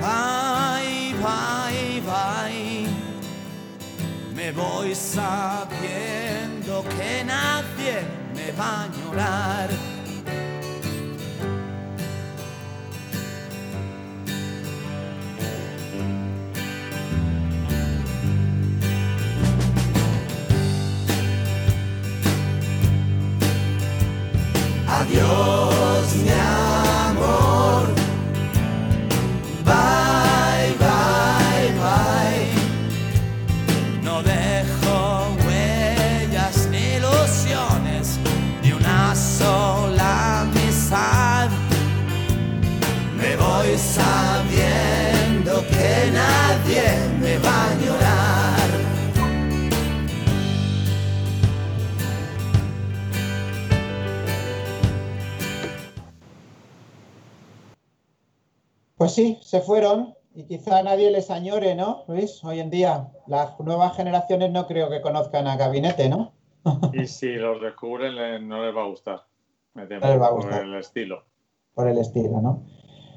Bye, 0.00 1.14
bye, 1.22 2.00
bye. 2.02 2.75
Me 4.36 4.52
voy 4.52 4.94
sabiendo 4.94 6.84
que 6.90 7.24
nadie 7.24 8.02
me 8.34 8.52
va 8.52 8.82
a 8.82 8.88
llorar. 8.88 9.70
Adiós, 24.86 25.65
Pues 58.96 59.12
sí, 59.12 59.38
se 59.42 59.60
fueron 59.60 60.14
y 60.34 60.44
quizá 60.44 60.82
nadie 60.82 61.10
les 61.10 61.30
añore, 61.30 61.74
¿no, 61.74 62.04
Luis? 62.08 62.42
Hoy 62.44 62.60
en 62.60 62.70
día 62.70 63.08
las 63.26 63.58
nuevas 63.60 63.94
generaciones 63.96 64.50
no 64.52 64.66
creo 64.66 64.88
que 64.88 65.02
conozcan 65.02 65.46
a 65.46 65.56
Gabinete, 65.56 66.08
¿no? 66.08 66.32
Y 66.92 67.06
si 67.06 67.34
los 67.34 67.60
descubren, 67.60 68.48
no 68.48 68.64
les 68.64 68.74
va 68.74 68.82
a 68.82 68.86
gustar. 68.86 69.24
Me 69.74 69.86
temo, 69.86 70.04
No 70.04 70.12
les 70.12 70.20
va 70.20 70.26
a 70.26 70.30
por 70.30 70.42
gustar. 70.42 70.62
el 70.64 70.74
estilo. 70.76 71.24
Por 71.74 71.88
el 71.88 71.98
estilo, 71.98 72.40
¿no? 72.40 72.62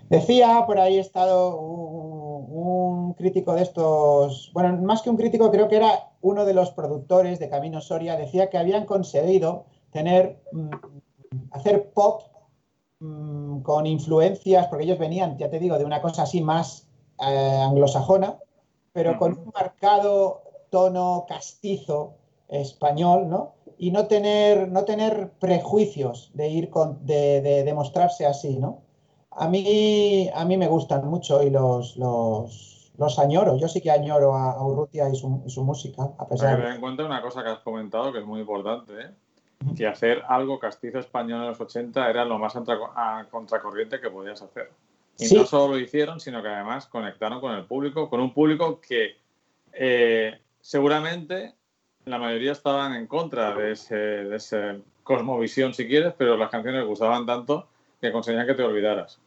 Decía, 0.10 0.64
por 0.66 0.80
ahí 0.80 0.98
ha 0.98 1.02
estado 1.02 1.58
un, 1.60 2.46
un 2.50 3.14
crítico 3.14 3.54
de 3.54 3.62
estos, 3.64 4.52
bueno, 4.54 4.78
más 4.82 5.02
que 5.02 5.10
un 5.10 5.18
crítico, 5.18 5.50
creo 5.50 5.70
que 5.70 5.78
era 5.78 6.10
uno 6.22 6.46
de 6.46 6.54
los 6.54 6.72
productores 6.72 7.40
de 7.40 7.50
Camino 7.50 7.80
Soria, 7.80 8.18
decía 8.18 8.50
que 8.50 8.58
habían 8.58 8.86
conseguido 8.86 9.66
tener, 9.92 10.42
mm, 10.52 10.70
hacer 11.52 11.92
pop 11.92 12.24
mm, 13.00 13.62
con 13.62 13.86
influencias, 13.86 14.68
porque 14.68 14.86
ellos 14.86 15.00
venían, 15.00 15.38
ya 15.38 15.50
te 15.50 15.60
digo, 15.60 15.78
de 15.78 15.86
una 15.86 16.02
cosa 16.02 16.24
así 16.24 16.42
más 16.42 16.88
eh, 17.20 17.62
anglosajona, 17.62 18.38
pero 18.94 19.18
con 19.18 19.38
un 19.38 19.52
marcado 19.54 20.42
tono 20.70 21.26
castizo 21.28 22.16
español, 22.48 23.30
¿no? 23.30 23.54
Y 23.78 23.92
no 23.92 24.08
tener, 24.08 24.70
no 24.70 24.84
tener 24.84 25.32
prejuicios 25.40 26.32
de 26.34 26.50
ir 26.50 26.70
con, 26.70 27.06
de, 27.06 27.42
de, 27.42 27.64
de 27.64 27.74
mostrarse 27.74 28.26
así, 28.26 28.58
¿no? 28.58 28.82
A 29.32 29.48
mí, 29.48 30.30
a 30.34 30.44
mí 30.44 30.58
me 30.58 30.68
gustan 30.68 31.08
mucho 31.08 31.42
y 31.44 31.50
los, 31.50 31.96
los, 31.96 32.92
los 32.98 33.20
añoro. 33.20 33.56
Yo 33.58 33.68
sí 33.68 33.80
que 33.80 33.92
añoro 33.92 34.36
a, 34.36 34.52
a 34.52 34.66
Urrutia 34.66 35.08
y 35.10 35.16
su, 35.16 35.44
y 35.46 35.50
su 35.50 35.64
música, 35.64 36.12
a 36.18 36.28
pesar 36.28 36.58
tener 36.58 36.74
en 36.74 36.82
cuenta 36.82 37.06
una 37.06 37.22
cosa 37.22 37.44
que 37.44 37.50
has 37.50 37.60
comentado 37.60 38.12
que 38.12 38.20
es 38.20 38.26
muy 38.26 38.42
importante, 38.42 38.94
¿eh? 39.00 39.12
Que 39.76 39.88
hacer 39.88 40.24
algo 40.28 40.60
castizo 40.60 41.00
español 41.00 41.42
en 41.42 41.48
los 41.50 41.60
80 41.60 42.10
era 42.10 42.26
lo 42.26 42.38
más 42.40 42.56
a 42.56 43.26
contracorriente 43.30 44.00
que 44.00 44.10
podías 44.10 44.42
hacer. 44.42 44.72
Y 45.18 45.26
Sí. 45.26 45.36
no 45.36 45.46
solo 45.46 45.74
lo 45.74 45.80
hicieron, 45.80 46.20
sino 46.20 46.42
que 46.42 46.48
además 46.48 46.86
conectaron 46.88 47.42
con 47.42 47.54
el 47.54 47.66
público, 47.66 48.10
con 48.10 48.22
un 48.22 48.34
público 48.34 48.80
que 48.80 49.18
eh, 49.74 50.40
seguramente 50.62 51.54
la 52.06 52.18
mayoría 52.18 52.54
estaban 52.54 52.94
en 52.94 53.06
contra 53.08 53.54
de 53.54 53.74
ese, 53.74 53.96
de 53.96 54.36
ese 54.38 54.82
cosmovisión, 55.04 55.74
si 55.74 55.88
quieres, 55.88 56.14
pero 56.18 56.38
las 56.38 56.50
canciones 56.50 56.86
gustaban 56.86 57.26
tanto 57.26 57.68
que 58.00 58.12
conseguían 58.12 58.48
que 58.48 58.54
te 58.54 58.64
olvidaras. 58.64 59.20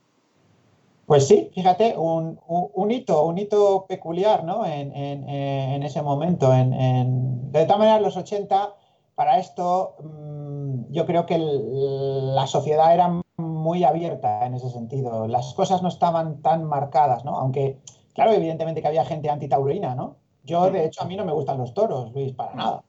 Pues 1.07 1.29
sí, 1.29 1.51
fíjate, 1.55 1.95
un, 1.97 2.41
un- 2.47 2.71
un 2.73 2.91
hito, 2.91 3.25
un 3.25 3.37
hito 3.37 3.85
peculiar, 3.87 4.45
¿no? 4.45 4.65
En, 4.65 4.95
en- 4.97 5.29
en 5.29 5.83
ese 5.83 6.01
momento. 6.01 6.53
En, 6.55 6.73
en- 6.73 7.53
De 7.53 7.65
todas 7.65 7.79
maneras, 7.81 8.01
los 8.01 8.17
80, 8.17 8.71
para 9.15 9.39
esto, 9.39 9.97
mm, 10.03 10.93
yo 10.93 11.07
creo 11.07 11.27
que 11.27 11.35
el- 11.37 12.35
la 12.35 12.47
sociedad 12.47 12.93
era 12.95 13.21
muy 13.37 13.85
abierta 13.85 14.47
en 14.47 14.55
ese 14.55 14.71
sentido. 14.71 15.27
Las 15.27 15.55
cosas 15.55 15.83
no 15.83 15.89
estaban 15.89 16.43
tan 16.43 16.65
marcadas, 16.65 17.25
¿no? 17.25 17.37
Aunque, 17.39 17.79
claro, 18.15 18.33
evidentemente 18.33 18.81
que 18.83 18.89
había 18.89 19.05
gente 19.05 19.31
antitaurina, 19.31 19.95
¿no? 19.95 20.17
Yo, 20.45 20.71
de 20.71 20.87
hecho, 20.87 21.03
a 21.03 21.07
mí 21.07 21.17
no 21.17 21.25
me 21.25 21.33
gustan 21.33 21.59
los 21.59 21.73
toros, 21.75 22.13
Luis, 22.13 22.33
para 22.35 22.55
nada. 22.55 22.83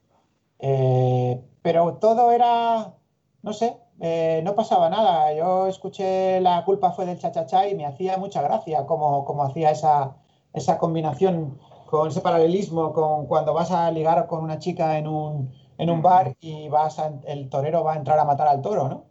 Eh, 0.60 1.42
pero 1.62 1.96
todo 1.96 2.32
era, 2.32 2.94
no 3.42 3.54
sé, 3.54 3.78
eh, 4.00 4.42
no 4.44 4.56
pasaba 4.56 4.90
nada. 4.90 5.34
Yo 5.34 5.68
escuché 5.68 6.40
La 6.42 6.64
culpa 6.66 6.92
fue 6.92 7.06
del 7.06 7.20
chachachá 7.20 7.68
y 7.68 7.76
me 7.76 7.86
hacía 7.86 8.18
mucha 8.18 8.42
gracia 8.42 8.86
cómo, 8.86 9.24
cómo 9.26 9.44
hacía 9.44 9.72
esa, 9.72 10.16
esa 10.54 10.78
combinación 10.78 11.60
con 11.90 12.08
ese 12.10 12.22
paralelismo 12.22 12.92
con 12.92 13.28
cuando 13.28 13.54
vas 13.54 13.70
a 13.72 13.92
ligar 13.92 14.26
con 14.28 14.44
una 14.44 14.58
chica 14.58 14.98
en 14.98 15.08
un, 15.08 15.54
en 15.78 15.90
un 15.90 16.02
bar 16.02 16.36
y 16.40 16.70
vas 16.70 17.00
a- 17.00 17.14
el 17.26 17.50
torero 17.50 17.84
va 17.84 17.94
a 17.94 17.98
entrar 17.98 18.20
a 18.20 18.26
matar 18.26 18.48
al 18.48 18.62
toro, 18.62 18.88
¿no? 18.90 19.06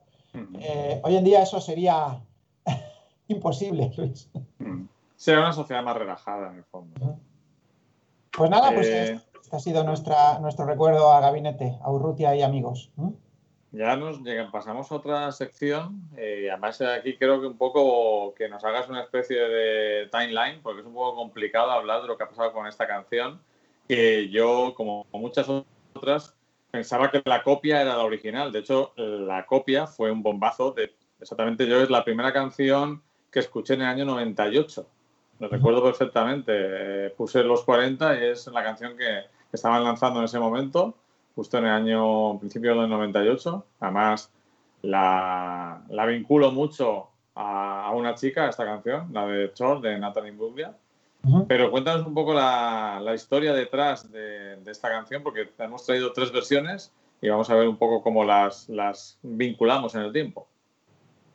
Eh, 0.61 1.01
hoy 1.05 1.17
en 1.17 1.25
día 1.25 1.43
eso 1.43 1.61
sería 1.61 2.21
imposible, 3.29 3.91
Luis. 3.97 4.31
Será 5.17 5.41
una 5.41 5.53
sociedad 5.53 5.83
más 5.83 5.97
relajada, 5.97 6.51
en 6.51 6.57
el 6.59 6.65
fondo. 6.65 7.17
Pues 8.37 8.51
nada, 8.51 8.73
pues 8.73 8.87
Eh, 8.89 9.21
este 9.43 9.57
ha 9.57 9.61
sido 9.61 9.85
nuestra, 9.85 10.39
nuestro 10.41 10.65
recuerdo 10.65 11.13
a 11.13 11.21
Gabinete, 11.21 11.79
a 11.83 11.91
Urrutia 11.91 12.35
y 12.35 12.43
amigos. 12.43 12.91
¿Mm? 12.97 13.11
Ya 13.73 13.97
nos 13.97 14.21
llega- 14.23 14.51
pasamos 14.51 14.91
a 14.91 14.95
otra 14.97 15.33
sección. 15.33 16.03
eh, 16.17 16.49
además, 16.51 16.81
aquí 16.83 17.17
creo 17.17 17.41
que 17.41 17.47
un 17.47 17.57
poco 17.57 18.35
que 18.35 18.49
nos 18.49 18.63
hagas 18.65 18.89
una 18.89 19.03
especie 19.03 19.39
de 19.39 20.09
timeline, 20.11 20.61
porque 20.63 20.81
es 20.81 20.87
un 20.87 20.93
poco 20.95 21.15
complicado 21.17 21.71
hablar 21.71 22.03
de 22.03 22.09
lo 22.09 22.17
que 22.17 22.25
ha 22.25 22.29
pasado 22.29 22.53
con 22.53 22.67
esta 22.67 22.87
canción. 22.87 23.41
Que 23.89 24.29
yo, 24.31 24.75
como 24.75 25.07
muchas 25.13 25.47
otras, 25.95 26.35
pensaba 26.73 27.11
que 27.11 27.23
la 27.25 27.43
copia 27.43 27.83
era 27.83 27.97
la 27.97 28.03
original. 28.03 28.51
De 28.51 28.61
hecho, 28.61 28.93
la 28.97 29.47
copia 29.47 29.87
fue 29.87 30.11
un 30.11 30.23
bombazo. 30.23 30.73
De, 30.73 30.93
exactamente, 31.21 31.69
yo 31.69 31.81
es 31.81 31.91
la 31.91 32.03
primera 32.03 32.33
canción 32.33 33.03
que 33.31 33.39
escuché 33.39 33.75
en 33.75 33.83
el 33.83 33.89
año 33.89 34.05
98. 34.07 34.87
Lo 35.39 35.49
recuerdo 35.49 35.85
perfectamente. 35.85 36.53
Eh, 36.57 37.11
puse 37.11 37.45
los 37.45 37.63
40 37.63 38.19
y 38.19 38.25
es 38.31 38.47
la 38.49 38.65
canción 38.65 38.97
que 38.97 39.27
estaban 39.53 39.85
lanzando 39.85 40.19
en 40.21 40.25
ese 40.25 40.39
momento 40.41 40.95
justo 41.35 41.59
en 41.59 41.65
el 41.65 41.71
año 41.71 42.39
principio 42.39 42.75
del 42.81 42.89
98. 42.89 43.65
Además, 43.81 44.31
la, 44.83 45.83
la 45.89 46.07
vinculo 46.07 46.53
mucho 46.53 47.09
a, 47.35 47.87
a 47.87 47.91
una 47.93 48.15
chica, 48.15 48.47
a 48.47 48.51
esta 48.51 48.65
canción, 48.65 49.09
la 49.13 49.27
de 49.27 49.53
Chor, 49.53 49.81
de 49.81 49.99
Natalie 49.99 50.33
Pero 51.47 51.71
cuéntanos 51.71 52.07
un 52.07 52.15
poco 52.15 52.35
la, 52.35 53.01
la 53.03 53.15
historia 53.15 53.53
detrás 53.53 54.11
de, 54.11 54.57
de 54.57 54.71
esta 54.71 54.89
canción, 54.89 55.23
porque 55.23 55.49
hemos 55.59 55.85
traído 55.85 56.13
tres 56.13 56.33
versiones 56.33 56.93
y 57.21 57.29
vamos 57.29 57.49
a 57.49 57.55
ver 57.55 57.69
un 57.69 57.77
poco 57.77 58.03
cómo 58.03 58.25
las, 58.25 58.69
las 58.69 59.19
vinculamos 59.23 59.95
en 59.95 60.03
el 60.03 60.13
tiempo. 60.13 60.47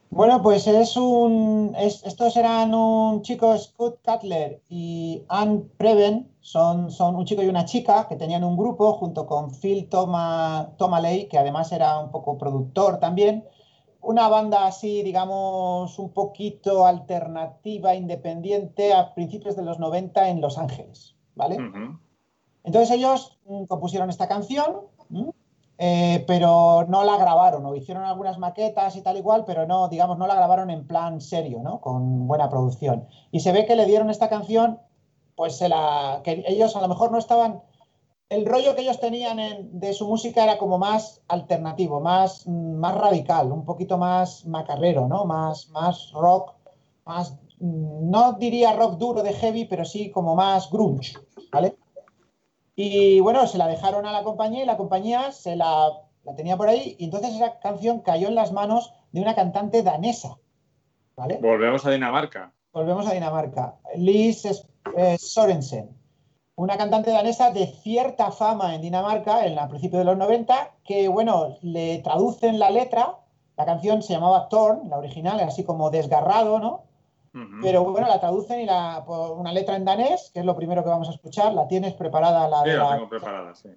Bueno, 0.10 0.42
pues 0.42 0.68
es 0.68 0.96
un. 0.98 1.74
es- 1.78 2.04
estos 2.06 2.36
eran 2.38 2.74
un 2.74 3.22
chico, 3.22 3.58
Scott 3.58 4.00
Cutler 4.04 4.62
y 4.70 5.24
Anne 5.28 5.64
Preven, 5.78 6.30
son, 6.42 6.92
son 6.92 7.16
un 7.16 7.26
chico 7.26 7.44
y 7.44 7.48
una 7.48 7.66
chica 7.66 8.08
que 8.08 8.16
tenían 8.16 8.44
un 8.44 8.56
grupo 8.58 8.94
junto 8.94 9.26
con 9.26 9.52
Phil 9.52 9.88
Toma, 9.90 10.70
Tomaley, 10.78 11.28
que 11.28 11.38
además 11.38 11.72
era 11.72 12.00
un 12.00 12.12
poco 12.12 12.38
productor 12.38 13.00
también. 13.00 13.44
Una 14.08 14.30
banda 14.30 14.66
así, 14.66 15.04
digamos, 15.04 16.00
un 16.00 16.14
poquito 16.14 16.86
alternativa, 16.86 17.94
independiente 17.94 18.94
a 18.94 19.14
principios 19.14 19.58
de 19.58 19.64
los 19.64 19.80
90 19.80 20.30
en 20.30 20.40
Los 20.40 20.58
Ángeles, 20.58 21.18
¿vale? 21.36 21.58
Entonces 22.64 22.90
ellos 22.92 23.38
mm, 23.48 23.66
compusieron 23.66 24.10
esta 24.10 24.30
canción, 24.30 24.78
eh, 25.78 26.24
pero 26.26 26.86
no 26.88 27.04
la 27.04 27.18
grabaron, 27.18 27.66
o 27.66 27.76
hicieron 27.76 28.06
algunas 28.06 28.38
maquetas 28.38 28.96
y 28.96 29.02
tal 29.02 29.18
igual, 29.18 29.44
pero 29.46 29.68
no, 29.68 29.90
digamos, 29.90 30.18
no 30.18 30.26
la 30.26 30.36
grabaron 30.36 30.70
en 30.70 30.88
plan 30.88 31.20
serio, 31.20 31.60
¿no? 31.62 31.82
Con 31.82 32.28
buena 32.28 32.50
producción. 32.50 33.10
Y 33.32 33.42
se 33.42 33.52
ve 33.52 33.66
que 33.66 33.76
le 33.76 33.86
dieron 33.88 34.10
esta 34.10 34.30
canción, 34.30 34.80
pues 35.36 35.58
se 35.58 35.68
la, 35.68 36.22
que 36.24 36.46
ellos 36.48 36.78
a 36.78 36.82
lo 36.82 36.88
mejor 36.88 37.12
no 37.12 37.18
estaban, 37.18 37.62
el 38.30 38.46
rollo 38.46 38.76
que 38.76 38.82
ellos 38.82 39.00
tenían 39.00 39.40
en- 39.40 39.80
de 39.80 39.94
su 39.94 40.08
música 40.08 40.44
era 40.44 40.58
como 40.58 40.78
más 40.78 41.22
alternativo, 41.28 42.02
más, 42.02 42.46
mm, 42.46 42.76
más 42.76 42.96
radical, 42.96 43.52
un 43.52 43.64
poquito 43.66 43.98
más 43.98 44.46
macarrero, 44.46 45.08
¿no? 45.08 45.26
Más, 45.26 45.70
más 45.70 46.12
rock, 46.12 46.54
más, 47.06 47.34
mm, 47.60 48.10
no 48.10 48.34
diría 48.34 48.74
rock 48.74 48.98
duro 48.98 49.24
de 49.24 49.34
heavy, 49.34 49.66
pero 49.66 49.86
sí 49.86 50.12
como 50.12 50.36
más 50.36 50.70
grunge, 50.70 51.14
¿vale? 51.52 51.78
Y 52.76 53.20
bueno, 53.22 53.48
se 53.48 53.58
la 53.58 53.68
dejaron 53.68 54.06
a 54.06 54.12
la 54.12 54.24
compañía 54.24 54.64
y 54.64 54.66
la 54.66 54.78
compañía 54.78 55.32
se 55.32 55.56
la, 55.56 55.90
la 56.24 56.36
tenía 56.36 56.58
por 56.58 56.68
ahí, 56.70 56.96
y 57.00 57.06
entonces 57.06 57.34
esa 57.36 57.60
canción 57.60 58.02
cayó 58.02 58.28
en 58.28 58.36
las 58.36 58.52
manos 58.52 58.94
de 59.12 59.22
una 59.22 59.36
cantante 59.36 59.84
danesa. 59.84 60.38
¿Vale? 61.16 61.40
Volvemos 61.42 61.84
a 61.86 61.90
Dinamarca. 61.90 62.54
Volvemos 62.72 63.08
a 63.08 63.14
Dinamarca. 63.14 63.76
Liz 63.96 64.46
eh, 64.46 65.18
Sorensen, 65.18 65.90
una 66.58 66.76
cantante 66.76 67.12
danesa 67.12 67.52
de 67.52 67.68
cierta 67.68 68.32
fama 68.32 68.74
en 68.74 68.82
Dinamarca 68.82 69.46
en 69.46 69.58
a 69.60 69.68
principios 69.70 70.00
de 70.00 70.06
los 70.06 70.18
90, 70.18 70.72
que, 70.84 71.08
bueno, 71.08 71.56
le 71.62 72.00
traducen 72.00 72.58
la 72.60 72.72
letra. 72.72 73.16
La 73.56 73.66
canción 73.66 74.02
se 74.02 74.14
llamaba 74.14 74.50
Torn, 74.50 74.90
la 74.90 74.98
original, 74.98 75.40
así 75.40 75.64
como 75.64 75.90
desgarrado, 75.92 76.60
¿no? 76.60 76.84
Pero 77.62 77.84
bueno, 77.84 78.08
la 78.08 78.20
traducen 78.20 78.62
y 78.62 78.66
la, 78.66 79.04
por 79.06 79.38
una 79.38 79.54
letra 79.54 79.76
en 79.76 79.86
danés, 79.86 80.32
que 80.34 80.40
es 80.40 80.46
lo 80.46 80.56
primero 80.56 80.84
que 80.84 80.90
vamos 80.90 81.08
a 81.10 81.12
escuchar. 81.12 81.54
La 81.54 81.68
tienes 81.68 81.94
preparada 81.94 82.48
la 82.48 82.64
Sí, 82.64 82.70
la- 82.72 82.94
tengo 82.96 83.10
preparada, 83.10 83.54
sí. 83.54 83.70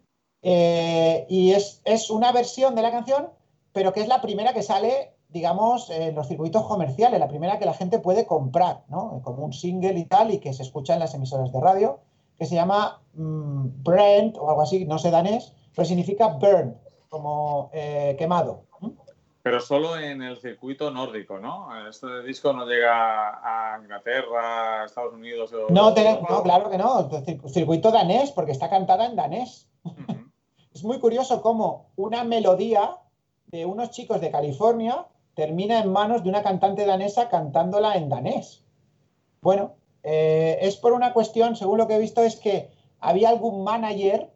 Eh, 0.43 1.27
y 1.29 1.53
es, 1.53 1.83
es 1.85 2.09
una 2.11 2.33
versión 2.33 2.75
de 2.75 2.81
la 2.83 2.91
canción, 2.91 3.29
pero 3.73 3.93
que 3.93 4.01
es 4.01 4.09
la 4.09 4.23
primera 4.23 4.55
que 4.55 4.63
sale, 4.63 5.13
digamos, 5.29 5.91
en 5.91 6.15
los 6.15 6.29
circuitos 6.29 6.67
comerciales, 6.67 7.21
la 7.21 7.29
primera 7.29 7.59
que 7.59 7.67
la 7.67 7.75
gente 7.75 7.99
puede 7.99 8.25
comprar, 8.25 8.85
¿no? 8.89 9.21
Como 9.23 9.45
un 9.45 9.53
single 9.53 9.99
y 9.99 10.07
tal, 10.07 10.31
y 10.31 10.39
que 10.39 10.55
se 10.55 10.63
escucha 10.63 10.95
en 10.95 11.01
las 11.01 11.13
emisoras 11.15 11.53
de 11.53 11.61
radio, 11.61 11.99
que 12.41 12.47
se 12.47 12.55
llama 12.55 13.03
mm, 13.13 13.83
Brand 13.85 14.37
o 14.39 14.49
algo 14.49 14.63
así, 14.63 14.87
no 14.87 14.99
sé 14.99 15.11
danés, 15.11 15.53
pero 15.77 15.87
significa 15.87 16.29
burn, 16.29 16.75
como 17.11 17.69
eh, 17.75 18.17
quemado. 18.19 18.63
Pero 19.43 19.61
solo 19.61 19.99
en 19.99 20.23
el 20.23 20.39
circuito 20.39 20.91
nórdico, 20.91 21.39
¿no? 21.39 21.69
Este 21.89 22.23
disco 22.23 22.53
no 22.55 22.65
llega 22.65 23.75
a 23.75 23.79
Inglaterra, 23.79 24.83
a 24.83 24.85
Estados 24.87 25.13
Unidos. 25.13 25.53
o- 25.53 25.71
No, 25.71 25.93
te- 25.93 26.21
no, 26.29 26.43
claro 26.43 26.71
que 26.71 26.79
no, 26.79 27.11
cir- 27.11 27.47
circuito 27.49 27.91
danés, 27.91 28.33
porque 28.33 28.53
está 28.53 28.71
cantada 28.71 29.05
en 29.07 29.17
danés. 29.17 29.69
Es 30.73 30.85
muy 30.85 30.99
curioso 31.01 31.43
cómo 31.43 31.91
una 31.97 32.23
melodía 32.25 32.97
de 33.49 33.67
unos 33.67 33.91
chicos 33.91 34.21
de 34.21 34.31
California 34.31 35.05
termina 35.35 35.81
en 35.81 35.91
manos 35.93 36.23
de 36.23 36.29
una 36.31 36.43
cantante 36.45 36.87
danesa 36.87 37.29
cantándola 37.29 37.97
en 37.97 38.09
danés. 38.09 38.65
Bueno, 39.43 39.75
eh, 40.03 40.59
es 40.63 40.77
por 40.77 40.93
una 40.93 41.13
cuestión, 41.13 41.57
según 41.57 41.79
lo 41.79 41.87
que 41.87 41.97
he 41.97 42.01
visto, 42.01 42.23
es 42.23 42.37
que 42.37 42.71
había 43.01 43.29
algún 43.29 43.65
manager, 43.65 44.29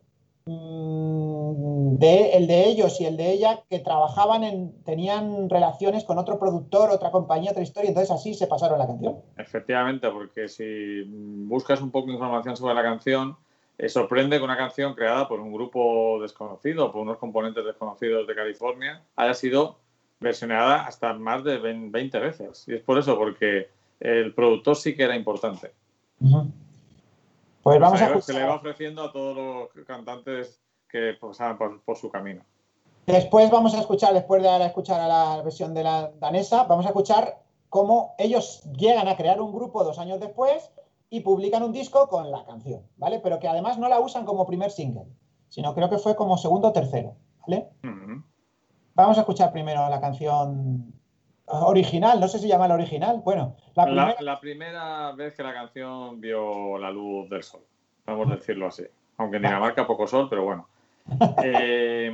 mm, 0.46 1.96
de, 1.98 2.32
el 2.32 2.46
de 2.46 2.66
ellos 2.66 3.00
y 3.00 3.06
el 3.06 3.16
de 3.16 3.30
ella, 3.30 3.62
que 3.70 3.78
trabajaban 3.78 4.44
en, 4.44 4.82
tenían 4.84 5.48
relaciones 5.48 6.04
con 6.04 6.18
otro 6.18 6.38
productor, 6.38 6.90
otra 6.90 7.10
compañía, 7.10 7.52
otra 7.52 7.62
historia, 7.62 7.88
entonces 7.88 8.10
así 8.10 8.34
se 8.34 8.46
pasaron 8.46 8.78
la 8.78 8.86
canción. 8.86 9.16
Efectivamente, 9.36 10.10
porque 10.10 10.48
si 10.48 11.02
buscas 11.46 11.80
un 11.80 11.90
poco 11.90 12.08
de 12.08 12.14
información 12.14 12.56
sobre 12.56 12.74
la 12.74 12.82
canción, 12.82 13.36
eh, 13.78 13.88
sorprende 13.88 14.38
que 14.38 14.44
una 14.44 14.56
canción 14.56 14.94
creada 14.94 15.26
por 15.28 15.40
un 15.40 15.52
grupo 15.52 16.20
desconocido, 16.20 16.92
por 16.92 17.02
unos 17.02 17.18
componentes 17.18 17.64
desconocidos 17.64 18.26
de 18.26 18.34
California, 18.34 19.02
haya 19.16 19.34
sido 19.34 19.78
versionada 20.20 20.86
hasta 20.86 21.12
más 21.14 21.42
de 21.44 21.58
20 21.58 22.18
veces. 22.18 22.64
Y 22.68 22.74
es 22.74 22.82
por 22.82 22.98
eso, 22.98 23.16
porque 23.16 23.68
el 24.00 24.34
productor 24.34 24.76
sí 24.76 24.96
que 24.96 25.04
era 25.04 25.16
importante. 25.16 25.72
Pues 27.62 27.80
vamos 27.80 28.00
O 28.00 28.04
sea, 28.04 28.14
a 28.14 28.20
se 28.20 28.32
le 28.32 28.44
va 28.44 28.54
escuchar. 28.54 28.58
ofreciendo 28.58 29.02
a 29.02 29.12
todos 29.12 29.36
los 29.74 29.86
cantantes 29.86 30.60
que 30.88 31.14
pasaban 31.20 31.58
por, 31.58 31.82
por 31.82 31.96
su 31.96 32.10
camino. 32.10 32.42
Después 33.06 33.50
vamos 33.50 33.74
a 33.74 33.80
escuchar, 33.80 34.14
después 34.14 34.42
de 34.42 34.64
escuchar 34.66 35.00
a 35.00 35.08
la 35.08 35.42
versión 35.42 35.74
de 35.74 35.82
la 35.84 36.10
danesa, 36.20 36.64
vamos 36.64 36.86
a 36.86 36.88
escuchar 36.90 37.42
cómo 37.68 38.14
ellos 38.18 38.62
llegan 38.76 39.08
a 39.08 39.16
crear 39.16 39.40
un 39.40 39.52
grupo 39.52 39.84
dos 39.84 39.98
años 39.98 40.20
después 40.20 40.70
y 41.10 41.20
publican 41.20 41.62
un 41.62 41.72
disco 41.72 42.08
con 42.08 42.30
la 42.30 42.44
canción, 42.44 42.82
¿vale? 42.96 43.20
Pero 43.20 43.38
que 43.40 43.48
además 43.48 43.78
no 43.78 43.88
la 43.88 44.00
usan 44.00 44.24
como 44.24 44.46
primer 44.46 44.70
single, 44.70 45.06
sino 45.48 45.74
creo 45.74 45.90
que 45.90 45.98
fue 45.98 46.16
como 46.16 46.38
segundo 46.38 46.68
o 46.68 46.72
tercero, 46.72 47.14
¿vale? 47.46 47.68
Vamos 48.94 49.18
a 49.18 49.20
escuchar 49.20 49.52
primero 49.52 49.88
la 49.88 50.00
canción 50.00 50.94
original, 51.46 52.20
no 52.20 52.28
sé 52.28 52.38
si 52.38 52.48
llama 52.48 52.68
la 52.68 52.74
original, 52.74 53.20
bueno, 53.24 53.56
la 53.74 53.84
primera, 53.84 54.14
La, 54.18 54.22
la 54.22 54.40
primera 54.40 55.12
vez 55.12 55.34
que 55.34 55.42
la 55.42 55.52
canción 55.52 56.20
vio 56.20 56.78
la 56.78 56.90
luz 56.90 57.28
del 57.28 57.42
sol, 57.42 57.62
vamos 58.06 58.30
a 58.30 58.36
decirlo 58.36 58.66
así. 58.66 58.84
Aunque 59.16 59.36
en 59.36 59.42
Dinamarca 59.42 59.86
poco 59.86 60.06
sol, 60.06 60.28
pero 60.28 60.44
bueno. 60.44 60.68
Eh, 61.44 62.10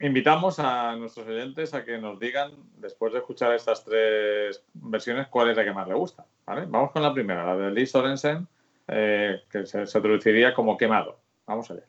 invitamos 0.00 0.58
a 0.58 0.94
nuestros 0.96 1.26
oyentes 1.26 1.74
a 1.74 1.84
que 1.84 1.98
nos 1.98 2.18
digan, 2.20 2.52
después 2.76 3.12
de 3.12 3.18
escuchar 3.18 3.52
estas 3.52 3.84
tres 3.84 4.64
versiones, 4.74 5.28
cuál 5.28 5.50
es 5.50 5.56
la 5.56 5.64
que 5.64 5.72
más 5.72 5.88
le 5.88 5.94
gusta. 5.94 6.24
¿vale? 6.46 6.66
Vamos 6.68 6.92
con 6.92 7.02
la 7.02 7.12
primera, 7.12 7.44
la 7.44 7.56
de 7.56 7.70
Lee 7.72 7.86
Sorensen, 7.86 8.46
eh, 8.86 9.42
que 9.50 9.66
se, 9.66 9.86
se 9.86 10.00
traduciría 10.00 10.54
como 10.54 10.76
quemado. 10.76 11.18
Vamos 11.46 11.70
allá. 11.70 11.82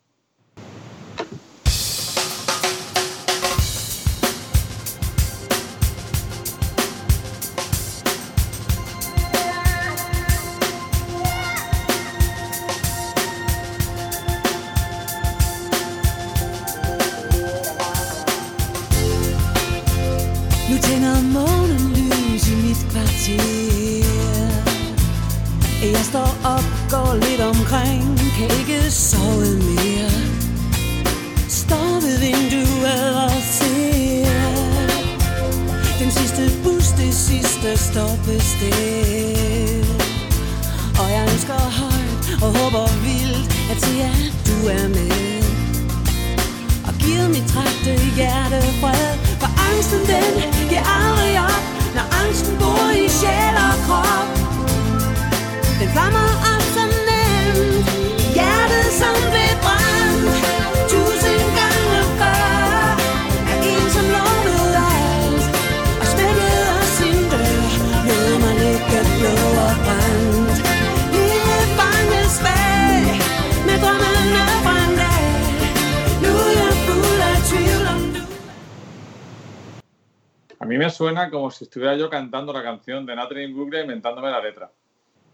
Si 81.55 81.63
estuviera 81.65 81.95
yo 81.95 82.09
cantando 82.09 82.51
la 82.51 82.61
canción 82.63 83.05
de 83.05 83.15
Natalie 83.15 83.45
Imbruglia 83.45 83.81
inventándome 83.81 84.29
la 84.29 84.41
letra. 84.41 84.71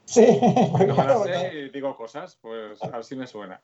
sí, 0.06 0.40
No 0.86 0.94
claro, 0.96 1.26
y 1.54 1.70
digo 1.70 1.96
cosas, 1.96 2.38
pues 2.42 2.82
así 2.84 3.16
me 3.16 3.26
suena. 3.28 3.62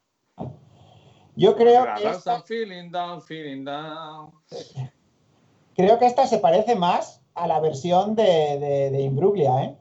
yo 1.36 1.56
creo 1.56 1.86
La 1.86 1.96
que 1.96 2.04
dance 2.04 2.18
esta, 2.18 2.34
I'm 2.38 2.44
feeling 2.44 2.92
down, 2.92 3.22
feeling 3.22 3.64
down. 3.64 4.32
creo 5.76 6.00
que 6.00 6.06
esta 6.08 6.26
se 6.26 6.40
parece 6.40 6.76
más 6.76 7.22
a 7.36 7.48
la 7.48 7.60
versión 7.60 8.16
de, 8.16 8.24
de, 8.24 8.90
de 8.92 9.02
Imbruglia, 9.02 9.64
¿eh? 9.64 9.78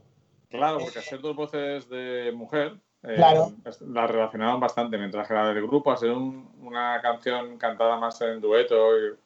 Claro, 0.51 0.79
porque 0.79 0.99
hacer 0.99 1.21
dos 1.21 1.35
voces 1.35 1.89
de 1.89 2.31
mujer 2.35 2.79
eh, 3.03 3.15
Claro. 3.17 3.53
la 3.81 4.07
relacionaban 4.07 4.61
bastante, 4.61 4.99
mientras 4.99 5.27
que 5.27 5.35
la 5.35 5.47
del 5.53 5.67
grupo, 5.67 5.97
ser 5.97 6.11
un- 6.13 6.51
una 6.61 7.01
canción 7.01 7.57
cantada 7.59 7.97
más 7.99 8.21
en 8.21 8.41
dueto, 8.41 8.77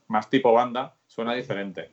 más 0.09 0.29
tipo 0.31 0.53
banda, 0.53 0.95
suena 1.07 1.35
diferente. 1.35 1.91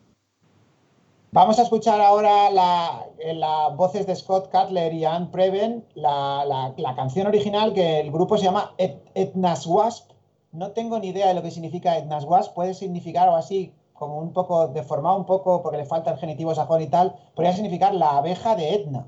Vamos 1.32 1.60
a 1.60 1.64
escuchar 1.64 2.00
ahora 2.00 2.50
la- 2.50 3.06
en 3.20 3.40
las 3.42 3.76
voces 3.76 4.08
de 4.08 4.16
Scott 4.16 4.50
Cutler 4.50 4.94
y 4.94 5.04
Anne 5.06 5.28
Preven, 5.32 5.86
la, 5.94 6.46
la- 6.46 6.74
la 6.78 6.96
canción 6.96 7.28
original 7.28 7.74
que 7.74 8.00
el 8.00 8.12
grupo 8.12 8.38
se 8.38 8.46
llama 8.46 8.74
Et, 8.78 9.02
Etnas 9.14 9.68
Wasp. 9.68 10.12
No 10.54 10.72
tengo 10.72 11.00
ni 11.00 11.10
idea 11.10 11.28
de 11.28 11.34
lo 11.34 11.42
que 11.42 11.52
significa 11.52 11.98
Etnas 11.98 12.24
Wasp. 12.24 12.54
Puede 12.56 12.74
significar 12.74 13.24
algo 13.26 13.36
así, 13.36 13.74
como 13.94 14.20
un 14.20 14.32
poco 14.32 14.70
deformado 14.70 15.18
un 15.18 15.26
poco 15.26 15.62
porque 15.62 15.78
le 15.78 15.86
falta 15.86 16.12
el 16.12 16.18
genitivo 16.18 16.56
sajón 16.56 16.82
y 16.82 16.88
tal. 16.88 17.16
Podría 17.36 17.54
significar 17.54 17.94
la 17.94 18.18
abeja 18.18 18.56
de 18.56 18.74
Etna. 18.76 19.08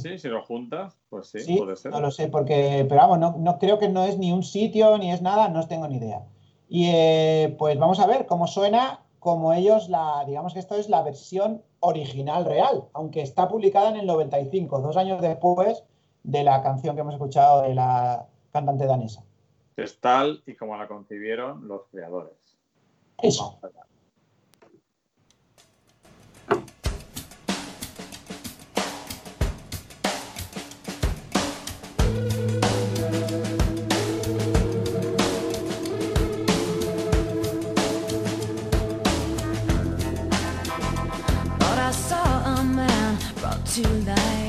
Sí, 0.00 0.18
si 0.18 0.28
lo 0.28 0.44
juntas, 0.44 0.94
pues 1.08 1.30
sí, 1.30 1.40
Sí, 1.40 1.56
puede 1.56 1.74
ser. 1.74 1.90
no 1.90 2.00
lo 2.00 2.12
sé, 2.12 2.28
porque, 2.28 2.86
pero 2.88 3.00
vamos, 3.00 3.18
no, 3.18 3.34
no 3.38 3.58
creo 3.58 3.80
que 3.80 3.88
no 3.88 4.04
es 4.04 4.18
ni 4.18 4.30
un 4.30 4.44
sitio 4.44 4.96
ni 4.98 5.10
es 5.10 5.20
nada, 5.20 5.48
no 5.48 5.66
tengo 5.66 5.88
ni 5.88 5.96
idea. 5.96 6.22
Y 6.68 6.86
eh, 6.92 7.56
pues 7.58 7.76
vamos 7.76 7.98
a 7.98 8.06
ver 8.06 8.26
cómo 8.26 8.46
suena, 8.46 9.00
como 9.20 9.52
ellos 9.52 9.88
la, 9.88 10.24
digamos 10.26 10.54
que 10.54 10.58
esto 10.58 10.74
es 10.74 10.88
la 10.88 11.02
versión 11.02 11.62
original 11.80 12.44
real, 12.44 12.84
aunque 12.94 13.20
está 13.20 13.48
publicada 13.48 13.90
en 13.90 13.96
el 13.96 14.06
95, 14.06 14.80
dos 14.80 14.96
años 14.96 15.20
después 15.20 15.84
de 16.22 16.42
la 16.42 16.62
canción 16.62 16.94
que 16.94 17.02
hemos 17.02 17.14
escuchado 17.14 17.62
de 17.62 17.74
la 17.74 18.26
cantante 18.50 18.86
danesa. 18.86 19.22
Es 19.76 20.00
tal 20.00 20.42
y 20.46 20.54
como 20.54 20.76
la 20.76 20.88
concibieron 20.88 21.68
los 21.68 21.82
creadores. 21.90 22.32
Eso. 23.22 23.58
Vamos. 23.62 23.89
To 43.70 43.88
life. 44.04 44.39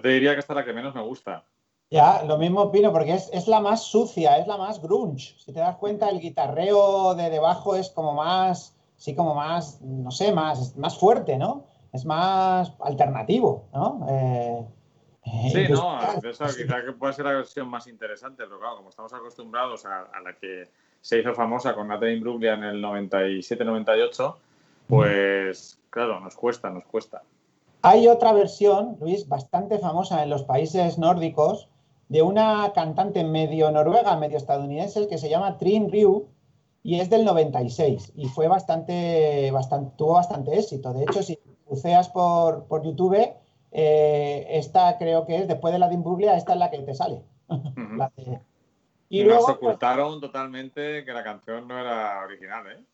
Yo 0.00 0.02
te 0.04 0.08
diría 0.08 0.32
que 0.32 0.40
esta 0.40 0.54
es 0.54 0.56
la 0.56 0.64
que 0.64 0.72
menos 0.72 0.94
me 0.94 1.02
gusta. 1.02 1.44
Ya, 1.90 2.22
lo 2.22 2.38
mismo 2.38 2.62
opino, 2.62 2.90
porque 2.90 3.12
es, 3.12 3.28
es 3.34 3.46
la 3.48 3.60
más 3.60 3.84
sucia, 3.84 4.38
es 4.38 4.46
la 4.46 4.56
más 4.56 4.80
grunge. 4.80 5.34
Si 5.38 5.52
te 5.52 5.60
das 5.60 5.76
cuenta, 5.76 6.08
el 6.08 6.20
guitarreo 6.20 7.14
de 7.14 7.28
debajo 7.28 7.76
es 7.76 7.90
como 7.90 8.14
más, 8.14 8.74
sí, 8.96 9.14
como 9.14 9.34
más, 9.34 9.82
no 9.82 10.10
sé, 10.10 10.32
más, 10.32 10.74
más 10.78 10.98
fuerte, 10.98 11.36
¿no? 11.36 11.66
Es 11.92 12.06
más 12.06 12.72
alternativo, 12.80 13.66
¿no? 13.74 14.06
Eh, 14.08 14.66
eh, 15.26 15.50
Sí, 15.52 15.68
no, 15.70 15.98
esa 16.22 16.46
quizá 16.46 16.82
que 16.82 16.92
pueda 16.92 17.12
ser 17.12 17.26
la 17.26 17.32
versión 17.32 17.68
más 17.68 17.86
interesante, 17.86 18.44
pero 18.44 18.58
claro, 18.58 18.76
como 18.76 18.88
estamos 18.88 19.12
acostumbrados 19.12 19.84
a, 19.84 20.04
a 20.04 20.20
la 20.22 20.32
que 20.32 20.70
se 21.02 21.18
hizo 21.18 21.34
famosa 21.34 21.74
con 21.74 21.88
Natalie 21.88 22.14
Imbruglia 22.14 22.54
en 22.54 22.64
el 22.64 22.82
97-98, 22.82 24.34
pues 24.88 25.78
claro, 25.90 26.20
nos 26.20 26.36
cuesta, 26.36 26.70
nos 26.70 26.84
cuesta. 26.84 27.22
Hay 27.82 28.08
otra 28.08 28.32
versión, 28.32 28.96
Luis, 29.00 29.28
bastante 29.28 29.78
famosa 29.78 30.22
en 30.22 30.30
los 30.30 30.42
países 30.44 30.98
nórdicos, 30.98 31.68
de 32.08 32.22
una 32.22 32.72
cantante 32.74 33.22
medio 33.24 33.70
noruega, 33.70 34.16
medio 34.16 34.36
estadounidense, 34.36 35.06
que 35.08 35.16
se 35.18 35.28
llama 35.30 35.56
Trin 35.58 35.90
Ryu, 35.90 36.26
y 36.82 36.98
es 37.00 37.08
del 37.10 37.24
96, 37.24 38.12
y 38.16 38.26
fue 38.28 38.48
bastante, 38.48 39.50
bastante 39.52 39.92
tuvo 39.96 40.14
bastante 40.14 40.58
éxito. 40.58 40.92
De 40.92 41.04
hecho, 41.04 41.22
si 41.22 41.38
buceas 41.68 42.08
por, 42.08 42.64
por 42.64 42.82
YouTube, 42.82 43.32
eh, 43.72 44.46
esta 44.50 44.98
creo 44.98 45.24
que 45.26 45.36
es, 45.36 45.48
después 45.48 45.72
de 45.72 45.78
la 45.78 45.88
de 45.88 45.94
Imbruglia, 45.94 46.36
esta 46.36 46.54
es 46.54 46.58
la 46.58 46.70
que 46.70 46.78
te 46.80 46.94
sale. 46.94 47.22
La 47.96 48.10
de- 48.16 48.40
Y 49.08 49.20
nos 49.20 49.28
luego, 49.28 49.46
pues, 49.46 49.56
ocultaron 49.58 50.20
totalmente 50.20 51.04
que 51.04 51.12
la 51.12 51.22
canción 51.24 51.66
no 51.68 51.78
era 51.78 52.20
original, 52.24 52.64
¿eh? 52.72 52.84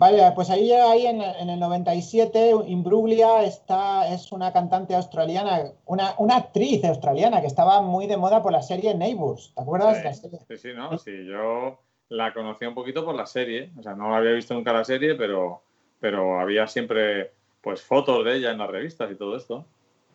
Vale, 0.00 0.32
pues 0.34 0.48
ahí, 0.48 0.72
ahí 0.72 1.04
en, 1.04 1.20
en 1.20 1.50
el 1.50 1.60
97, 1.60 2.52
Imbruglia 2.68 3.42
está, 3.42 4.10
es 4.10 4.32
una 4.32 4.50
cantante 4.50 4.94
australiana, 4.94 5.72
una, 5.84 6.14
una 6.16 6.36
actriz 6.36 6.82
australiana 6.86 7.42
que 7.42 7.46
estaba 7.46 7.82
muy 7.82 8.06
de 8.06 8.16
moda 8.16 8.42
por 8.42 8.50
la 8.50 8.62
serie 8.62 8.94
Neighbours. 8.94 9.52
¿Te 9.54 9.60
acuerdas? 9.60 9.98
de 9.98 10.04
la 10.04 10.14
serie? 10.14 10.38
Sí, 10.48 10.56
sí, 10.56 10.68
no, 10.74 10.96
sí, 10.96 11.26
yo 11.26 11.80
la 12.08 12.32
conocía 12.32 12.70
un 12.70 12.74
poquito 12.74 13.04
por 13.04 13.14
la 13.14 13.26
serie, 13.26 13.72
o 13.78 13.82
sea, 13.82 13.94
no 13.94 14.16
había 14.16 14.32
visto 14.32 14.54
nunca 14.54 14.72
la 14.72 14.86
serie, 14.86 15.16
pero, 15.16 15.60
pero 16.00 16.40
había 16.40 16.66
siempre 16.66 17.32
pues 17.60 17.82
fotos 17.82 18.24
de 18.24 18.36
ella 18.36 18.52
en 18.52 18.58
las 18.58 18.70
revistas 18.70 19.10
y 19.12 19.16
todo 19.16 19.36
esto. 19.36 19.66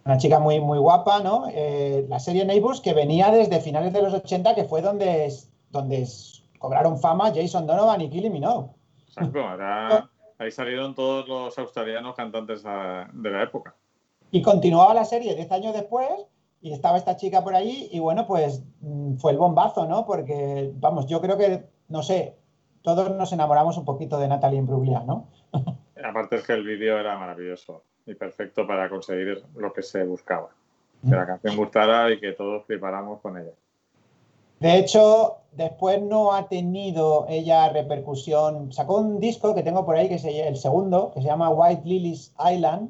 Una 0.04 0.18
chica 0.18 0.40
muy, 0.40 0.60
muy 0.60 0.80
guapa, 0.80 1.20
¿no? 1.20 1.46
Eh, 1.52 2.08
la 2.10 2.18
serie 2.18 2.44
Neighbours 2.44 2.82
que 2.82 2.96
venía 2.96 3.30
desde 3.30 3.60
finales 3.60 3.94
de 3.94 4.02
los 4.02 4.16
80, 4.16 4.56
que 4.56 4.64
fue 4.64 4.82
donde, 4.82 5.32
donde 5.70 6.08
cobraron 6.58 6.98
fama 6.98 7.32
Jason 7.36 7.68
Donovan 7.68 8.02
y 8.02 8.10
Kylie 8.10 8.32
Minogue. 8.32 8.72
Ahí 10.38 10.52
salieron 10.52 10.96
todos 10.96 11.28
los 11.28 11.58
australianos 11.58 12.16
cantantes 12.16 12.64
de 12.64 13.32
la 13.32 13.44
época. 13.44 13.74
Y 14.32 14.42
continuaba 14.42 14.94
la 14.94 15.06
serie 15.06 15.36
10 15.36 15.52
años 15.52 15.74
después 15.74 16.10
y 16.62 16.74
estaba 16.74 16.98
esta 16.98 17.16
chica 17.16 17.44
por 17.44 17.56
allí 17.56 17.90
y 17.92 18.00
bueno, 18.00 18.28
pues 18.28 18.64
mm, 18.82 19.16
fue 19.16 19.32
el 19.32 19.38
bombazo, 19.38 19.88
¿no? 19.88 20.06
Porque, 20.06 20.72
vamos, 20.76 21.06
yo 21.06 21.22
creo 21.22 21.38
que, 21.38 21.64
no 21.88 22.04
sé, 22.04 22.36
todos 22.82 23.16
nos 23.16 23.32
enamoramos 23.32 23.78
un 23.78 23.86
poquito 23.86 24.20
de 24.20 24.28
Natalie 24.28 24.60
Imbruglia, 24.60 25.02
¿no? 25.02 25.30
Aparte 26.04 26.38
es 26.38 26.44
que 26.44 26.54
el 26.54 26.64
vídeo 26.64 27.00
era 27.00 27.18
maravilloso 27.18 27.84
y 28.06 28.14
perfecto 28.16 28.68
para 28.68 28.90
conseguir 28.90 29.44
lo 29.56 29.72
que 29.74 29.82
se 29.82 30.04
buscaba. 30.04 30.50
Que 31.02 31.16
la 31.16 31.26
canción 31.26 31.56
gustara 31.56 32.12
y 32.12 32.20
que 32.20 32.32
todos 32.32 32.66
flipáramos 32.66 33.22
con 33.22 33.38
ella. 33.38 33.52
De 34.66 34.80
hecho, 34.80 35.42
después 35.52 36.02
no 36.02 36.34
ha 36.34 36.48
tenido 36.48 37.28
ella 37.30 37.70
repercusión. 37.70 38.74
Sacó 38.74 38.98
un 38.98 39.20
disco 39.20 39.54
que 39.54 39.62
tengo 39.62 39.86
por 39.86 39.96
ahí, 39.96 40.08
que 40.10 40.16
es 40.16 40.26
el 40.26 40.58
segundo, 40.58 41.12
que 41.14 41.22
se 41.22 41.28
llama 41.28 41.52
White 41.52 41.84
Lilies 41.86 42.34
Island, 42.52 42.90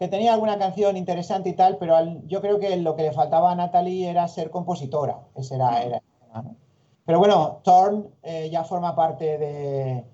que 0.00 0.08
tenía 0.08 0.34
alguna 0.34 0.58
canción 0.58 0.96
interesante 0.96 1.48
y 1.50 1.52
tal, 1.52 1.76
pero 1.78 1.94
al- 1.94 2.26
yo 2.26 2.40
creo 2.40 2.58
que 2.58 2.76
lo 2.78 2.96
que 2.96 3.04
le 3.04 3.12
faltaba 3.12 3.52
a 3.52 3.54
Natalie 3.54 4.10
era 4.10 4.26
ser 4.26 4.50
compositora. 4.50 5.20
Ese 5.36 5.54
era, 5.54 6.02
¿no? 6.34 6.56
Pero 7.04 7.20
bueno, 7.20 7.60
Thorn 7.62 8.08
eh, 8.24 8.50
ya 8.50 8.64
forma 8.64 8.96
parte 8.96 9.38
de, 9.38 10.04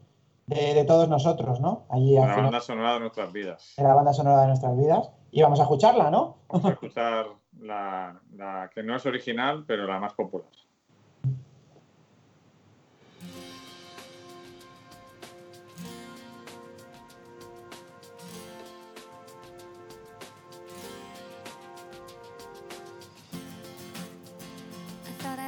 de- 0.47 0.74
de 0.74 0.85
todos 0.85 1.09
nosotros, 1.09 1.59
¿no? 1.59 1.85
Allí 1.89 2.19
al 2.19 2.28
La 2.28 2.35
banda 2.43 2.60
sonora 2.60 2.93
de 2.93 3.01
nuestras 3.01 3.32
vidas. 3.32 3.73
de 3.78 3.82
la 3.82 3.94
banda 3.94 4.12
sonora 4.12 4.43
de 4.43 4.47
nuestras 4.48 4.77
vidas. 4.77 5.10
Y 5.31 5.40
vamos 5.40 5.59
a 5.59 5.62
escucharla, 5.62 6.10
¿no? 6.10 6.36
Vamos 6.48 6.66
a 6.66 6.73
escuchar 6.74 7.27
la, 7.60 8.20
la 8.36 8.70
que 8.74 8.82
no 8.82 8.94
es 8.94 9.06
original, 9.06 9.64
pero 9.66 9.86
la 9.86 9.98
más 9.98 10.12
popular. 10.12 10.48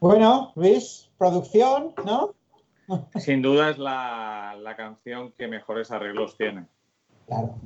Bueno, 0.00 0.52
Luis, 0.54 1.10
producción, 1.18 1.92
¿no? 2.04 2.34
Sin 3.16 3.42
duda 3.42 3.70
es 3.70 3.78
la, 3.78 4.56
la 4.60 4.76
canción 4.76 5.32
que 5.32 5.48
mejores 5.48 5.90
arreglos 5.90 6.36
tiene, 6.36 6.66
Claro. 7.26 7.56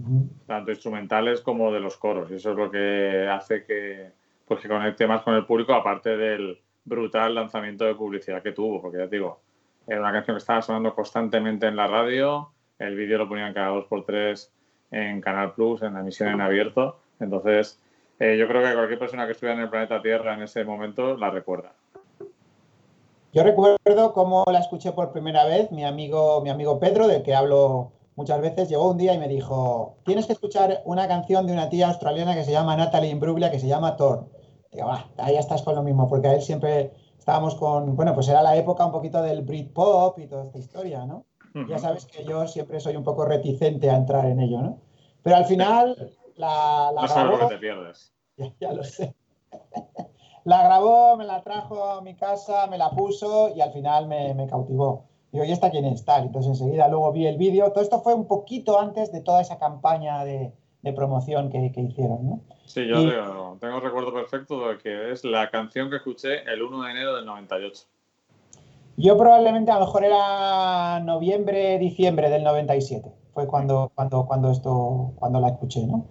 tanto 0.46 0.70
instrumentales 0.72 1.40
como 1.40 1.72
de 1.72 1.80
los 1.80 1.96
coros. 1.96 2.30
Y 2.30 2.34
eso 2.34 2.50
es 2.50 2.56
lo 2.56 2.70
que 2.70 3.28
hace 3.30 3.64
que, 3.64 4.10
pues, 4.46 4.60
que 4.60 4.68
conecte 4.68 5.06
más 5.06 5.22
con 5.22 5.34
el 5.34 5.46
público, 5.46 5.72
aparte 5.74 6.16
del 6.16 6.58
brutal 6.84 7.34
lanzamiento 7.36 7.84
de 7.84 7.94
publicidad 7.94 8.42
que 8.42 8.52
tuvo. 8.52 8.82
Porque 8.82 8.98
ya 8.98 9.08
te 9.08 9.16
digo, 9.16 9.40
era 9.86 10.00
una 10.00 10.12
canción 10.12 10.36
que 10.36 10.40
estaba 10.40 10.62
sonando 10.62 10.94
constantemente 10.94 11.66
en 11.66 11.76
la 11.76 11.86
radio, 11.86 12.50
el 12.78 12.96
vídeo 12.96 13.18
lo 13.18 13.28
ponían 13.28 13.54
cada 13.54 13.68
dos 13.68 13.86
por 13.86 14.04
tres 14.04 14.52
en 14.90 15.20
Canal 15.20 15.52
Plus, 15.52 15.82
en 15.82 15.94
la 15.94 16.00
emisión 16.00 16.30
en 16.30 16.40
abierto. 16.40 16.98
Entonces, 17.20 17.80
eh, 18.18 18.36
yo 18.36 18.48
creo 18.48 18.62
que 18.62 18.74
cualquier 18.74 18.98
persona 18.98 19.26
que 19.26 19.32
estuviera 19.32 19.56
en 19.56 19.64
el 19.64 19.70
planeta 19.70 20.02
Tierra 20.02 20.34
en 20.34 20.42
ese 20.42 20.64
momento 20.64 21.16
la 21.16 21.30
recuerda. 21.30 21.72
Yo 23.32 23.42
recuerdo 23.42 24.12
cómo 24.12 24.44
la 24.52 24.58
escuché 24.58 24.92
por 24.92 25.10
primera 25.10 25.46
vez. 25.46 25.72
Mi 25.72 25.84
amigo, 25.84 26.42
mi 26.42 26.50
amigo 26.50 26.78
Pedro, 26.78 27.08
del 27.08 27.22
que 27.22 27.34
hablo 27.34 27.92
muchas 28.14 28.42
veces, 28.42 28.68
llegó 28.68 28.90
un 28.90 28.98
día 28.98 29.14
y 29.14 29.18
me 29.18 29.26
dijo: 29.26 29.96
Tienes 30.04 30.26
que 30.26 30.34
escuchar 30.34 30.82
una 30.84 31.08
canción 31.08 31.46
de 31.46 31.54
una 31.54 31.70
tía 31.70 31.88
australiana 31.88 32.34
que 32.34 32.44
se 32.44 32.52
llama 32.52 32.76
Natalie 32.76 33.10
Imbruglia, 33.10 33.50
que 33.50 33.58
se 33.58 33.68
llama 33.68 33.96
Thor. 33.96 34.28
Digo, 34.70 34.86
va, 34.86 35.08
ahí 35.16 35.36
estás 35.36 35.62
con 35.62 35.74
lo 35.74 35.82
mismo, 35.82 36.08
porque 36.08 36.28
a 36.28 36.34
él 36.34 36.42
siempre 36.42 36.92
estábamos 37.18 37.54
con. 37.54 37.96
Bueno, 37.96 38.14
pues 38.14 38.28
era 38.28 38.42
la 38.42 38.54
época 38.54 38.84
un 38.84 38.92
poquito 38.92 39.22
del 39.22 39.40
Britpop 39.42 40.18
y 40.18 40.26
toda 40.26 40.44
esta 40.44 40.58
historia, 40.58 41.06
¿no? 41.06 41.24
Ya 41.68 41.78
sabes 41.78 42.06
que 42.06 42.24
yo 42.24 42.46
siempre 42.48 42.80
soy 42.80 42.96
un 42.96 43.04
poco 43.04 43.24
reticente 43.26 43.90
a 43.90 43.96
entrar 43.96 44.26
en 44.26 44.40
ello, 44.40 44.60
¿no? 44.60 44.78
Pero 45.22 45.36
al 45.36 45.44
final 45.44 46.12
la, 46.36 46.90
la 46.94 47.02
No 47.02 47.08
sabes 47.08 47.38
lo 47.38 47.48
que 47.48 47.54
te 47.54 47.60
pierdes. 47.60 48.12
ya, 48.36 48.52
ya 48.60 48.72
lo 48.72 48.84
sé. 48.84 49.14
La 50.44 50.64
grabó, 50.64 51.16
me 51.16 51.24
la 51.24 51.42
trajo 51.42 51.84
a 51.84 52.00
mi 52.02 52.14
casa, 52.14 52.66
me 52.66 52.78
la 52.78 52.90
puso 52.90 53.50
y 53.54 53.60
al 53.60 53.72
final 53.72 54.06
me, 54.08 54.34
me 54.34 54.46
cautivó. 54.48 55.04
Digo, 55.30 55.44
¿y 55.44 55.52
esta 55.52 55.70
quién 55.70 55.84
es? 55.84 56.04
Tal. 56.04 56.24
Entonces 56.24 56.60
enseguida 56.60 56.88
luego 56.88 57.12
vi 57.12 57.26
el 57.26 57.36
vídeo. 57.38 57.70
Todo 57.72 57.82
esto 57.82 58.00
fue 58.02 58.14
un 58.14 58.26
poquito 58.26 58.78
antes 58.80 59.12
de 59.12 59.20
toda 59.20 59.40
esa 59.40 59.58
campaña 59.58 60.24
de, 60.24 60.52
de 60.82 60.92
promoción 60.92 61.48
que, 61.48 61.70
que 61.72 61.80
hicieron, 61.80 62.28
¿no? 62.28 62.40
Sí, 62.66 62.86
yo 62.86 62.96
Y- 63.00 63.08
tengo, 63.10 63.56
tengo 63.60 63.80
recuerdo 63.80 64.12
perfecto 64.12 64.68
de 64.68 64.78
que 64.78 65.12
es 65.12 65.24
la 65.24 65.50
canción 65.50 65.88
que 65.90 65.96
escuché 65.96 66.42
el 66.52 66.62
1 66.62 66.82
de 66.82 66.90
enero 66.90 67.16
del 67.16 67.24
98. 67.26 67.84
Yo 68.96 69.16
probablemente 69.16 69.70
a 69.70 69.78
lo 69.78 69.86
mejor 69.86 70.04
era 70.04 71.00
noviembre, 71.00 71.78
diciembre 71.78 72.28
del 72.30 72.44
97. 72.44 73.10
Fue 73.32 73.46
cuando, 73.46 73.90
cuando, 73.94 74.26
cuando 74.26 74.50
esto, 74.50 75.12
cuando 75.16 75.40
la 75.40 75.48
escuché, 75.48 75.86
¿no? 75.86 76.04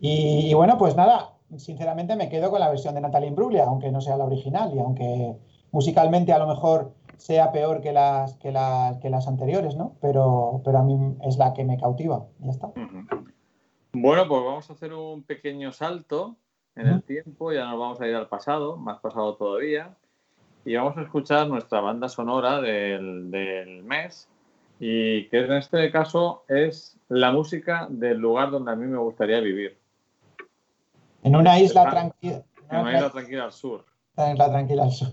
Y, 0.00 0.48
y 0.48 0.54
bueno, 0.54 0.78
pues 0.78 0.94
nada, 0.94 1.32
sinceramente 1.56 2.16
me 2.16 2.28
quedo 2.28 2.50
con 2.50 2.60
la 2.60 2.68
versión 2.68 2.94
de 2.94 3.00
Natalie 3.00 3.28
Imbruglia, 3.28 3.64
aunque 3.64 3.90
no 3.90 4.00
sea 4.00 4.16
la 4.16 4.24
original 4.24 4.72
y 4.74 4.78
aunque 4.78 5.36
musicalmente 5.72 6.32
a 6.32 6.38
lo 6.38 6.46
mejor 6.46 6.92
sea 7.16 7.50
peor 7.52 7.80
que 7.80 7.92
las, 7.92 8.36
que 8.36 8.52
las, 8.52 8.98
que 8.98 9.10
las 9.10 9.26
anteriores, 9.26 9.76
¿no? 9.76 9.96
Pero, 10.00 10.60
pero 10.64 10.78
a 10.78 10.82
mí 10.82 11.16
es 11.24 11.36
la 11.36 11.52
que 11.52 11.64
me 11.64 11.78
cautiva. 11.78 12.26
Ya 12.40 12.50
está. 12.50 12.68
Bueno, 13.92 14.28
pues 14.28 14.44
vamos 14.44 14.70
a 14.70 14.72
hacer 14.74 14.92
un 14.92 15.24
pequeño 15.24 15.72
salto 15.72 16.36
en 16.76 16.86
el 16.86 17.02
tiempo, 17.02 17.52
ya 17.52 17.64
nos 17.64 17.78
vamos 17.78 18.00
a 18.00 18.06
ir 18.06 18.14
al 18.14 18.28
pasado, 18.28 18.76
más 18.76 19.00
pasado 19.00 19.34
todavía, 19.34 19.96
y 20.64 20.76
vamos 20.76 20.96
a 20.96 21.02
escuchar 21.02 21.48
nuestra 21.48 21.80
banda 21.80 22.08
sonora 22.08 22.60
del, 22.60 23.30
del 23.32 23.82
mes, 23.82 24.28
y 24.78 25.28
que 25.28 25.40
en 25.40 25.54
este 25.54 25.90
caso 25.90 26.44
es 26.46 26.96
la 27.08 27.32
música 27.32 27.88
del 27.90 28.18
lugar 28.18 28.52
donde 28.52 28.70
a 28.70 28.76
mí 28.76 28.86
me 28.86 28.98
gustaría 28.98 29.40
vivir, 29.40 29.77
En 31.28 31.36
una 31.36 31.58
isla 31.58 31.90
tranquila. 31.90 32.42
en 32.70 32.78
una 32.80 32.94
isla 32.94 33.10
tranquila 33.10 33.44
al 33.44 33.52
sur. 33.52 33.84
Una 34.16 34.32
isla 34.32 34.48
tranquila 34.50 34.82
al 34.84 34.92
sur. 34.92 35.08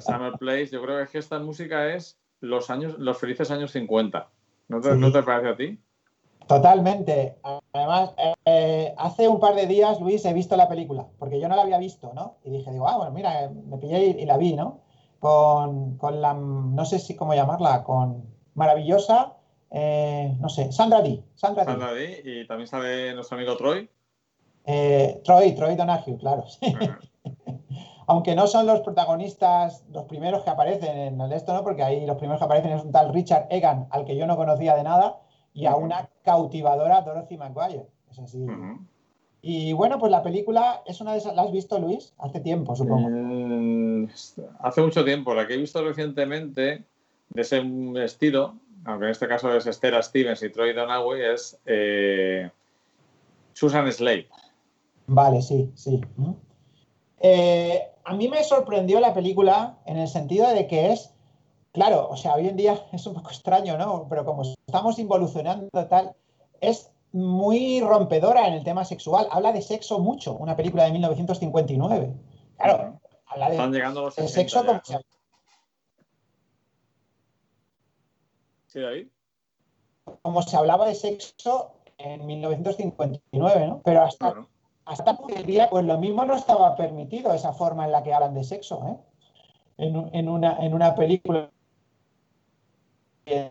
Summer 0.00 0.32
Place, 0.38 0.66
yo 0.66 0.82
creo 0.82 0.96
que 0.98 1.02
es 1.04 1.10
que 1.10 1.18
esta 1.18 1.38
música 1.38 1.94
es 1.94 2.18
los 2.40 2.70
años, 2.70 2.98
los 2.98 3.18
felices 3.18 3.50
años 3.52 3.70
50. 3.70 4.28
¿No 4.68 4.80
te, 4.80 4.92
Sí. 4.92 4.98
¿no 4.98 5.12
te 5.12 5.22
parece 5.22 5.48
a 5.48 5.56
ti? 5.56 5.80
Totalmente. 6.48 7.36
Además, 7.72 8.14
eh, 8.44 8.92
hace 8.98 9.28
un 9.28 9.38
par 9.38 9.54
de 9.54 9.66
días, 9.66 10.00
Luis, 10.00 10.24
he 10.24 10.32
visto 10.32 10.56
la 10.56 10.68
película, 10.68 11.06
porque 11.20 11.38
yo 11.40 11.48
no 11.48 11.54
la 11.54 11.62
había 11.62 11.78
visto, 11.78 12.12
¿no? 12.14 12.38
Y 12.44 12.50
dije, 12.50 12.72
digo, 12.72 12.88
ah, 12.88 12.96
bueno, 12.96 13.12
mira, 13.12 13.48
me 13.48 13.78
pillé 13.78 14.06
y, 14.06 14.22
y 14.22 14.26
la 14.26 14.36
vi, 14.38 14.54
¿no? 14.54 14.80
Con, 15.20 15.98
con 15.98 16.20
la, 16.20 16.34
no 16.34 16.84
sé 16.84 16.98
si 16.98 17.14
cómo 17.14 17.32
llamarla, 17.34 17.84
con 17.84 18.24
maravillosa, 18.54 19.34
eh, 19.70 20.36
no 20.40 20.48
sé, 20.48 20.72
Sandra 20.72 21.00
Dee. 21.00 21.22
Sandra 21.36 21.64
Dee. 21.64 21.72
Sandra 21.72 21.92
Dee, 21.94 22.22
y 22.24 22.46
también 22.48 22.66
sale 22.66 23.14
nuestro 23.14 23.36
amigo 23.36 23.56
Troy. 23.56 23.88
Eh, 24.64 25.20
Troy, 25.24 25.54
Troy 25.54 25.74
Donahue, 25.74 26.16
claro. 26.18 26.44
sí. 26.48 26.74
Aunque 28.06 28.34
no 28.34 28.46
son 28.46 28.66
los 28.66 28.80
protagonistas, 28.80 29.84
los 29.92 30.04
primeros 30.04 30.42
que 30.42 30.50
aparecen 30.50 30.98
en 30.98 31.20
el 31.20 31.32
esto, 31.32 31.54
¿no? 31.54 31.62
Porque 31.62 31.82
ahí 31.82 32.04
los 32.04 32.16
primeros 32.16 32.40
que 32.40 32.44
aparecen 32.44 32.72
es 32.72 32.84
un 32.84 32.92
tal 32.92 33.12
Richard 33.12 33.46
Egan, 33.50 33.86
al 33.90 34.04
que 34.04 34.16
yo 34.16 34.26
no 34.26 34.36
conocía 34.36 34.76
de 34.76 34.82
nada, 34.82 35.20
y 35.54 35.66
a 35.66 35.76
una 35.76 36.08
cautivadora 36.22 37.02
Dorothy 37.02 37.36
McGuire. 37.36 37.86
Es 38.10 38.18
así. 38.18 38.44
Y 39.40 39.72
bueno, 39.72 39.98
pues 39.98 40.12
la 40.12 40.22
película 40.22 40.82
es 40.86 41.00
una 41.00 41.12
de 41.12 41.18
esas. 41.18 41.34
¿La 41.34 41.42
has 41.42 41.52
visto, 41.52 41.78
Luis? 41.78 42.14
Hace 42.18 42.40
tiempo, 42.40 42.76
supongo. 42.76 43.08
Mm, 43.10 44.08
hace 44.60 44.82
mucho 44.82 45.04
tiempo. 45.04 45.34
La 45.34 45.46
que 45.46 45.54
he 45.54 45.58
visto 45.58 45.82
recientemente 45.84 46.84
de 47.30 47.40
ese 47.40 47.62
estilo, 48.04 48.54
aunque 48.84 49.06
en 49.06 49.10
este 49.10 49.26
caso 49.26 49.54
es 49.54 49.66
Esther 49.66 50.02
Stevens 50.02 50.42
y 50.42 50.50
Troy 50.50 50.72
Donahue, 50.72 51.32
es 51.34 51.58
eh, 51.66 52.50
Susan 53.52 53.90
Slade. 53.90 54.28
Vale, 55.06 55.42
sí, 55.42 55.72
sí. 55.74 56.00
Eh, 57.20 57.92
a 58.04 58.14
mí 58.14 58.28
me 58.28 58.42
sorprendió 58.44 59.00
la 59.00 59.14
película 59.14 59.78
en 59.86 59.96
el 59.98 60.08
sentido 60.08 60.48
de 60.48 60.66
que 60.66 60.92
es, 60.92 61.14
claro, 61.72 62.08
o 62.08 62.16
sea, 62.16 62.34
hoy 62.34 62.48
en 62.48 62.56
día 62.56 62.86
es 62.92 63.06
un 63.06 63.14
poco 63.14 63.30
extraño, 63.30 63.78
¿no? 63.78 64.06
Pero 64.08 64.24
como 64.24 64.42
estamos 64.42 64.98
involucionando 64.98 65.68
tal, 65.88 66.14
es 66.60 66.90
muy 67.12 67.80
rompedora 67.80 68.48
en 68.48 68.54
el 68.54 68.64
tema 68.64 68.84
sexual. 68.84 69.28
Habla 69.30 69.52
de 69.52 69.62
sexo 69.62 69.98
mucho, 69.98 70.34
una 70.34 70.56
película 70.56 70.84
de 70.84 70.92
1959. 70.92 72.14
Claro, 72.56 73.00
habla 73.26 73.46
de, 73.46 73.52
Están 73.52 73.72
llegando 73.72 74.02
los 74.02 74.16
de 74.16 74.28
60 74.28 74.40
sexo 74.40 74.64
ya. 74.64 74.66
como 74.66 74.82
se, 74.84 75.06
¿Sí, 78.66 78.80
David? 78.80 79.08
como 80.22 80.42
se 80.42 80.56
hablaba 80.56 80.86
de 80.86 80.94
sexo 80.94 81.74
en 81.98 82.26
1959, 82.26 83.66
¿no? 83.66 83.82
Pero 83.84 84.02
hasta 84.02 84.32
Claro. 84.32 84.48
Hasta 84.84 85.12
hoy 85.22 85.42
día, 85.44 85.68
pues 85.70 85.84
lo 85.84 85.98
mismo 85.98 86.24
no 86.24 86.34
estaba 86.34 86.76
permitido 86.76 87.32
esa 87.32 87.52
forma 87.52 87.84
en 87.84 87.92
la 87.92 88.02
que 88.02 88.12
hablan 88.14 88.34
de 88.34 88.44
sexo, 88.44 88.84
¿eh? 88.88 88.96
En, 89.78 89.96
un- 89.96 90.10
en 90.12 90.28
una, 90.28 90.56
en 90.64 90.74
una 90.74 90.94
película. 90.94 91.50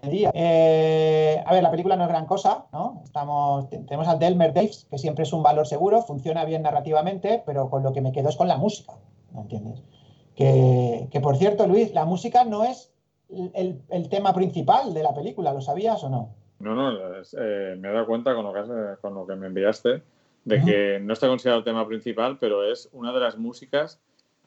día. 0.04 0.32
Eh, 0.34 1.42
a 1.46 1.54
ver, 1.54 1.64
la 1.64 1.72
película 1.72 1.96
no 1.96 2.04
es 2.04 2.10
gran 2.10 2.26
cosa, 2.26 2.66
¿no? 2.74 3.02
Estamos, 3.06 3.70
te- 3.70 3.80
tenemos 3.80 4.08
al 4.08 4.20
Delmer 4.20 4.54
Daves, 4.54 4.86
que 4.90 4.98
siempre 4.98 5.24
es 5.24 5.32
un 5.34 5.44
valor 5.44 5.66
seguro, 5.66 6.02
funciona 6.02 6.44
bien 6.44 6.62
narrativamente, 6.64 7.42
pero 7.46 7.70
con 7.70 7.82
lo 7.82 7.94
que 7.94 8.02
me 8.02 8.12
quedo 8.12 8.28
es 8.30 8.36
con 8.36 8.50
la 8.50 8.58
música, 8.58 8.94
¿me 9.34 9.42
entiendes? 9.42 9.82
Que, 10.36 11.08
que, 11.10 11.22
por 11.22 11.38
cierto, 11.38 11.68
Luis, 11.68 11.94
la 11.94 12.04
música 12.06 12.44
no 12.44 12.66
es 12.66 12.94
el, 13.54 13.82
el 13.90 14.10
tema 14.10 14.34
principal 14.34 14.94
de 14.94 15.04
la 15.04 15.14
película, 15.14 15.54
¿lo 15.54 15.62
sabías 15.62 16.04
o 16.04 16.10
no? 16.10 16.30
No, 16.60 16.76
no, 16.76 16.92
eh, 16.92 17.76
me 17.80 17.90
he 17.90 17.94
dado 17.94 18.06
cuenta 18.06 18.36
con 18.36 18.44
lo, 18.44 18.54
que, 18.54 18.60
has- 18.60 19.00
con 19.00 19.14
lo 19.16 19.26
que 19.26 19.36
me 19.36 19.48
enviaste 19.48 20.04
de 20.46 20.62
que 20.62 21.00
no 21.02 21.14
está 21.14 21.28
considerado 21.28 21.60
el 21.60 21.66
tema 21.66 21.88
principal, 21.88 22.38
pero 22.40 22.64
es 22.70 22.90
una 22.94 23.12
de 23.14 23.20
las 23.20 23.38
músicas 23.38 24.00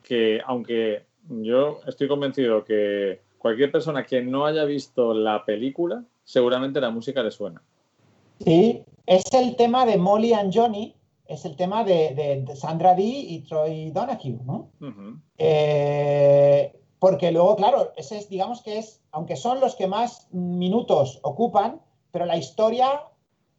que, 0.03 0.41
aunque 0.45 1.05
yo 1.29 1.81
estoy 1.87 2.09
convencido 2.09 2.65
que 2.65 3.21
cualquier 3.39 3.71
persona 3.71 4.05
que 4.05 4.23
no 4.23 4.45
haya 4.47 4.65
visto 4.65 5.15
la 5.15 5.45
película, 5.45 6.05
seguramente 6.25 6.81
la 6.81 6.91
música 6.91 7.23
le 7.23 7.31
suena. 7.31 7.63
Sí, 8.41 8.83
es 9.07 9.23
el 9.33 9.55
tema 9.57 9.87
de 9.87 9.97
Molly 9.97 10.33
and 10.33 10.53
Johnny, 10.55 10.95
es 11.27 11.45
el 11.45 11.57
tema 11.57 11.85
de, 11.85 12.15
de- 12.15 12.43
de 12.47 12.57
Sandra 12.57 12.95
Dee 12.95 13.27
y 13.29 13.41
Troy 13.43 13.91
Donahue, 13.91 14.39
¿no? 14.45 14.71
Eh, 15.39 16.73
porque 16.99 17.31
luego, 17.33 17.57
claro, 17.57 17.93
ese 17.97 18.19
es, 18.19 18.29
digamos 18.29 18.63
que 18.63 18.79
es, 18.79 19.01
aunque 19.13 19.37
son 19.37 19.61
los 19.61 19.75
que 19.77 19.87
más 19.87 20.29
minutos 20.33 21.21
ocupan, 21.23 21.81
pero 22.11 22.25
la 22.27 22.37
historia 22.37 23.03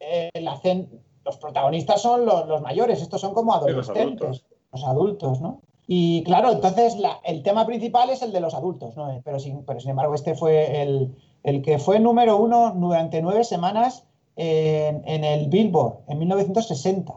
eh, 0.00 0.30
la 0.40 0.52
hacen, 0.52 0.88
los 1.26 1.36
protagonistas 1.36 2.00
son 2.00 2.24
los, 2.24 2.46
los 2.48 2.62
mayores, 2.62 3.02
estos 3.02 3.20
son 3.20 3.34
como 3.34 3.52
Sí, 3.52 3.70
los 3.72 3.88
adolescentes, 3.90 4.22
adultos. 4.28 4.44
los 4.72 4.84
adultos, 4.84 5.40
¿no? 5.42 5.60
Y 5.88 6.22
claro, 6.24 6.50
entonces 6.52 6.96
la- 6.96 7.20
el 7.24 7.42
tema 7.42 7.66
principal 7.66 8.08
es 8.10 8.22
el 8.22 8.32
de 8.32 8.40
los 8.40 8.54
adultos, 8.54 8.96
¿no? 8.96 9.20
Pero 9.24 9.38
sin, 9.38 9.64
pero 9.64 9.78
sin 9.80 9.90
embargo, 9.90 10.14
este 10.14 10.34
fue 10.34 10.82
el, 10.82 11.14
el 11.42 11.62
que 11.62 11.78
fue 11.78 12.00
número 12.00 12.36
uno 12.38 12.72
durante 12.74 13.20
nueve 13.20 13.44
semanas 13.44 14.04
en, 14.36 15.02
en 15.06 15.24
el 15.24 15.48
Billboard 15.48 15.98
en 16.08 16.18
1960. 16.18 17.12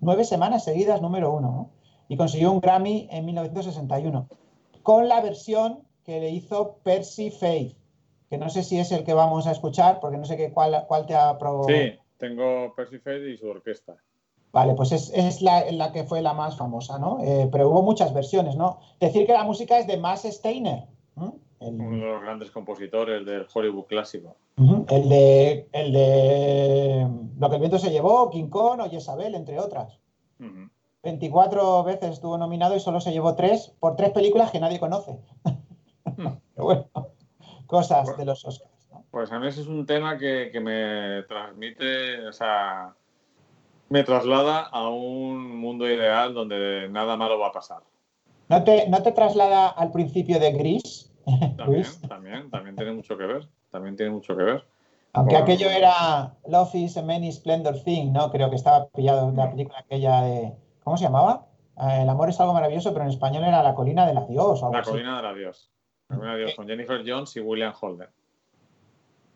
Nueve 0.00 0.24
semanas 0.24 0.64
seguidas 0.64 1.00
número 1.02 1.32
uno, 1.32 1.50
¿no? 1.50 1.70
Y 2.08 2.16
consiguió 2.16 2.50
un 2.52 2.60
Grammy 2.60 3.06
en 3.10 3.24
1961 3.26 4.26
con 4.82 5.08
la 5.08 5.20
versión 5.20 5.80
que 6.04 6.20
le 6.20 6.30
hizo 6.30 6.76
Percy 6.82 7.30
Faith, 7.30 7.76
que 8.30 8.38
no 8.38 8.48
sé 8.48 8.62
si 8.62 8.78
es 8.78 8.90
el 8.92 9.04
que 9.04 9.12
vamos 9.14 9.46
a 9.46 9.52
escuchar, 9.52 10.00
porque 10.00 10.16
no 10.18 10.24
sé 10.24 10.36
qué, 10.36 10.52
cuál, 10.52 10.84
cuál 10.88 11.06
te 11.06 11.14
ha 11.14 11.38
provocado. 11.38 11.68
Sí, 11.78 11.92
tengo 12.20 12.72
Percy 12.76 12.98
Faith 12.98 13.26
y 13.26 13.36
su 13.36 13.48
orquesta. 13.48 13.96
Vale, 14.52 14.74
pues 14.74 14.92
es, 14.92 15.10
es 15.14 15.42
la, 15.42 15.70
la 15.72 15.92
que 15.92 16.04
fue 16.04 16.22
la 16.22 16.34
más 16.34 16.56
famosa, 16.56 16.98
¿no? 16.98 17.18
Eh, 17.22 17.48
pero 17.50 17.68
hubo 17.68 17.82
muchas 17.82 18.12
versiones, 18.12 18.56
¿no? 18.56 18.80
Decir 19.00 19.26
que 19.26 19.32
la 19.32 19.44
música 19.44 19.78
es 19.78 19.86
de 19.86 19.96
Max 19.96 20.22
Steiner. 20.24 20.86
Uno 21.60 21.90
de 21.90 21.96
los 21.96 22.22
grandes 22.22 22.50
compositores 22.50 23.24
del 23.26 23.46
Hollywood 23.52 23.84
clásico. 23.84 24.36
El 24.56 25.08
de, 25.08 25.68
el 25.72 25.92
de 25.92 27.08
Lo 27.38 27.48
que 27.48 27.56
el 27.56 27.60
viento 27.60 27.78
se 27.78 27.90
llevó, 27.90 28.30
King 28.30 28.48
Kong 28.48 28.80
o 28.80 28.90
Jezabel, 28.90 29.34
entre 29.34 29.58
otras. 29.58 29.98
Ujú. 30.38 30.70
24 31.02 31.84
veces 31.84 32.10
estuvo 32.12 32.36
nominado 32.36 32.76
y 32.76 32.80
solo 32.80 33.00
se 33.00 33.12
llevó 33.12 33.34
tres 33.34 33.74
por 33.78 33.96
tres 33.96 34.10
películas 34.10 34.50
que 34.50 34.60
nadie 34.60 34.80
conoce. 34.80 35.18
Pero 36.04 36.40
bueno, 36.56 36.86
cosas 37.66 38.16
de 38.16 38.24
los 38.24 38.44
Oscars. 38.44 38.69
Pues 39.10 39.32
a 39.32 39.38
mí 39.38 39.46
ese 39.48 39.62
es 39.62 39.66
un 39.66 39.86
tema 39.86 40.16
que, 40.16 40.50
que 40.52 40.60
me 40.60 41.22
transmite, 41.24 42.26
o 42.28 42.32
sea, 42.32 42.94
me 43.88 44.04
traslada 44.04 44.60
a 44.60 44.88
un 44.88 45.56
mundo 45.58 45.88
ideal 45.88 46.32
donde 46.32 46.88
nada 46.90 47.16
malo 47.16 47.38
va 47.38 47.48
a 47.48 47.52
pasar. 47.52 47.82
¿No 48.48 48.62
te, 48.62 48.88
¿No 48.88 49.02
te 49.02 49.12
traslada 49.12 49.68
al 49.68 49.90
principio 49.92 50.38
de 50.38 50.52
Gris? 50.52 51.12
También, 51.56 51.84
también, 52.08 52.50
también 52.50 52.76
tiene 52.76 52.92
mucho 52.92 53.16
que 53.16 53.24
ver. 53.26 53.46
También 53.70 53.96
tiene 53.96 54.10
mucho 54.10 54.36
que 54.36 54.42
ver. 54.42 54.64
Aunque 55.12 55.34
Bueno. 55.34 55.44
aquello 55.44 55.68
era 55.70 56.34
Love 56.48 56.74
is 56.76 56.96
a 56.96 57.02
Many 57.02 57.30
Splendor 57.32 57.78
Thing, 57.84 58.12
¿no? 58.12 58.30
Creo 58.30 58.48
que 58.48 58.56
estaba 58.56 58.88
pillado 58.88 59.28
en 59.28 59.36
la 59.36 59.50
película 59.50 59.78
aquella 59.80 60.22
de. 60.22 60.52
¿Cómo 60.82 60.96
se 60.96 61.04
llamaba? 61.04 61.46
Eh, 61.80 62.02
el 62.02 62.08
amor 62.08 62.28
es 62.30 62.40
algo 62.40 62.52
maravilloso, 62.54 62.92
pero 62.92 63.04
en 63.04 63.10
español 63.10 63.44
era 63.44 63.62
La 63.62 63.74
colina 63.74 64.06
del 64.06 64.18
adiós 64.18 64.62
o 64.62 64.66
algo 64.66 64.72
La 64.72 64.80
así. 64.80 64.90
colina 64.90 65.16
del 65.16 65.26
adiós. 65.26 65.70
La 66.08 66.16
colina 66.16 66.32
del 66.34 66.42
adiós 66.44 66.56
con 66.56 66.66
Jennifer 66.68 67.02
Jones 67.06 67.36
y 67.36 67.40
William 67.40 67.72
Holden. 67.80 68.08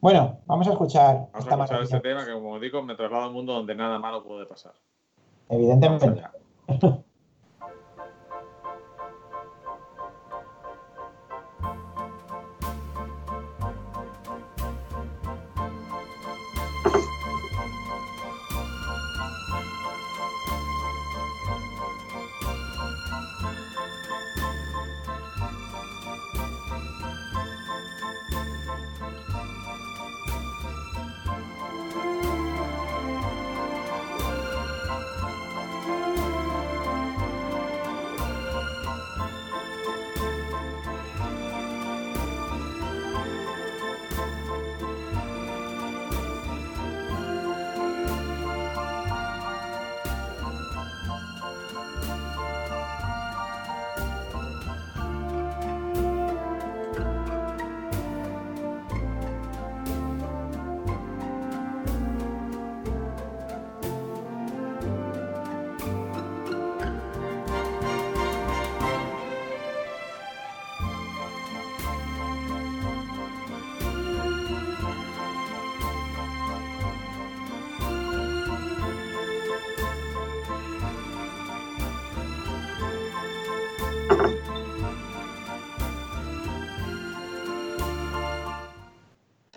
Bueno, 0.05 0.39
vamos 0.44 0.68
a 0.68 0.72
escuchar 0.72 1.14
Vamos 1.32 1.35
a 1.35 1.39
esta 1.39 1.55
escuchar 1.55 1.82
este 1.82 2.01
tema 2.01 2.26
que, 2.26 2.32
como 2.35 2.60
digo, 2.60 2.82
me 2.82 2.94
traslada 2.94 3.24
a 3.24 3.28
un 3.28 3.32
mundo 3.32 3.55
donde 3.55 3.74
nada 3.74 3.98
malo 3.98 4.22
puede 4.22 4.44
pasar. 4.44 4.74
Evidentemente. 5.48 6.22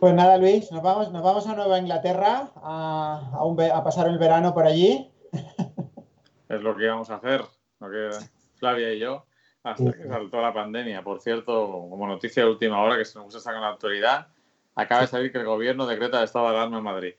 Pues 0.08 0.16
nada, 0.16 0.38
Luis, 0.38 0.72
nos 0.72 0.82
vamos, 0.82 1.12
nos 1.12 1.22
vamos 1.22 1.46
a 1.48 1.54
Nueva 1.54 1.80
Inglaterra 1.80 2.50
a, 2.64 3.30
a 3.34 3.44
un 3.44 3.62
a 3.62 3.84
pasar 3.84 4.08
el 4.08 4.18
verano 4.18 4.54
por 4.54 4.66
allí. 4.66 5.12
Es 6.48 6.62
lo 6.62 6.78
que 6.78 6.86
íbamos 6.86 7.10
a 7.10 7.16
hacer, 7.16 7.42
lo 7.82 7.90
que 7.90 8.10
Flavia 8.56 8.94
y 8.94 9.00
yo, 9.00 9.26
hasta 9.64 9.92
que 9.92 10.08
saltó 10.08 10.40
la 10.42 10.54
pandemia. 10.54 11.04
Por 11.04 11.20
cierto, 11.20 11.68
como 11.90 12.08
noticia 12.08 12.44
de 12.46 12.50
última 12.52 12.82
hora 12.82 12.96
que 12.96 13.04
se 13.04 13.16
nos 13.20 13.26
gusta 13.26 13.42
sacar 13.42 13.58
en 13.58 13.64
la 13.64 13.72
actualidad, 13.72 14.28
acaba 14.76 15.02
de 15.02 15.08
salir 15.08 15.30
que 15.34 15.40
el 15.40 15.46
gobierno 15.46 15.86
decreta 15.86 16.20
el 16.20 16.24
estado 16.24 16.46
de 16.46 16.52
alarma 16.56 16.78
en 16.78 16.84
Madrid. 16.86 17.14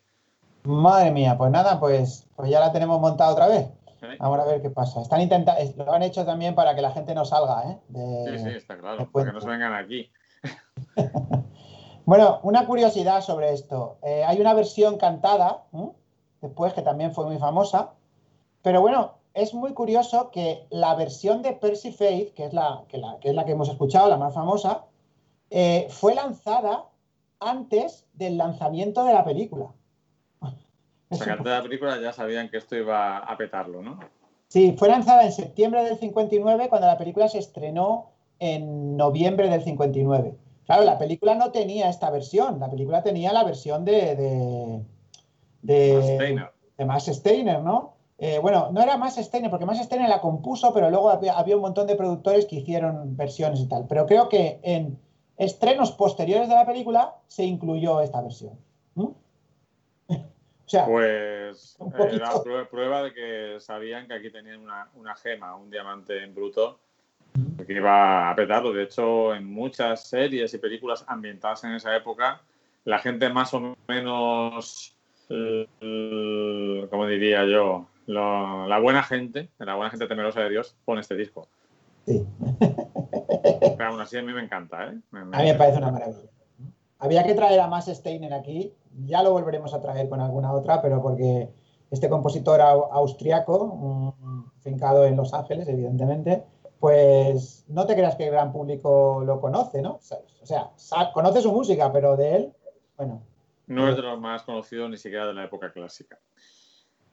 Madre 0.63 1.11
mía, 1.11 1.37
pues 1.37 1.51
nada, 1.51 1.79
pues, 1.79 2.27
pues 2.37 2.49
ya 2.49 2.59
la 2.59 2.73
tenemos 2.73 2.99
montada 3.03 3.33
otra 3.33 3.49
vez. 3.49 3.67
¿eh? 4.01 4.17
Vamos 4.19 4.39
a 4.41 4.45
ver 4.47 4.63
qué 4.63 4.71
pasa. 4.71 5.03
Están 5.03 5.21
intentando, 5.21 5.61
lo 5.85 5.93
han 5.93 6.05
hecho 6.05 6.25
también 6.25 6.55
para 6.55 6.75
que 6.75 6.81
la 6.81 6.93
gente 6.93 7.15
no 7.15 7.27
salga, 7.27 7.65
¿eh? 7.71 7.79
De- 7.89 8.39
Sí, 8.39 8.45
sí, 8.45 8.51
está 8.57 8.79
claro, 8.79 9.11
para 9.13 9.27
que 9.27 9.33
no 9.33 9.43
se 9.43 9.49
vengan 9.51 9.75
aquí. 9.75 10.11
Bueno, 12.09 12.41
una 12.43 12.65
curiosidad 12.65 13.21
sobre 13.21 13.53
esto. 13.53 13.99
Eh, 14.03 14.25
hay 14.25 14.41
una 14.41 14.55
versión 14.55 14.97
cantada, 14.97 15.65
¿m? 15.75 15.91
después 16.41 16.73
que 16.73 16.81
también 16.81 17.13
fue 17.13 17.27
muy 17.27 17.37
famosa, 17.37 17.91
pero 18.63 18.81
bueno, 18.81 19.19
es 19.35 19.53
muy 19.53 19.75
curioso 19.75 20.31
que 20.31 20.67
la 20.71 20.95
versión 20.95 21.43
de 21.43 21.53
Percy 21.53 21.93
Faith, 21.93 22.33
que 22.33 22.47
es 22.47 22.55
la 22.55 22.85
que, 22.89 22.97
la, 22.97 23.19
que, 23.21 23.29
es 23.29 23.35
la 23.35 23.45
que 23.45 23.53
hemos 23.53 23.69
escuchado, 23.69 24.09
la 24.09 24.17
más 24.17 24.33
famosa, 24.33 24.87
eh, 25.51 25.87
fue 25.91 26.15
lanzada 26.15 26.87
antes 27.41 28.07
del 28.15 28.39
lanzamiento 28.39 29.05
de 29.05 29.13
la 29.13 29.23
película. 29.23 29.67
Antes 31.11 31.45
de 31.45 31.51
la 31.51 31.63
película 31.63 32.01
ya 32.01 32.15
sabían 32.15 32.49
que 32.49 32.57
esto 32.57 32.75
iba 32.75 33.19
a 33.19 33.37
petarlo, 33.37 33.83
¿no? 33.83 34.01
Sí, 34.47 34.75
fue 34.79 34.89
lanzada 34.89 35.27
en 35.27 35.33
septiembre 35.33 35.85
del 35.85 35.99
59 35.99 36.71
cuando 36.71 36.87
la 36.87 36.97
película 36.97 37.29
se 37.29 37.39
estrenó 37.39 38.13
en 38.39 38.97
noviembre 38.97 39.51
del 39.51 39.63
59. 39.63 40.48
Claro, 40.69 40.85
la 40.85 40.99
película 40.99 41.35
no 41.35 41.51
tenía 41.51 41.89
esta 41.89 42.11
versión, 42.11 42.61
la 42.61 42.69
película 42.71 43.03
tenía 43.03 43.33
la 43.33 43.43
versión 43.43 43.85
de, 43.87 44.15
de, 44.15 44.85
de, 45.63 46.15
Steiner. 46.17 46.53
de 46.77 46.85
Max 46.85 47.07
Steiner, 47.07 47.63
¿no? 47.63 47.95
Eh, 48.19 48.39
bueno, 48.39 48.71
no 48.71 48.83
era 48.83 48.99
Max 48.99 49.17
Steiner, 49.17 49.49
porque 49.51 49.65
Max 49.65 49.79
Steiner 49.83 50.11
la 50.11 50.21
compuso, 50.21 50.75
pero 50.75 50.91
luego 50.91 51.09
había, 51.09 51.33
había 51.39 51.57
un 51.57 51.63
montón 51.63 51.87
de 51.87 51.97
productores 51.97 52.45
que 52.45 52.57
hicieron 52.57 53.17
versiones 53.17 53.61
y 53.61 53.67
tal. 53.67 53.87
Pero 53.89 54.05
creo 54.07 54.29
que 54.29 54.61
en 54.63 54.99
estrenos 55.39 55.93
posteriores 55.93 56.49
de 56.51 56.55
la 56.55 56.67
película 56.67 57.15
se 57.29 57.45
incluyó 57.45 58.01
esta 58.03 58.21
versión. 58.21 58.53
¿Mm? 58.95 59.07
O 60.69 60.71
sea, 60.71 60.85
Pues 60.85 61.79
eh, 61.81 62.11
era 62.13 62.31
prue- 62.35 62.69
prueba 62.69 63.03
de 63.03 63.15
que 63.15 63.57
sabían 63.59 64.07
que 64.07 64.13
aquí 64.13 64.31
tenían 64.31 64.61
una, 64.61 64.91
una 64.97 65.15
gema, 65.17 65.57
un 65.57 65.71
diamante 65.71 66.23
en 66.23 66.35
bruto, 66.35 66.79
que 67.67 67.73
iba 67.73 68.31
a 68.31 68.35
petarlo. 68.35 68.73
De 68.73 68.85
hecho, 68.85 69.35
en 69.35 69.45
muchas 69.45 70.09
series 70.09 70.53
y 70.55 70.59
películas 70.59 71.05
ambientadas 71.07 71.65
en 71.65 71.73
esa 71.73 71.95
época, 71.97 72.41
la 72.85 72.99
gente 72.99 73.29
más 73.31 73.53
o 73.55 73.77
menos, 73.87 74.97
como 76.91 77.07
diría 77.07 77.45
yo, 77.47 77.87
lo- 78.07 78.67
la 78.67 78.79
buena 78.79 79.03
gente, 79.03 79.51
la 79.59 79.75
buena 79.75 79.91
gente 79.91 80.07
temerosa 80.07 80.41
de 80.41 80.51
Dios, 80.51 80.77
pone 80.85 81.01
este 81.01 81.15
disco. 81.17 81.49
sí. 82.07 82.25
Pero 83.77 83.91
aún 83.91 84.01
así 84.01 84.17
a 84.17 84.23
mí 84.23 84.33
me 84.33 84.43
encanta, 84.43 84.87
¿eh? 84.87 84.99
Me- 85.11 85.25
me- 85.25 85.37
A 85.37 85.41
mí 85.41 85.47
me 85.49 85.55
parece 85.55 85.79
una 85.79 85.91
maravilla. 85.93 86.31
Había 86.99 87.25
que 87.25 87.35
traer 87.35 87.61
a 87.61 87.69
más 87.69 87.87
Steiner 87.87 88.33
aquí, 88.35 88.73
ya 89.07 89.23
lo 89.23 89.31
volveremos 89.33 89.73
a 89.75 89.81
traer 89.81 90.09
con 90.09 90.21
alguna 90.21 90.53
otra, 90.53 90.81
pero 90.83 91.01
porque 91.03 91.49
este 91.91 92.09
compositor 92.09 92.61
au- 92.61 92.89
austriaco, 92.91 94.15
fincado 94.61 95.05
en 95.07 95.17
Los 95.17 95.33
Ángeles, 95.35 95.69
evidentemente, 95.69 96.43
pues 96.81 97.65
no 97.69 97.87
te 97.87 97.95
creas 97.95 98.17
que 98.17 98.27
el 98.27 98.33
gran 98.33 98.53
público 98.53 99.23
lo 99.25 99.41
conoce, 99.41 99.83
¿no? 99.83 99.95
O 100.43 100.47
sea, 100.47 100.71
conoce 101.13 101.41
su 101.41 101.53
música, 101.53 101.93
pero 101.93 102.17
de 102.17 102.37
él, 102.37 102.53
bueno, 102.97 103.23
No 103.67 103.89
es 103.89 103.97
de 103.97 104.03
los 104.03 104.19
más 104.21 104.43
conocidos 104.45 104.89
ni 104.91 104.97
siquiera 104.97 105.27
de 105.27 105.35
la 105.35 105.45
época 105.45 105.73
clásica. 105.73 106.19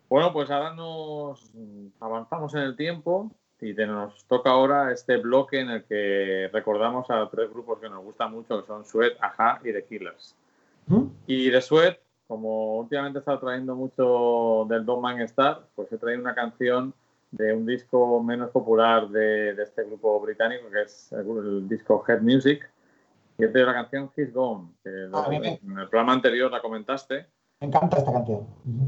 Bueno, 0.08 0.32
pues 0.32 0.50
ahora 0.52 0.74
nos 0.74 1.52
avanzamos 2.00 2.54
en 2.54 2.62
el 2.62 2.76
tiempo 2.76 3.32
y 3.60 3.74
te- 3.74 3.88
nos 3.88 4.24
toca 4.26 4.52
ahora 4.52 4.92
este 4.92 5.18
bloque 5.18 5.60
en 5.62 5.70
el 5.70 5.84
que 5.86 6.50
recordamos 6.54 7.10
a 7.10 7.28
tres 7.30 7.50
grupos 7.50 7.80
que 7.80 7.90
nos 7.90 8.04
gustan 8.04 8.32
mucho, 8.32 8.62
que 8.62 8.68
son 8.68 8.86
Sweat, 8.86 9.14
Aja 9.20 9.60
y 9.64 9.74
The 9.74 9.84
Killers. 9.86 10.36
¿Mm? 10.88 11.06
Y 11.26 11.50
de 11.50 11.62
Sweat, 11.62 11.98
como 12.28 12.78
últimamente 12.78 13.18
he 13.18 13.22
estado 13.22 13.40
trayendo 13.40 13.76
mucho 13.76 14.66
del 14.70 14.86
Don 14.86 15.02
Man 15.02 15.20
Star, 15.22 15.64
pues 15.76 15.92
he 15.92 15.98
traído 15.98 16.22
una 16.22 16.36
canción 16.36 16.94
de 17.38 17.54
un 17.54 17.66
disco 17.66 18.22
menos 18.24 18.50
popular 18.52 19.10
de, 19.10 19.54
de 19.54 19.64
este 19.64 19.84
grupo 19.84 20.20
británico, 20.22 20.70
que 20.72 20.84
es 20.84 21.12
el, 21.12 21.28
el 21.38 21.70
disco 21.70 22.04
Head 22.08 22.22
Music. 22.22 22.70
Y 23.38 23.44
he 23.44 23.48
traído 23.50 23.68
la 23.72 23.74
canción 23.76 24.10
He's 24.16 24.34
Gone, 24.34 24.70
que 24.84 24.90
Ah, 25.14 25.28
en 25.30 25.44
el 25.46 25.90
programa 25.90 26.14
anterior 26.14 26.50
la 26.52 26.62
comentaste. 26.62 27.26
Me 27.60 27.68
encanta 27.68 27.98
esta 27.98 28.14
canción. 28.14 28.48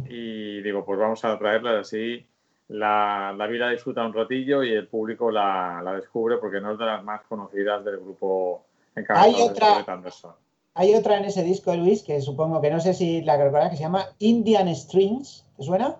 Y 0.09 0.61
digo, 0.61 0.85
pues 0.85 0.97
vamos 0.99 1.23
a 1.25 1.37
traerla 1.37 1.79
así. 1.79 2.25
La, 2.69 3.33
la 3.37 3.47
vida 3.47 3.69
disfruta 3.69 4.05
un 4.05 4.13
ratillo 4.13 4.63
y 4.63 4.71
el 4.71 4.87
público 4.87 5.31
la, 5.31 5.81
la 5.83 5.93
descubre 5.95 6.37
porque 6.37 6.59
no 6.61 6.73
es 6.73 6.77
de 6.79 6.85
las 6.85 7.03
más 7.03 7.21
conocidas 7.23 7.83
del 7.85 7.97
grupo 7.99 8.65
encabezado 8.95 9.29
Hay 9.35 9.35
de 9.41 9.49
otra- 9.51 9.73
Brett 9.75 9.89
Anderson. 9.89 10.31
Hay 10.73 10.93
otra 10.93 11.17
en 11.17 11.25
ese 11.25 11.43
disco, 11.43 11.75
Luis, 11.75 12.03
que 12.03 12.21
supongo 12.21 12.61
que 12.61 12.69
no 12.69 12.79
sé 12.79 12.93
si 12.93 13.21
la 13.23 13.35
recuerdas, 13.35 13.71
que 13.71 13.77
se 13.77 13.83
llama 13.83 14.05
Indian 14.19 14.73
Strings. 14.75 15.43
¿Te 15.57 15.63
suena? 15.63 15.95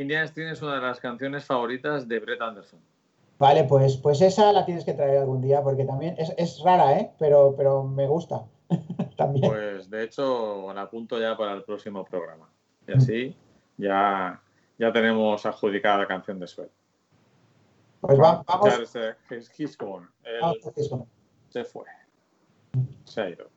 Indian 0.00 0.26
Stream 0.28 0.50
es 0.52 0.62
una 0.62 0.76
de 0.76 0.80
las 0.80 0.98
canciones 0.98 1.44
favoritas 1.44 2.08
de 2.08 2.18
Brett 2.20 2.40
Anderson. 2.40 2.80
Vale, 3.38 3.64
pues, 3.64 3.96
pues 3.98 4.20
esa 4.20 4.52
la 4.52 4.64
tienes 4.64 4.84
que 4.84 4.94
traer 4.94 5.18
algún 5.18 5.40
día 5.40 5.62
porque 5.62 5.84
también 5.84 6.14
es, 6.18 6.32
es 6.36 6.60
rara, 6.62 6.98
¿eh? 6.98 7.10
Pero, 7.18 7.54
pero 7.56 7.84
me 7.84 8.06
gusta. 8.06 8.44
también. 9.16 9.50
Pues 9.50 9.90
de 9.90 10.04
hecho 10.04 10.72
la 10.72 10.82
apunto 10.82 11.18
ya 11.20 11.36
para 11.36 11.52
el 11.52 11.64
próximo 11.64 12.04
programa. 12.04 12.48
Y 12.86 12.92
así 12.92 13.36
ya, 13.76 14.40
ya 14.78 14.92
tenemos 14.92 15.44
adjudicada 15.44 15.98
la 15.98 16.06
canción 16.06 16.38
de 16.38 16.46
Sweat. 16.46 16.70
Pues 18.00 18.18
va- 18.18 18.42
vamos. 18.46 18.74
A 20.42 20.52
disco. 20.74 21.06
se 21.50 21.64
fue. 21.64 21.84
Se 23.04 23.20
ha 23.20 23.28
ido. 23.28 23.48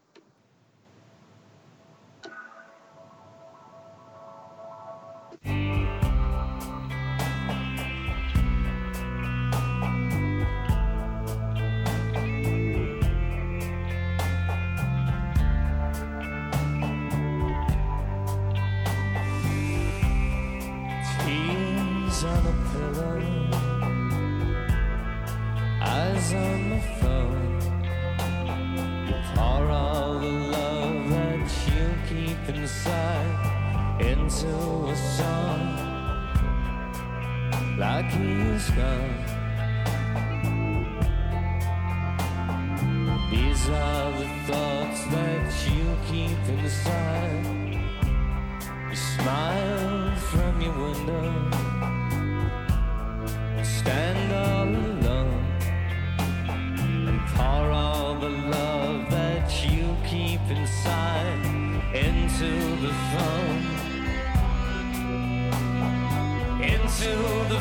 Tears 5.44 5.83
like. 38.54 39.28
These 43.32 43.70
are 43.70 44.12
the 44.12 44.28
thoughts 44.46 45.06
that 45.06 45.46
you 45.72 45.98
keep 46.08 46.38
inside. 46.50 47.80
You 48.90 48.96
smile 48.96 50.16
from 50.18 50.62
your 50.62 50.78
window, 50.86 51.50
You 53.58 53.66
stand 53.66 54.32
all 54.34 54.68
alone, 54.68 55.46
and 57.08 57.20
pour 57.34 57.72
all 57.72 58.14
the 58.20 58.30
love 58.30 59.10
that 59.10 59.50
you 59.66 59.98
keep 60.06 60.42
inside 60.50 61.44
into 61.96 62.52
the 62.86 62.94
phone, 63.12 63.64
into 66.62 67.14
the 67.50 67.53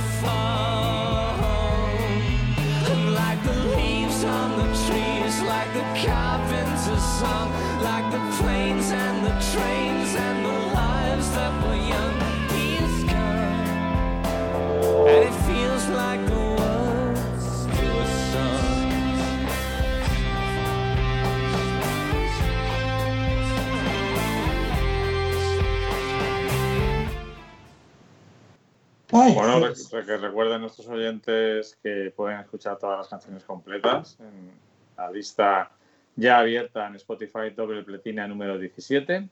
Ay, 29.13 29.35
Bueno, 29.35 29.61
re- 29.61 30.07
que 30.07 30.17
recuerden 30.17 30.61
nuestros 30.63 30.89
oyentes 30.89 31.79
que 31.83 32.13
pueden 32.17 32.41
escuchar 32.41 32.79
todas 32.79 32.99
las 32.99 33.09
canciones 33.09 33.45
completas 33.45 34.17
en 34.21 34.53
la 34.97 35.11
lista 35.11 35.71
ya 36.17 36.39
abierta 36.39 36.87
en 36.87 36.97
Spotify 36.97 37.51
doble 37.55 37.83
pletina 37.83 38.27
número 38.27 38.59
17. 38.59 39.29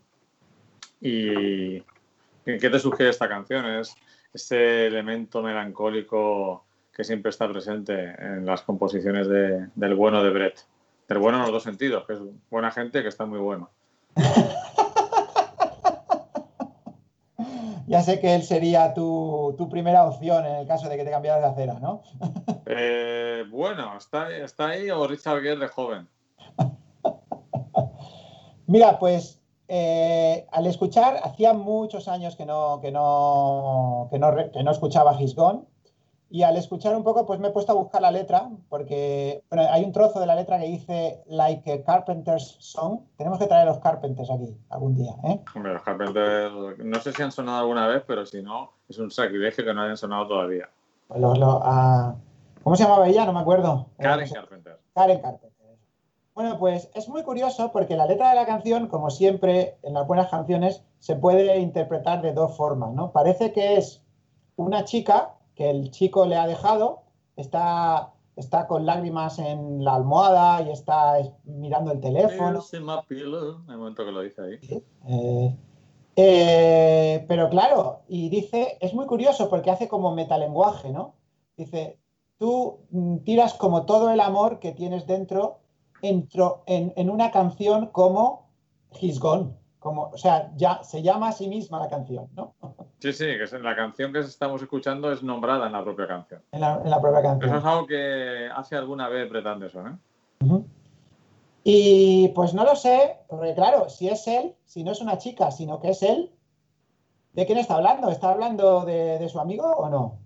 ¿Y 1.00 1.80
qué 2.44 2.70
te 2.70 2.78
sugiere 2.78 3.10
esta 3.10 3.28
canción? 3.28 3.64
Es 3.66 3.94
ese 4.34 4.86
elemento 4.86 5.42
melancólico 5.42 6.64
que 6.92 7.04
siempre 7.04 7.30
está 7.30 7.48
presente 7.50 8.14
en 8.18 8.44
las 8.44 8.62
composiciones 8.62 9.28
de- 9.28 9.68
del 9.74 9.94
bueno 9.94 10.22
de 10.22 10.30
Brett. 10.30 10.60
Del 11.08 11.18
bueno 11.18 11.38
en 11.38 11.42
los 11.44 11.52
dos 11.52 11.62
sentidos, 11.62 12.06
que 12.06 12.12
es 12.14 12.20
buena 12.50 12.70
gente 12.70 13.02
que 13.02 13.08
está 13.08 13.24
muy 13.26 13.38
bueno. 13.38 13.70
ya 17.90 18.02
sé 18.02 18.20
que 18.20 18.36
él 18.36 18.44
sería 18.44 18.94
tu, 18.94 19.56
tu 19.58 19.68
primera 19.68 20.04
opción 20.04 20.46
en 20.46 20.54
el 20.54 20.66
caso 20.68 20.88
de 20.88 20.96
que 20.96 21.04
te 21.04 21.10
cambiaras 21.10 21.42
de 21.42 21.48
acera, 21.48 21.80
¿no? 21.80 22.02
Eh, 22.72 23.42
bueno, 23.50 23.96
está, 23.98 24.30
está 24.30 24.68
ahí 24.68 24.88
o 24.90 25.04
Richard 25.08 25.42
Gere 25.42 25.56
de 25.56 25.66
joven. 25.66 26.08
Mira, 28.68 28.96
pues 29.00 29.42
eh, 29.66 30.46
al 30.52 30.66
escuchar, 30.66 31.18
hacía 31.24 31.52
muchos 31.52 32.06
años 32.06 32.36
que 32.36 32.46
no, 32.46 32.78
que 32.80 32.92
no, 32.92 34.06
que 34.12 34.20
no, 34.20 34.52
que 34.52 34.62
no 34.62 34.70
escuchaba 34.70 35.20
His 35.20 35.34
Gone, 35.34 35.62
y 36.32 36.44
al 36.44 36.56
escuchar 36.56 36.94
un 36.96 37.02
poco, 37.02 37.26
pues 37.26 37.40
me 37.40 37.48
he 37.48 37.50
puesto 37.50 37.72
a 37.72 37.74
buscar 37.74 38.00
la 38.02 38.12
letra, 38.12 38.48
porque 38.68 39.42
bueno, 39.50 39.66
hay 39.70 39.82
un 39.84 39.90
trozo 39.92 40.20
de 40.20 40.26
la 40.26 40.36
letra 40.36 40.58
que 40.60 40.66
dice 40.66 41.22
Like 41.26 41.72
a 41.72 41.82
Carpenter's 41.84 42.56
Song. 42.60 43.00
Tenemos 43.16 43.38
que 43.40 43.46
traer 43.46 43.66
a 43.66 43.72
los 43.72 43.80
Carpenters 43.80 44.30
aquí 44.30 44.56
algún 44.70 44.94
día, 44.94 45.12
¿eh? 45.24 45.40
Hombre, 45.56 45.74
los 45.74 45.82
Carpenters, 45.82 46.52
no 46.78 47.00
sé 47.00 47.12
si 47.12 47.22
han 47.22 47.32
sonado 47.32 47.58
alguna 47.60 47.88
vez, 47.88 48.04
pero 48.06 48.24
si 48.24 48.42
no, 48.42 48.70
es 48.88 48.98
un 48.98 49.10
sacrilegio 49.10 49.64
que 49.64 49.74
no 49.74 49.82
hayan 49.82 49.96
sonado 49.96 50.28
todavía. 50.28 50.68
Los- 51.14 51.36
los- 51.38 51.60
ah, 51.62 52.14
¿Cómo 52.62 52.76
se 52.76 52.84
llamaba 52.84 53.08
ella? 53.08 53.24
No 53.24 53.32
me 53.32 53.40
acuerdo. 53.40 53.86
Karen 53.98 54.26
Eh, 54.26 54.30
Carpenter. 54.32 54.78
Karen 54.94 55.20
Carpenter. 55.20 55.50
Bueno, 56.34 56.58
pues 56.58 56.88
es 56.94 57.08
muy 57.08 57.22
curioso 57.24 57.72
porque 57.72 57.96
la 57.96 58.06
letra 58.06 58.30
de 58.30 58.36
la 58.36 58.46
canción, 58.46 58.86
como 58.86 59.10
siempre 59.10 59.78
en 59.82 59.94
las 59.94 60.06
buenas 60.06 60.30
canciones, 60.30 60.84
se 61.00 61.16
puede 61.16 61.58
interpretar 61.58 62.22
de 62.22 62.32
dos 62.32 62.56
formas, 62.56 62.92
¿no? 62.92 63.10
Parece 63.10 63.52
que 63.52 63.76
es 63.76 64.04
una 64.56 64.84
chica 64.84 65.34
que 65.60 65.68
el 65.68 65.90
chico 65.90 66.24
le 66.24 66.36
ha 66.36 66.46
dejado, 66.46 67.02
está, 67.36 68.14
está 68.34 68.66
con 68.66 68.86
lágrimas 68.86 69.38
en 69.38 69.84
la 69.84 69.94
almohada 69.96 70.62
y 70.62 70.70
está 70.70 71.18
es- 71.18 71.32
mirando 71.44 71.92
el 71.92 72.00
teléfono. 72.00 72.62
En 73.68 73.76
momento 73.76 74.02
que 74.06 74.10
lo 74.10 74.22
dice 74.22 74.40
ahí. 74.40 74.82
Eh, 75.06 75.54
eh, 76.16 77.26
pero 77.28 77.50
claro, 77.50 78.00
y 78.08 78.30
dice, 78.30 78.78
es 78.80 78.94
muy 78.94 79.04
curioso 79.04 79.50
porque 79.50 79.70
hace 79.70 79.86
como 79.86 80.14
metalenguaje, 80.14 80.94
¿no? 80.94 81.12
Dice, 81.58 81.98
tú 82.38 82.78
mm, 82.90 83.18
tiras 83.18 83.52
como 83.52 83.84
todo 83.84 84.08
el 84.12 84.20
amor 84.20 84.60
que 84.60 84.72
tienes 84.72 85.06
dentro 85.06 85.58
entro 86.00 86.62
en, 86.64 86.94
en 86.96 87.10
una 87.10 87.30
canción 87.32 87.88
como 87.88 88.48
He's 88.98 89.20
Gone. 89.20 89.50
Como, 89.80 90.10
o 90.12 90.18
sea, 90.18 90.52
ya 90.56 90.84
se 90.84 91.02
llama 91.02 91.28
a 91.30 91.32
sí 91.32 91.48
misma 91.48 91.80
la 91.80 91.88
canción, 91.88 92.28
¿no? 92.36 92.54
Sí, 92.98 93.12
sí, 93.14 93.24
que 93.24 93.58
la 93.58 93.74
canción 93.74 94.12
que 94.12 94.18
estamos 94.20 94.60
escuchando 94.60 95.10
es 95.10 95.22
nombrada 95.22 95.66
en 95.66 95.72
la 95.72 95.82
propia 95.82 96.06
canción. 96.06 96.42
En 96.52 96.60
la, 96.60 96.80
en 96.84 96.90
la 96.90 97.00
propia 97.00 97.20
Eso 97.20 97.28
canción. 97.30 97.56
es 97.56 97.64
algo 97.64 97.86
que 97.86 98.48
hace 98.54 98.76
alguna 98.76 99.08
vez 99.08 99.28
Brett 99.30 99.46
Anderson, 99.46 99.86
¿eh? 99.88 100.62
Y 101.64 102.28
pues 102.28 102.54
no 102.54 102.64
lo 102.64 102.76
sé, 102.76 103.16
porque 103.28 103.54
claro, 103.54 103.88
si 103.88 104.08
es 104.08 104.26
él, 104.26 104.54
si 104.64 104.84
no 104.84 104.92
es 104.92 105.00
una 105.00 105.18
chica, 105.18 105.50
sino 105.50 105.80
que 105.80 105.90
es 105.90 106.02
él, 106.02 106.30
¿de 107.32 107.46
quién 107.46 107.58
está 107.58 107.76
hablando? 107.76 108.10
¿Está 108.10 108.30
hablando 108.30 108.84
de, 108.84 109.18
de 109.18 109.28
su 109.28 109.40
amigo 109.40 109.66
o 109.66 109.88
no? 109.88 110.18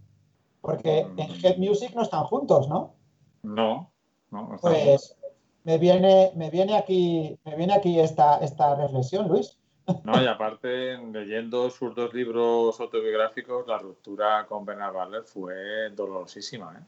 Porque 0.61 1.01
en 1.17 1.45
Head 1.45 1.59
Music 1.59 1.93
no 1.95 2.03
están 2.03 2.25
juntos, 2.25 2.69
¿no? 2.69 2.95
No, 3.43 3.91
no, 4.31 4.57
Pues 4.61 5.17
me 5.65 5.79
viene, 5.79 6.33
me 6.37 6.51
viene 6.51 6.77
aquí, 6.77 7.37
me 7.45 7.57
viene 7.57 7.75
aquí 7.75 7.99
esta, 7.99 8.39
esta 8.39 8.77
reflexión, 8.77 9.29
Luis. 9.29 9.59
No, 10.05 10.23
y 10.23 10.27
aparte, 10.27 10.97
leyendo 11.13 11.69
sus 11.71 11.95
dos 11.95 12.15
libros 12.15 12.81
autobiográficos, 12.81 13.67
la 13.67 13.79
ruptura 13.79 14.47
con 14.47 14.65
Bernard 14.65 14.95
Butler 14.95 15.23
fue 15.25 15.91
dolorosísima, 15.95 16.75
¿eh? 16.79 16.83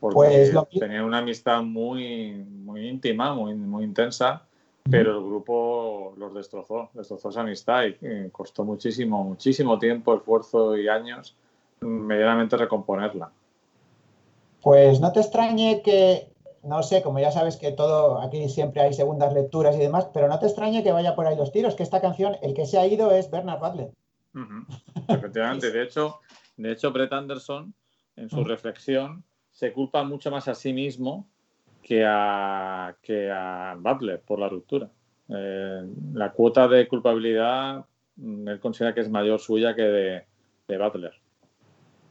Porque 0.00 0.16
Pues 0.16 0.52
lo 0.52 0.64
tenían 0.66 1.04
una 1.04 1.18
amistad 1.18 1.62
muy, 1.62 2.32
muy 2.32 2.88
íntima, 2.88 3.32
muy, 3.32 3.54
muy 3.54 3.84
intensa, 3.84 4.42
pero 4.90 5.16
el 5.16 5.24
grupo 5.24 6.12
los 6.18 6.34
destrozó, 6.34 6.90
destrozó 6.92 7.30
esa 7.30 7.40
amistad 7.40 7.84
y, 7.84 8.28
costó 8.30 8.64
muchísimo, 8.64 9.24
muchísimo 9.24 9.78
tiempo, 9.78 10.14
esfuerzo 10.14 10.76
y 10.76 10.88
años 10.88 11.34
medianamente 11.80 12.56
recomponerla. 12.56 13.30
Pues 14.60 15.00
no 15.00 15.12
te 15.12 15.20
extrañe 15.20 15.80
que 15.82 16.33
no 16.66 16.82
sé, 16.82 17.02
como 17.02 17.18
ya 17.18 17.30
sabes 17.30 17.56
que 17.56 17.72
todo, 17.72 18.20
aquí 18.20 18.48
siempre 18.48 18.82
hay 18.82 18.92
segundas 18.92 19.32
lecturas 19.32 19.76
y 19.76 19.80
demás, 19.80 20.08
pero 20.12 20.28
no 20.28 20.38
te 20.38 20.46
extrañe 20.46 20.82
que 20.82 20.92
vaya 20.92 21.14
por 21.14 21.26
ahí 21.26 21.36
los 21.36 21.52
tiros, 21.52 21.74
que 21.74 21.82
esta 21.82 22.00
canción, 22.00 22.36
el 22.42 22.54
que 22.54 22.66
se 22.66 22.78
ha 22.78 22.86
ido 22.86 23.10
es 23.12 23.30
Bernard 23.30 23.60
Butler. 23.60 23.90
Ujú. 24.34 24.66
Efectivamente, 25.08 25.70
de 25.70 25.82
hecho, 25.82 26.20
de 26.56 26.72
hecho, 26.72 26.92
Brett 26.92 27.12
Anderson, 27.12 27.74
en 28.16 28.28
su 28.30 28.40
Mm. 28.40 28.44
reflexión, 28.46 29.24
se 29.50 29.72
culpa 29.72 30.02
mucho 30.04 30.30
más 30.30 30.48
a 30.48 30.54
sí 30.54 30.72
mismo 30.72 31.28
que 31.82 32.04
a, 32.06 32.96
que 33.02 33.30
a 33.30 33.76
Butler 33.78 34.20
por 34.22 34.38
la 34.38 34.48
ruptura. 34.48 34.90
Eh, 35.28 35.82
la 36.12 36.32
cuota 36.32 36.66
de 36.68 36.88
culpabilidad, 36.88 37.84
mm, 38.16 38.48
él 38.48 38.60
considera 38.60 38.94
que 38.94 39.00
es 39.00 39.08
mayor 39.10 39.38
suya 39.40 39.74
que 39.74 39.82
de, 39.82 40.26
de 40.68 40.78
Butler. 40.78 41.12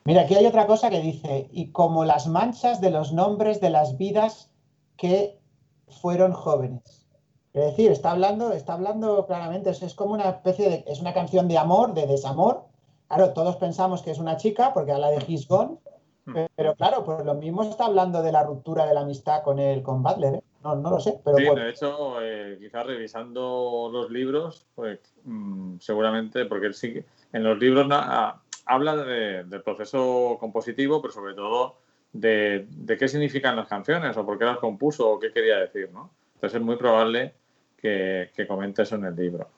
Mira, 0.06 0.22
aquí 0.24 0.36
hay 0.36 0.46
otra 0.46 0.68
cosa 0.68 0.90
que 0.90 1.00
dice, 1.02 1.48
y 1.52 1.72
como 1.72 2.04
las 2.04 2.28
manchas 2.28 2.82
de 2.82 2.92
los 2.92 3.14
nombres 3.14 3.62
de 3.62 3.70
las 3.70 3.98
vidas 3.98 4.52
que 4.98 5.40
fueron 5.88 6.34
jóvenes. 6.34 7.08
Es 7.54 7.66
decir, 7.66 7.92
está 7.92 8.12
hablando, 8.12 8.52
está 8.52 8.74
hablando 8.74 9.26
claramente, 9.28 9.70
es, 9.70 9.82
es 9.84 9.94
como 9.94 10.14
una 10.14 10.30
especie 10.30 10.70
de, 10.70 10.84
es 10.88 11.00
una 11.00 11.14
canción 11.14 11.48
de 11.48 11.58
amor, 11.58 11.94
de 11.94 12.08
desamor. 12.08 12.66
Claro, 13.08 13.32
todos 13.34 13.56
pensamos 13.58 14.02
que 14.02 14.12
es 14.12 14.18
una 14.20 14.38
chica 14.38 14.74
porque 14.74 14.92
habla 14.92 15.10
de 15.12 15.24
He's 15.28 15.48
Gone, 15.48 15.78
Mm. 16.26 16.38
pero 16.56 16.74
claro, 16.76 17.04
pues 17.04 17.26
lo 17.26 17.34
mismo 17.34 17.64
está 17.64 17.84
hablando 17.84 18.22
de 18.24 18.32
la 18.32 18.44
ruptura 18.44 18.86
de 18.86 18.94
la 18.94 19.02
amistad 19.02 19.44
con 19.44 19.60
él, 19.60 19.84
con 19.84 20.02
Butler, 20.02 20.36
¿eh? 20.36 20.44
No, 20.64 20.74
no 20.74 20.92
lo 20.92 21.00
sé, 21.02 21.20
pero 21.22 21.36
Sí, 21.36 21.46
bueno. 21.46 21.62
de 21.66 21.70
hecho, 21.72 22.22
eh, 22.22 22.58
quizás 22.62 22.86
revisando 22.86 23.90
los 23.92 24.10
libros, 24.10 24.66
pues 24.74 25.00
mm, 25.26 25.80
seguramente, 25.82 26.46
porque 26.46 26.68
él 26.68 26.74
sí 26.76 26.94
que- 26.94 27.06
en 27.34 27.43
los 27.43 27.57
libros 27.60 27.88
na- 27.88 28.05
ah, 28.30 28.41
habla 28.65 28.95
de- 28.95 29.43
del 29.43 29.61
proceso 29.61 30.38
compositivo, 30.39 31.01
pero 31.01 31.14
sobre 31.14 31.34
todo 31.34 31.76
de, 32.14 32.65
de 32.69 32.97
qué 32.97 33.07
significan 33.07 33.55
las 33.55 33.68
canciones 33.68 34.15
o 34.15 34.26
por 34.26 34.38
qué 34.39 34.45
las 34.45 34.57
compuso 34.60 35.10
o 35.10 35.19
qué 35.19 35.31
quería 35.34 35.57
decir, 35.57 35.89
¿no? 35.91 36.11
Entonces 36.35 36.60
es 36.60 36.65
muy 36.65 36.76
probable 36.77 37.34
que, 37.77 38.30
que 38.35 38.47
comente 38.47 38.84
eso 38.84 38.95
en 38.95 39.05
el 39.05 39.15
libro. 39.15 39.49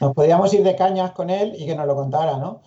Nos 0.00 0.14
podríamos 0.14 0.52
ir 0.54 0.62
de 0.62 0.76
cañas 0.76 1.12
con 1.12 1.28
él 1.30 1.52
y 1.58 1.66
que 1.66 1.74
nos 1.74 1.86
lo 1.86 1.94
contara, 1.94 2.36
¿no? 2.38 2.62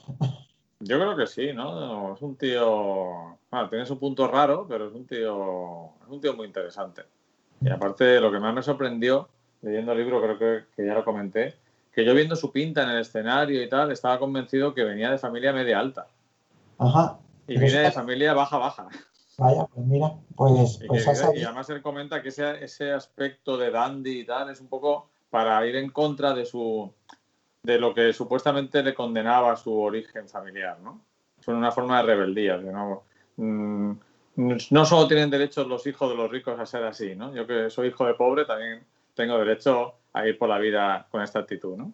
Yo 0.81 0.97
creo 0.99 1.15
que 1.15 1.27
sí, 1.27 1.53
¿no? 1.53 2.15
Es 2.15 2.21
un 2.21 2.35
tío. 2.37 3.37
Bueno, 3.51 3.69
tiene 3.69 3.85
su 3.85 3.99
punto 3.99 4.27
raro, 4.27 4.65
pero 4.67 4.87
es 4.87 4.93
un 4.95 5.05
tío. 5.05 5.89
Es 6.03 6.07
un 6.09 6.21
tío 6.21 6.33
muy 6.33 6.47
interesante. 6.47 7.03
Y 7.61 7.69
aparte, 7.69 8.19
lo 8.19 8.31
que 8.31 8.39
más 8.39 8.53
me 8.53 8.63
sorprendió 8.63 9.27
leyendo 9.61 9.91
el 9.91 9.97
libro, 9.97 10.21
creo 10.21 10.37
que, 10.39 10.65
que 10.75 10.85
ya 10.87 10.93
lo 10.93 11.03
comenté, 11.03 11.55
que 11.99 12.05
yo 12.05 12.13
viendo 12.13 12.37
su 12.37 12.49
pinta 12.53 12.83
en 12.83 12.91
el 12.91 13.01
escenario 13.01 13.61
y 13.61 13.67
tal, 13.67 13.91
estaba 13.91 14.17
convencido 14.19 14.73
que 14.73 14.85
venía 14.85 15.11
de 15.11 15.17
familia 15.17 15.51
media 15.51 15.79
alta. 15.79 16.07
Ajá. 16.77 17.19
Y 17.45 17.57
viene 17.57 17.79
de 17.79 17.91
familia 17.91 18.33
baja 18.33 18.57
baja. 18.57 18.87
Vaya, 19.37 19.65
pues 19.65 19.85
mira, 19.85 20.13
pues, 20.35 20.79
Y, 20.81 20.87
pues 20.87 21.03
que- 21.03 21.09
has 21.11 21.35
y 21.35 21.43
además 21.43 21.69
él 21.69 21.81
comenta 21.81 22.21
que 22.21 22.29
ese, 22.29 22.63
ese 22.63 22.93
aspecto 22.93 23.57
de 23.57 23.69
dandy 23.71 24.21
y 24.21 24.25
tal 24.25 24.49
es 24.49 24.61
un 24.61 24.67
poco 24.67 25.09
para 25.29 25.65
ir 25.65 25.75
en 25.75 25.89
contra 25.89 26.33
de 26.33 26.45
su 26.45 26.89
de 27.63 27.77
lo 27.77 27.93
que 27.93 28.13
supuestamente 28.13 28.81
le 28.81 28.93
condenaba 28.93 29.57
su 29.57 29.77
origen 29.77 30.29
familiar, 30.29 30.79
¿no? 30.79 31.01
Son 31.41 31.55
una 31.55 31.71
forma 31.73 31.97
de 31.97 32.03
rebeldía, 32.03 32.57
de 32.57 32.71
no, 32.71 33.03
mm, 33.35 33.91
no 34.71 34.85
solo 34.85 35.05
tienen 35.09 35.29
derecho 35.29 35.65
los 35.65 35.85
hijos 35.85 36.09
de 36.09 36.15
los 36.15 36.31
ricos 36.31 36.57
a 36.57 36.65
ser 36.65 36.85
así, 36.85 37.13
¿no? 37.13 37.33
Yo 37.35 37.45
que 37.45 37.69
soy 37.69 37.89
hijo 37.89 38.05
de 38.05 38.13
pobre 38.13 38.45
también 38.45 38.85
tengo 39.15 39.37
derecho 39.37 39.95
a 40.13 40.27
ir 40.27 40.37
por 40.37 40.49
la 40.49 40.57
vida 40.57 41.07
con 41.11 41.21
esta 41.21 41.39
actitud, 41.39 41.77
¿no? 41.77 41.91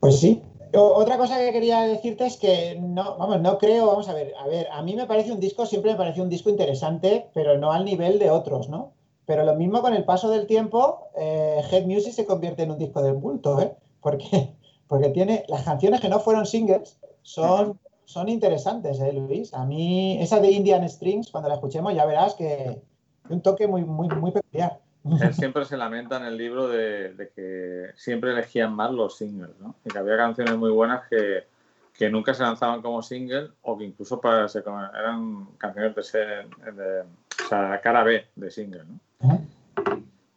Pues 0.00 0.18
sí. 0.18 0.42
Otra 0.74 1.18
cosa 1.18 1.38
que 1.38 1.52
quería 1.52 1.82
decirte 1.82 2.24
es 2.24 2.38
que 2.38 2.78
no, 2.80 3.18
vamos, 3.18 3.40
no 3.42 3.58
creo, 3.58 3.86
vamos 3.86 4.08
a 4.08 4.14
ver, 4.14 4.32
a 4.38 4.46
ver, 4.46 4.68
a 4.72 4.82
mí 4.82 4.96
me 4.96 5.06
parece 5.06 5.30
un 5.30 5.38
disco, 5.38 5.66
siempre 5.66 5.92
me 5.92 5.98
pareció 5.98 6.22
un 6.22 6.30
disco 6.30 6.48
interesante, 6.48 7.28
pero 7.34 7.58
no 7.58 7.72
al 7.72 7.84
nivel 7.84 8.18
de 8.18 8.30
otros, 8.30 8.70
¿no? 8.70 8.94
Pero 9.26 9.44
lo 9.44 9.54
mismo 9.54 9.82
con 9.82 9.92
el 9.92 10.04
paso 10.04 10.30
del 10.30 10.46
tiempo, 10.46 11.08
eh, 11.16 11.60
Head 11.70 11.84
Music 11.84 12.14
se 12.14 12.26
convierte 12.26 12.62
en 12.62 12.70
un 12.70 12.78
disco 12.78 13.02
de 13.02 13.12
bulto, 13.12 13.60
¿eh? 13.60 13.76
Porque, 14.00 14.54
porque 14.88 15.10
tiene 15.10 15.44
las 15.48 15.62
canciones 15.62 16.00
que 16.00 16.08
no 16.08 16.20
fueron 16.20 16.46
singles 16.46 16.98
son, 17.20 17.78
son 18.04 18.30
interesantes, 18.30 18.98
¿eh, 18.98 19.12
Luis? 19.12 19.52
A 19.52 19.66
mí, 19.66 20.20
esa 20.22 20.40
de 20.40 20.50
Indian 20.50 20.88
Strings, 20.88 21.30
cuando 21.30 21.50
la 21.50 21.56
escuchemos, 21.56 21.94
ya 21.94 22.06
verás 22.06 22.34
que 22.34 22.80
un 23.28 23.42
toque 23.42 23.68
muy, 23.68 23.84
muy, 23.84 24.08
muy 24.08 24.32
peculiar. 24.32 24.80
Él 25.20 25.34
siempre 25.34 25.64
se 25.64 25.76
lamenta 25.76 26.16
en 26.16 26.24
el 26.24 26.36
libro 26.36 26.68
de, 26.68 27.14
de 27.14 27.28
que 27.30 27.90
siempre 27.96 28.30
elegían 28.32 28.74
más 28.74 28.90
los 28.92 29.16
singles, 29.16 29.50
¿no? 29.60 29.74
Y 29.84 29.90
que 29.90 29.98
había 29.98 30.16
canciones 30.16 30.56
muy 30.56 30.70
buenas 30.70 31.08
que, 31.08 31.44
que 31.92 32.08
nunca 32.08 32.32
se 32.34 32.42
lanzaban 32.44 32.82
como 32.82 33.02
single 33.02 33.50
o 33.62 33.76
que 33.76 33.84
incluso 33.84 34.20
para, 34.20 34.48
se- 34.48 34.60
eran 34.60 35.46
canciones 35.58 35.94
de, 35.96 36.02
ser- 36.02 36.48
de- 36.48 37.00
o 37.02 37.48
sea, 37.48 37.80
cara 37.80 38.04
B 38.04 38.26
de 38.36 38.50
single, 38.50 38.84
¿no? 38.84 39.00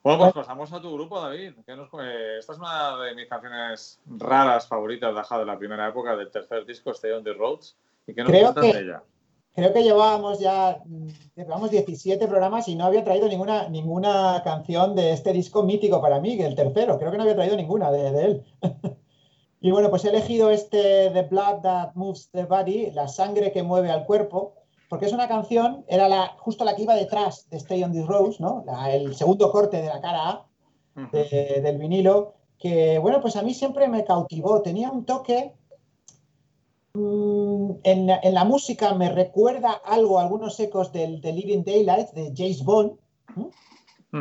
Bueno, 0.04 0.20
pues 0.20 0.34
pasamos 0.34 0.72
a 0.72 0.80
tu 0.82 0.94
grupo, 0.94 1.20
David. 1.20 1.54
¿Qué 1.66 1.76
nos- 1.76 1.90
eh, 2.00 2.38
esta 2.40 2.54
es 2.54 2.60
una 2.60 2.98
de 3.04 3.16
mis 3.16 3.28
canciones 3.28 4.00
raras 4.18 4.68
favoritas 4.68 5.14
de 5.14 5.20
Aja 5.20 5.40
de 5.40 5.46
la 5.46 5.58
primera 5.58 5.88
época, 5.88 6.16
del 6.16 6.30
tercer 6.30 6.64
disco, 6.66 6.92
Stay 6.92 7.12
on 7.12 7.24
the 7.24 7.34
Roads. 7.34 7.76
¿Y 8.08 8.14
qué 8.14 8.22
nos 8.22 8.32
Creo 8.32 8.54
que- 8.54 8.62
de 8.62 8.80
ella? 8.82 9.02
Creo 9.56 9.72
que 9.72 9.84
llevábamos 9.84 10.40
ya 10.40 10.82
mm, 10.86 11.08
llevamos 11.36 11.72
17 11.72 12.28
programas 12.28 12.68
y 12.68 12.76
no 12.76 12.86
había 12.86 13.04
traído 13.04 13.28
ninguna, 13.30 13.70
ninguna 13.70 14.42
canción 14.44 14.96
de 14.96 15.14
este 15.14 15.32
disco 15.32 15.64
mítico 15.64 16.02
para 16.02 16.20
mí, 16.20 16.34
el 16.42 16.56
tercero. 16.56 16.98
Creo 17.00 17.10
que 17.12 17.18
no 17.18 17.24
había 17.24 17.36
traído 17.36 17.56
ninguna 17.56 17.90
de, 17.92 18.12
de 18.12 18.26
él. 18.26 18.44
y 19.62 19.72
bueno, 19.72 19.90
pues 19.90 20.04
he 20.06 20.10
elegido 20.10 20.50
este 20.50 21.10
The 21.12 21.24
Blood 21.24 21.62
That 21.62 21.92
Moves 21.96 22.30
the 22.32 22.44
Body, 22.46 22.92
la 22.92 23.08
sangre 23.08 23.52
que 23.54 23.64
mueve 23.64 23.90
al 23.92 24.06
cuerpo, 24.06 24.56
porque 24.90 25.06
es 25.06 25.14
una 25.14 25.28
canción, 25.28 25.86
era 25.88 26.08
la, 26.10 26.36
justo 26.40 26.64
la 26.66 26.76
que 26.76 26.84
iba 26.84 26.96
detrás 26.96 27.50
de 27.50 27.58
Stay 27.58 27.82
on 27.84 27.94
the 27.94 28.04
Rose, 28.04 28.38
¿no? 28.42 28.64
La- 28.68 28.94
el 28.94 29.16
segundo 29.16 29.52
corte 29.52 29.78
de 29.82 29.88
la 29.88 30.02
cara 30.02 30.30
A 30.30 30.46
de- 31.12 31.62
del 31.64 31.78
vinilo, 31.78 32.34
que 32.60 33.00
bueno, 33.00 33.20
pues 33.22 33.36
a 33.36 33.42
mí 33.42 33.54
siempre 33.54 33.88
me 33.88 34.04
cautivó. 34.04 34.62
Tenía 34.62 34.92
un 34.92 35.06
toque. 35.06 35.54
mm, 36.94 37.55
en, 37.84 38.10
en 38.10 38.34
la 38.34 38.44
música 38.44 38.94
me 38.94 39.10
recuerda 39.10 39.72
algo, 39.72 40.20
algunos 40.20 40.60
ecos 40.60 40.92
del, 40.92 41.22
de 41.22 41.34
Living 41.34 41.64
Daylights 41.64 42.14
de 42.14 42.34
James 42.36 42.64
Bond, 42.64 42.94
Ujú. 43.36 43.52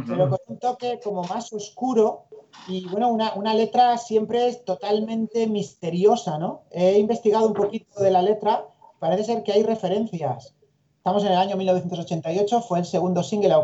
pero 0.09 0.29
con 0.29 0.39
un 0.49 0.59
toque 0.59 1.01
como 1.03 1.23
más 1.25 1.53
oscuro 1.53 2.25
y 2.69 2.87
bueno, 2.89 3.11
una, 3.11 3.35
una 3.35 3.55
letra 3.55 3.97
siempre 3.99 4.49
es 4.49 4.65
totalmente 4.65 5.47
misteriosa, 5.47 6.39
¿no? 6.39 6.63
He 6.71 6.99
investigado 6.99 7.47
un 7.47 7.55
poquito 7.55 8.03
de 8.03 8.11
la 8.11 8.23
letra, 8.23 8.67
parece 8.99 9.25
ser 9.25 9.43
que 9.43 9.53
hay 9.53 9.63
referencias. 9.63 10.55
Estamos 10.97 11.23
en 11.25 11.33
el 11.33 11.39
año 11.39 11.57
1988, 11.57 12.63
fue 12.63 12.79
el 12.79 12.87
segundo 12.87 13.23
single 13.23 13.55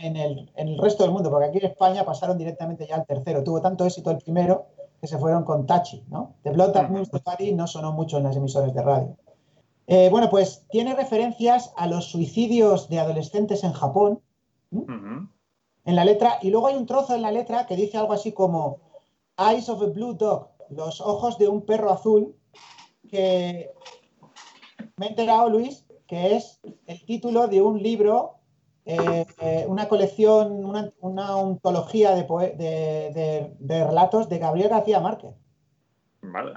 en 0.00 0.16
el, 0.16 0.50
en 0.56 0.68
el 0.68 0.78
resto 0.78 1.04
del 1.04 1.12
mundo, 1.12 1.30
porque 1.30 1.46
aquí 1.46 1.58
en 1.58 1.66
España 1.66 2.04
pasaron 2.04 2.36
directamente 2.36 2.86
ya 2.86 2.96
al 2.96 3.06
tercero. 3.06 3.42
Tuvo 3.42 3.62
tanto 3.62 3.86
éxito 3.86 4.10
el 4.10 4.18
primero 4.18 4.66
que 5.00 5.06
se 5.06 5.18
fueron 5.18 5.42
con 5.44 5.66
Tachi, 5.66 6.04
¿no? 6.10 6.34
The 6.42 6.50
Blood 6.50 6.72
That 6.72 6.90
Moves 6.90 7.10
the 7.10 7.22
Body 7.24 7.52
no 7.52 7.66
sonó 7.66 7.92
mucho 7.92 8.18
en 8.18 8.24
las 8.24 8.36
emisoras 8.36 8.74
de 8.74 8.82
radio. 8.82 9.16
Eh, 9.94 10.08
bueno, 10.10 10.30
pues 10.30 10.64
tiene 10.70 10.94
referencias 10.94 11.70
a 11.76 11.86
los 11.86 12.06
suicidios 12.06 12.88
de 12.88 12.98
adolescentes 12.98 13.62
en 13.62 13.72
Japón, 13.74 14.20
en 15.84 15.96
la 15.96 16.04
letra, 16.06 16.38
y 16.40 16.48
luego 16.50 16.68
hay 16.68 16.76
un 16.76 16.86
trozo 16.86 17.14
en 17.14 17.20
la 17.20 17.30
letra 17.30 17.66
que 17.66 17.76
dice 17.76 17.98
algo 17.98 18.14
así 18.14 18.32
como 18.32 18.78
Eyes 19.36 19.68
of 19.68 19.82
a 19.82 19.86
Blue 19.86 20.14
Dog, 20.14 20.48
los 20.70 21.02
ojos 21.02 21.36
de 21.36 21.48
un 21.48 21.60
perro 21.66 21.92
azul, 21.92 22.34
que 23.10 23.70
me 24.96 25.06
he 25.06 25.08
enterado, 25.10 25.50
Luis, 25.50 25.84
que 26.06 26.36
es 26.36 26.60
el 26.86 27.04
título 27.04 27.46
de 27.48 27.60
un 27.60 27.82
libro, 27.82 28.36
eh, 28.86 29.26
eh, 29.40 29.66
una 29.68 29.88
colección, 29.88 30.64
una, 30.64 30.90
una 31.00 31.36
ontología 31.36 32.14
de, 32.14 32.26
poe- 32.26 32.56
de- 32.56 33.10
de- 33.12 33.56
de 33.58 33.84
relatos 33.84 34.28
de 34.30 34.38
Gabriel 34.38 34.70
García 34.70 35.00
Márquez. 35.00 35.34
Vale. 36.22 36.54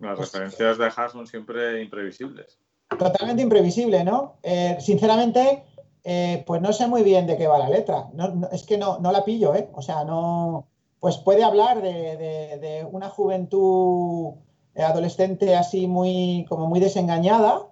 Las 0.00 0.16
Pues- 0.16 0.32
referencias 0.32 0.78
de 0.78 0.86
Aja 0.86 1.08
son 1.08 1.26
siempre 1.26 1.82
imprevisibles. 1.82 2.58
Totalmente 2.98 3.42
imprevisible, 3.42 4.04
¿no? 4.04 4.36
Eh, 4.42 4.76
sinceramente, 4.80 5.64
eh, 6.04 6.44
pues 6.46 6.60
no 6.60 6.72
sé 6.72 6.86
muy 6.86 7.02
bien 7.02 7.26
de 7.26 7.36
qué 7.36 7.46
va 7.46 7.58
la 7.58 7.68
letra. 7.70 8.08
No- 8.12 8.28
no- 8.28 8.48
es 8.50 8.64
que 8.64 8.76
no, 8.78 8.98
no 8.98 9.10
la 9.12 9.24
pillo, 9.24 9.54
¿eh? 9.54 9.68
O 9.74 9.82
sea, 9.82 10.04
no. 10.04 10.66
Pues 11.00 11.16
puede 11.18 11.44
hablar 11.44 11.82
de, 11.82 12.16
de- 12.16 12.58
de 12.58 12.84
una 12.90 13.08
juventud 13.10 14.34
eh, 14.74 14.82
adolescente 14.82 15.54
así 15.54 15.86
muy, 15.86 16.46
como 16.48 16.66
muy 16.66 16.80
desengañada. 16.80 17.66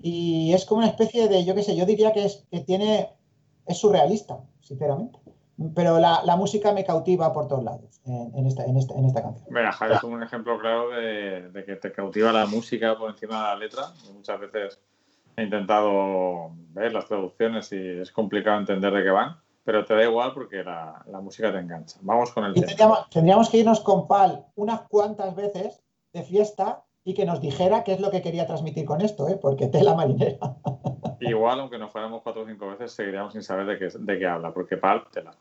Y 0.00 0.52
es 0.52 0.66
como 0.66 0.78
una 0.80 0.88
especie 0.88 1.28
de, 1.28 1.44
yo 1.44 1.54
qué 1.54 1.62
sé, 1.62 1.74
yo 1.76 1.86
diría 1.86 2.12
que 2.12 2.24
es 2.26 2.44
que 2.50 2.60
tiene. 2.60 3.10
es 3.66 3.78
surrealista, 3.78 4.40
sinceramente. 4.60 5.18
Pero 5.74 6.00
la, 6.00 6.22
la 6.24 6.34
música 6.36 6.72
me 6.72 6.84
cautiva 6.84 7.32
por 7.32 7.46
todos 7.46 7.62
lados 7.62 8.00
en, 8.06 8.32
en 8.34 8.46
esta, 8.46 8.64
en, 8.64 8.76
esta, 8.76 8.94
en 8.94 9.04
esta 9.04 9.22
canción. 9.22 9.46
Mira, 9.50 9.68
Aja 9.68 9.94
es 9.94 10.02
un 10.02 10.22
ejemplo 10.22 10.58
claro 10.58 10.90
de, 10.90 11.48
de 11.50 11.64
que 11.64 11.76
te 11.76 11.92
cautiva 11.92 12.32
la 12.32 12.46
música 12.46 12.98
por 12.98 13.10
encima 13.10 13.36
de 13.36 13.42
la 13.42 13.56
letra. 13.56 13.82
Muchas 14.12 14.40
veces 14.40 14.80
he 15.36 15.44
intentado 15.44 16.50
ver 16.72 16.92
las 16.92 17.06
traducciones 17.06 17.70
y 17.72 18.00
es 18.00 18.10
complicado 18.10 18.58
entender 18.58 18.92
de 18.92 19.02
qué 19.04 19.10
van, 19.10 19.36
pero 19.64 19.84
te 19.84 19.94
da 19.94 20.02
igual 20.02 20.32
porque 20.34 20.64
la, 20.64 21.02
la 21.06 21.20
música 21.20 21.52
te 21.52 21.58
engancha. 21.58 21.98
Vamos 22.02 22.32
con 22.32 22.44
el 22.44 22.54
tema. 22.54 22.66
tendríamos, 22.66 23.10
tendríamos 23.10 23.48
que 23.48 23.58
irnos 23.58 23.80
con 23.80 24.08
Pal 24.08 24.46
unas 24.56 24.82
cuantas 24.82 25.34
veces 25.36 25.80
de 26.12 26.22
fiesta 26.24 26.82
y 27.04 27.14
que 27.14 27.26
nos 27.26 27.40
dijera 27.40 27.84
qué 27.84 27.92
es 27.92 28.00
lo 28.00 28.10
que 28.10 28.22
quería 28.22 28.46
transmitir 28.46 28.84
con 28.84 29.00
esto, 29.00 29.28
¿eh? 29.28 29.38
porque 29.40 29.68
tela 29.68 29.94
marinera. 29.94 30.56
Igual, 31.20 31.60
aunque 31.60 31.78
nos 31.78 31.92
fuéramos 31.92 32.22
cuatro 32.22 32.42
o 32.42 32.46
cinco 32.46 32.68
veces, 32.68 32.92
seguiríamos 32.92 33.32
sin 33.32 33.42
saber 33.42 33.66
de 33.66 33.78
qué, 33.78 33.88
de 33.98 34.18
qué 34.18 34.26
habla, 34.26 34.52
porque 34.52 34.76
pal, 34.76 35.04
tela. 35.12 35.32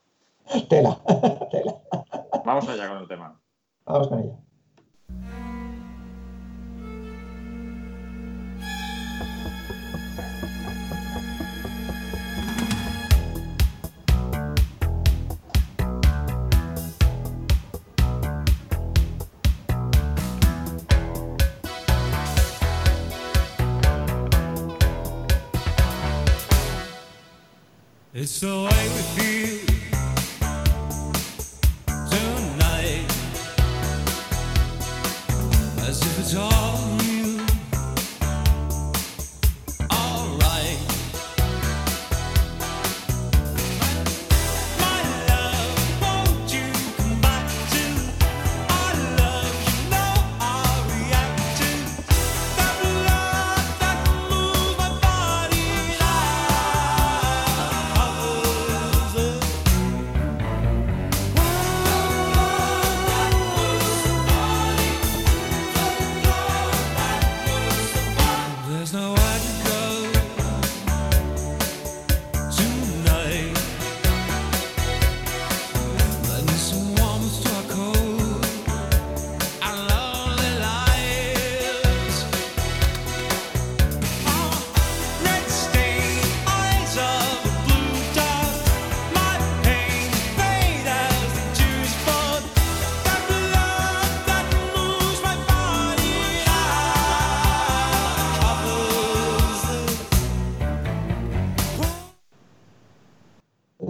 tela, 0.69 0.99
tela. 1.51 1.75
Vamos 2.45 2.67
allá 2.67 2.89
con 2.89 2.97
el 2.97 3.07
tema. 3.07 3.39
Vamos 3.85 4.07
con 4.07 4.19
ella. 4.19 4.37
It's 28.23 28.39
the 28.39 28.47
way 28.47 28.87
we 28.95 29.01
feel 29.01 29.22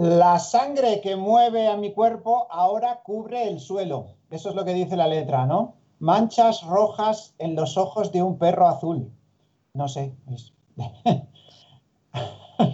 La 0.04 0.38
sangre 0.38 1.00
que 1.00 1.16
mueve 1.16 1.66
a 1.66 1.78
mi 1.78 1.94
cuerpo 1.94 2.46
ahora 2.50 3.00
cubre 3.02 3.48
el 3.48 3.58
suelo. 3.58 4.08
Eso 4.30 4.50
es 4.50 4.54
lo 4.54 4.62
que 4.62 4.74
dice 4.74 4.98
la 4.98 5.08
letra, 5.08 5.46
¿no? 5.46 5.76
Manchas 5.98 6.62
rojas 6.66 7.34
en 7.38 7.56
los 7.56 7.78
ojos 7.78 8.12
de 8.12 8.22
un 8.22 8.38
perro 8.38 8.68
azul. 8.68 9.10
No 9.72 9.88
sé. 9.88 10.12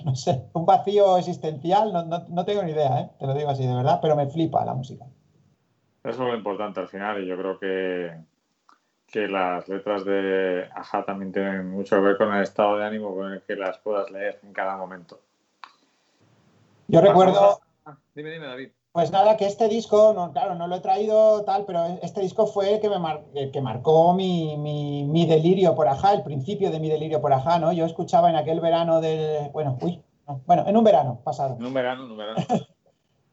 no 0.04 0.16
sé. 0.16 0.42
Un 0.54 0.66
vacío 0.66 1.18
existencial. 1.18 1.92
No 2.30 2.44
tengo 2.44 2.64
ni 2.64 2.72
idea, 2.72 2.98
¿eh? 2.98 3.10
Te 3.20 3.28
lo 3.28 3.34
digo 3.34 3.50
así 3.50 3.64
de 3.64 3.76
verdad, 3.76 4.00
pero 4.02 4.16
me 4.16 4.26
flipa 4.26 4.64
la 4.64 4.74
música. 4.74 5.04
Eso 6.02 6.10
es 6.24 6.28
lo 6.30 6.34
importante 6.34 6.80
al 6.80 6.88
final 6.88 7.22
y 7.22 7.28
yo 7.28 7.36
creo 7.36 7.60
que, 7.60 8.12
que 9.06 9.28
las 9.28 9.68
letras 9.68 10.04
de 10.04 10.68
Aja 10.74 11.04
también 11.04 11.30
tienen 11.30 11.70
mucho 11.70 11.94
que 11.94 12.02
ver 12.02 12.16
con 12.16 12.34
el 12.34 12.42
estado 12.42 12.76
de 12.76 12.86
ánimo 12.86 13.14
con 13.14 13.34
el 13.34 13.42
que 13.42 13.54
las 13.54 13.78
puedas 13.78 14.10
leer 14.10 14.40
en 14.42 14.52
cada 14.52 14.76
momento. 14.76 15.20
Yo 16.90 17.00
recuerdo, 17.00 17.60
Ah, 17.84 17.96
Dime, 18.14 18.30
dime, 18.30 18.46
David. 18.46 18.68
pues 18.92 19.10
nada, 19.10 19.36
que 19.36 19.46
este 19.46 19.68
disco, 19.68 20.12
no, 20.14 20.32
claro, 20.32 20.54
no 20.54 20.66
lo 20.66 20.76
he 20.76 20.80
traído 20.80 21.44
tal, 21.44 21.64
pero 21.64 21.84
este 22.02 22.20
disco 22.20 22.46
fue 22.46 22.74
el 22.74 22.80
que 22.80 22.90
me 22.90 22.98
mar- 22.98 23.24
el 23.34 23.50
que 23.50 23.60
marcó 23.60 24.12
mi, 24.12 24.56
mi- 24.58 25.04
mi 25.04 25.26
delirio 25.26 25.74
por 25.74 25.88
Ajá, 25.88 26.12
el 26.12 26.22
principio 26.22 26.70
de 26.70 26.78
mi 26.80 26.88
delirio 26.88 27.20
por 27.20 27.32
Ajá, 27.32 27.58
¿no? 27.58 27.72
Yo 27.72 27.86
escuchaba 27.86 28.28
en 28.28 28.36
aquel 28.36 28.60
verano 28.60 29.00
del, 29.00 29.48
bueno, 29.50 29.78
uy, 29.80 30.02
no, 30.28 30.42
bueno, 30.46 30.64
en 30.66 30.76
un 30.76 30.84
verano 30.84 31.20
pasado. 31.24 31.56
En 31.58 31.64
un 31.64 31.72
verano, 31.74 32.04
en 32.04 32.10
un 32.10 32.16
verano. 32.18 32.36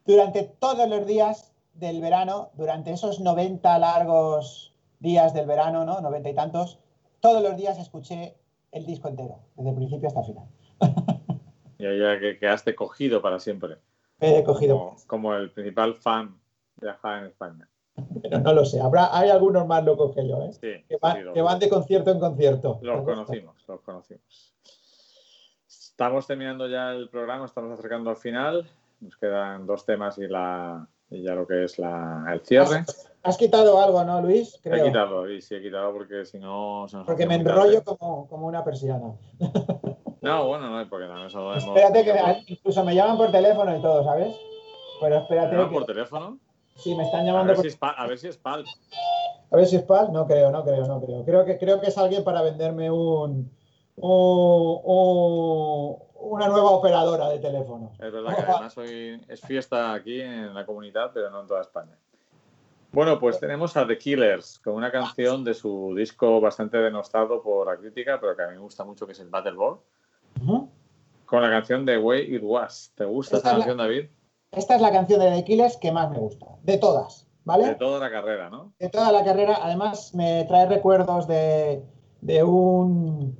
durante 0.06 0.44
todos 0.44 0.88
los 0.88 1.06
días 1.06 1.52
del 1.74 2.00
verano, 2.00 2.50
durante 2.54 2.92
esos 2.92 3.20
90 3.20 3.78
largos 3.78 4.72
días 5.00 5.34
del 5.34 5.46
verano, 5.46 5.84
¿no? 5.84 6.00
90 6.00 6.30
y 6.30 6.34
tantos, 6.34 6.78
todos 7.20 7.42
los 7.42 7.56
días 7.56 7.78
escuché 7.78 8.34
el 8.72 8.86
disco 8.86 9.08
entero, 9.08 9.40
desde 9.56 9.70
el 9.70 9.76
principio 9.76 10.08
hasta 10.08 10.20
el 10.20 10.26
final. 10.26 10.46
Y 11.78 11.86
ahí 11.86 11.98
ya 12.00 12.18
que 12.18 12.38
quedaste 12.38 12.74
cogido 12.74 13.22
para 13.22 13.38
siempre. 13.38 13.76
He 14.20 14.42
cogido, 14.42 14.76
Como, 14.78 14.96
como 15.06 15.34
el 15.34 15.50
principal 15.52 15.94
fan 15.94 16.36
de 16.76 16.90
Aja 16.90 17.18
en 17.20 17.26
España. 17.26 17.68
pero 18.22 18.40
no 18.40 18.52
lo 18.52 18.64
sé, 18.64 18.80
habrá, 18.80 19.16
hay 19.16 19.30
algunos 19.30 19.66
más 19.66 19.84
locos 19.84 20.14
que 20.14 20.26
yo, 20.26 20.42
¿eh? 20.42 20.52
Sí, 20.52 20.84
Que, 20.88 20.96
van, 21.00 21.16
sí, 21.16 21.22
los- 21.22 21.34
que 21.34 21.42
van 21.42 21.58
de 21.58 21.68
concierto 21.68 22.10
en 22.10 22.18
concierto. 22.20 22.78
Los 22.82 23.04
conocimos, 23.04 23.56
los 23.68 23.80
conocimos. 23.82 24.54
Estamos 25.68 26.26
terminando 26.26 26.68
ya 26.68 26.92
el 26.92 27.08
programa, 27.08 27.44
estamos 27.46 27.76
acercando 27.78 28.10
al 28.10 28.16
final. 28.16 28.68
Nos 29.00 29.16
quedan 29.16 29.66
dos 29.66 29.84
temas 29.84 30.16
y, 30.18 30.26
la, 30.28 30.86
y 31.10 31.22
ya 31.22 31.34
lo 31.34 31.46
que 31.46 31.64
es 31.64 31.78
la, 31.78 32.24
el 32.32 32.40
cierre. 32.44 32.84
Has 33.22 33.36
quitado 33.36 33.80
algo, 33.82 34.02
¿no, 34.04 34.20
Luis? 34.22 34.60
He 34.64 34.82
quitado, 34.82 35.28
y 35.30 35.40
sí 35.42 35.56
he 35.56 35.62
quitado 35.62 35.92
porque 35.92 36.24
si 36.24 36.38
no 36.38 36.86
se 36.88 36.96
nos 36.96 37.06
Porque 37.06 37.26
me 37.26 37.34
enrollo 37.36 37.82
como, 37.84 38.26
como 38.28 38.46
una 38.46 38.62
persiana. 38.64 39.12
No, 40.20 40.46
bueno, 40.46 40.70
no, 40.70 40.88
porque 40.88 41.06
también 41.06 41.26
eso. 41.28 41.54
Espérate 41.54 42.04
que 42.04 42.12
me- 42.12 42.44
incluso 42.46 42.84
me 42.84 42.94
llaman 42.94 43.16
por 43.16 43.30
teléfono 43.30 43.76
y 43.76 43.80
todo, 43.80 44.04
¿sabes? 44.04 44.36
Pero 45.00 45.16
espérate 45.18 45.48
¿Me 45.48 45.54
llaman 45.54 45.68
que 45.68 45.74
por 45.74 45.86
teléfono? 45.86 46.38
sí, 46.76 46.94
me 46.94 47.04
están 47.04 47.20
A 47.20 47.24
llamando 47.24 47.48
ver, 47.48 47.56
por 47.56 47.62
si 47.62 47.68
es 47.68 47.76
pa- 47.76 47.90
a 47.90 48.06
ver 48.06 48.18
si 48.18 48.28
es 48.28 48.36
Palp. 48.36 48.66
A 49.50 49.56
ver 49.56 49.66
si 49.66 49.76
es 49.76 49.82
PAL, 49.82 50.12
no 50.12 50.26
creo, 50.26 50.50
no 50.50 50.62
creo, 50.62 50.86
no 50.86 51.00
creo. 51.00 51.24
Creo 51.24 51.44
que, 51.46 51.56
creo 51.58 51.80
que 51.80 51.86
es 51.86 51.96
alguien 51.96 52.22
para 52.22 52.42
venderme 52.42 52.90
un, 52.90 53.50
un- 53.96 54.80
un- 54.84 55.96
una 56.20 56.48
nueva 56.48 56.70
operadora 56.72 57.30
de 57.30 57.38
teléfonos. 57.38 57.92
Es 57.98 58.12
verdad 58.12 58.36
que 58.36 58.42
además 58.42 58.76
hoy 58.76 59.22
es 59.28 59.40
fiesta 59.40 59.94
aquí 59.94 60.20
en 60.20 60.52
la 60.54 60.66
comunidad, 60.66 61.12
pero 61.14 61.30
no 61.30 61.40
en 61.40 61.46
toda 61.46 61.62
España. 61.62 61.96
Bueno, 62.92 63.18
pues 63.18 63.38
tenemos 63.40 63.76
a 63.76 63.86
The 63.86 63.96
Killers 63.98 64.58
con 64.60 64.74
una 64.74 64.90
canción 64.90 65.44
de 65.44 65.54
su 65.54 65.94
disco 65.96 66.40
bastante 66.40 66.78
denostado 66.78 67.42
por 67.42 67.66
la 67.68 67.76
crítica, 67.76 68.18
pero 68.20 68.36
que 68.36 68.42
a 68.42 68.46
mí 68.48 68.52
me 68.54 68.60
gusta 68.60 68.84
mucho, 68.84 69.06
que 69.06 69.12
es 69.12 69.20
el 69.20 69.28
Battle 69.28 69.52
Ball, 69.52 69.78
Con 71.26 71.42
la 71.42 71.50
canción 71.50 71.84
de 71.84 71.98
Way 71.98 72.36
It 72.36 72.42
Was. 72.42 72.92
¿Te 72.96 73.04
gusta 73.04 73.36
Esta 73.36 73.48
esta 73.50 73.50
es 73.50 73.58
la- 73.58 73.64
canción, 73.66 73.78
David? 73.78 74.08
Esta 74.50 74.76
es 74.76 74.80
la 74.80 74.90
canción 74.92 75.20
de 75.20 75.30
The 75.30 75.44
Killers 75.44 75.76
que 75.76 75.92
más 75.92 76.10
me 76.10 76.18
gusta, 76.18 76.46
de 76.62 76.78
todas, 76.78 77.24
De 77.26 77.30
¿vale? 77.44 77.74
toda 77.74 77.98
la 78.00 78.10
carrera, 78.10 78.48
¿no? 78.48 78.72
De 78.78 78.88
toda 78.88 79.12
la 79.12 79.22
carrera, 79.24 79.58
además 79.62 80.14
me 80.14 80.44
trae 80.44 80.64
recuerdos 80.66 81.26
de, 81.28 81.82
de 82.22 82.42
un, 82.44 83.38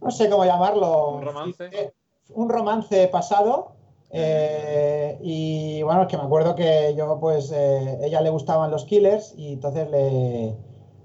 no 0.00 0.10
sé 0.10 0.28
cómo 0.28 0.44
llamarlo. 0.44 1.10
¿Un 1.18 1.22
romance? 1.24 1.64
Eh, 1.72 1.92
Un 2.30 2.48
romance 2.48 3.06
pasado. 3.06 3.72
eh, 4.10 5.16
y 5.22 5.82
bueno, 5.82 6.02
es 6.02 6.08
que 6.08 6.16
me 6.16 6.24
acuerdo 6.24 6.54
que 6.56 6.94
yo, 6.96 7.18
pues, 7.20 7.52
eh, 7.54 7.98
ella 8.02 8.20
le 8.20 8.30
gustaban 8.30 8.70
los 8.72 8.84
Killers 8.84 9.32
y 9.36 9.52
entonces 9.52 9.88
le, 9.90 10.56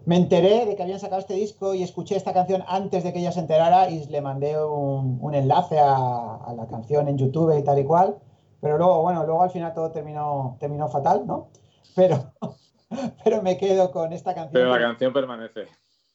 me 0.06 0.18
enteré 0.18 0.66
de 0.66 0.76
que 0.76 0.84
habían 0.84 1.00
sacado 1.00 1.20
este 1.22 1.36
disco 1.36 1.74
y 1.74 1.84
escuché 1.84 2.16
esta 2.16 2.34
canción 2.34 2.64
antes 2.68 3.04
de 3.04 3.14
que 3.14 3.20
ella 3.20 3.32
se 3.32 3.40
enterara 3.42 3.90
y 3.90 4.06
le 4.08 4.22
mandé 4.22 4.62
un, 4.64 5.20
un 5.22 5.36
enlace 5.36 5.80
a, 5.80 6.36
a 6.38 6.54
la 6.56 6.66
canción 6.68 7.08
en 7.08 7.18
YouTube 7.18 7.58
y 7.58 7.64
tal 7.64 7.80
y 7.80 7.84
cual. 7.86 8.18
Pero 8.62 8.78
luego, 8.78 9.02
bueno, 9.02 9.26
luego 9.26 9.44
al 9.44 9.50
final 9.52 9.74
todo 9.74 9.92
terminó, 9.92 10.58
terminó 10.60 10.88
fatal, 10.88 11.26
¿no? 11.26 11.48
Pero, 11.96 12.32
pero 13.24 13.42
me 13.42 13.58
quedo 13.58 13.92
con 13.92 14.12
esta 14.14 14.34
canción. 14.34 14.54
Pero 14.54 14.70
la 14.72 14.80
canción 14.80 15.14
permanece. 15.14 15.66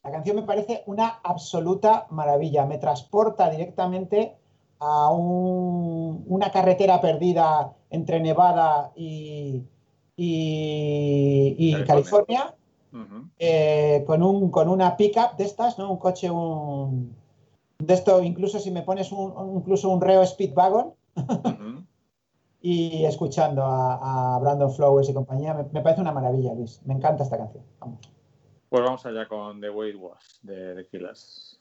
La 0.05 0.11
canción 0.13 0.37
me 0.37 0.43
parece 0.43 0.83
una 0.87 1.19
absoluta 1.25 2.07
maravilla. 2.11 2.65
Me 2.67 2.79
transporta 2.79 3.51
directamente 3.51 4.37
a 4.79 5.11
un- 5.11 6.25
una 6.29 6.51
carretera 6.51 7.01
perdida 7.01 7.73
entre 7.91 8.21
Nevada 8.21 8.93
y, 8.95 9.63
y- 10.17 11.55
y 11.59 11.73
California. 11.85 11.87
California, 11.87 12.55
Eh, 13.39 14.05
con, 14.07 14.23
un, 14.23 14.51
con 14.51 14.69
una 14.69 14.97
pickup 14.97 15.37
de 15.37 15.45
estas, 15.45 15.79
¿no? 15.79 15.91
Un 15.91 15.99
coche, 15.99 16.31
un... 16.31 17.15
De 17.79 17.93
esto, 17.95 18.23
incluso 18.23 18.59
si 18.59 18.71
me 18.71 18.83
pones 18.83 19.13
un, 19.13 19.57
incluso 19.57 19.91
un 19.91 20.01
Reo 20.01 20.25
Speedwagon 20.25 20.95
Ujú. 21.15 21.85
y 22.63 23.05
escuchando 23.05 23.63
a, 23.63 24.37
a 24.37 24.39
Brandon 24.39 24.73
Flowers 24.73 25.09
y 25.09 25.15
compañía, 25.15 25.53
me, 25.55 25.65
me 25.65 25.83
parece 25.83 26.01
una 26.01 26.13
maravilla, 26.13 26.55
Luis. 26.55 26.81
Me 26.85 26.95
encanta 26.95 27.25
esta 27.25 27.37
canción. 27.37 27.65
Vamos. 27.81 28.01
Pues 28.69 28.83
vamos 28.83 29.07
allá 29.07 29.29
con 29.29 29.61
The 29.61 29.71
Way 29.71 29.91
It 29.91 29.97
Was 29.97 30.41
de 30.43 30.75
The 30.75 30.87
Killers. 30.87 31.61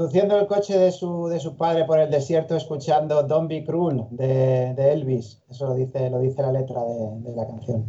Conduciendo 0.00 0.40
el 0.40 0.46
coche 0.46 0.78
de 0.78 0.92
su, 0.92 1.28
de 1.28 1.38
su 1.38 1.58
padre 1.58 1.84
por 1.84 1.98
el 1.98 2.10
desierto, 2.10 2.56
escuchando 2.56 3.22
Don't 3.22 3.50
Be 3.50 3.62
Cruel 3.62 4.06
de, 4.10 4.72
de 4.74 4.92
Elvis. 4.94 5.42
Eso 5.50 5.66
lo 5.66 5.74
dice, 5.74 6.08
lo 6.08 6.20
dice 6.20 6.40
la 6.40 6.52
letra 6.52 6.80
de, 6.82 7.20
de 7.20 7.36
la 7.36 7.46
canción. 7.46 7.84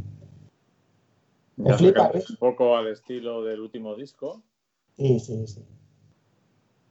Me 1.56 1.74
flipa, 1.74 2.12
¿ves? 2.14 2.30
un 2.30 2.36
poco 2.36 2.76
al 2.76 2.88
estilo 2.88 3.46
del 3.46 3.62
último 3.62 3.96
disco, 3.96 4.44
Sí, 4.98 5.22
sí, 5.22 5.48
sí. 5.48 5.66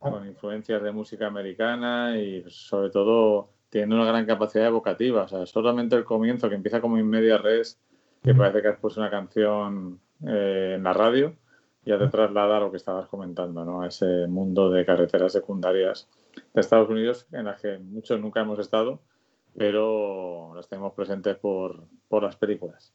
Ah. 0.00 0.10
con 0.10 0.26
influencias 0.26 0.82
de 0.82 0.90
música 0.90 1.26
americana 1.26 2.16
y 2.18 2.42
sobre 2.48 2.88
todo 2.88 3.50
tiene 3.68 3.94
una 3.94 4.06
gran 4.06 4.24
capacidad 4.24 4.68
evocativa. 4.68 5.24
O 5.24 5.28
sea, 5.28 5.44
solamente 5.44 5.96
el 5.96 6.04
comienzo, 6.04 6.48
que 6.48 6.54
empieza 6.54 6.80
como 6.80 6.96
en 6.96 7.06
media 7.06 7.36
res, 7.36 7.78
que 8.22 8.34
parece 8.34 8.62
que 8.62 8.68
has 8.68 8.78
puesto 8.78 9.00
una 9.00 9.10
canción 9.10 10.00
eh, 10.26 10.76
en 10.76 10.82
la 10.82 10.94
radio, 10.94 11.36
ya 11.90 11.98
te 11.98 12.08
traslada 12.08 12.60
lo 12.60 12.70
que 12.70 12.76
estabas 12.76 13.08
comentando, 13.08 13.64
¿no? 13.64 13.82
A 13.82 13.88
ese 13.88 14.26
mundo 14.28 14.70
de 14.70 14.86
carreteras 14.86 15.32
secundarias 15.32 16.08
de 16.54 16.60
Estados 16.60 16.88
Unidos 16.88 17.26
en 17.32 17.46
las 17.46 17.60
que 17.60 17.78
muchos 17.78 18.20
nunca 18.20 18.40
hemos 18.40 18.58
estado, 18.58 19.00
pero 19.56 20.54
las 20.54 20.68
tenemos 20.68 20.92
presentes 20.94 21.36
por, 21.36 21.84
por 22.08 22.22
las 22.22 22.36
películas. 22.36 22.92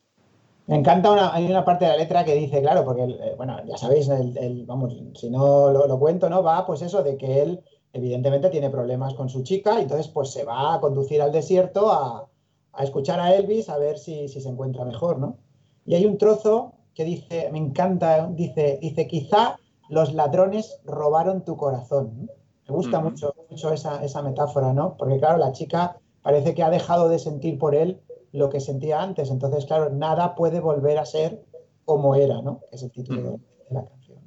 Me 0.68 0.78
encanta 0.78 1.12
una, 1.12 1.34
hay 1.34 1.46
una 1.46 1.64
parte 1.64 1.86
de 1.86 1.92
la 1.92 1.98
letra 1.98 2.24
que 2.24 2.34
dice, 2.34 2.62
claro, 2.62 2.84
porque, 2.86 3.04
eh, 3.04 3.34
bueno, 3.38 3.58
ya 3.66 3.78
sabéis, 3.78 4.10
el, 4.10 4.66
vamos, 4.66 4.96
si 5.14 5.30
no 5.30 5.70
lo, 5.72 5.88
lo 5.88 6.00
cuento, 6.00 6.30
¿no? 6.30 6.42
Va, 6.42 6.66
pues 6.66 6.82
eso, 6.82 7.04
de 7.04 7.18
que 7.18 7.42
él 7.42 7.62
evidentemente 7.94 8.50
tiene 8.50 8.70
problemas 8.70 9.14
con 9.14 9.30
su 9.30 9.44
chica 9.44 9.80
y 9.80 9.84
entonces 9.84 10.08
pues 10.08 10.32
se 10.32 10.44
va 10.44 10.74
a 10.74 10.80
conducir 10.80 11.22
al 11.22 11.32
desierto 11.32 11.92
a, 11.92 12.28
a 12.74 12.84
escuchar 12.84 13.20
a 13.20 13.34
Elvis 13.36 13.70
a 13.70 13.78
ver 13.78 13.98
si, 13.98 14.28
si 14.28 14.42
se 14.42 14.50
encuentra 14.50 14.86
mejor, 14.86 15.20
¿no? 15.20 15.38
Y 15.86 15.96
hay 15.96 16.06
un 16.06 16.18
trozo 16.18 16.75
que 16.96 17.04
dice, 17.04 17.50
me 17.52 17.60
encanta, 17.60 18.28
dice, 18.28 18.80
dice, 18.82 19.08
quizá 19.08 19.60
los 19.90 20.14
ladrones 20.14 20.80
robaron 20.86 21.44
tu 21.44 21.58
corazón. 21.58 22.30
Me 22.68 22.74
gusta 22.74 23.00
mucho, 23.00 23.36
mucho 23.50 23.72
esa, 23.72 24.04
esa 24.04 24.24
metáfora, 24.24 24.74
¿no? 24.74 24.96
Porque 24.98 25.20
claro, 25.20 25.38
la 25.38 25.52
chica 25.52 25.98
parece 26.24 26.56
que 26.56 26.64
ha 26.64 26.70
dejado 26.70 27.10
de 27.10 27.20
sentir 27.20 27.60
por 27.60 27.76
él 27.76 28.02
lo 28.32 28.50
que 28.50 28.60
sentía 28.60 29.02
antes. 29.02 29.30
Entonces, 29.30 29.66
claro, 29.66 29.92
nada 29.92 30.34
puede 30.34 30.60
volver 30.60 30.98
a 30.98 31.06
ser 31.06 31.44
como 31.84 32.16
era, 32.16 32.42
¿no? 32.42 32.62
Es 32.72 32.82
el 32.82 32.92
título 32.92 33.22
de, 33.22 33.30
de 33.30 33.40
la 33.70 33.86
canción. 33.86 34.20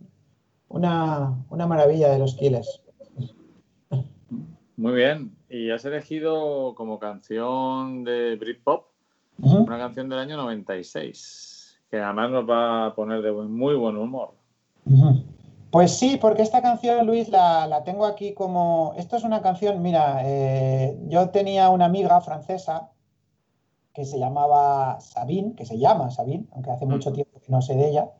Una, 0.68 1.44
una 1.50 1.66
maravilla 1.66 2.10
de 2.10 2.18
los 2.18 2.36
Killers. 2.36 2.82
Muy 4.76 4.92
bien. 4.92 5.36
Y 5.48 5.70
has 5.70 5.84
elegido 5.84 6.74
como 6.76 7.00
canción 7.00 8.04
de 8.04 8.36
Britpop 8.36 8.84
una 9.40 9.78
canción 9.78 10.08
del 10.08 10.18
año 10.18 10.36
96, 10.36 11.47
que 11.90 11.98
además 11.98 12.30
nos 12.30 12.48
va 12.48 12.86
a 12.86 12.94
poner 12.94 13.22
de 13.22 13.32
muy 13.32 13.74
buen 13.74 13.96
humor. 13.96 14.34
Pues 15.70 15.98
sí, 15.98 16.18
porque 16.20 16.42
esta 16.42 16.62
canción, 16.62 17.06
Luis, 17.06 17.28
la, 17.28 17.66
la 17.66 17.84
tengo 17.84 18.06
aquí 18.06 18.32
como... 18.32 18.94
Esto 18.96 19.16
es 19.16 19.24
una 19.24 19.42
canción, 19.42 19.82
mira, 19.82 20.22
eh, 20.24 20.98
yo 21.08 21.28
tenía 21.30 21.68
una 21.68 21.86
amiga 21.86 22.20
francesa 22.20 22.90
que 23.92 24.04
se 24.04 24.18
llamaba 24.18 25.00
Sabine, 25.00 25.54
que 25.54 25.66
se 25.66 25.78
llama 25.78 26.10
Sabine, 26.10 26.46
aunque 26.52 26.70
hace 26.70 26.86
mucho 26.86 27.12
tiempo 27.12 27.40
que 27.40 27.52
no 27.52 27.60
sé 27.60 27.74
de 27.74 27.88
ella. 27.88 28.10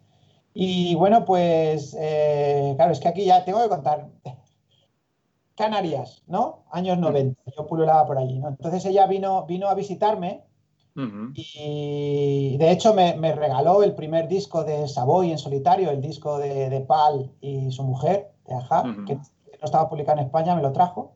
Y 0.53 0.95
bueno, 0.97 1.25
pues, 1.25 1.97
eh, 1.99 2.75
claro, 2.77 2.93
es 2.93 3.01
que 3.01 3.09
aquí 3.09 3.25
ya 3.25 3.45
tengo 3.45 3.63
que 3.63 3.69
contar. 3.69 4.09
Canarias, 5.55 6.23
¿no? 6.27 6.65
Años 6.71 6.99
90, 6.99 7.41
yo 7.57 7.67
pululaba 7.67 8.07
por 8.07 8.19
allí, 8.19 8.39
¿no? 8.39 8.49
Entonces 8.49 8.85
ella 8.85 9.07
vino, 9.07 9.45
vino 9.47 9.69
a 9.69 9.75
visitarme 9.75 10.48
Y 11.35 12.57
de 12.59 12.71
hecho 12.71 12.95
me, 12.95 13.15
me 13.17 13.35
regaló 13.35 13.83
el 13.83 13.95
primer 13.95 14.29
disco 14.29 14.65
de 14.65 14.89
Savoy 14.89 15.31
en 15.31 15.39
solitario, 15.39 15.91
el 15.91 16.01
disco 16.01 16.39
de, 16.39 16.69
de 16.69 16.81
Pal 16.81 17.31
y 17.41 17.71
su 17.71 17.83
mujer, 17.85 18.33
de 18.47 18.55
Ujú. 18.55 19.05
que 19.05 19.15
no 19.15 19.23
estaba 19.65 19.89
publicado 19.89 20.19
en 20.19 20.27
España, 20.27 20.55
me 20.57 20.63
lo 20.63 20.73
trajo. 20.73 21.13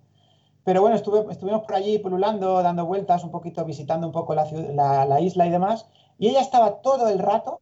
Pero 0.64 0.80
bueno, 0.80 0.94
estuve, 0.94 1.24
estuvimos 1.32 1.62
por 1.62 1.74
allí 1.74 1.98
pululando, 1.98 2.62
dando 2.62 2.86
vueltas 2.86 3.24
un 3.24 3.30
poquito, 3.30 3.64
visitando 3.64 4.06
un 4.06 4.12
poco 4.12 4.34
la, 4.34 4.46
la- 4.74 5.04
la 5.06 5.20
isla 5.20 5.46
y 5.46 5.50
demás. 5.50 5.88
Y 6.18 6.28
ella 6.28 6.40
estaba 6.40 6.82
todo 6.82 7.08
el 7.08 7.18
rato 7.18 7.60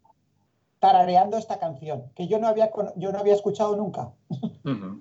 tarareando 0.81 1.37
esta 1.39 1.59
canción, 1.59 2.05
que 2.15 2.27
yo 2.27 2.39
no 2.39 2.49
había, 2.49 2.71
yo 2.97 3.13
no 3.13 3.19
había 3.19 3.35
escuchado 3.35 3.77
nunca. 3.77 4.13
Ujú. 4.65 5.01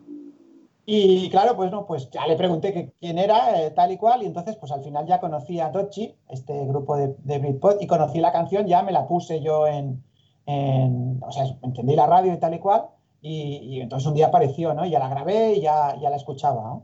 Y 0.91 1.29
claro, 1.29 1.55
pues 1.55 1.69
no, 1.71 1.85
pues 1.85 2.09
ya 2.09 2.25
le 2.25 2.35
pregunté 2.35 2.73
que 2.73 2.93
quién 2.99 3.19
era, 3.19 3.61
eh, 3.61 3.69
tal 3.71 3.91
y 3.91 3.97
cual, 3.97 4.23
y 4.23 4.25
entonces 4.25 4.55
pues 4.55 4.71
al 4.71 4.81
final 4.83 5.05
ya 5.05 5.19
conocí 5.19 5.59
a 5.59 5.69
Dodgy, 5.69 6.15
este 6.29 6.65
grupo 6.65 6.97
de, 6.97 7.15
de 7.19 7.37
Britpop, 7.37 7.79
y 7.79 7.85
conocí 7.85 8.19
la 8.19 8.31
canción, 8.31 8.65
ya 8.65 8.81
me 8.81 8.91
la 8.91 9.07
puse 9.07 9.39
yo 9.41 9.67
en, 9.67 10.03
en- 10.47 11.21
o 11.23 11.31
sea, 11.31 11.43
entendí 11.61 11.95
la 11.95 12.07
radio 12.07 12.33
y 12.33 12.39
tal 12.39 12.55
y 12.55 12.59
cual, 12.59 12.87
y, 13.21 13.79
entonces 13.81 14.07
un 14.07 14.15
día 14.15 14.27
apareció, 14.27 14.73
¿no? 14.73 14.83
Ya 14.85 14.97
la 14.99 15.09
grabé 15.09 15.53
y 15.57 15.61
ya, 15.61 15.95
ya 16.01 16.09
la 16.09 16.15
escuchaba. 16.15 16.81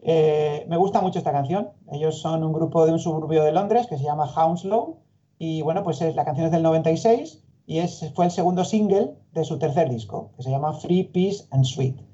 Eh, 0.00 0.64
me 0.68 0.76
gusta 0.78 1.00
mucho 1.02 1.18
esta 1.18 1.32
canción, 1.32 1.70
ellos 1.92 2.20
son 2.20 2.44
un 2.44 2.52
grupo 2.54 2.86
de 2.86 2.92
un 2.92 2.98
suburbio 3.00 3.44
de 3.44 3.52
Londres 3.52 3.86
que 3.88 3.98
se 3.98 4.04
llama 4.04 4.26
Hounslow, 4.28 4.98
y 5.38 5.62
bueno, 5.62 5.84
pues 5.84 6.00
es, 6.02 6.16
la 6.16 6.24
canción 6.24 6.46
es 6.46 6.52
del 6.52 6.62
96, 6.62 7.44
y 7.66 7.78
es, 7.80 8.12
fue 8.14 8.26
el 8.26 8.30
segundo 8.30 8.64
single 8.64 9.14
de 9.32 9.44
su 9.44 9.58
tercer 9.58 9.90
disco, 9.90 10.32
que 10.36 10.42
se 10.44 10.50
llama 10.50 10.72
Free, 10.74 11.04
Peace 11.04 11.44
and 11.50 11.64
Sweet. 11.66 12.05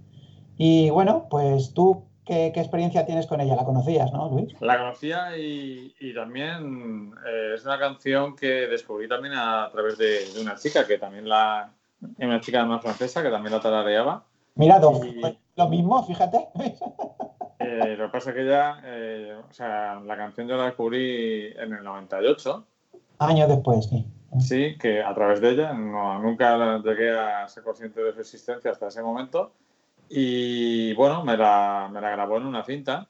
Y 0.65 0.91
bueno, 0.91 1.27
pues 1.29 1.75
tú, 1.75 2.05
¿qué, 2.25 2.53
qué 2.55 2.61
experiencia 2.61 3.05
tienes 3.05 3.27
con 3.27 3.41
ella? 3.41 3.57
La 3.57 3.65
conocías, 3.65 4.13
¿no, 4.13 4.29
Luis? 4.29 4.55
La 4.61 4.79
conocía 4.79 5.37
y, 5.37 5.93
y 5.99 6.15
también 6.15 7.13
eh, 7.27 7.55
es 7.57 7.65
una 7.65 7.81
canción 7.81 8.37
que 8.37 8.69
descubrí 8.69 9.09
también 9.09 9.35
a, 9.35 9.69
través 9.73 9.99
de, 9.99 10.33
de 10.33 10.41
una 10.41 10.55
chica 10.55 10.87
que 10.87 10.99
también 10.99 11.29
la. 11.29 11.73
Una 12.17 12.41
chica 12.41 12.65
más 12.65 12.81
francesa 12.81 13.25
que 13.25 13.31
también 13.31 13.53
la 13.55 13.61
tarareaba. 13.61 14.23
Mira, 14.55 14.81
Y- 15.05 15.21
pues, 15.21 15.35
lo 15.57 15.69
mismo, 15.69 16.01
fíjate. 16.07 16.49
Eh, 17.59 17.95
lo 17.97 18.07
que 18.07 18.13
pasa 18.13 18.31
es 18.31 18.37
que 18.37 18.43
ella, 18.43 18.81
eh, 18.85 19.37
o 19.49 19.53
sea, 19.53 20.01
la 20.05 20.17
canción 20.17 20.49
yo 20.49 20.57
la 20.57 20.65
descubrí 20.65 21.47
en 21.57 21.73
el 21.73 21.85
98, 21.85 22.65
Años 23.21 23.49
después, 23.49 23.87
sí. 23.87 24.05
sí, 24.41 24.77
que 24.79 25.01
a 25.01 25.15
través 25.15 25.41
de 25.41 25.51
ella, 25.51 25.73
no, 25.73 26.19
nunca 26.19 26.79
llegué 26.79 27.17
a 27.17 27.47
ser 27.49 27.63
consciente 27.63 28.03
de 28.03 28.13
su 28.15 28.21
existencia 28.21 28.73
hasta 28.73 28.89
ese 28.89 29.01
momento. 29.01 29.53
Y 30.15 30.93
bueno, 30.93 31.25
me 31.25 31.39
la, 31.39 31.89
me 31.91 31.99
la 31.99 32.11
grabó 32.11 32.37
en 32.37 32.45
una 32.45 32.63
cinta. 32.65 33.09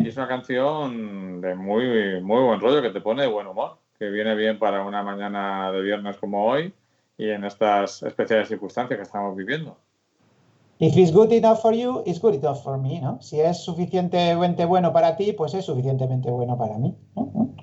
Y 0.00 0.08
es 0.08 0.16
una 0.16 0.28
canción 0.28 1.40
de 1.40 1.54
muy, 1.54 2.20
muy 2.20 2.42
buen 2.42 2.60
rollo 2.60 2.82
que 2.82 2.90
te 2.90 3.00
pone 3.00 3.22
de 3.22 3.28
buen 3.28 3.46
humor, 3.46 3.78
que 3.98 4.10
viene 4.10 4.34
bien 4.34 4.58
para 4.58 4.84
una 4.84 5.02
mañana 5.02 5.72
de 5.72 5.80
viernes 5.80 6.18
como 6.18 6.44
hoy 6.44 6.74
y 7.16 7.30
en 7.30 7.44
estas 7.44 8.02
especiales 8.02 8.48
circunstancias 8.48 8.98
que 8.98 9.04
estamos 9.04 9.34
viviendo. 9.34 9.78
If 10.78 10.94
it's 10.98 11.10
good 11.10 11.32
enough 11.32 11.62
for 11.62 11.72
you, 11.72 12.02
it's 12.04 12.20
good 12.20 12.34
enough 12.34 12.62
for 12.62 12.76
me, 12.76 13.00
¿no? 13.00 13.18
Si 13.22 13.40
es 13.40 13.64
suficientemente 13.64 14.66
bueno 14.66 14.92
para 14.92 15.16
ti, 15.16 15.32
pues 15.32 15.54
es 15.54 15.64
suficientemente 15.64 16.30
bueno 16.30 16.58
para 16.58 16.76
mí. 16.76 16.94
¿no? 17.14 17.54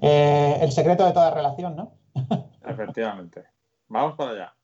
Eh, 0.00 0.58
el 0.60 0.70
secreto 0.70 1.04
de 1.04 1.12
toda 1.12 1.32
relación, 1.32 1.74
¿no? 1.74 1.94
Efectivamente. 2.66 3.42
Vamos 3.88 4.14
para 4.14 4.30
allá. 4.30 4.54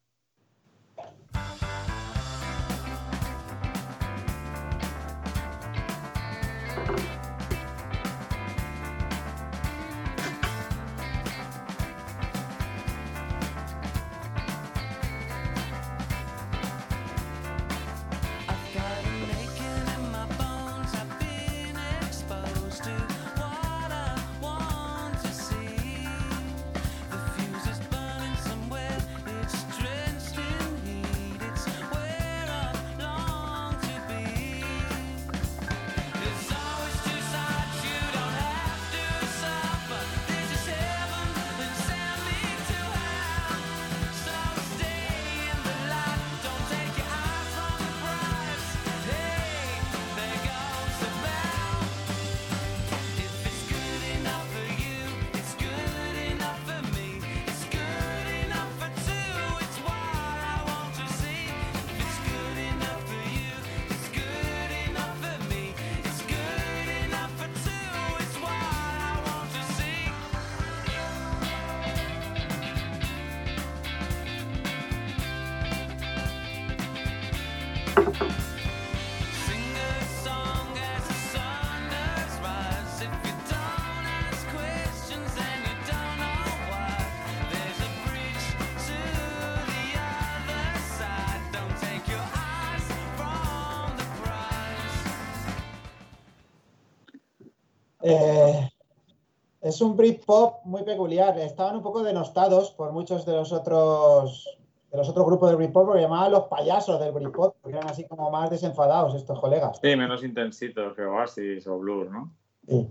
Es 99.78 99.82
un 99.82 99.96
Britpop 99.96 100.64
muy 100.64 100.82
peculiar. 100.82 101.38
Estaban 101.38 101.76
un 101.76 101.82
poco 101.82 102.02
denostados 102.02 102.72
por 102.72 102.90
muchos 102.92 103.24
de 103.24 103.32
los 103.32 103.52
otros 103.52 104.58
de 104.90 104.96
los 104.96 105.08
otros 105.08 105.26
grupos 105.26 105.50
de 105.50 105.56
Britpop 105.56 105.84
porque 105.86 106.00
llamaban 106.02 106.32
los 106.32 106.44
payasos 106.44 106.98
del 106.98 107.12
Britpop, 107.12 107.54
porque 107.60 107.76
eran 107.76 107.88
así 107.90 108.04
como 108.04 108.30
más 108.30 108.48
desenfadados 108.50 109.14
estos 109.14 109.38
colegas. 109.38 109.78
Sí, 109.82 109.94
menos 109.94 110.24
intensitos 110.24 110.94
que 110.96 111.02
Oasis 111.04 111.66
o 111.68 111.78
Blur, 111.78 112.10
¿no? 112.10 112.32
Sí. 112.66 112.88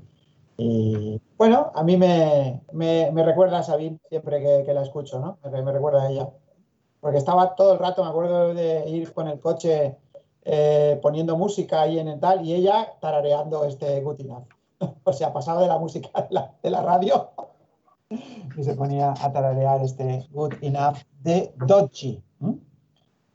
Y 0.58 1.20
bueno, 1.38 1.72
a 1.76 1.84
mí 1.84 1.98
me, 1.98 2.62
me- 2.72 3.12
me 3.12 3.24
recuerda 3.24 3.60
a 3.60 3.64
Sabine 3.64 4.00
siempre 4.10 4.42
que, 4.42 4.64
que 4.66 4.74
la 4.74 4.84
escucho, 4.84 5.20
¿no? 5.20 5.40
Me, 5.52 5.62
me 5.62 5.72
recuerda 5.72 6.04
a 6.04 6.10
ella. 6.10 6.30
Porque 7.02 7.18
estaba 7.18 7.54
todo 7.56 7.74
el 7.74 7.80
rato, 7.80 8.04
me 8.04 8.10
acuerdo 8.12 8.54
de 8.54 8.90
ir 8.90 9.12
con 9.14 9.28
el 9.28 9.40
coche 9.40 9.98
eh, 10.46 11.00
poniendo 11.02 11.36
música 11.36 11.82
ahí 11.82 12.00
en 12.00 12.08
el 12.08 12.20
tal 12.20 12.46
y 12.46 12.54
ella 12.54 12.94
tarareando 13.02 13.66
este 13.66 14.00
Good 14.02 14.22
Enough. 14.22 14.46
O 15.04 15.14
sea, 15.14 15.34
pasaba 15.34 15.62
de 15.62 15.68
la 15.68 15.78
música 15.78 16.10
de 16.22 16.28
la, 16.32 16.52
de 16.62 16.70
la 16.70 16.82
radio 16.82 17.30
y 18.58 18.64
se 18.64 18.74
ponía 18.76 19.14
a 19.20 19.32
tararear 19.32 19.82
este 19.82 20.28
Good 20.32 20.54
Enough 20.62 20.98
de 21.22 21.54
Dodgy. 21.58 22.22
¿Mm? 22.40 22.54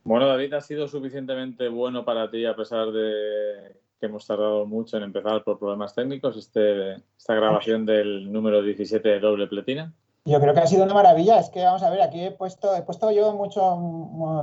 Bueno, 0.05 0.27
David, 0.27 0.55
¿ha 0.55 0.61
sido 0.61 0.89
suficientemente 0.89 1.69
bueno 1.69 2.05
para 2.05 2.31
ti 2.31 2.45
a 2.47 2.57
pesar 2.57 2.91
de 2.91 3.81
que 4.01 4.07
hemos 4.07 4.27
tardado 4.27 4.67
mucho 4.67 4.97
en 4.97 5.05
empezar 5.05 5.45
por 5.45 5.59
problemas 5.59 5.95
técnicos 5.95 6.37
este, 6.37 6.95
esta 7.17 7.35
grabación 7.35 7.87
del 7.87 8.33
número 8.33 8.61
17 8.63 9.09
de 9.09 9.21
doble 9.21 9.47
pletina? 9.47 9.93
Yo 10.25 10.41
creo 10.41 10.55
que 10.55 10.61
ha 10.61 10.67
sido 10.67 10.85
una 10.85 10.95
maravilla. 10.95 11.39
Es 11.39 11.51
que, 11.51 11.65
vamos 11.65 11.83
a 11.83 11.91
ver, 11.91 12.01
aquí 12.03 12.21
he 12.21 12.31
puesto, 12.33 12.75
he 12.75 12.83
puesto 12.83 13.11
yo 13.13 13.33
mucho, 13.33 13.77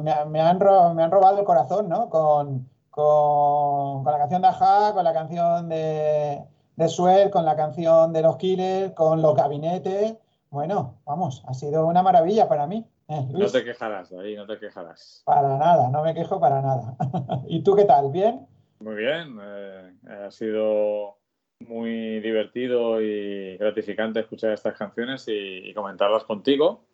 me, 0.01 0.13
me 0.25 0.39
han, 0.41 0.59
ro- 0.59 0.93
me 0.93 1.03
han 1.03 1.11
robado 1.11 1.39
el 1.39 1.45
corazón, 1.45 1.89
¿no? 1.89 2.09
Con, 2.09 2.69
con, 2.89 4.03
con 4.03 4.11
la 4.13 4.17
canción 4.19 4.41
de 4.41 4.47
Aja, 4.47 4.93
con 4.93 5.03
la 5.03 5.13
canción 5.13 5.67
de, 5.69 6.41
de 6.79 6.87
Sued, 6.87 7.29
con 7.29 7.43
la 7.43 7.57
canción 7.57 8.13
de 8.13 8.21
los 8.21 8.37
Killers, 8.37 8.93
con 8.93 9.21
los 9.21 9.35
gabinetes. 9.35 10.15
Bueno, 10.49 11.01
vamos, 11.05 11.43
ha 11.45 11.53
sido 11.53 11.85
una 11.85 12.01
maravilla 12.01 12.47
para 12.47 12.67
mí. 12.67 12.85
¿eh, 13.09 13.27
No 13.31 13.47
te 13.47 13.65
quejarás, 13.65 14.09
David, 14.09 14.37
no 14.37 14.47
te 14.47 14.57
quejarás. 14.57 15.21
Para 15.25 15.57
nada, 15.57 15.89
no 15.89 16.01
me 16.01 16.13
quejo 16.13 16.39
para 16.39 16.61
nada. 16.61 16.95
¿Y 17.49 17.63
tú 17.63 17.75
qué 17.75 17.83
tal? 17.83 18.09
¿Bien? 18.11 18.47
Muy 18.79 18.95
bien, 18.95 19.37
eh, 19.41 19.91
ha 20.25 20.31
sido 20.31 21.17
muy 21.67 22.21
divertido 22.21 23.01
y 23.01 23.57
gratificante 23.57 24.21
escuchar 24.21 24.53
estas 24.53 24.77
canciones 24.77 25.27
y, 25.27 25.69
y 25.69 25.73
comentarlas 25.73 26.23
contigo. 26.23 26.85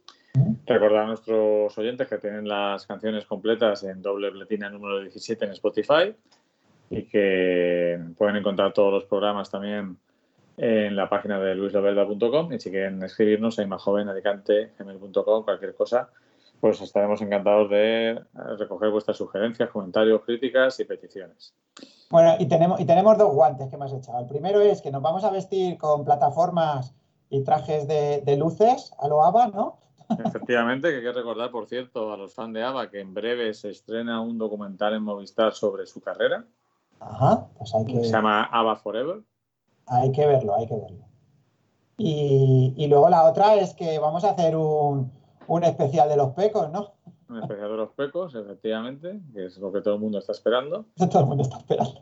Recordar 0.66 1.03
a 1.03 1.07
nuestros 1.07 1.78
oyentes 1.78 2.07
que 2.07 2.18
tienen 2.18 2.48
las 2.48 2.88
canciones 2.88 3.26
completas 3.26 3.84
en 3.84 4.02
doble 4.02 4.32
pletina 4.32 4.68
número 4.68 4.99
17 5.02 5.45
en 5.45 5.52
Spotify 5.52 6.16
y 6.90 7.03
que 7.03 7.99
pueden 8.18 8.38
encontrar 8.38 8.74
todos 8.74 8.94
los 8.94 9.06
programas 9.06 9.49
también 9.49 9.98
en 10.57 10.95
la 10.95 11.10
página 11.10 11.40
de 11.40 11.56
luislovelda.com 11.56 12.53
y 12.53 12.60
si 12.60 12.70
quieren 12.70 13.03
escribirnos 13.03 13.60
a 13.60 13.64
imajovenadicante.gmail.com, 13.64 15.44
cualquier 15.44 15.76
cosa, 15.76 16.10
pues 16.62 16.82
estaremos 16.82 17.22
encantados 17.22 17.70
de 17.70 18.22
recoger 18.57 18.90
vuestras 18.90 19.18
sugerencias, 19.18 19.70
comentarios, 19.70 20.22
críticas 20.24 20.80
y 20.80 20.86
peticiones. 20.86 21.53
Bueno, 22.10 22.36
y 22.40 22.48
tenemos, 22.48 22.80
y 22.80 22.86
tenemos 22.86 23.18
dos 23.18 23.34
guantes 23.34 23.70
que 23.70 23.78
me 23.78 23.86
has 23.86 23.94
echado. 23.94 24.20
El 24.20 24.28
primero 24.28 24.62
es 24.62 24.82
que 24.82 24.91
nos 24.91 25.02
vamos 25.02 25.24
a 25.24 25.32
vestir 25.32 25.78
con 25.78 26.06
plataformas 26.06 26.95
y 27.30 27.44
trajes 27.44 27.88
de, 27.88 28.22
de 28.22 28.38
luces 28.38 28.94
a 28.99 29.07
lo 29.07 29.24
ABBA, 29.24 29.48
¿no? 29.48 29.80
Efectivamente, 30.24 30.90
que 30.90 30.98
hay 30.98 31.03
que 31.03 31.12
recordar, 31.12 31.49
por 31.49 31.68
cierto, 31.68 32.14
a 32.14 32.18
los 32.18 32.34
fans 32.34 32.53
de 32.53 32.64
ABBA 32.64 32.91
que 32.91 32.99
en 32.99 33.14
breve 33.14 33.53
se 33.53 33.72
estrena 33.72 34.22
un 34.22 34.38
documental 34.38 34.94
en 34.94 35.02
Movistar 35.03 35.53
sobre 35.53 35.88
su 35.88 35.99
carrera, 35.99 36.45
Ajá, 36.99 37.47
pues 37.57 37.73
hay 37.76 37.85
que 37.85 38.03
se 38.03 38.11
llama 38.11 38.43
ABBA 38.45 38.76
Forever. 38.77 39.22
hay 39.88 40.11
que 40.11 40.26
verlo, 40.26 40.55
hay 40.55 40.67
que 40.67 40.76
verlo. 40.76 41.05
Y, 41.97 42.73
y 42.76 42.88
luego 42.88 43.09
la 43.09 43.23
otra 43.23 43.55
es 43.55 43.73
que 43.73 43.99
vamos 43.99 44.23
a 44.23 44.31
hacer 44.31 44.55
un, 44.55 45.11
un 45.47 45.63
especial 45.63 46.09
de 46.09 46.17
los 46.17 46.31
pecos, 46.34 46.72
¿no? 46.72 46.93
Un 47.30 47.41
especial 47.41 47.69
de 47.69 47.77
los 47.77 47.89
pecos, 47.91 48.35
efectivamente, 48.35 49.19
que 49.34 49.45
es 49.45 49.57
lo 49.57 49.72
que 49.72 49.81
todo 49.81 49.95
el 49.95 50.01
mundo 50.01 50.19
está 50.19 50.31
esperando. 50.31 50.85
Todo 50.95 51.22
el 51.22 51.26
mundo 51.26 51.43
está 51.43 51.57
esperando. 51.57 52.01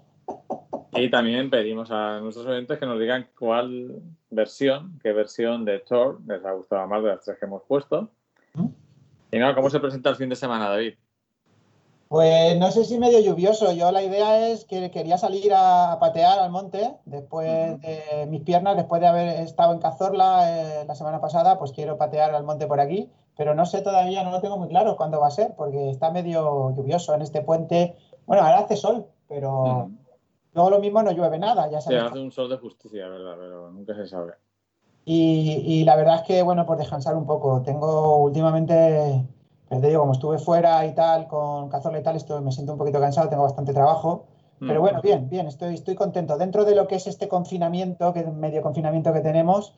Y 0.95 1.09
también 1.09 1.49
pedimos 1.49 1.89
a 1.91 2.19
nuestros 2.19 2.45
oyentes 2.45 2.77
que 2.77 2.85
nos 2.85 2.99
digan 2.99 3.27
cuál 3.37 4.01
versión, 4.29 4.99
qué 5.01 5.11
versión 5.11 5.65
de 5.65 5.79
Thor 5.79 6.19
les 6.27 6.45
ha 6.45 6.51
gustado 6.51 6.87
más 6.87 7.01
de 7.01 7.09
las 7.09 7.21
tres 7.21 7.37
que 7.39 7.45
hemos 7.45 7.63
puesto. 7.63 8.09
¿Mm? 8.53 8.67
Y 9.31 9.39
nada, 9.39 9.55
¿cómo 9.55 9.69
se 9.71 9.79
presenta 9.79 10.11
el 10.11 10.15
fin 10.15 10.29
de 10.29 10.35
semana, 10.35 10.69
David? 10.69 10.93
Pues 12.13 12.55
no 12.59 12.69
sé 12.69 12.85
si 12.85 12.99
medio 12.99 13.19
lluvioso. 13.21 13.71
Yo 13.71 13.91
la 13.91 14.03
idea 14.03 14.47
es 14.49 14.65
que 14.65 14.91
quería 14.91 15.17
salir 15.17 15.51
a 15.51 15.97
patear 15.99 16.37
al 16.37 16.51
monte 16.51 16.93
después 17.05 17.81
de 17.81 18.27
mis 18.29 18.41
piernas, 18.43 18.75
después 18.75 19.01
de 19.01 19.07
haber 19.07 19.39
estado 19.39 19.73
en 19.73 19.79
Cazorla 19.79 20.43
eh, 20.81 20.85
la 20.85 20.93
semana 20.93 21.19
pasada, 21.19 21.57
pues 21.57 21.71
quiero 21.71 21.97
patear 21.97 22.35
al 22.35 22.43
monte 22.43 22.67
por 22.67 22.79
aquí, 22.79 23.09
pero 23.35 23.55
no 23.55 23.65
sé 23.65 23.81
todavía, 23.81 24.23
no 24.23 24.29
lo 24.29 24.41
tengo 24.41 24.59
muy 24.59 24.67
claro 24.67 24.95
cuándo 24.95 25.19
va 25.19 25.25
a 25.29 25.31
ser, 25.31 25.55
porque 25.57 25.89
está 25.89 26.11
medio 26.11 26.69
lluvioso 26.75 27.15
en 27.15 27.23
este 27.23 27.41
puente. 27.41 27.95
Bueno, 28.27 28.43
ahora 28.43 28.59
hace 28.59 28.75
sol, 28.75 29.07
pero 29.27 29.87
Mm. 29.87 29.97
luego 30.53 30.69
lo 30.69 30.79
mismo 30.79 31.01
no 31.01 31.09
llueve 31.13 31.39
nada, 31.39 31.67
ya 31.71 31.81
sabes. 31.81 31.99
hace 32.03 32.19
un 32.19 32.31
sol 32.31 32.47
de 32.47 32.57
justicia, 32.57 33.07
¿verdad? 33.07 33.37
Pero 33.39 33.71
nunca 33.71 33.95
se 33.95 34.05
sabe. 34.05 34.33
Y, 35.03 35.63
y 35.65 35.83
la 35.83 35.95
verdad 35.95 36.17
es 36.17 36.21
que, 36.21 36.43
bueno, 36.43 36.67
por 36.67 36.77
descansar 36.77 37.17
un 37.17 37.25
poco. 37.25 37.63
Tengo 37.63 38.17
últimamente 38.17 39.25
Ya 39.73 39.81
te 39.81 39.87
digo, 39.87 40.01
como 40.01 40.13
estuve 40.13 40.37
fuera 40.37 40.85
y 40.85 40.93
tal, 40.93 41.27
con 41.27 41.67
Cazorla 41.67 41.97
y 41.99 42.03
tal, 42.03 42.15
esto, 42.15 42.39
me 42.41 42.51
siento 42.51 42.73
un 42.73 42.77
poquito 42.77 42.99
cansado, 42.99 43.27
tengo 43.29 43.41
bastante 43.41 43.73
trabajo. 43.73 44.25
Pero 44.59 44.79
Mm. 44.79 44.83
bueno, 44.83 45.01
bien, 45.01 45.29
bien, 45.29 45.47
estoy, 45.47 45.73
estoy 45.73 45.95
contento. 45.95 46.37
Dentro 46.37 46.63
de 46.63 46.75
lo 46.75 46.87
que 46.87 46.95
es 46.95 47.07
este 47.07 47.27
confinamiento, 47.27 48.13
que 48.13 48.19
es 48.19 48.31
medio 48.31 48.61
confinamiento 48.61 49.11
que 49.13 49.21
tenemos, 49.21 49.73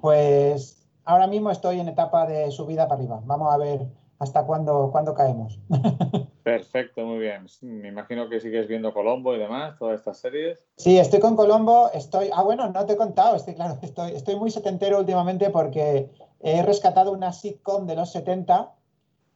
pues 0.00 0.88
ahora 1.04 1.26
mismo 1.26 1.50
estoy 1.50 1.78
en 1.78 1.88
etapa 1.88 2.26
de 2.26 2.50
subida 2.50 2.88
para 2.88 3.00
arriba. 3.00 3.20
Vamos 3.24 3.52
a 3.52 3.58
ver 3.58 3.86
hasta 4.18 4.44
cuándo, 4.46 4.88
cuándo 4.90 5.12
caemos. 5.12 5.58
Perfecto, 6.42 7.04
muy 7.04 7.18
bien. 7.18 7.46
Me 7.60 7.88
imagino 7.88 8.28
que 8.30 8.40
sigues 8.40 8.66
viendo 8.66 8.94
Colombo 8.94 9.34
y 9.34 9.38
demás, 9.38 9.78
todas 9.78 9.98
estas 9.98 10.18
series. 10.18 10.58
Sí, 10.76 10.98
estoy 10.98 11.20
con 11.20 11.36
Colombo, 11.36 11.90
estoy... 11.92 12.30
Ah, 12.34 12.42
bueno, 12.42 12.70
no 12.70 12.86
te 12.86 12.94
he 12.94 12.96
contado, 12.96 13.36
estoy, 13.36 13.54
claro, 13.54 13.76
estoy, 13.82 14.12
estoy 14.12 14.36
muy 14.36 14.50
setentero 14.50 14.98
últimamente 14.98 15.50
porque 15.50 16.10
he 16.40 16.62
rescatado 16.62 17.12
una 17.12 17.32
sitcom 17.32 17.86
de 17.86 17.96
los 17.96 18.10
70 18.10 18.72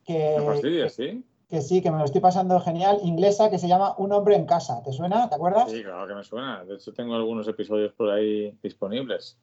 que, 0.08 0.36
¿Me 0.38 0.44
fastidias, 0.46 0.94
sí? 0.94 1.22
que 1.50 1.60
sí, 1.60 1.82
que 1.82 1.90
me 1.90 1.98
lo 1.98 2.04
estoy 2.06 2.22
pasando 2.22 2.58
genial, 2.60 2.98
inglesa, 3.02 3.50
que 3.50 3.58
se 3.58 3.68
llama 3.68 3.94
Un 3.98 4.12
hombre 4.12 4.36
en 4.36 4.46
casa. 4.46 4.82
¿Te 4.82 4.90
suena? 4.90 5.28
¿Te 5.28 5.34
acuerdas? 5.34 5.70
Sí, 5.70 5.82
claro 5.82 6.08
que 6.08 6.14
me 6.14 6.24
suena. 6.24 6.64
De 6.64 6.76
hecho, 6.76 6.94
tengo 6.94 7.14
algunos 7.14 7.46
episodios 7.46 7.92
por 7.92 8.08
ahí 8.08 8.56
disponibles. 8.62 9.38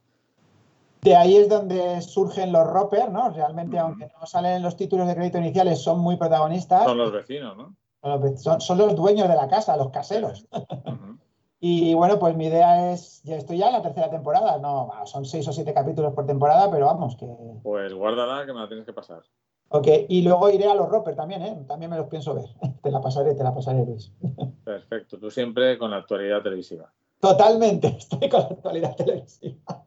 De 1.03 1.15
ahí 1.15 1.37
es 1.37 1.49
donde 1.49 2.01
surgen 2.01 2.51
los 2.51 2.65
Roper, 2.65 3.11
¿no? 3.11 3.29
Realmente, 3.29 3.77
aunque 3.77 4.09
no 4.19 4.25
salen 4.25 4.53
en 4.53 4.63
los 4.63 4.75
títulos 4.75 5.07
de 5.07 5.13
crédito 5.13 5.37
iniciales, 5.37 5.79
son 5.83 5.99
muy 5.99 6.17
protagonistas. 6.17 6.83
Son 6.83 6.97
los 6.97 7.11
vecinos, 7.11 7.55
¿no? 7.55 7.75
Son 8.01 8.21
los- 8.21 8.63
Son, 8.63 8.77
los 8.79 8.95
dueños 8.95 9.29
de 9.29 9.35
la 9.35 9.47
casa, 9.47 9.77
los 9.77 9.91
caseros. 9.91 10.47
Y 11.67 11.95
bueno, 11.95 12.19
pues 12.19 12.35
mi 12.35 12.45
idea 12.45 12.91
es, 12.91 13.23
ya 13.23 13.37
estoy 13.37 13.57
ya 13.57 13.67
en 13.67 13.73
la 13.73 13.81
tercera 13.81 14.09
temporada, 14.11 14.59
no, 14.59 14.91
son 15.05 15.25
seis 15.25 15.47
o 15.47 15.53
siete 15.53 15.73
capítulos 15.73 16.13
por 16.13 16.27
temporada, 16.27 16.69
pero 16.69 16.85
vamos, 16.85 17.15
que... 17.15 17.25
Pues 17.63 17.91
guárdala 17.91 18.45
que 18.45 18.53
me 18.53 18.59
la 18.59 18.67
tienes 18.67 18.85
que 18.85 18.93
pasar. 18.93 19.23
Ok, 19.69 19.87
y 20.07 20.21
luego 20.21 20.49
iré 20.49 20.65
a 20.65 20.75
los 20.75 20.89
Roper 20.89 21.15
también, 21.15 21.41
¿eh? 21.41 21.65
También 21.67 21.91
me 21.91 21.97
los 21.97 22.07
pienso 22.07 22.33
ver. 22.35 22.45
Te 22.83 22.91
la 22.91 23.01
pasaré, 23.01 23.33
te 23.33 23.43
la 23.43 23.53
pasaré, 23.53 23.85
Luis. 23.85 24.11
Perfecto. 24.63 25.17
Tú 25.17 25.31
siempre 25.31 25.77
con 25.77 25.91
la 25.91 25.97
actualidad 25.97 26.41
televisiva. 26.41 26.91
Totalmente, 27.19 27.87
estoy 27.97 28.29
con 28.29 28.41
la 28.41 28.47
actualidad 28.47 28.95
televisiva. 28.95 29.83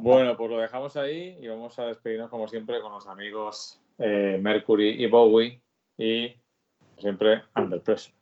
Bueno, 0.00 0.36
pues 0.36 0.50
lo 0.50 0.58
dejamos 0.58 0.96
ahí 0.96 1.36
y 1.40 1.48
vamos 1.48 1.76
a 1.78 1.86
despedirnos 1.86 2.30
como 2.30 2.46
siempre 2.46 2.80
con 2.80 2.92
los 2.92 3.08
amigos 3.08 3.80
eh, 3.98 4.38
Mercury 4.40 5.02
y 5.02 5.06
Bowie 5.06 5.60
y 5.96 6.32
siempre 6.98 7.42
Under 7.56 7.82
Pressure. 7.82 8.14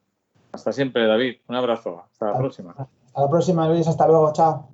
Hasta 0.53 0.73
siempre, 0.73 1.07
David. 1.07 1.37
Un 1.49 1.57
abrazo. 1.57 2.05
Hasta 2.11 2.33
la 2.33 2.39
próxima. 2.39 2.71
Hasta 2.71 3.21
la 3.21 3.29
próxima, 3.29 3.69
Luis, 3.69 3.87
hasta 3.87 4.07
luego, 4.07 4.33
chao. 4.33 4.69